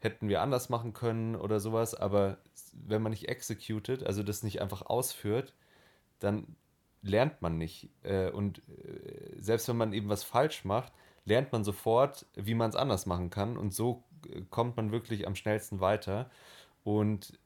hätten 0.00 0.28
wir 0.28 0.42
anders 0.42 0.68
machen 0.68 0.92
können 0.92 1.36
oder 1.36 1.60
sowas, 1.60 1.94
aber 1.94 2.38
wenn 2.72 3.02
man 3.02 3.10
nicht 3.10 3.28
executed, 3.28 4.04
also 4.04 4.22
das 4.22 4.42
nicht 4.42 4.60
einfach 4.60 4.82
ausführt, 4.82 5.54
dann 6.18 6.56
lernt 7.02 7.42
man 7.42 7.58
nicht. 7.58 7.90
Äh, 8.02 8.30
und 8.30 8.62
äh, 8.68 9.40
selbst 9.40 9.68
wenn 9.68 9.76
man 9.76 9.92
eben 9.92 10.08
was 10.08 10.24
falsch 10.24 10.64
macht, 10.64 10.92
lernt 11.28 11.52
man 11.52 11.62
sofort, 11.64 12.26
wie 12.34 12.54
man 12.54 12.70
es 12.70 12.76
anders 12.76 13.06
machen 13.06 13.30
kann. 13.30 13.56
Und 13.56 13.74
so 13.74 14.02
äh, 14.28 14.42
kommt 14.50 14.76
man 14.76 14.90
wirklich 14.90 15.26
am 15.26 15.34
schnellsten 15.34 15.80
weiter. 15.80 16.30
Und 16.84 17.38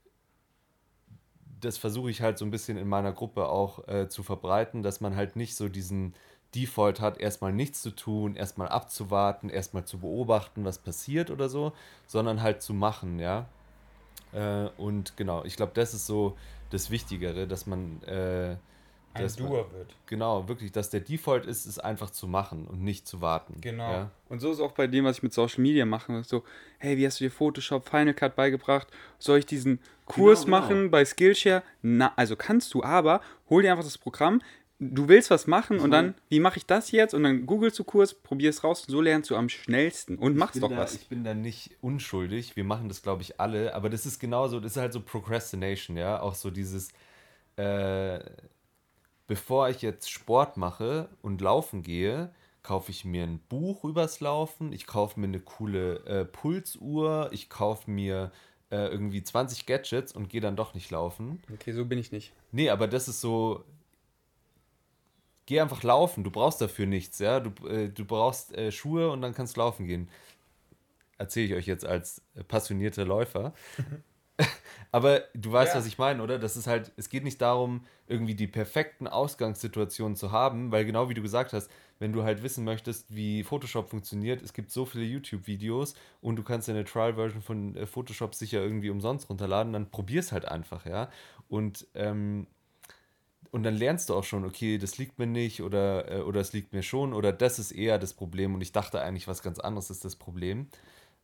das 1.61 1.79
versuche 1.79 2.11
ich 2.11 2.23
halt 2.23 2.39
so 2.39 2.45
ein 2.45 2.51
bisschen 2.51 2.77
in 2.77 2.89
meiner 2.89 3.13
Gruppe 3.13 3.49
auch 3.49 3.87
äh, 3.89 4.09
zu 4.09 4.23
verbreiten, 4.23 4.83
dass 4.83 5.01
man 5.01 5.17
halt 5.17 5.37
nicht 5.37 5.55
so 5.55 5.69
diesen 5.69 6.15
Default 6.55 7.01
hat, 7.01 7.19
erstmal 7.19 7.53
nichts 7.53 7.83
zu 7.83 7.91
tun, 7.91 8.37
erstmal 8.37 8.69
abzuwarten, 8.69 9.49
erstmal 9.49 9.85
zu 9.85 9.99
beobachten, 9.99 10.65
was 10.65 10.79
passiert 10.79 11.31
oder 11.31 11.49
so, 11.49 11.73
sondern 12.07 12.43
halt 12.43 12.63
zu 12.63 12.75
machen, 12.75 13.19
ja. 13.19 13.47
Äh, 14.33 14.69
und 14.77 15.17
genau, 15.17 15.45
ich 15.45 15.57
glaube, 15.57 15.73
das 15.75 15.95
ist 15.95 16.07
so 16.07 16.37
das 16.71 16.91
Wichtigere, 16.91 17.47
dass 17.47 17.67
man 17.67 18.03
äh, 18.03 18.57
ein 19.15 19.23
dass 19.23 19.39
man- 19.39 19.49
Doer 19.51 19.73
wird. 19.73 19.95
Genau, 20.07 20.49
wirklich, 20.49 20.73
dass 20.73 20.91
der 20.91 21.01
Default 21.01 21.47
ist, 21.47 21.67
es 21.67 21.79
einfach 21.79 22.11
zu 22.11 22.27
machen 22.27 22.67
und 22.67 22.83
nicht 22.83 23.07
zu 23.07 23.21
warten. 23.21 23.61
Genau. 23.61 23.91
Ja? 23.93 24.11
Und 24.29 24.41
so 24.41 24.51
ist 24.53 24.61
auch 24.61 24.73
bei 24.73 24.87
dem, 24.87 25.05
was 25.05 25.19
ich 25.19 25.23
mit 25.23 25.33
Social 25.33 25.61
Media 25.61 25.85
mache. 25.85 26.23
So, 26.25 26.45
hey, 26.79 26.97
wie 26.97 27.07
hast 27.07 27.21
du 27.21 27.25
dir 27.25 27.31
Photoshop, 27.31 27.89
Final 27.89 28.15
Cut 28.15 28.37
beigebracht? 28.37 28.89
Soll 29.19 29.39
ich 29.39 29.47
diesen 29.47 29.79
Kurs 30.07 30.45
Genau, 30.45 30.57
genau. 30.59 30.69
machen 30.75 30.91
bei 30.91 31.05
Skillshare? 31.05 31.63
Na, 31.83 32.13
also 32.17 32.37
kannst 32.37 32.73
du, 32.75 32.83
aber 32.83 33.21
hol 33.51 33.63
dir 33.63 33.71
einfach 33.73 33.85
das 33.85 33.99
Programm. 33.99 34.41
Du 34.85 35.07
willst 35.07 35.31
was 35.31 35.47
machen 35.47 35.79
und 35.79 35.93
dann, 35.93 36.15
wie 36.29 36.41
mache 36.41 36.57
ich 36.59 36.67
das 36.67 36.91
jetzt? 36.91 37.15
Und 37.15 37.23
dann 37.23 37.47
googelst 37.47 37.79
du 37.79 37.85
Kurs, 37.85 38.15
probierst 38.15 38.65
raus 38.65 38.85
und 38.85 38.91
so 38.91 39.01
lernst 39.01 39.31
du 39.31 39.37
am 39.37 39.49
schnellsten 39.49 40.19
und 40.19 40.37
machst 40.37 40.61
doch 40.61 40.71
da, 40.71 40.77
was. 40.77 40.97
Ich 40.97 41.07
bin 41.09 41.23
da 41.23 41.35
nicht 41.35 41.77
unschuldig. 41.83 42.57
Wir 42.57 42.65
machen 42.65 42.89
das, 42.89 43.01
glaube 43.01 43.23
ich, 43.23 43.39
alle. 43.39 43.75
Aber 43.77 43.91
das 43.91 44.07
ist 44.07 44.19
genauso, 44.19 44.59
das 44.59 44.73
ist 44.73 44.79
halt 44.79 44.93
so 44.93 45.01
Procrastination, 45.01 45.97
ja. 45.97 46.21
Auch 46.21 46.35
so 46.35 46.51
dieses, 46.51 46.89
äh, 47.57 48.19
bevor 49.27 49.69
ich 49.69 49.83
jetzt 49.83 50.11
Sport 50.11 50.57
mache 50.57 51.09
und 51.23 51.41
laufen 51.41 51.83
gehe, 51.83 52.31
kaufe 52.63 52.91
ich 52.91 53.05
mir 53.05 53.25
ein 53.25 53.41
Buch 53.49 53.85
übers 53.85 54.21
Laufen, 54.21 54.73
ich 54.73 54.87
kaufe 54.87 55.19
mir 55.19 55.27
eine 55.27 55.41
coole 55.41 56.05
äh, 56.07 56.25
Pulsuhr, 56.25 57.29
ich 57.33 57.51
kaufe 57.51 57.91
mir 57.91 58.31
äh, 58.71 58.87
irgendwie 58.87 59.23
20 59.23 59.67
Gadgets 59.67 60.13
und 60.13 60.29
gehe 60.29 60.41
dann 60.41 60.57
doch 60.57 60.75
nicht 60.75 60.91
laufen. 60.91 61.43
Okay, 61.53 61.73
so 61.73 61.85
bin 61.85 61.99
ich 61.99 62.13
nicht. 62.13 62.33
Nee, 62.53 62.71
aber 62.71 62.89
das 62.89 63.09
ist 63.09 63.21
so. 63.21 63.65
Geh 65.47 65.61
einfach 65.61 65.83
laufen, 65.83 66.23
du 66.23 66.31
brauchst 66.31 66.61
dafür 66.61 66.87
nichts, 66.87 67.19
ja. 67.19 67.41
Du, 67.41 67.67
äh, 67.67 67.89
du 67.89 68.05
brauchst 68.05 68.57
äh, 68.57 68.71
Schuhe 68.71 69.11
und 69.11 69.23
dann 69.23 69.35
kannst 69.35 69.57
du 69.57 69.61
laufen 69.61 69.87
gehen. 69.87 70.09
Erzähle 71.19 71.47
ich 71.47 71.55
euch 71.55 71.67
jetzt 71.67 71.85
als 71.85 72.23
äh, 72.35 72.45
passionierter 72.45 73.05
Läufer. 73.05 73.53
aber 74.93 75.23
du 75.35 75.53
weißt, 75.53 75.75
Ja. 75.75 75.79
was 75.79 75.87
ich 75.87 75.99
meine, 75.99 76.23
oder? 76.23 76.39
Das 76.39 76.57
ist 76.57 76.67
halt, 76.67 76.93
es 76.97 77.09
geht 77.09 77.25
nicht 77.25 77.41
darum, 77.41 77.85
irgendwie 78.07 78.35
die 78.35 78.47
perfekten 78.47 79.07
Ausgangssituationen 79.07 80.17
zu 80.17 80.33
haben, 80.33 80.71
weil 80.73 80.85
genau 80.85 81.09
wie 81.09 81.15
du 81.15 81.23
gesagt 81.23 81.53
hast, 81.53 81.71
wenn 81.99 82.13
du 82.13 82.25
halt 82.25 82.43
wissen 82.43 82.65
möchtest, 82.65 83.15
wie 83.15 83.45
Photoshop 83.45 83.89
funktioniert, 83.91 84.43
es 84.43 84.53
gibt 84.53 84.71
so 84.71 84.85
viele 84.85 85.05
YouTube-Videos 85.05 85.95
und 86.21 86.37
du 86.37 86.43
kannst 86.43 86.69
eine 86.69 86.85
Trial-Version 86.85 87.43
von 87.43 87.77
äh, 87.77 87.87
Photoshop 87.87 88.35
sicher 88.35 88.61
irgendwie 88.61 88.91
umsonst 88.91 89.29
runterladen, 89.31 89.73
dann 89.73 89.91
probier's 89.91 90.33
halt 90.33 90.47
einfach, 90.47 90.85
ja. 90.87 91.11
Und, 91.49 91.87
ähm, 91.95 92.47
und 93.51 93.65
dann 93.65 93.75
lernst 93.77 94.09
du 94.09 94.15
auch 94.15 94.25
schon, 94.25 94.45
okay, 94.45 94.79
das 94.79 94.97
liegt 94.99 95.19
mir 95.19 95.27
nicht 95.27 95.63
oder, 95.63 96.11
äh, 96.11 96.21
oder 96.23 96.41
es 96.41 96.53
liegt 96.53 96.73
mir 96.73 96.83
schon 96.83 97.13
oder 97.13 97.33
das 97.33 97.59
ist 97.59 97.71
eher 97.73 97.99
das 97.99 98.15
Problem 98.15 98.55
und 98.55 98.63
ich 98.63 98.73
dachte 98.73 99.01
eigentlich, 99.03 99.29
was 99.29 99.43
ganz 99.43 99.59
anderes 99.59 99.91
ist 99.91 100.05
das 100.05 100.17
Problem. 100.17 100.69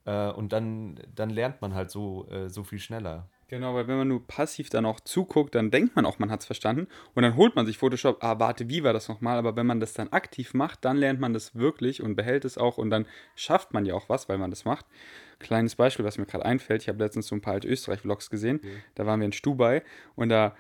Äh, 0.05 0.31
und 0.31 0.53
dann, 0.53 1.01
dann 1.15 1.31
lernt 1.31 1.61
man 1.61 1.75
halt 1.75 1.91
so, 1.91 2.29
äh, 2.31 2.49
so 2.49 2.65
viel 2.65 2.79
schneller. 2.79 3.29
Genau, 3.51 3.75
weil 3.75 3.89
wenn 3.89 3.97
man 3.97 4.09
nur 4.09 4.27
passiv 4.27 4.69
dann 4.69 4.85
auch 4.85 5.01
zuguckt, 5.01 5.55
dann 5.55 5.71
denkt 5.71 5.97
man 5.97 6.05
auch, 6.05 6.19
man 6.19 6.31
hat 6.31 6.41
es 6.41 6.47
verstanden 6.47 6.87
und 7.15 7.23
dann 7.23 7.35
holt 7.35 7.57
man 7.57 7.65
sich 7.65 7.79
Photoshop, 7.79 8.23
ah, 8.23 8.39
warte, 8.39 8.69
wie 8.69 8.85
war 8.85 8.93
das 8.93 9.09
nochmal? 9.09 9.39
Aber 9.39 9.57
wenn 9.57 9.67
man 9.67 9.81
das 9.81 9.95
dann 9.95 10.11
aktiv 10.11 10.53
macht, 10.53 10.85
dann 10.85 10.99
lernt 10.99 11.19
man 11.19 11.33
das 11.33 11.55
wirklich 11.55 12.03
und 12.03 12.15
behält 12.15 12.45
es 12.45 12.59
auch 12.59 12.77
und 12.77 12.91
dann 12.91 13.07
schafft 13.37 13.73
man 13.73 13.87
ja 13.87 13.95
auch 13.95 14.11
was, 14.11 14.29
weil 14.29 14.37
man 14.37 14.51
das 14.51 14.67
macht. 14.67 14.85
Kleines 15.39 15.77
Beispiel, 15.77 16.05
was 16.05 16.19
mir 16.19 16.27
gerade 16.27 16.45
einfällt, 16.45 16.83
ich 16.83 16.89
habe 16.89 16.99
letztens 16.99 17.27
so 17.27 17.35
ein 17.35 17.41
paar 17.41 17.55
alte 17.55 17.69
Österreich-Vlogs 17.69 18.29
gesehen, 18.29 18.61
da 18.97 19.07
waren 19.07 19.21
wir 19.21 19.27
in 19.27 19.33
Stubai 19.33 19.83
und 20.15 20.29
da 20.29 20.55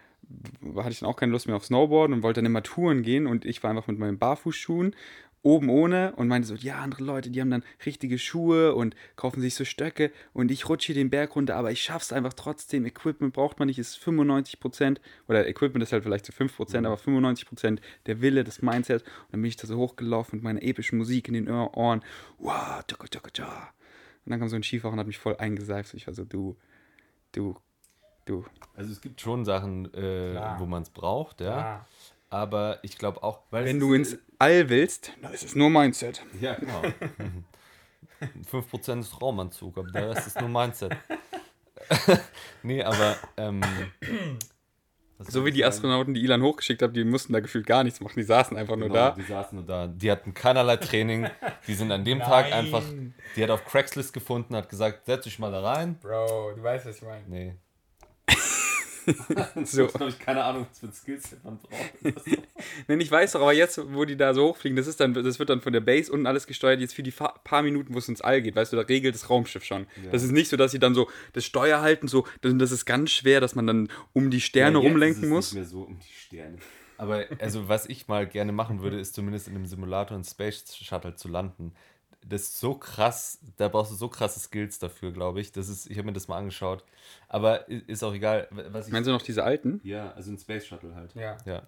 hatte 0.76 0.90
ich 0.90 1.00
dann 1.00 1.08
auch 1.08 1.16
keine 1.16 1.32
Lust 1.32 1.46
mehr 1.46 1.56
auf 1.56 1.64
Snowboarden 1.64 2.14
und 2.16 2.22
wollte 2.22 2.40
dann 2.40 2.46
immer 2.46 2.62
Touren 2.62 3.02
gehen 3.02 3.26
und 3.26 3.44
ich 3.44 3.62
war 3.62 3.70
einfach 3.70 3.86
mit 3.86 3.98
meinen 3.98 4.18
Barfußschuhen 4.18 4.94
oben 5.42 5.68
ohne 5.68 6.12
und 6.16 6.28
meinte 6.28 6.48
so, 6.48 6.54
ja, 6.54 6.76
andere 6.78 7.04
Leute, 7.04 7.30
die 7.30 7.40
haben 7.40 7.50
dann 7.50 7.62
richtige 7.86 8.18
Schuhe 8.18 8.74
und 8.74 8.94
kaufen 9.16 9.40
sich 9.40 9.54
so 9.54 9.64
Stöcke 9.64 10.10
und 10.32 10.50
ich 10.50 10.68
rutsche 10.68 10.94
den 10.94 11.10
Berg 11.10 11.34
runter, 11.36 11.56
aber 11.56 11.70
ich 11.70 11.82
schaff's 11.82 12.12
einfach 12.12 12.32
trotzdem. 12.34 12.84
Equipment 12.86 13.32
braucht 13.34 13.58
man 13.58 13.66
nicht, 13.68 13.78
ist 13.78 13.96
95% 13.98 14.98
oder 15.28 15.46
Equipment 15.48 15.82
ist 15.82 15.92
halt 15.92 16.02
vielleicht 16.02 16.26
zu 16.26 16.32
5%, 16.32 16.86
aber 16.86 16.96
95% 16.96 17.78
der 18.06 18.20
Wille, 18.20 18.44
das 18.44 18.62
Mindset. 18.62 19.02
Und 19.02 19.08
dann 19.32 19.42
bin 19.42 19.48
ich 19.48 19.56
da 19.56 19.66
so 19.66 19.76
hochgelaufen 19.76 20.38
mit 20.38 20.44
meiner 20.44 20.62
epischen 20.62 20.98
Musik 20.98 21.28
in 21.28 21.34
den 21.34 21.48
Ohr- 21.50 21.76
Ohren. 21.76 22.02
Wow, 22.38 22.82
tschaka, 22.86 23.06
tschaka, 23.08 23.30
tschaka. 23.30 23.72
Und 24.24 24.30
dann 24.30 24.40
kam 24.40 24.48
so 24.48 24.56
ein 24.56 24.62
Skifahrer 24.62 24.92
und 24.92 24.98
hat 25.00 25.06
mich 25.06 25.18
voll 25.18 25.36
eingeseift. 25.36 25.94
Ich 25.94 26.06
war 26.06 26.14
so, 26.14 26.24
du, 26.24 26.56
du, 27.32 27.56
du. 28.26 28.44
Also 28.74 28.92
es 28.92 29.00
gibt 29.00 29.20
schon 29.20 29.44
Sachen, 29.44 29.86
äh, 29.94 30.32
Klar. 30.32 30.60
wo 30.60 30.66
man 30.66 30.82
es 30.82 30.90
braucht, 30.90 31.40
ja. 31.40 31.86
Aber 32.30 32.78
ich 32.82 32.98
glaube 32.98 33.22
auch, 33.22 33.40
weil 33.50 33.64
Wenn 33.64 33.76
es 33.76 33.80
du 33.80 33.94
ins 33.94 34.18
All 34.38 34.68
willst, 34.68 35.12
dann 35.22 35.32
ist 35.32 35.44
es 35.44 35.54
nur 35.54 35.70
Mindset. 35.70 36.22
Ja, 36.40 36.54
genau. 36.54 36.82
5% 38.50 39.00
ist 39.00 39.20
Raumanzug, 39.22 39.78
aber 39.78 39.90
der 39.90 40.10
Rest 40.10 40.26
ist 40.26 40.40
nur 40.40 40.48
Mindset. 40.48 40.96
nee, 42.62 42.82
aber 42.82 43.16
ähm, 43.36 43.60
So 45.20 45.44
wie 45.44 45.50
die 45.52 45.60
sagen? 45.60 45.68
Astronauten, 45.68 46.14
die 46.14 46.22
Ilan 46.22 46.42
hochgeschickt 46.42 46.82
haben, 46.82 46.92
die 46.92 47.04
mussten 47.04 47.32
da 47.32 47.40
gefühlt 47.40 47.66
gar 47.66 47.82
nichts 47.84 48.00
machen. 48.00 48.14
Die 48.16 48.24
saßen 48.24 48.56
einfach 48.56 48.76
nur 48.76 48.88
Genau, 48.88 49.10
da. 49.10 49.10
Die 49.12 49.22
saßen 49.22 49.56
nur 49.56 49.66
da. 49.66 49.86
Die 49.86 50.10
hatten 50.10 50.34
keinerlei 50.34 50.76
Training. 50.76 51.28
Die 51.66 51.74
sind 51.74 51.90
an 51.92 52.04
dem 52.04 52.18
Tag 52.20 52.52
einfach. 52.52 52.82
Die 53.36 53.42
hat 53.42 53.50
auf 53.50 53.64
Craigslist 53.64 54.12
gefunden, 54.12 54.54
hat 54.54 54.68
gesagt, 54.68 55.06
setz 55.06 55.24
dich 55.24 55.38
mal 55.38 55.50
da 55.50 55.60
rein. 55.60 55.98
Bro, 56.00 56.52
du 56.56 56.62
weißt, 56.62 56.86
was 56.86 56.96
ich 56.96 57.02
meine. 57.02 57.24
Nee. 57.26 57.54
So. 59.64 59.92
habe 59.94 60.08
ich 60.08 60.18
keine 60.18 60.44
Ahnung, 60.44 60.66
was 60.68 60.78
für 60.78 60.86
ein 60.86 60.92
Skillset 60.92 61.44
man 61.44 61.58
braucht. 61.58 62.14
Nein, 62.88 63.00
ich 63.00 63.10
weiß 63.10 63.32
doch, 63.32 63.40
aber 63.42 63.52
jetzt, 63.52 63.80
wo 63.92 64.04
die 64.04 64.16
da 64.16 64.34
so 64.34 64.48
hochfliegen, 64.48 64.76
das, 64.76 64.86
ist 64.86 65.00
dann, 65.00 65.14
das 65.14 65.38
wird 65.38 65.50
dann 65.50 65.60
von 65.60 65.72
der 65.72 65.80
Base 65.80 66.10
unten 66.12 66.26
alles 66.26 66.46
gesteuert, 66.46 66.80
jetzt 66.80 66.94
für 66.94 67.02
die 67.02 67.10
paar 67.10 67.62
Minuten, 67.62 67.94
wo 67.94 67.98
es 67.98 68.08
ins 68.08 68.20
All 68.20 68.42
geht, 68.42 68.56
weißt 68.56 68.72
du, 68.72 68.76
da 68.76 68.82
regelt 68.82 69.14
das 69.14 69.30
Raumschiff 69.30 69.64
schon. 69.64 69.86
Das 70.10 70.22
ist 70.22 70.32
nicht 70.32 70.48
so, 70.48 70.56
dass 70.56 70.72
sie 70.72 70.78
dann 70.78 70.94
so 70.94 71.08
das 71.32 71.44
Steuer 71.44 71.80
halten, 71.80 72.08
so, 72.08 72.26
das, 72.40 72.70
ist 72.70 72.84
ganz 72.84 73.10
schwer, 73.10 73.40
dass 73.40 73.54
man 73.54 73.66
dann 73.66 73.88
um 74.12 74.30
die 74.30 74.40
Sterne 74.40 74.78
Ja, 74.78 74.82
rumlenken 74.82 75.22
ist 75.22 75.26
es 75.26 75.30
muss. 75.30 75.52
Nicht 75.52 75.60
mehr 75.60 75.64
so 75.68 75.82
um 75.82 75.98
die 75.98 76.12
Sterne. 76.12 76.58
Aber 76.98 77.26
also, 77.38 77.68
was 77.68 77.86
ich 77.86 78.08
mal 78.08 78.26
gerne 78.26 78.50
machen 78.50 78.82
würde, 78.82 78.98
ist 78.98 79.14
zumindest 79.14 79.46
in 79.46 79.54
einem 79.54 79.66
Simulator 79.66 80.16
einen 80.16 80.24
Space 80.24 80.76
Shuttle 80.76 81.14
zu 81.14 81.28
landen. 81.28 81.72
Das 82.26 82.42
ist 82.42 82.60
so 82.60 82.74
krass, 82.74 83.38
da 83.56 83.68
brauchst 83.68 83.92
du 83.92 83.96
so 83.96 84.08
krasse 84.08 84.40
Skills 84.40 84.78
dafür, 84.78 85.12
glaube 85.12 85.40
ich. 85.40 85.52
Das 85.52 85.68
ist, 85.68 85.88
ich 85.88 85.96
habe 85.98 86.06
mir 86.06 86.12
das 86.12 86.28
mal 86.28 86.36
angeschaut. 86.36 86.84
Aber 87.28 87.68
ist 87.68 88.02
auch 88.02 88.12
egal, 88.12 88.48
was 88.50 88.86
ich. 88.86 88.92
Meinst 88.92 89.08
du 89.08 89.12
noch 89.12 89.22
diese 89.22 89.44
alten? 89.44 89.80
Ja, 89.84 90.12
also 90.12 90.30
ein 90.30 90.38
Space 90.38 90.66
Shuttle 90.66 90.94
halt. 90.94 91.14
Ja. 91.14 91.36
Ja. 91.46 91.62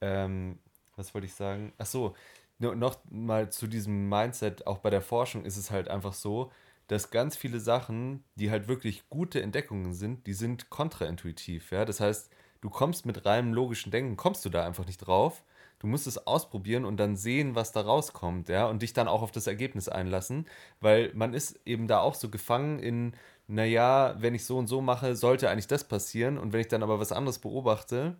Ähm, 0.00 0.58
was 0.96 1.14
wollte 1.14 1.26
ich 1.26 1.34
sagen? 1.34 1.72
Ach 1.78 1.86
so, 1.86 2.14
no, 2.58 2.74
noch 2.74 2.98
mal 3.10 3.50
zu 3.50 3.66
diesem 3.66 4.08
Mindset, 4.08 4.66
auch 4.66 4.78
bei 4.78 4.90
der 4.90 5.02
Forschung 5.02 5.44
ist 5.44 5.56
es 5.56 5.70
halt 5.70 5.88
einfach 5.88 6.12
so, 6.12 6.52
dass 6.86 7.10
ganz 7.10 7.36
viele 7.36 7.60
Sachen, 7.60 8.24
die 8.34 8.50
halt 8.50 8.68
wirklich 8.68 9.08
gute 9.08 9.42
Entdeckungen 9.42 9.94
sind, 9.94 10.26
die 10.26 10.34
sind 10.34 10.70
kontraintuitiv, 10.70 11.72
ja? 11.72 11.84
Das 11.84 12.00
heißt, 12.00 12.30
du 12.60 12.70
kommst 12.70 13.06
mit 13.06 13.24
reinem 13.24 13.54
logischen 13.54 13.90
Denken, 13.90 14.16
kommst 14.16 14.44
du 14.44 14.50
da 14.50 14.66
einfach 14.66 14.86
nicht 14.86 14.98
drauf. 14.98 15.42
Du 15.84 15.88
musst 15.90 16.06
es 16.06 16.26
ausprobieren 16.26 16.86
und 16.86 16.96
dann 16.96 17.14
sehen, 17.14 17.54
was 17.56 17.72
da 17.72 17.82
rauskommt, 17.82 18.48
ja, 18.48 18.66
und 18.66 18.80
dich 18.80 18.94
dann 18.94 19.06
auch 19.06 19.20
auf 19.20 19.32
das 19.32 19.46
Ergebnis 19.46 19.86
einlassen, 19.86 20.46
weil 20.80 21.12
man 21.12 21.34
ist 21.34 21.60
eben 21.66 21.88
da 21.88 22.00
auch 22.00 22.14
so 22.14 22.30
gefangen 22.30 22.78
in, 22.78 23.12
naja, 23.48 24.16
wenn 24.18 24.34
ich 24.34 24.46
so 24.46 24.56
und 24.56 24.66
so 24.66 24.80
mache, 24.80 25.14
sollte 25.14 25.50
eigentlich 25.50 25.66
das 25.66 25.84
passieren 25.84 26.38
und 26.38 26.54
wenn 26.54 26.62
ich 26.62 26.68
dann 26.68 26.82
aber 26.82 27.00
was 27.00 27.12
anderes 27.12 27.38
beobachte, 27.38 28.16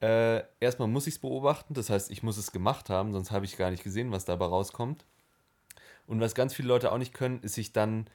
äh, 0.00 0.42
erstmal 0.58 0.88
muss 0.88 1.06
ich 1.06 1.14
es 1.14 1.20
beobachten, 1.20 1.74
das 1.74 1.90
heißt, 1.90 2.10
ich 2.10 2.24
muss 2.24 2.38
es 2.38 2.50
gemacht 2.50 2.90
haben, 2.90 3.12
sonst 3.12 3.30
habe 3.30 3.44
ich 3.44 3.56
gar 3.56 3.70
nicht 3.70 3.84
gesehen, 3.84 4.10
was 4.10 4.24
dabei 4.24 4.46
rauskommt. 4.46 5.04
Und 6.08 6.18
was 6.20 6.34
ganz 6.34 6.54
viele 6.54 6.66
Leute 6.66 6.90
auch 6.90 6.98
nicht 6.98 7.14
können, 7.14 7.38
ist 7.42 7.54
sich 7.54 7.72
dann 7.72 8.06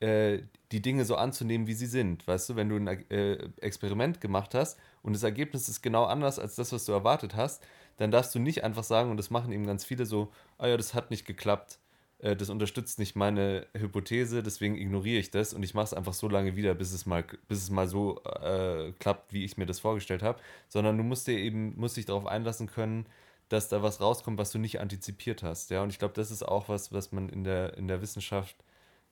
äh, 0.00 0.40
die 0.72 0.82
Dinge 0.82 1.04
so 1.04 1.14
anzunehmen, 1.14 1.68
wie 1.68 1.74
sie 1.74 1.86
sind. 1.86 2.26
Weißt 2.26 2.48
du, 2.48 2.56
wenn 2.56 2.68
du 2.68 2.76
ein 2.76 2.88
äh, 2.88 3.48
Experiment 3.60 4.20
gemacht 4.20 4.54
hast 4.54 4.76
und 5.02 5.12
das 5.12 5.22
Ergebnis 5.22 5.68
ist 5.68 5.82
genau 5.82 6.04
anders 6.04 6.40
als 6.40 6.56
das, 6.56 6.72
was 6.72 6.84
du 6.84 6.90
erwartet 6.90 7.36
hast, 7.36 7.62
dann 7.96 8.10
darfst 8.10 8.34
du 8.34 8.38
nicht 8.38 8.64
einfach 8.64 8.84
sagen, 8.84 9.10
und 9.10 9.16
das 9.16 9.30
machen 9.30 9.52
eben 9.52 9.66
ganz 9.66 9.84
viele 9.84 10.06
so, 10.06 10.32
ah 10.58 10.66
ja, 10.66 10.76
das 10.76 10.94
hat 10.94 11.10
nicht 11.10 11.26
geklappt, 11.26 11.78
äh, 12.18 12.36
das 12.36 12.50
unterstützt 12.50 12.98
nicht 12.98 13.16
meine 13.16 13.66
Hypothese, 13.76 14.42
deswegen 14.42 14.76
ignoriere 14.76 15.20
ich 15.20 15.30
das 15.30 15.52
und 15.54 15.62
ich 15.62 15.74
mache 15.74 15.86
es 15.86 15.94
einfach 15.94 16.14
so 16.14 16.28
lange 16.28 16.56
wieder, 16.56 16.74
bis 16.74 16.92
es 16.92 17.06
mal, 17.06 17.24
bis 17.48 17.62
es 17.62 17.70
mal 17.70 17.88
so 17.88 18.22
äh, 18.24 18.92
klappt, 18.98 19.32
wie 19.32 19.44
ich 19.44 19.56
mir 19.56 19.66
das 19.66 19.80
vorgestellt 19.80 20.22
habe. 20.22 20.40
Sondern 20.68 20.96
du 20.96 21.04
musst 21.04 21.26
dir 21.26 21.38
eben, 21.38 21.78
musst 21.78 21.96
dich 21.96 22.06
darauf 22.06 22.26
einlassen 22.26 22.66
können, 22.66 23.06
dass 23.48 23.68
da 23.68 23.82
was 23.82 24.00
rauskommt, 24.00 24.38
was 24.38 24.52
du 24.52 24.58
nicht 24.58 24.80
antizipiert 24.80 25.42
hast. 25.42 25.70
Ja, 25.70 25.82
und 25.82 25.90
ich 25.90 25.98
glaube, 25.98 26.14
das 26.14 26.30
ist 26.30 26.42
auch 26.42 26.68
was, 26.68 26.92
was 26.92 27.12
man 27.12 27.28
in 27.28 27.44
der, 27.44 27.76
in 27.76 27.88
der 27.88 28.00
Wissenschaft 28.02 28.56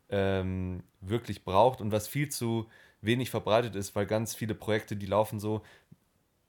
ähm, 0.09 0.83
wirklich 1.01 1.45
braucht 1.45 1.80
und 1.80 1.93
was 1.93 2.09
viel 2.09 2.28
zu 2.28 2.68
wenig 3.03 3.30
verbreitet 3.30 3.74
ist, 3.76 3.95
weil 3.97 4.07
ganz 4.07 4.35
viele 4.35 4.55
Projekte, 4.55 4.97
die 4.97 5.07
laufen 5.07 5.41
so, 5.41 5.62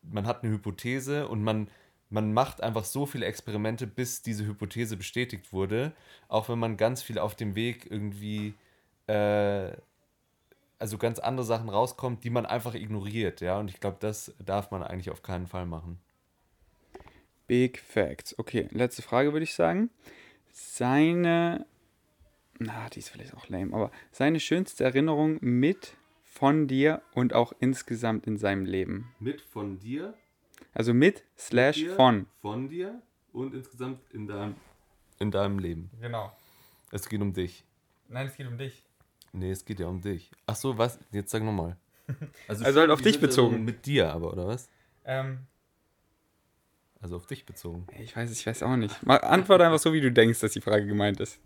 man 0.03 0.27
hat 0.27 0.43
eine 0.43 0.53
Hypothese 0.53 1.27
und 1.27 1.43
man, 1.43 1.67
man 2.09 2.33
macht 2.33 2.61
einfach 2.61 2.83
so 2.83 3.05
viele 3.05 3.25
Experimente, 3.25 3.87
bis 3.87 4.21
diese 4.21 4.45
Hypothese 4.45 4.97
bestätigt 4.97 5.51
wurde, 5.51 5.93
auch 6.27 6.49
wenn 6.49 6.59
man 6.59 6.77
ganz 6.77 7.01
viel 7.01 7.17
auf 7.17 7.35
dem 7.35 7.55
Weg 7.55 7.89
irgendwie, 7.89 8.53
äh, 9.07 9.71
also 10.79 10.97
ganz 10.97 11.19
andere 11.19 11.45
Sachen 11.45 11.69
rauskommt, 11.69 12.23
die 12.23 12.29
man 12.29 12.45
einfach 12.45 12.75
ignoriert, 12.75 13.41
ja, 13.41 13.57
und 13.59 13.69
ich 13.69 13.79
glaube, 13.79 13.97
das 13.99 14.33
darf 14.43 14.69
man 14.71 14.83
eigentlich 14.83 15.09
auf 15.09 15.23
keinen 15.23 15.47
Fall 15.47 15.65
machen. 15.65 15.99
Big 17.47 17.79
Facts. 17.79 18.37
Okay, 18.39 18.67
letzte 18.71 19.01
Frage 19.01 19.33
würde 19.33 19.43
ich 19.43 19.53
sagen. 19.53 19.89
Seine, 20.51 21.65
na, 22.59 22.89
die 22.89 22.99
ist 22.99 23.09
vielleicht 23.09 23.35
auch 23.35 23.49
lame, 23.49 23.73
aber 23.73 23.91
seine 24.11 24.39
schönste 24.39 24.83
Erinnerung 24.83 25.37
mit 25.41 25.95
von 26.23 26.67
dir 26.67 27.01
und 27.13 27.33
auch 27.33 27.53
insgesamt 27.59 28.27
in 28.27 28.37
seinem 28.37 28.65
Leben. 28.65 29.13
Mit 29.19 29.41
von 29.41 29.79
dir? 29.79 30.13
Also 30.73 30.93
mit 30.93 31.23
slash 31.37 31.75
dir, 31.77 31.95
von. 31.95 32.27
Von 32.41 32.69
dir 32.69 33.01
und 33.31 33.53
insgesamt 33.53 33.99
in 34.11 34.27
deinem, 34.27 34.55
in 35.19 35.31
deinem 35.31 35.59
Leben. 35.59 35.89
Genau. 36.01 36.31
Es 36.91 37.07
geht 37.09 37.21
um 37.21 37.33
dich. 37.33 37.63
Nein, 38.07 38.27
es 38.27 38.35
geht 38.35 38.47
um 38.47 38.57
dich. 38.57 38.83
Nee, 39.31 39.51
es 39.51 39.65
geht 39.65 39.79
ja 39.79 39.87
um 39.87 40.01
dich. 40.01 40.31
Ach 40.45 40.55
so, 40.55 40.77
was? 40.77 40.99
Jetzt 41.11 41.31
sag 41.31 41.43
nochmal. 41.43 41.77
Also 42.47 42.65
halt 42.79 42.91
auf 42.91 43.01
dich 43.01 43.19
bezogen. 43.19 43.63
Mit 43.63 43.85
dir 43.85 44.11
aber, 44.13 44.33
oder 44.33 44.45
was? 44.47 44.69
Ähm, 45.05 45.39
Also 46.99 47.15
auf 47.15 47.25
dich 47.25 47.45
bezogen. 47.45 47.87
ich 47.97 48.15
weiß, 48.15 48.31
ich 48.31 48.45
weiß 48.45 48.61
auch 48.63 48.75
nicht. 48.75 49.01
Mal, 49.05 49.17
antworte 49.17 49.65
einfach 49.65 49.79
so, 49.79 49.93
wie 49.93 50.01
du 50.01 50.11
denkst, 50.11 50.39
dass 50.41 50.51
die 50.51 50.61
Frage 50.61 50.85
gemeint 50.85 51.19
ist. 51.19 51.39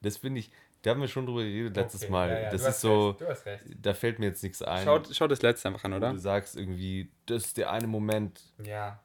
Das 0.00 0.16
finde 0.16 0.40
ich, 0.40 0.50
da 0.82 0.90
haben 0.90 1.00
wir 1.00 1.08
schon 1.08 1.26
drüber 1.26 1.42
geredet 1.42 1.76
letztes 1.76 2.02
Okay, 2.02 2.12
Mal. 2.12 2.28
ja, 2.30 2.40
ja, 2.40 2.50
das 2.50 2.62
du 2.62 2.68
ist 2.68 2.74
hast 2.74 2.80
so, 2.80 3.08
recht, 3.10 3.20
du 3.20 3.28
hast 3.28 3.46
recht. 3.46 3.64
da 3.80 3.94
fällt 3.94 4.18
mir 4.18 4.26
jetzt 4.26 4.42
nichts 4.42 4.62
ein. 4.62 4.84
Schaut, 4.84 5.14
schaut 5.14 5.30
das 5.30 5.42
letzte 5.42 5.68
einfach 5.68 5.84
an, 5.84 5.92
oder? 5.94 6.12
Du 6.12 6.18
sagst 6.18 6.56
irgendwie, 6.56 7.10
das 7.26 7.46
ist 7.46 7.56
der 7.56 7.70
eine 7.70 7.86
Moment, 7.86 8.40
Ja. 8.64 9.00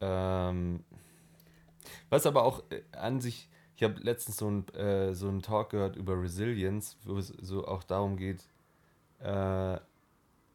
Ähm, 0.00 0.84
was 2.10 2.26
aber 2.26 2.42
auch 2.44 2.62
äh, 2.70 2.82
an 2.96 3.20
sich, 3.20 3.48
ich 3.76 3.82
habe 3.82 4.00
letztens 4.00 4.36
so 4.38 4.46
einen 4.48 4.68
äh, 4.74 5.14
so 5.14 5.28
einen 5.28 5.42
Talk 5.42 5.70
gehört 5.70 5.96
über 5.96 6.20
Resilience, 6.20 6.96
wo 7.04 7.16
es 7.16 7.28
so 7.28 7.66
auch 7.66 7.82
darum 7.84 8.16
geht, 8.16 8.42
äh, 9.20 9.78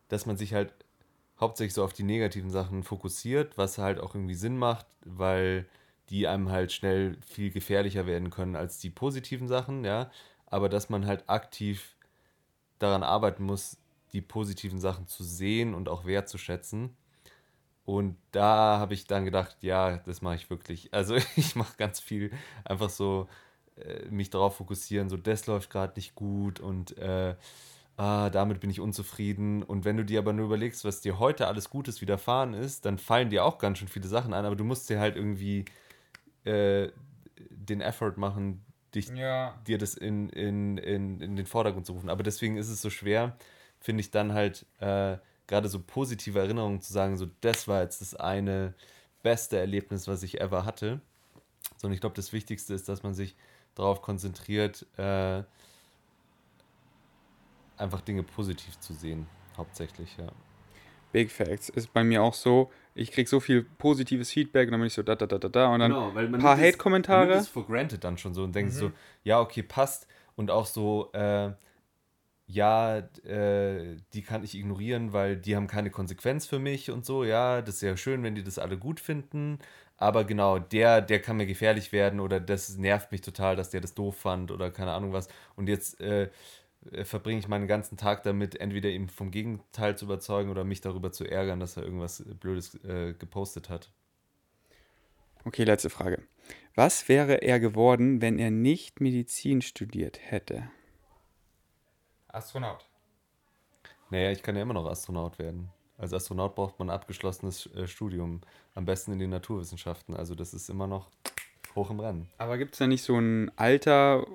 dass 0.10 0.26
man 0.26 0.38
sich 0.38 0.54
halt 0.54 0.74
hauptsächlich 1.40 1.74
so 1.74 1.84
auf 1.84 1.94
die 1.94 2.04
negativen 2.04 2.50
Sachen 2.52 2.84
fokussiert, 2.84 3.58
was 3.58 3.78
halt 3.78 4.00
auch 4.00 4.14
irgendwie 4.16 4.36
Sinn 4.36 4.58
macht, 4.58 4.88
weil 5.06 5.66
die 6.10 6.28
einem 6.28 6.50
halt 6.50 6.72
schnell 6.72 7.18
viel 7.26 7.52
gefährlicher 7.52 8.06
werden 8.08 8.30
können 8.30 8.56
als 8.56 8.80
die 8.80 8.90
positiven 8.90 9.48
Sachen, 9.48 9.86
ja. 9.86 10.12
Aber 10.50 10.70
dass 10.70 10.90
man 10.90 11.06
halt 11.06 11.30
aktiv 11.30 11.96
daran 12.80 13.04
arbeiten 13.04 13.44
muss, 13.44 13.78
die 14.14 14.22
positiven 14.22 14.80
Sachen 14.80 15.08
zu 15.08 15.24
sehen 15.24 15.74
und 15.74 15.90
auch 15.90 16.06
wertzuschätzen. 16.06 16.96
Und 17.86 18.18
da 18.32 18.78
habe 18.80 18.94
ich 18.94 19.06
dann 19.06 19.26
gedacht, 19.26 19.58
ja, 19.62 19.98
das 19.98 20.22
mache 20.22 20.36
ich 20.36 20.50
wirklich. 20.50 20.94
Also 20.94 21.16
ich 21.36 21.56
mache 21.56 21.78
ganz 21.78 22.00
viel 22.00 22.32
einfach 22.64 22.90
so 22.90 23.28
äh, 23.78 24.06
mich 24.10 24.30
darauf 24.30 24.58
fokussieren, 24.58 25.10
so 25.10 25.18
das 25.18 25.48
läuft 25.48 25.70
gerade 25.70 25.94
nicht 25.96 26.16
gut 26.16 26.60
und 26.60 26.98
äh, 26.98 27.36
ah, 27.98 28.30
damit 28.30 28.60
bin 28.60 28.70
ich 28.70 28.80
unzufrieden. 28.80 29.64
Und 29.64 29.86
wenn 29.86 29.98
du 29.98 30.06
dir 30.06 30.20
aber 30.20 30.34
nur 30.34 30.46
überlegst, 30.46 30.86
was 30.86 31.02
dir 31.02 31.20
heute 31.20 31.48
alles 31.48 31.70
Gutes 31.70 32.02
widerfahren 32.02 32.54
ist, 32.54 32.86
dann 32.86 32.98
fallen 32.98 33.30
dir 33.30 33.44
auch 33.44 33.58
ganz 33.58 33.80
schön 33.80 33.88
viele 33.88 34.08
Sachen 34.08 34.34
ein, 34.34 34.46
aber 34.46 34.56
du 34.56 34.64
musst 34.64 34.90
dir 34.90 35.00
halt 35.00 35.16
irgendwie 35.16 35.66
äh, 36.46 36.90
den 37.50 37.82
Effort 37.82 38.14
machen, 38.18 38.64
dich 38.96 39.10
Ja. 39.10 39.60
dir 39.68 39.78
das 39.78 39.94
in, 39.94 40.30
in, 40.30 40.78
in, 40.78 41.22
in 41.22 41.36
den 41.36 41.46
Vordergrund 41.46 41.86
zu 41.86 41.94
rufen. 41.94 42.10
Aber 42.10 42.24
deswegen 42.24 42.58
ist 42.58 42.70
es 42.70 42.82
so 42.82 42.90
schwer, 42.90 43.38
finde 43.80 44.02
ich 44.02 44.12
dann 44.12 44.34
halt 44.34 44.66
äh, 44.80 45.18
gerade 45.48 45.70
so 45.70 45.80
positive 45.80 46.40
Erinnerungen 46.40 46.82
zu 46.82 46.94
sagen, 46.94 47.18
so 47.18 47.28
das 47.42 47.68
war 47.68 47.82
jetzt 47.82 48.02
das 48.02 48.16
eine 48.16 48.74
beste 49.24 49.58
Erlebnis, 49.58 50.08
was 50.08 50.24
ich 50.24 50.42
ever 50.42 50.66
hatte. 50.66 51.02
Sondern 51.78 51.94
ich 51.94 52.02
glaube, 52.02 52.16
das 52.16 52.34
Wichtigste 52.34 52.74
ist, 52.74 52.90
dass 52.90 53.04
man 53.04 53.14
sich 53.14 53.36
darauf 53.76 54.02
konzentriert, 54.02 54.86
äh, 54.98 55.44
einfach 57.78 58.02
Dinge 58.02 58.24
positiv 58.24 58.80
zu 58.80 58.94
sehen, 58.94 59.28
hauptsächlich, 59.56 60.18
ja. 60.18 60.28
Big 61.12 61.32
Facts. 61.32 61.70
Ist 61.70 61.94
bei 61.94 62.04
mir 62.04 62.22
auch 62.22 62.34
so, 62.34 62.72
ich 62.96 63.12
krieg 63.12 63.28
so 63.28 63.40
viel 63.40 63.64
positives 63.64 64.32
Feedback 64.32 64.68
und 64.68 64.74
dann 64.74 64.82
bin 64.82 64.88
ich 64.88 64.94
so 64.94 65.04
da, 65.04 65.16
da, 65.16 65.26
da, 65.26 65.38
da, 65.38 65.50
da 65.50 65.74
und 65.74 65.80
dann 65.80 65.92
Genau, 65.92 66.12
ein 66.16 66.32
paar 66.40 66.58
Hate-Kommentare. 66.58 67.20
Man 67.20 67.30
nimmt 67.30 67.42
es 67.42 67.48
for 67.48 67.66
granted 67.66 68.04
dann 68.04 68.18
schon 68.18 68.34
so 68.34 68.44
und 68.44 68.54
denkt 68.56 68.74
so, 68.74 68.92
ja, 69.24 69.40
okay, 69.40 69.64
passt. 69.64 70.08
Und 70.36 70.52
auch 70.52 70.66
so, 70.66 71.12
äh, 71.14 71.52
ja, 72.48 72.98
äh, 72.98 73.98
die 74.14 74.22
kann 74.24 74.44
ich 74.44 74.56
ignorieren, 74.56 75.14
weil 75.14 75.38
die 75.38 75.56
haben 75.56 75.68
keine 75.68 75.92
Konsequenz 75.92 76.48
für 76.48 76.60
mich 76.60 76.90
und 76.90 77.06
so, 77.06 77.24
ja, 77.24 77.62
das 77.62 77.76
ist 77.76 77.82
ja 77.82 77.96
schön, 77.96 78.24
wenn 78.24 78.36
die 78.36 78.44
das 78.44 78.58
alle 78.58 78.78
gut 78.78 79.00
finden. 79.00 79.60
Aber 79.98 80.24
genau, 80.24 80.60
der, 80.60 81.02
der 81.02 81.22
kann 81.22 81.38
mir 81.38 81.46
gefährlich 81.46 81.92
werden 81.92 82.22
oder 82.22 82.40
das 82.40 82.78
nervt 82.78 83.12
mich 83.12 83.22
total, 83.22 83.58
dass 83.58 83.70
der 83.70 83.82
das 83.82 83.94
doof 83.94 84.16
fand 84.16 84.50
oder 84.50 84.72
keine 84.72 84.92
Ahnung 84.94 85.12
was. 85.12 85.28
Und 85.58 85.68
jetzt 85.68 86.00
äh, 86.00 86.30
verbringe 87.04 87.40
ich 87.40 87.48
meinen 87.48 87.68
ganzen 87.68 87.98
Tag 87.98 88.24
damit, 88.24 88.60
entweder 88.60 88.90
ihn 88.90 89.10
vom 89.10 89.32
Gegenteil 89.32 89.98
zu 89.98 90.06
überzeugen 90.06 90.50
oder 90.50 90.64
mich 90.64 90.82
darüber 90.82 91.12
zu 91.12 91.26
ärgern, 91.26 91.60
dass 91.60 91.78
er 91.78 91.84
irgendwas 91.84 92.24
Blödes 92.40 92.76
äh, 92.84 93.14
gepostet 93.14 93.70
hat. 93.70 93.92
Okay, 95.46 95.64
letzte 95.64 95.90
Frage. 95.90 96.24
Was 96.76 97.10
wäre 97.10 97.42
er 97.42 97.60
geworden, 97.60 98.22
wenn 98.22 98.40
er 98.40 98.52
nicht 98.52 99.02
Medizin 99.02 99.62
studiert 99.62 100.20
hätte? 100.22 100.70
Astronaut. 102.28 102.88
Naja, 104.10 104.32
ich 104.32 104.42
kann 104.42 104.56
ja 104.56 104.62
immer 104.62 104.74
noch 104.74 104.86
Astronaut 104.86 105.40
werden. 105.40 105.70
Als 105.98 106.14
Astronaut 106.14 106.56
braucht 106.56 106.80
man 106.80 106.90
ein 106.90 106.96
abgeschlossenes 106.96 107.68
äh, 107.76 107.88
Studium. 107.88 108.42
Am 108.74 108.86
besten 108.86 109.12
in 109.12 109.20
den 109.20 109.30
Naturwissenschaften. 109.30 110.16
Also 110.16 110.34
das 110.36 110.54
ist 110.54 110.70
immer 110.70 110.88
noch 110.88 111.10
hoch 111.76 111.90
im 111.90 112.00
Rennen. 112.00 112.30
Aber 112.38 112.58
gibt 112.58 112.74
es 112.74 112.80
da 112.80 112.88
nicht 112.88 113.04
so 113.04 113.18
ein 113.18 113.52
Alter? 113.58 114.26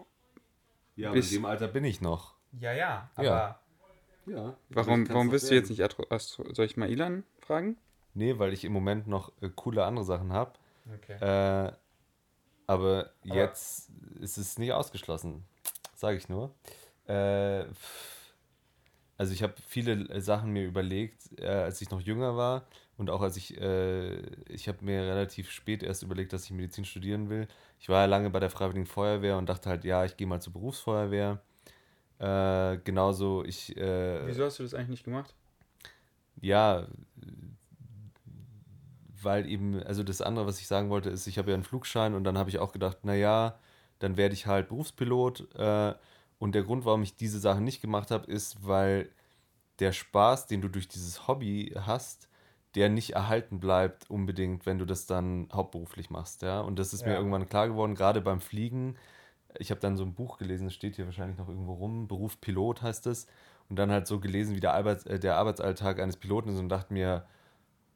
Ja, 0.97 1.09
aber 1.09 1.19
in 1.19 1.29
dem 1.29 1.45
Alter 1.45 1.69
bin 1.69 1.85
ich 1.85 2.01
noch. 2.01 2.34
Ja, 2.61 2.73
ja. 2.73 3.11
Ja. 3.19 3.59
Ja. 4.27 4.57
Warum, 4.71 5.09
warum 5.09 5.31
bist 5.31 5.51
du 5.51 5.55
jetzt 5.55 5.71
nicht 5.71 5.83
Astro 5.83 6.07
Astro 6.09 6.53
Soll 6.55 6.67
ich 6.67 6.77
mal 6.77 6.91
Ilan 6.91 7.25
fragen? 7.41 7.77
Nee, 8.15 8.39
weil 8.39 8.53
ich 8.53 8.65
im 8.65 8.73
Moment 8.73 9.07
noch 9.07 9.33
äh, 9.43 9.51
coole 9.55 9.85
andere 9.85 10.05
Sachen 10.05 10.33
habe. 10.33 10.53
Okay. 10.95 11.17
Äh, 11.21 11.73
aber 12.67 13.11
jetzt 13.23 13.91
ist 14.21 14.39
es 14.39 14.59
nicht 14.59 14.73
ausgeschlossen. 14.73 15.45
Sage 15.95 16.17
ich 16.17 16.29
nur. 16.29 16.55
Äh, 17.07 17.65
also 19.17 19.33
ich 19.33 19.43
habe 19.43 19.55
viele 19.67 20.09
äh, 20.09 20.21
Sachen 20.21 20.51
mir 20.51 20.65
überlegt, 20.65 21.39
äh, 21.39 21.47
als 21.47 21.81
ich 21.81 21.91
noch 21.91 22.01
jünger 22.01 22.37
war 22.37 22.67
und 22.97 23.11
auch 23.11 23.21
als 23.21 23.37
ich, 23.37 23.61
äh, 23.61 24.17
ich 24.49 24.69
habe 24.69 24.85
mir 24.85 25.03
relativ 25.03 25.51
spät 25.51 25.83
erst 25.83 26.03
überlegt, 26.03 26.33
dass 26.33 26.45
ich 26.45 26.51
Medizin 26.51 26.85
studieren 26.85 27.29
will. 27.29 27.47
Ich 27.79 27.89
war 27.89 28.01
ja 28.01 28.07
lange 28.07 28.31
bei 28.31 28.41
der 28.41 28.51
Freiwilligen 28.51 28.87
Feuerwehr 28.87 29.37
und 29.37 29.49
dachte 29.49 29.69
halt, 29.69 29.85
ja, 29.85 30.05
ich 30.05 30.17
gehe 30.17 30.27
mal 30.27 30.41
zur 30.41 30.53
Berufsfeuerwehr. 30.53 31.41
Äh, 32.19 32.79
genauso, 32.85 33.45
ich, 33.45 33.77
äh, 33.77 34.27
Wieso 34.27 34.45
hast 34.45 34.59
du 34.59 34.63
das 34.63 34.75
eigentlich 34.75 34.89
nicht 34.91 35.05
gemacht? 35.05 35.35
ja, 36.41 36.87
weil 39.23 39.49
eben, 39.49 39.83
also 39.83 40.03
das 40.03 40.21
andere, 40.21 40.47
was 40.47 40.61
ich 40.61 40.67
sagen 40.67 40.91
wollte, 40.91 41.11
ist, 41.11 41.27
ich 41.27 41.39
habe 41.39 41.51
ja 41.51 41.55
einen 41.55 41.65
Flugschein 41.65 42.15
und 42.15 42.25
dann 42.25 42.37
habe 42.39 42.51
ich 42.51 42.59
auch 42.59 42.73
gedacht, 42.73 43.05
naja, 43.05 43.59
dann 43.99 44.17
werde 44.17 44.35
ich 44.35 44.47
halt 44.47 44.69
Berufspilot. 44.69 45.55
Äh, 45.55 45.95
und 46.39 46.55
der 46.55 46.63
Grund, 46.63 46.85
warum 46.85 47.03
ich 47.03 47.17
diese 47.17 47.39
Sachen 47.39 47.65
nicht 47.65 47.81
gemacht 47.81 48.11
habe, 48.11 48.31
ist, 48.31 48.67
weil 48.67 49.09
der 49.79 49.93
Spaß, 49.93 50.47
den 50.47 50.61
du 50.61 50.69
durch 50.69 50.89
dieses 50.89 51.27
Hobby 51.27 51.75
hast, 51.81 52.29
der 52.75 52.89
nicht 52.89 53.11
erhalten 53.13 53.61
bleibt 53.61 54.11
unbedingt, 54.11 54.67
wenn 54.67 54.79
du 54.79 54.85
das 54.85 55.07
dann 55.07 55.49
hauptberuflich 55.53 56.11
machst, 56.11 56.43
ja. 56.43 56.61
Und 56.61 56.79
das 56.79 56.93
ist 56.93 57.07
mir 57.07 57.13
Ja. 57.13 57.19
irgendwann 57.19 57.49
klar 57.49 57.69
geworden, 57.69 57.95
gerade 57.95 58.21
beim 58.21 58.41
Fliegen. 58.41 58.97
Ich 59.59 59.71
habe 59.71 59.81
dann 59.81 59.97
so 59.97 60.05
ein 60.05 60.15
Buch 60.15 60.39
gelesen, 60.39 60.67
es 60.67 60.75
steht 60.75 60.97
hier 60.97 61.07
wahrscheinlich 61.07 61.39
noch 61.39 61.49
irgendwo 61.49 61.75
rum, 61.75 62.09
Beruf 62.09 62.41
Pilot 62.41 62.83
heißt 62.83 63.07
es. 63.07 63.27
Und 63.69 63.77
dann 63.77 63.91
halt 63.91 64.07
so 64.07 64.21
gelesen, 64.21 64.55
wie 64.55 64.61
der, 64.61 64.75
Arbeits 64.75 65.07
äh, 65.07 65.19
der 65.19 65.37
Arbeitsalltag 65.37 66.01
eines 66.01 66.17
Piloten 66.17 66.51
ist 66.51 66.59
und 66.59 66.69
dachte 66.69 66.93
mir, 66.93 67.25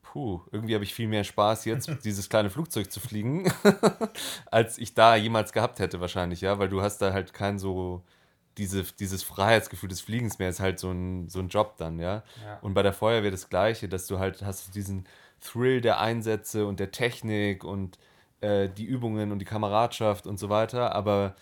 puh, 0.03 0.41
irgendwie 0.51 0.75
habe 0.75 0.85
ich 0.85 0.95
viel 0.95 1.09
mehr 1.09 1.25
Spaß 1.25 1.65
jetzt, 1.67 1.91
dieses 2.05 2.29
kleine 2.29 2.51
Flugzeug 2.51 2.91
zu 2.91 3.01
fliegen, 3.01 3.53
als 4.51 4.79
ich 4.79 4.95
da 4.95 5.17
jemals 5.17 5.53
gehabt 5.53 5.79
hätte 5.79 6.01
wahrscheinlich, 6.01 6.41
ja, 6.41 6.59
weil 6.59 6.69
du 6.69 6.81
hast 6.81 6.99
da 6.99 7.13
halt 7.13 7.35
kein 7.35 7.59
so 7.59 8.03
diese, 8.57 8.83
dieses 8.83 9.23
Freiheitsgefühl 9.23 9.89
des 9.89 10.01
Fliegens 10.01 10.39
mehr, 10.39 10.49
ist 10.49 10.61
halt 10.61 10.79
so 10.79 10.91
ein, 10.91 11.29
so 11.29 11.39
ein 11.39 11.49
Job 11.49 11.77
dann, 11.77 11.99
ja. 11.99 12.25
Ja. 12.45 12.59
Und 12.61 12.75
bei 12.75 12.83
der 12.83 12.93
Feuerwehr 12.93 13.31
das 13.31 13.49
Gleiche, 13.49 13.89
dass 13.89 14.07
du 14.07 14.19
halt 14.19 14.43
hast 14.43 14.75
diesen 14.75 15.07
Thrill 15.41 15.81
der 15.81 16.01
Einsätze 16.01 16.67
und 16.67 16.81
der 16.81 16.91
Technik 16.91 17.63
und 17.63 17.99
äh, 18.41 18.69
die 18.69 18.85
Übungen 18.85 19.33
und 19.33 19.39
die 19.41 19.45
Kameradschaft 19.45 20.27
und 20.27 20.39
so 20.39 20.49
weiter, 20.49 20.95
aber 20.95 21.35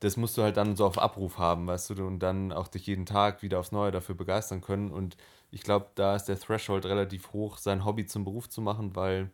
das 0.00 0.16
musst 0.16 0.36
du 0.38 0.42
halt 0.42 0.56
dann 0.56 0.76
so 0.76 0.86
auf 0.86 0.98
Abruf 0.98 1.38
haben, 1.38 1.66
weißt 1.66 1.90
du, 1.90 2.06
und 2.06 2.20
dann 2.20 2.52
auch 2.52 2.68
dich 2.68 2.86
jeden 2.86 3.06
Tag 3.06 3.42
wieder 3.42 3.58
aufs 3.60 3.72
Neue 3.72 3.90
dafür 3.92 4.14
begeistern 4.14 4.60
können. 4.60 4.90
Und 4.92 5.16
ich 5.50 5.62
glaube, 5.62 5.86
da 5.94 6.14
ist 6.16 6.26
der 6.26 6.38
Threshold 6.38 6.86
relativ 6.86 7.32
hoch, 7.32 7.58
sein 7.58 7.84
Hobby 7.84 8.06
zum 8.06 8.24
Beruf 8.24 8.48
zu 8.50 8.60
machen, 8.60 8.96
weil, 8.96 9.30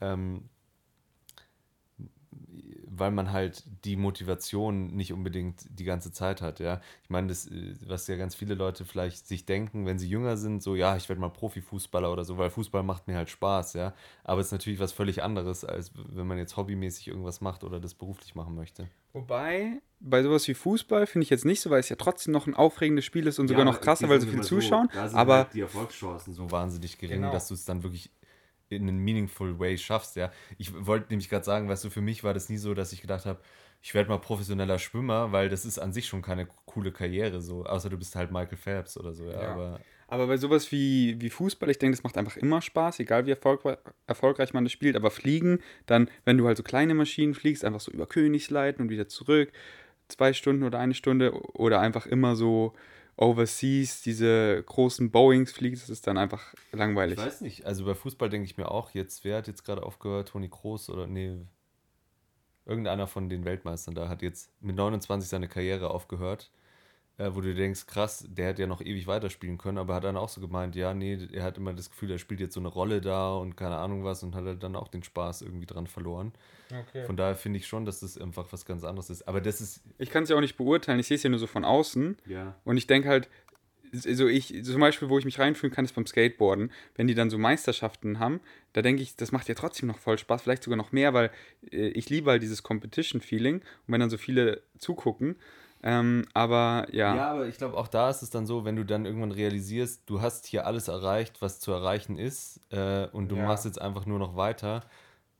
ähm, 0.00 0.48
weil 2.94 3.10
man 3.10 3.32
halt 3.32 3.64
die 3.84 3.96
Motivation 3.96 4.88
nicht 4.94 5.12
unbedingt 5.12 5.64
die 5.70 5.84
ganze 5.84 6.12
Zeit 6.12 6.42
hat, 6.42 6.60
ja. 6.60 6.80
Ich 7.02 7.10
meine, 7.10 7.28
das, 7.28 7.46
äh, 7.46 7.74
was 7.86 8.06
ja 8.06 8.16
ganz 8.16 8.34
viele 8.34 8.54
Leute 8.54 8.84
vielleicht 8.84 9.26
sich 9.26 9.46
denken, 9.46 9.86
wenn 9.86 9.98
sie 9.98 10.08
jünger 10.08 10.36
sind, 10.36 10.62
so, 10.62 10.74
ja, 10.74 10.96
ich 10.96 11.08
werde 11.08 11.20
mal 11.20 11.30
Profifußballer 11.30 12.12
oder 12.12 12.24
so, 12.24 12.36
weil 12.38 12.50
Fußball 12.50 12.82
macht 12.82 13.08
mir 13.08 13.16
halt 13.16 13.30
Spaß, 13.30 13.74
ja. 13.74 13.94
Aber 14.24 14.40
es 14.40 14.48
ist 14.48 14.52
natürlich 14.52 14.78
was 14.80 14.92
völlig 14.92 15.22
anderes, 15.22 15.64
als 15.64 15.92
wenn 15.94 16.26
man 16.26 16.38
jetzt 16.38 16.56
hobbymäßig 16.56 17.08
irgendwas 17.08 17.40
macht 17.40 17.64
oder 17.64 17.80
das 17.80 17.94
beruflich 17.94 18.34
machen 18.34 18.54
möchte. 18.54 18.88
Wobei, 19.14 19.80
bei 20.00 20.22
sowas 20.22 20.46
wie 20.48 20.54
Fußball 20.54 21.06
finde 21.06 21.24
ich 21.24 21.30
jetzt 21.30 21.44
nicht 21.44 21.60
so, 21.60 21.70
weil 21.70 21.80
es 21.80 21.88
ja 21.88 21.96
trotzdem 21.96 22.32
noch 22.32 22.46
ein 22.46 22.54
aufregendes 22.54 23.04
Spiel 23.04 23.26
ist 23.26 23.38
und 23.38 23.48
sogar 23.48 23.64
noch 23.64 23.80
krasser, 23.80 24.08
weil 24.08 24.20
so 24.20 24.26
viel 24.26 24.42
zuschauen. 24.42 24.88
aber 25.12 25.36
halt 25.36 25.54
die 25.54 25.60
Erfolgschancen 25.60 26.32
so 26.34 26.50
wahnsinnig 26.50 26.98
gering, 26.98 27.20
Genau. 27.20 27.32
dass 27.32 27.48
du 27.48 27.54
es 27.54 27.64
dann 27.64 27.82
wirklich 27.82 28.10
in 28.72 28.88
einem 28.88 28.98
meaningful 29.04 29.58
way 29.58 29.78
schaffst, 29.78 30.16
ja. 30.16 30.32
Ich 30.58 30.72
wollte 30.86 31.08
nämlich 31.10 31.28
gerade 31.28 31.44
sagen, 31.44 31.68
weißt 31.68 31.84
du, 31.84 31.90
für 31.90 32.00
mich 32.00 32.24
war 32.24 32.34
das 32.34 32.48
nie 32.48 32.58
so, 32.58 32.74
dass 32.74 32.92
ich 32.92 33.00
gedacht 33.00 33.26
habe, 33.26 33.40
ich 33.82 33.94
werde 33.94 34.08
mal 34.08 34.18
professioneller 34.18 34.78
Schwimmer, 34.78 35.32
weil 35.32 35.48
das 35.48 35.64
ist 35.64 35.78
an 35.78 35.92
sich 35.92 36.06
schon 36.06 36.22
keine 36.22 36.46
coole 36.66 36.92
Karriere, 36.92 37.40
so, 37.40 37.64
außer 37.64 37.90
du 37.90 37.96
bist 37.96 38.14
halt 38.14 38.30
Michael 38.30 38.58
Phelps 38.58 38.96
oder 38.96 39.12
so, 39.12 39.24
ja. 39.24 39.42
Ja. 39.42 39.52
Aber 39.52 39.80
Aber 40.08 40.26
bei 40.26 40.36
sowas 40.36 40.70
wie, 40.70 41.18
wie 41.20 41.30
Fußball, 41.30 41.70
ich 41.70 41.78
denke, 41.78 41.96
das 41.96 42.04
macht 42.04 42.18
einfach 42.18 42.36
immer 42.36 42.60
Spaß, 42.60 43.00
egal 43.00 43.24
wie 43.24 43.30
erfolgreich, 43.30 43.78
erfolgreich 44.06 44.52
man 44.52 44.64
das 44.64 44.72
spielt. 44.72 44.94
Aber 44.94 45.10
Fliegen, 45.10 45.60
dann, 45.86 46.10
wenn 46.26 46.36
du 46.36 46.46
halt 46.46 46.58
so 46.58 46.62
kleine 46.62 46.94
Maschinen 46.94 47.32
fliegst, 47.34 47.64
einfach 47.64 47.80
so 47.80 47.90
über 47.90 48.06
Königsleiten 48.06 48.82
und 48.82 48.90
wieder 48.90 49.08
zurück, 49.08 49.50
zwei 50.08 50.34
Stunden 50.34 50.64
oder 50.64 50.78
eine 50.78 50.92
Stunde, 50.92 51.32
oder 51.54 51.80
einfach 51.80 52.04
immer 52.06 52.36
so 52.36 52.74
overseas, 53.22 54.02
diese 54.02 54.62
großen 54.64 55.10
Boeings 55.10 55.52
fliegst, 55.52 55.84
das 55.84 55.90
ist 55.90 56.06
dann 56.06 56.18
einfach 56.18 56.54
langweilig. 56.72 57.18
Ich 57.18 57.24
weiß 57.24 57.40
nicht, 57.42 57.64
also 57.64 57.84
bei 57.84 57.94
Fußball 57.94 58.28
denke 58.28 58.46
ich 58.46 58.56
mir 58.56 58.70
auch, 58.70 58.90
jetzt, 58.90 59.24
wer 59.24 59.38
hat 59.38 59.46
jetzt 59.46 59.64
gerade 59.64 59.84
aufgehört? 59.84 60.30
Toni 60.30 60.48
Kroos 60.48 60.90
oder 60.90 61.06
nee, 61.06 61.38
irgendeiner 62.66 63.06
von 63.06 63.28
den 63.28 63.44
Weltmeistern 63.44 63.94
da 63.94 64.08
hat 64.08 64.22
jetzt 64.22 64.50
mit 64.60 64.76
29 64.76 65.28
seine 65.28 65.48
Karriere 65.48 65.90
aufgehört 65.90 66.50
äh, 67.18 67.30
wo 67.32 67.40
du 67.40 67.54
denkst, 67.54 67.86
krass, 67.86 68.24
der 68.28 68.48
hätte 68.48 68.62
ja 68.62 68.68
noch 68.68 68.80
ewig 68.80 69.06
weiterspielen 69.06 69.58
können, 69.58 69.78
aber 69.78 69.94
hat 69.94 70.04
dann 70.04 70.16
auch 70.16 70.28
so 70.28 70.40
gemeint, 70.40 70.76
ja, 70.76 70.94
nee, 70.94 71.18
er 71.32 71.42
hat 71.42 71.58
immer 71.58 71.72
das 71.72 71.90
Gefühl, 71.90 72.10
er 72.10 72.18
spielt 72.18 72.40
jetzt 72.40 72.54
so 72.54 72.60
eine 72.60 72.68
Rolle 72.68 73.00
da 73.00 73.34
und 73.34 73.56
keine 73.56 73.76
Ahnung 73.76 74.04
was 74.04 74.22
und 74.22 74.34
hat 74.34 74.44
halt 74.44 74.62
dann 74.62 74.76
auch 74.76 74.88
den 74.88 75.02
Spaß 75.02 75.42
irgendwie 75.42 75.66
dran 75.66 75.86
verloren. 75.86 76.32
Okay. 76.70 77.04
Von 77.04 77.16
daher 77.16 77.34
finde 77.34 77.58
ich 77.58 77.66
schon, 77.66 77.84
dass 77.84 78.00
das 78.00 78.16
einfach 78.18 78.46
was 78.50 78.64
ganz 78.64 78.82
anderes 78.84 79.10
ist. 79.10 79.28
Aber 79.28 79.40
das 79.40 79.60
ist. 79.60 79.82
Ich 79.98 80.10
kann 80.10 80.22
es 80.22 80.30
ja 80.30 80.36
auch 80.36 80.40
nicht 80.40 80.56
beurteilen, 80.56 80.98
ich 80.98 81.06
sehe 81.06 81.16
es 81.16 81.22
ja 81.22 81.30
nur 81.30 81.38
so 81.38 81.46
von 81.46 81.64
außen. 81.64 82.16
Ja. 82.26 82.54
Und 82.64 82.78
ich 82.78 82.86
denke 82.86 83.08
halt, 83.08 83.28
so 83.92 84.26
ich, 84.26 84.64
zum 84.64 84.80
Beispiel, 84.80 85.10
wo 85.10 85.18
ich 85.18 85.26
mich 85.26 85.38
reinfühlen 85.38 85.74
kann, 85.74 85.84
ist 85.84 85.94
beim 85.94 86.06
Skateboarden. 86.06 86.72
Wenn 86.94 87.06
die 87.06 87.14
dann 87.14 87.28
so 87.28 87.36
Meisterschaften 87.36 88.18
haben, 88.18 88.40
da 88.72 88.80
denke 88.80 89.02
ich, 89.02 89.16
das 89.16 89.32
macht 89.32 89.48
ja 89.48 89.54
trotzdem 89.54 89.88
noch 89.88 89.98
voll 89.98 90.16
Spaß, 90.16 90.42
vielleicht 90.42 90.62
sogar 90.62 90.78
noch 90.78 90.92
mehr, 90.92 91.12
weil 91.12 91.30
äh, 91.70 91.88
ich 91.88 92.08
liebe 92.08 92.30
halt 92.30 92.42
dieses 92.42 92.62
Competition-Feeling. 92.62 93.56
Und 93.56 93.64
wenn 93.86 94.00
dann 94.00 94.10
so 94.10 94.16
viele 94.16 94.62
zugucken, 94.78 95.36
ähm, 95.82 96.26
aber 96.32 96.86
ja. 96.92 97.14
Ja, 97.16 97.30
aber 97.32 97.46
ich 97.46 97.58
glaube, 97.58 97.76
auch 97.76 97.88
da 97.88 98.08
ist 98.10 98.22
es 98.22 98.30
dann 98.30 98.46
so, 98.46 98.64
wenn 98.64 98.76
du 98.76 98.84
dann 98.84 99.04
irgendwann 99.04 99.32
realisierst, 99.32 100.02
du 100.06 100.20
hast 100.20 100.46
hier 100.46 100.66
alles 100.66 100.88
erreicht, 100.88 101.42
was 101.42 101.60
zu 101.60 101.72
erreichen 101.72 102.18
ist, 102.18 102.60
äh, 102.70 103.08
und 103.12 103.28
du 103.28 103.36
ja. 103.36 103.46
machst 103.46 103.64
jetzt 103.64 103.80
einfach 103.80 104.06
nur 104.06 104.18
noch 104.18 104.36
weiter. 104.36 104.82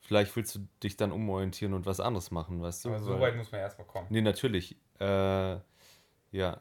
Vielleicht 0.01 0.34
willst 0.34 0.57
du 0.57 0.66
dich 0.82 0.97
dann 0.97 1.12
umorientieren 1.12 1.74
und 1.74 1.86
was 1.86 2.01
anderes 2.01 2.32
machen, 2.32 2.61
weißt 2.61 2.84
du? 2.84 2.88
Aber 2.88 2.99
so 2.99 3.20
weit 3.20 3.36
muss 3.36 3.53
man 3.53 3.61
erstmal 3.61 3.86
kommen. 3.86 4.09
Nee, 4.11 4.20
natürlich. 4.20 4.76
Äh, 4.99 5.57
ja. 6.32 6.61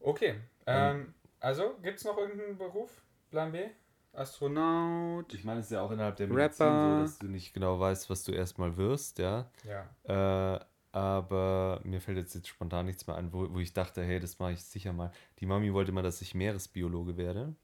Okay. 0.00 0.36
Ähm, 0.66 1.14
also, 1.40 1.74
gibt 1.82 1.98
es 1.98 2.04
noch 2.04 2.16
irgendeinen 2.16 2.56
Beruf? 2.56 2.90
Plan 3.30 3.52
B? 3.52 3.66
Astronaut. 4.14 5.34
Ich 5.34 5.44
meine, 5.44 5.60
es 5.60 5.66
ist 5.66 5.72
ja 5.72 5.82
auch 5.82 5.90
innerhalb 5.90 6.16
der 6.16 6.28
Medizin 6.28 6.66
Rapper. 6.66 6.96
so, 6.96 7.02
dass 7.02 7.18
du 7.18 7.26
nicht 7.26 7.52
genau 7.52 7.78
weißt, 7.78 8.08
was 8.08 8.24
du 8.24 8.32
erstmal 8.32 8.76
wirst, 8.76 9.18
ja. 9.18 9.50
Ja. 9.64 10.54
Äh, 10.56 10.60
aber 10.94 11.80
mir 11.82 12.00
fällt 12.00 12.18
jetzt, 12.18 12.36
jetzt 12.36 12.46
spontan 12.46 12.86
nichts 12.86 13.08
mehr 13.08 13.16
an, 13.16 13.32
wo, 13.32 13.52
wo 13.52 13.58
ich 13.58 13.72
dachte, 13.72 14.04
hey, 14.04 14.20
das 14.20 14.38
mache 14.38 14.52
ich 14.52 14.62
sicher 14.62 14.92
mal. 14.92 15.10
Die 15.40 15.46
Mami 15.46 15.74
wollte 15.74 15.90
mal, 15.90 16.02
dass 16.02 16.22
ich 16.22 16.36
Meeresbiologe 16.36 17.16
werde, 17.16 17.56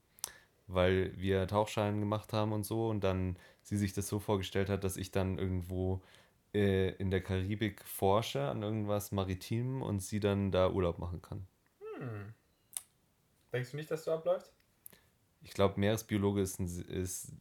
weil 0.67 1.13
wir 1.17 1.47
Tauchschein 1.47 2.01
gemacht 2.01 2.33
haben 2.33 2.53
und 2.53 2.65
so 2.65 2.89
und 2.89 3.05
dann 3.05 3.37
sie 3.63 3.77
sich 3.77 3.93
das 3.93 4.09
so 4.09 4.19
vorgestellt 4.19 4.69
hat, 4.69 4.83
dass 4.83 4.97
ich 4.97 5.13
dann 5.13 5.39
irgendwo 5.39 6.03
äh, 6.53 6.91
in 6.97 7.13
der 7.13 7.23
Karibik 7.23 7.85
forsche 7.87 8.49
an 8.49 8.65
irgendwas 8.65 9.13
Maritim 9.13 9.81
und 9.81 10.01
sie 10.01 10.19
dann 10.19 10.51
da 10.51 10.69
Urlaub 10.69 10.99
machen 10.99 11.23
kann. 11.23 11.47
Hm. 11.99 12.35
Denkst 13.53 13.71
du 13.71 13.77
nicht, 13.77 13.93
dass 13.93 14.05
du 14.05 14.11
abläufst? 14.11 14.60
Ich 15.43 15.53
glaube, 15.53 15.81
Meeresbiologe 15.81 16.41
ist, 16.41 16.61
ein, 16.61 16.67
ist 16.67 17.33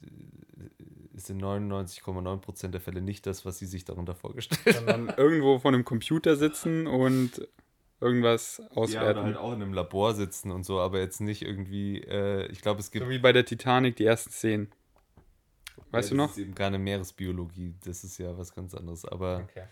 ist 1.19 1.29
in 1.29 1.41
99,9% 1.41 2.69
der 2.69 2.81
Fälle 2.81 3.01
nicht 3.01 3.27
das, 3.27 3.45
was 3.45 3.59
sie 3.59 3.65
sich 3.65 3.85
darunter 3.85 4.15
vorgestellt 4.15 4.61
haben. 4.65 4.85
Sondern 4.87 5.17
irgendwo 5.17 5.59
vor 5.59 5.71
einem 5.71 5.85
Computer 5.85 6.35
sitzen 6.35 6.87
und 6.87 7.47
irgendwas 7.99 8.61
auswerten. 8.73 9.05
Ja, 9.05 9.11
oder 9.11 9.23
halt 9.23 9.37
auch 9.37 9.53
in 9.53 9.61
einem 9.61 9.73
Labor 9.73 10.13
sitzen 10.13 10.51
und 10.51 10.65
so, 10.65 10.79
aber 10.79 10.99
jetzt 10.99 11.19
nicht 11.19 11.41
irgendwie, 11.41 11.99
äh, 12.01 12.47
ich 12.47 12.61
glaube, 12.61 12.79
es 12.79 12.91
gibt... 12.91 13.05
So 13.05 13.11
wie 13.11 13.19
bei 13.19 13.33
der 13.33 13.45
Titanic, 13.45 13.97
die 13.97 14.05
ersten 14.05 14.31
Szenen. 14.31 14.71
Weißt 15.91 16.09
ja, 16.09 16.15
du 16.15 16.17
noch? 16.17 16.27
Das 16.29 16.37
ist 16.37 16.43
eben 16.43 16.55
keine 16.55 16.79
Meeresbiologie, 16.79 17.75
das 17.83 18.03
ist 18.03 18.17
ja 18.17 18.37
was 18.37 18.55
ganz 18.55 18.73
anderes, 18.73 19.05
aber... 19.05 19.47
Okay. 19.49 19.65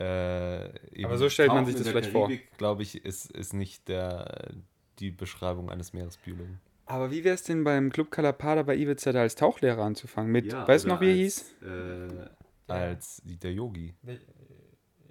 Äh, 0.00 1.04
aber 1.04 1.18
so 1.18 1.28
stellt 1.28 1.48
man 1.48 1.66
sich 1.66 1.74
das 1.74 1.88
vielleicht 1.88 2.12
Karibik, 2.12 2.48
vor. 2.48 2.58
glaube 2.58 2.82
ich, 2.82 3.04
ist, 3.04 3.32
ist 3.32 3.52
nicht 3.52 3.88
der, 3.88 4.52
die 5.00 5.10
Beschreibung 5.10 5.70
eines 5.70 5.92
Meeresbiologen. 5.92 6.60
Aber 6.88 7.10
wie 7.10 7.22
wäre 7.22 7.34
es 7.34 7.42
denn 7.42 7.64
beim 7.64 7.92
Club 7.92 8.10
Calapada 8.10 8.62
bei 8.62 8.76
Ibiza 8.76 9.12
da 9.12 9.20
als 9.20 9.34
Tauchlehrer 9.34 9.82
anzufangen? 9.82 10.32
Mit, 10.32 10.52
ja, 10.52 10.66
weißt 10.66 10.84
du 10.84 10.88
noch, 10.88 11.00
wie 11.00 11.10
er 11.10 11.14
hieß? 11.14 11.54
Äh, 11.62 12.28
als 12.66 13.22
der 13.24 13.52
Yogi. 13.52 13.94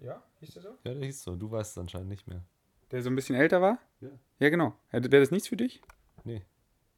ja, 0.01 0.23
hieß 0.39 0.53
der 0.55 0.61
so? 0.63 0.69
Ja, 0.83 0.93
der 0.93 1.05
hieß 1.05 1.23
so. 1.23 1.35
Du 1.35 1.51
weißt 1.51 1.71
es 1.71 1.77
anscheinend 1.77 2.09
nicht 2.09 2.27
mehr. 2.27 2.43
Der 2.91 3.01
so 3.03 3.09
ein 3.09 3.15
bisschen 3.15 3.35
älter 3.35 3.61
war? 3.61 3.79
Ja. 4.01 4.09
Ja, 4.39 4.49
genau. 4.49 4.75
Wäre 4.91 5.09
das 5.09 5.31
nichts 5.31 5.47
für 5.47 5.57
dich? 5.57 5.81
Nee. 6.23 6.41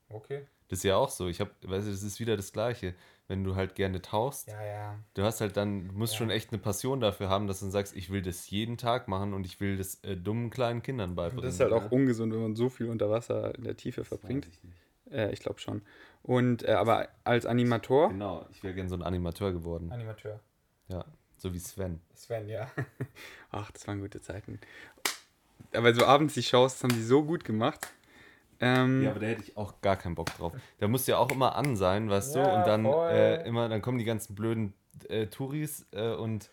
Okay. 0.10 0.48
Das 0.70 0.80
ist 0.80 0.84
ja 0.84 0.96
auch 0.96 1.10
so. 1.10 1.28
Ich 1.28 1.40
habe, 1.40 1.52
weißt 1.62 1.88
du, 1.88 1.92
das 1.92 2.04
ist 2.04 2.20
wieder 2.20 2.38
das 2.38 2.52
Gleiche 2.52 2.96
wenn 3.30 3.44
du 3.44 3.56
halt 3.56 3.76
gerne 3.76 4.02
tauchst. 4.02 4.48
Ja, 4.48 4.62
ja. 4.66 5.00
Du 5.14 5.24
hast 5.24 5.40
halt 5.40 5.56
dann, 5.56 5.88
du 5.88 5.94
musst 5.94 6.14
ja. 6.14 6.18
schon 6.18 6.30
echt 6.32 6.52
eine 6.52 6.58
Passion 6.58 7.00
dafür 7.00 7.30
haben, 7.30 7.48
dass 7.48 7.60
du 7.60 7.66
dann 7.66 7.72
sagst, 7.72 7.96
ich 7.96 8.10
will 8.10 8.24
das 8.24 8.50
jeden 8.50 8.76
Tag 8.76 9.08
machen 9.08 9.34
und 9.34 9.46
ich 9.46 9.62
will 9.62 9.78
das 9.78 10.04
äh, 10.04 10.18
dummen 10.18 10.50
kleinen 10.50 10.82
Kindern 10.82 11.16
beibringen. 11.16 11.46
Das 11.46 11.54
ist 11.54 11.60
halt 11.60 11.72
auch 11.72 11.92
ungesund, 11.92 12.34
wenn 12.34 12.42
man 12.42 12.56
so 12.56 12.70
viel 12.70 12.90
unter 12.90 13.10
Wasser 13.10 13.56
in 13.56 13.64
der 13.64 13.78
Tiefe 13.78 14.04
verbringt. 14.04 14.48
ich. 14.48 15.14
Äh, 15.14 15.32
ich 15.32 15.40
glaube 15.42 15.60
schon. 15.60 15.84
Und, 16.24 16.68
äh, 16.68 16.72
aber 16.72 17.08
als 17.24 17.46
Animator? 17.46 18.10
Genau, 18.10 18.46
ich 18.52 18.64
wäre 18.64 18.74
gerne 18.74 18.90
so 18.90 18.96
ein 18.96 19.04
Animateur 19.04 19.54
geworden. 19.54 19.92
Animateur. 19.92 20.40
Ja, 20.88 21.06
so 21.38 21.54
wie 21.54 21.60
Sven. 21.60 22.02
Sven, 22.16 22.50
ja. 22.50 22.70
Ach, 23.52 23.70
das 23.72 23.88
waren 23.88 24.02
gute 24.02 24.22
Zeiten. 24.22 24.60
Aber 25.72 25.94
so 25.94 26.04
abends 26.04 26.34
die 26.34 26.44
Shows, 26.44 26.74
das 26.74 26.84
haben 26.84 26.96
die 26.96 27.04
so 27.04 27.24
gut 27.24 27.46
gemacht. 27.46 27.94
Ähm, 28.62 29.03
ja, 29.03 29.12
aber 29.12 29.20
da 29.20 29.28
hätte 29.28 29.43
ich 29.43 29.57
auch 29.57 29.82
gar 29.82 29.95
keinen 29.95 30.16
Bock 30.16 30.36
drauf. 30.38 30.53
Da 30.80 30.88
muss 30.88 31.07
ja 31.07 31.18
auch 31.18 31.32
immer 31.32 31.55
an 31.55 31.76
sein, 31.76 32.10
weißt 32.10 32.36
ja, 32.36 32.43
du? 32.43 32.55
Und 32.57 32.68
dann 32.68 32.86
äh, 32.86 33.47
immer, 33.47 33.70
dann 33.70 33.82
kommen 33.82 33.97
die 33.97 34.05
ganzen 34.05 34.36
blöden 34.36 34.74
äh, 35.07 35.28
Touris 35.28 35.86
äh, 35.91 36.10
und, 36.10 36.49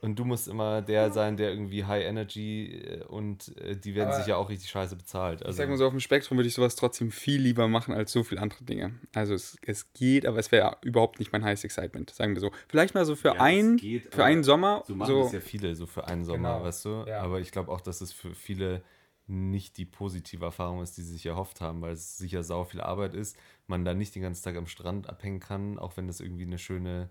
und 0.00 0.18
du 0.18 0.24
musst 0.24 0.48
immer 0.48 0.82
der 0.82 1.12
sein, 1.12 1.36
der 1.36 1.50
irgendwie 1.50 1.84
High 1.84 2.04
Energy 2.04 2.82
äh, 2.84 3.04
und 3.04 3.56
äh, 3.58 3.76
die 3.76 3.94
werden 3.94 4.08
aber 4.08 4.18
sich 4.18 4.26
ja 4.26 4.36
auch 4.36 4.48
richtig 4.48 4.68
scheiße 4.68 4.96
bezahlt. 4.96 5.42
Also, 5.42 5.50
ich 5.50 5.56
sag 5.56 5.68
mal 5.68 5.76
so, 5.76 5.86
auf 5.86 5.92
dem 5.92 6.00
Spektrum 6.00 6.38
würde 6.38 6.48
ich 6.48 6.54
sowas 6.54 6.74
trotzdem 6.74 7.12
viel 7.12 7.40
lieber 7.40 7.68
machen 7.68 7.94
als 7.94 8.10
so 8.10 8.24
viele 8.24 8.40
andere 8.40 8.64
Dinge. 8.64 8.94
Also 9.14 9.34
es, 9.34 9.56
es 9.62 9.92
geht, 9.92 10.26
aber 10.26 10.38
es 10.38 10.50
wäre 10.50 10.76
überhaupt 10.82 11.20
nicht 11.20 11.32
mein 11.32 11.44
Highest 11.44 11.64
Excitement, 11.64 12.10
sagen 12.10 12.34
wir 12.34 12.40
so. 12.40 12.50
Vielleicht 12.66 12.94
mal 12.94 13.04
so 13.04 13.14
für, 13.14 13.28
ja, 13.28 13.40
ein, 13.40 13.76
geht, 13.76 14.12
für 14.12 14.24
einen 14.24 14.42
Sommer. 14.42 14.82
So 14.88 14.96
machen 14.96 15.08
so, 15.08 15.26
es 15.26 15.32
ja 15.32 15.40
viele, 15.40 15.76
so 15.76 15.86
für 15.86 16.08
einen 16.08 16.24
Sommer, 16.24 16.54
genau, 16.54 16.64
weißt 16.64 16.84
du? 16.84 17.04
Ja. 17.06 17.20
Aber 17.20 17.38
ich 17.38 17.52
glaube 17.52 17.70
auch, 17.70 17.80
dass 17.80 18.00
es 18.00 18.12
für 18.12 18.34
viele 18.34 18.82
nicht 19.28 19.76
die 19.76 19.84
positive 19.84 20.44
Erfahrung 20.44 20.82
ist, 20.82 20.96
die 20.96 21.02
sie 21.02 21.12
sich 21.12 21.26
erhofft 21.26 21.60
haben, 21.60 21.80
weil 21.82 21.92
es 21.92 22.18
sicher 22.18 22.42
sau 22.42 22.64
viel 22.64 22.80
Arbeit 22.80 23.14
ist, 23.14 23.36
man 23.66 23.84
da 23.84 23.94
nicht 23.94 24.14
den 24.14 24.22
ganzen 24.22 24.44
Tag 24.44 24.56
am 24.56 24.66
Strand 24.66 25.08
abhängen 25.08 25.40
kann, 25.40 25.78
auch 25.78 25.96
wenn 25.96 26.06
das 26.06 26.20
irgendwie 26.20 26.44
eine 26.44 26.58
schöne, 26.58 27.10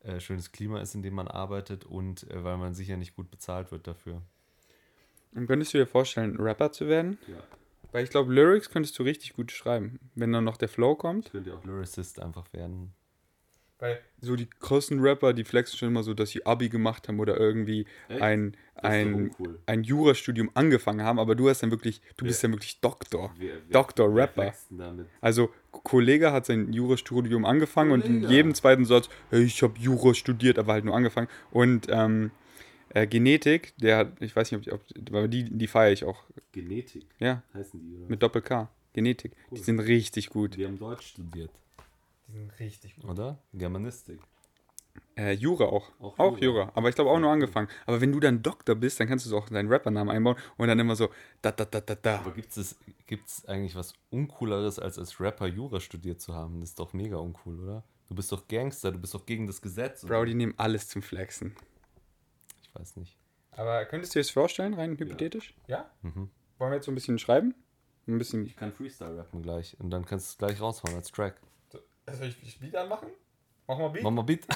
äh, 0.00 0.20
schönes 0.20 0.52
Klima 0.52 0.80
ist, 0.80 0.94
in 0.94 1.02
dem 1.02 1.14
man 1.14 1.28
arbeitet 1.28 1.84
und 1.84 2.28
äh, 2.30 2.42
weil 2.42 2.56
man 2.56 2.74
sicher 2.74 2.96
nicht 2.96 3.14
gut 3.14 3.30
bezahlt 3.30 3.70
wird 3.70 3.86
dafür. 3.86 4.22
Und 5.34 5.46
könntest 5.46 5.74
du 5.74 5.78
dir 5.78 5.86
vorstellen, 5.86 6.36
Rapper 6.40 6.72
zu 6.72 6.88
werden? 6.88 7.18
Ja. 7.26 7.42
Weil 7.92 8.04
ich 8.04 8.10
glaube, 8.10 8.32
Lyrics 8.32 8.70
könntest 8.70 8.98
du 8.98 9.02
richtig 9.02 9.34
gut 9.34 9.50
schreiben, 9.50 9.98
wenn 10.14 10.32
dann 10.32 10.44
noch 10.44 10.56
der 10.56 10.68
Flow 10.68 10.94
kommt. 10.94 11.26
Ich 11.26 11.32
könnte 11.32 11.54
auch 11.54 11.64
Lyricist 11.64 12.20
einfach 12.20 12.52
werden. 12.52 12.92
Weil 13.78 14.00
so 14.20 14.34
die 14.34 14.48
großen 14.50 14.98
Rapper, 15.00 15.32
die 15.32 15.44
flexen 15.44 15.78
schon 15.78 15.88
immer 15.88 16.02
so, 16.02 16.12
dass 16.12 16.30
sie 16.30 16.44
Abi 16.44 16.68
gemacht 16.68 17.06
haben 17.06 17.20
oder 17.20 17.38
irgendwie 17.38 17.86
Echt? 18.08 18.20
ein, 18.20 18.56
ein, 18.74 19.30
ein 19.66 19.84
Jurastudium 19.84 20.50
angefangen 20.54 21.02
haben, 21.02 21.20
aber 21.20 21.36
du 21.36 21.48
hast 21.48 21.62
dann 21.62 21.70
wirklich, 21.70 22.00
du 22.16 22.24
wer, 22.24 22.28
bist 22.28 22.42
ja 22.42 22.50
wirklich 22.50 22.80
Doktor. 22.80 23.32
Wer, 23.38 23.54
wer, 23.54 23.60
Doktor 23.70 24.12
Rapper. 24.12 24.52
Also 25.20 25.50
Kollege 25.70 26.32
hat 26.32 26.46
sein 26.46 26.72
Jurastudium 26.72 27.44
angefangen 27.44 27.90
Kollege. 27.90 28.08
und 28.08 28.24
in 28.24 28.30
jedem 28.30 28.54
zweiten 28.54 28.84
Satz, 28.84 29.08
hey, 29.30 29.44
ich 29.44 29.62
habe 29.62 29.78
Jura 29.78 30.12
studiert, 30.12 30.58
aber 30.58 30.72
halt 30.72 30.84
nur 30.84 30.96
angefangen. 30.96 31.28
Und 31.52 31.86
ähm, 31.88 32.32
äh, 32.90 33.06
Genetik, 33.06 33.74
der 33.76 33.98
hat, 33.98 34.20
ich 34.20 34.34
weiß 34.34 34.50
nicht, 34.50 34.72
ob, 34.72 34.80
aber 35.08 35.28
die, 35.28 35.44
die 35.44 35.66
feiere 35.68 35.92
ich 35.92 36.02
auch. 36.02 36.24
Genetik? 36.50 37.06
Ja. 37.20 37.44
Heißen 37.54 37.80
die, 37.80 37.96
oder? 37.96 38.08
Mit 38.08 38.22
Doppel-K. 38.22 38.68
Genetik. 38.92 39.32
Cool. 39.50 39.58
Die 39.58 39.62
sind 39.62 39.78
richtig 39.78 40.30
gut. 40.30 40.56
Die 40.56 40.66
haben 40.66 40.78
Deutsch 40.78 41.08
studiert. 41.08 41.50
Die 42.28 42.32
sind 42.32 42.58
richtig 42.60 42.96
gut. 42.96 43.06
Oder? 43.06 43.38
Germanistik. 43.52 44.20
Äh, 45.16 45.32
Jura 45.32 45.64
auch. 45.64 45.90
Auch, 45.98 46.18
auch 46.18 46.38
Jura. 46.38 46.62
Jura. 46.62 46.72
Aber 46.74 46.88
ich 46.88 46.94
glaube 46.94 47.10
auch 47.10 47.18
nur 47.18 47.30
angefangen. 47.30 47.68
Aber 47.86 48.00
wenn 48.00 48.12
du 48.12 48.20
dann 48.20 48.42
Doktor 48.42 48.74
bist, 48.74 49.00
dann 49.00 49.08
kannst 49.08 49.26
du 49.26 49.36
auch 49.36 49.48
deinen 49.48 49.72
Rappernamen 49.72 50.14
einbauen 50.14 50.36
und 50.56 50.68
dann 50.68 50.78
immer 50.78 50.96
so 50.96 51.08
da 51.42 51.50
da 51.50 51.64
da 51.64 51.80
da 51.80 51.94
da. 51.94 52.18
Aber 52.20 52.32
gibt 52.32 52.56
es 52.56 52.78
gibt's 53.06 53.44
eigentlich 53.46 53.74
was 53.74 53.94
Uncooleres, 54.10 54.78
als 54.78 54.98
als 54.98 55.18
Rapper 55.20 55.46
Jura 55.46 55.80
studiert 55.80 56.20
zu 56.20 56.34
haben? 56.34 56.60
Das 56.60 56.70
ist 56.70 56.78
doch 56.78 56.92
mega 56.92 57.16
uncool, 57.16 57.58
oder? 57.60 57.84
Du 58.08 58.14
bist 58.14 58.30
doch 58.32 58.46
Gangster, 58.48 58.92
du 58.92 58.98
bist 58.98 59.14
doch 59.14 59.26
gegen 59.26 59.46
das 59.46 59.60
Gesetz. 59.60 60.04
Bro, 60.04 60.24
die 60.24 60.34
nehmen 60.34 60.54
alles 60.56 60.88
zum 60.88 61.02
Flexen. 61.02 61.54
Ich 62.62 62.74
weiß 62.74 62.96
nicht. 62.96 63.16
Aber 63.52 63.84
könntest 63.86 64.14
du 64.14 64.18
dir 64.18 64.22
das 64.22 64.30
vorstellen, 64.30 64.74
rein 64.74 64.96
hypothetisch? 64.96 65.54
Ja? 65.66 65.90
Mhm. 66.02 66.30
Wollen 66.58 66.70
wir 66.70 66.76
jetzt 66.76 66.86
so 66.86 66.92
ein 66.92 66.94
bisschen 66.94 67.18
schreiben? 67.18 67.54
Ein 68.06 68.18
bisschen. 68.18 68.46
Ich 68.46 68.56
kann 68.56 68.72
Freestyle 68.72 69.18
rappen 69.18 69.42
gleich 69.42 69.76
und 69.80 69.90
dann 69.90 70.04
kannst 70.06 70.26
du 70.26 70.30
es 70.30 70.38
gleich 70.38 70.60
raushauen 70.60 70.94
als 70.94 71.10
Track. 71.10 71.40
Soll 72.12 72.28
ich 72.28 72.40
das 72.40 72.54
Beat 72.54 72.74
anmachen? 72.76 73.08
Machen 73.66 73.80
wir 73.84 73.88
Beat? 73.90 74.02
Machen 74.02 74.16
wir 74.16 74.22
Beat. 74.24 74.46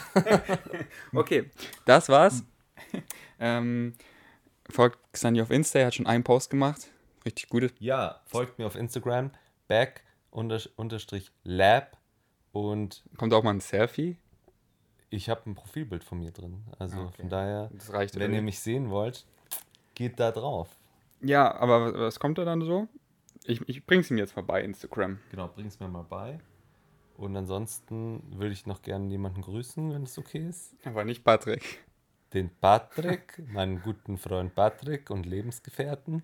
okay, 1.13 1.51
das 1.85 2.09
war's. 2.09 2.45
ähm, 3.41 3.95
folgt 4.71 4.99
Xandi 5.13 5.43
auf 5.43 5.51
Insta, 5.51 5.81
er 5.81 5.87
hat 5.87 5.95
schon 5.95 6.07
einen 6.07 6.25
Post 6.25 6.51
gemacht. 6.51 6.89
Richtig 7.25 7.49
gute. 7.49 7.71
Ja, 7.79 8.21
folgt 8.27 8.59
mir 8.59 8.67
auf 8.67 8.75
Instagram. 8.75 9.31
Back 9.69 10.03
unters- 10.33 10.71
unterstrich 10.77 11.31
lab 11.45 11.97
und 12.53 13.05
Kommt 13.17 13.33
auch 13.35 13.43
mal 13.43 13.51
ein 13.55 13.61
Selfie? 13.61 14.17
ich 15.11 15.29
habe 15.29 15.43
ein 15.51 15.55
Profilbild 15.55 16.03
von 16.05 16.19
mir 16.21 16.31
drin. 16.31 16.65
Also 16.79 16.97
Ah, 17.01 17.05
okay. 17.05 17.21
von 17.21 17.29
daher, 17.29 17.71
Das 17.75 17.93
reicht. 17.93 18.15
wenn 18.17 18.31
oder 18.31 18.37
ihr 18.37 18.43
mich 18.43 18.61
sehen 18.61 18.89
wollt, 18.91 19.27
geht 19.95 20.19
da 20.19 20.31
drauf. 20.33 20.69
Ja, 21.21 21.55
aber 21.55 21.93
was- 21.93 22.01
was 22.01 22.19
kommt 22.21 22.39
da 22.39 22.45
dann 22.47 22.63
so? 22.63 22.89
Ich, 23.45 23.61
ich 23.69 23.85
bring's 23.85 24.11
ihm 24.11 24.17
jetzt 24.19 24.35
mal 24.37 24.43
bei 24.43 24.63
Instagram. 24.63 25.19
Genau, 25.31 25.49
bring's 25.49 25.79
mir 25.81 25.89
mal 25.89 26.03
bei. 26.03 26.39
Und 27.17 27.37
ansonsten 27.37 28.23
würde 28.39 28.53
ich 28.53 28.67
noch 28.67 28.83
gerne 28.83 29.09
jemanden 29.09 29.43
grüßen, 29.43 29.93
wenn 29.93 30.03
es 30.05 30.19
okay 30.19 30.49
ist. 30.49 30.75
Aber 30.85 31.05
nicht 31.05 31.25
Patrick. 31.25 31.85
Den 32.33 32.51
Patrick, 32.61 33.43
meinen 33.53 33.83
guten 33.83 34.17
Freund 34.19 34.55
Patrick 34.55 35.11
und 35.11 35.27
Lebensgefährten. 35.27 36.23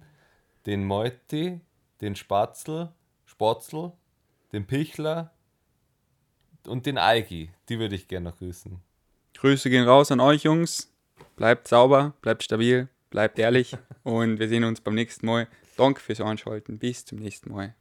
Den 0.66 0.84
Meuti, 0.84 1.60
den 2.00 2.16
Spatzel, 2.16 2.92
Spotzel, 3.24 3.92
den 4.52 4.66
Pichler 4.66 5.32
und 6.66 6.86
den 6.86 6.98
Eigi. 6.98 7.50
Die 7.68 7.78
würde 7.78 7.94
ich 7.94 8.08
gerne 8.08 8.30
noch 8.30 8.38
grüßen. 8.38 8.80
Grüße 9.34 9.70
gehen 9.70 9.86
raus 9.86 10.10
an 10.10 10.20
euch, 10.20 10.44
Jungs. 10.44 10.92
Bleibt 11.36 11.68
sauber, 11.68 12.14
bleibt 12.22 12.42
stabil, 12.42 12.88
bleibt 13.10 13.38
ehrlich. 13.38 13.76
Und 14.02 14.38
wir 14.40 14.48
sehen 14.48 14.64
uns 14.64 14.80
beim 14.80 14.94
nächsten 14.94 15.26
Mal. 15.26 15.48
Danke 15.76 16.00
fürs 16.00 16.20
Einschalten. 16.20 16.78
Bis 16.78 17.04
zum 17.04 17.18
nächsten 17.18 17.52
Mal. 17.52 17.74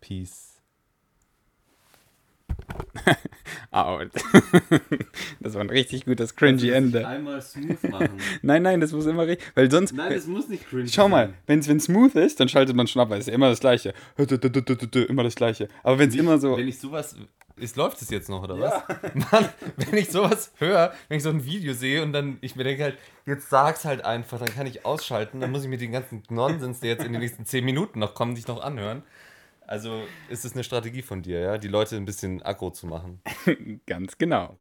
Peace. 0.00 0.53
Out. 3.70 4.10
Das 5.40 5.54
war 5.54 5.60
ein 5.60 5.70
richtig 5.70 6.06
gutes 6.06 6.36
cringy 6.36 6.70
Ende. 6.70 7.06
Einmal 7.06 7.42
smooth 7.42 7.82
machen. 7.90 8.18
Nein, 8.42 8.62
nein, 8.62 8.80
das 8.80 8.92
muss 8.92 9.04
immer 9.04 9.26
richtig. 9.26 9.46
Weil 9.54 9.70
sonst. 9.70 9.92
Nein, 9.92 10.12
das 10.12 10.26
muss 10.26 10.48
nicht 10.48 10.66
cringe 10.68 10.88
Schau 10.88 11.08
mal, 11.08 11.34
wenn 11.46 11.58
es 11.58 11.66
smooth 11.66 12.14
ist, 12.14 12.40
dann 12.40 12.48
schaltet 12.48 12.74
man 12.74 12.86
schon 12.86 13.02
ab, 13.02 13.10
weil 13.10 13.18
es 13.18 13.24
ist 13.24 13.28
ja 13.28 13.34
immer 13.34 13.50
das 13.50 13.60
Gleiche. 13.60 13.92
Immer 14.16 15.24
das 15.24 15.34
Gleiche. 15.34 15.68
Aber 15.82 15.98
wenn 15.98 16.08
es 16.08 16.14
immer 16.14 16.38
so. 16.38 16.56
Wenn 16.56 16.68
ich 16.68 16.78
sowas. 16.78 17.16
Ist, 17.56 17.76
läuft 17.76 18.02
es 18.02 18.10
jetzt 18.10 18.28
noch, 18.28 18.42
oder 18.42 18.58
was? 18.58 18.82
Mann, 19.14 19.48
wenn 19.76 19.96
ich 19.96 20.08
sowas 20.08 20.52
höre, 20.58 20.92
wenn 21.08 21.18
ich 21.18 21.22
so 21.22 21.30
ein 21.30 21.44
Video 21.44 21.72
sehe 21.72 22.02
und 22.02 22.12
dann, 22.12 22.38
ich 22.40 22.56
mir 22.56 22.64
denke 22.64 22.82
halt, 22.82 22.98
jetzt 23.26 23.48
sag's 23.48 23.84
halt 23.84 24.04
einfach, 24.04 24.40
dann 24.40 24.52
kann 24.52 24.66
ich 24.66 24.84
ausschalten, 24.84 25.40
dann 25.40 25.52
muss 25.52 25.62
ich 25.62 25.68
mir 25.68 25.78
den 25.78 25.92
ganzen 25.92 26.24
Nonsens, 26.30 26.80
der 26.80 26.90
jetzt 26.90 27.04
in 27.04 27.12
den 27.12 27.20
nächsten 27.20 27.46
10 27.46 27.64
Minuten 27.64 28.00
noch 28.00 28.14
kommt, 28.14 28.34
nicht 28.34 28.48
noch 28.48 28.60
anhören. 28.60 29.04
Also 29.66 30.02
ist 30.28 30.44
es 30.44 30.52
eine 30.52 30.62
Strategie 30.62 31.02
von 31.02 31.22
dir, 31.22 31.40
ja, 31.40 31.58
die 31.58 31.68
Leute 31.68 31.96
ein 31.96 32.04
bisschen 32.04 32.42
aggro 32.42 32.70
zu 32.70 32.86
machen. 32.86 33.22
Ganz 33.86 34.18
genau. 34.18 34.52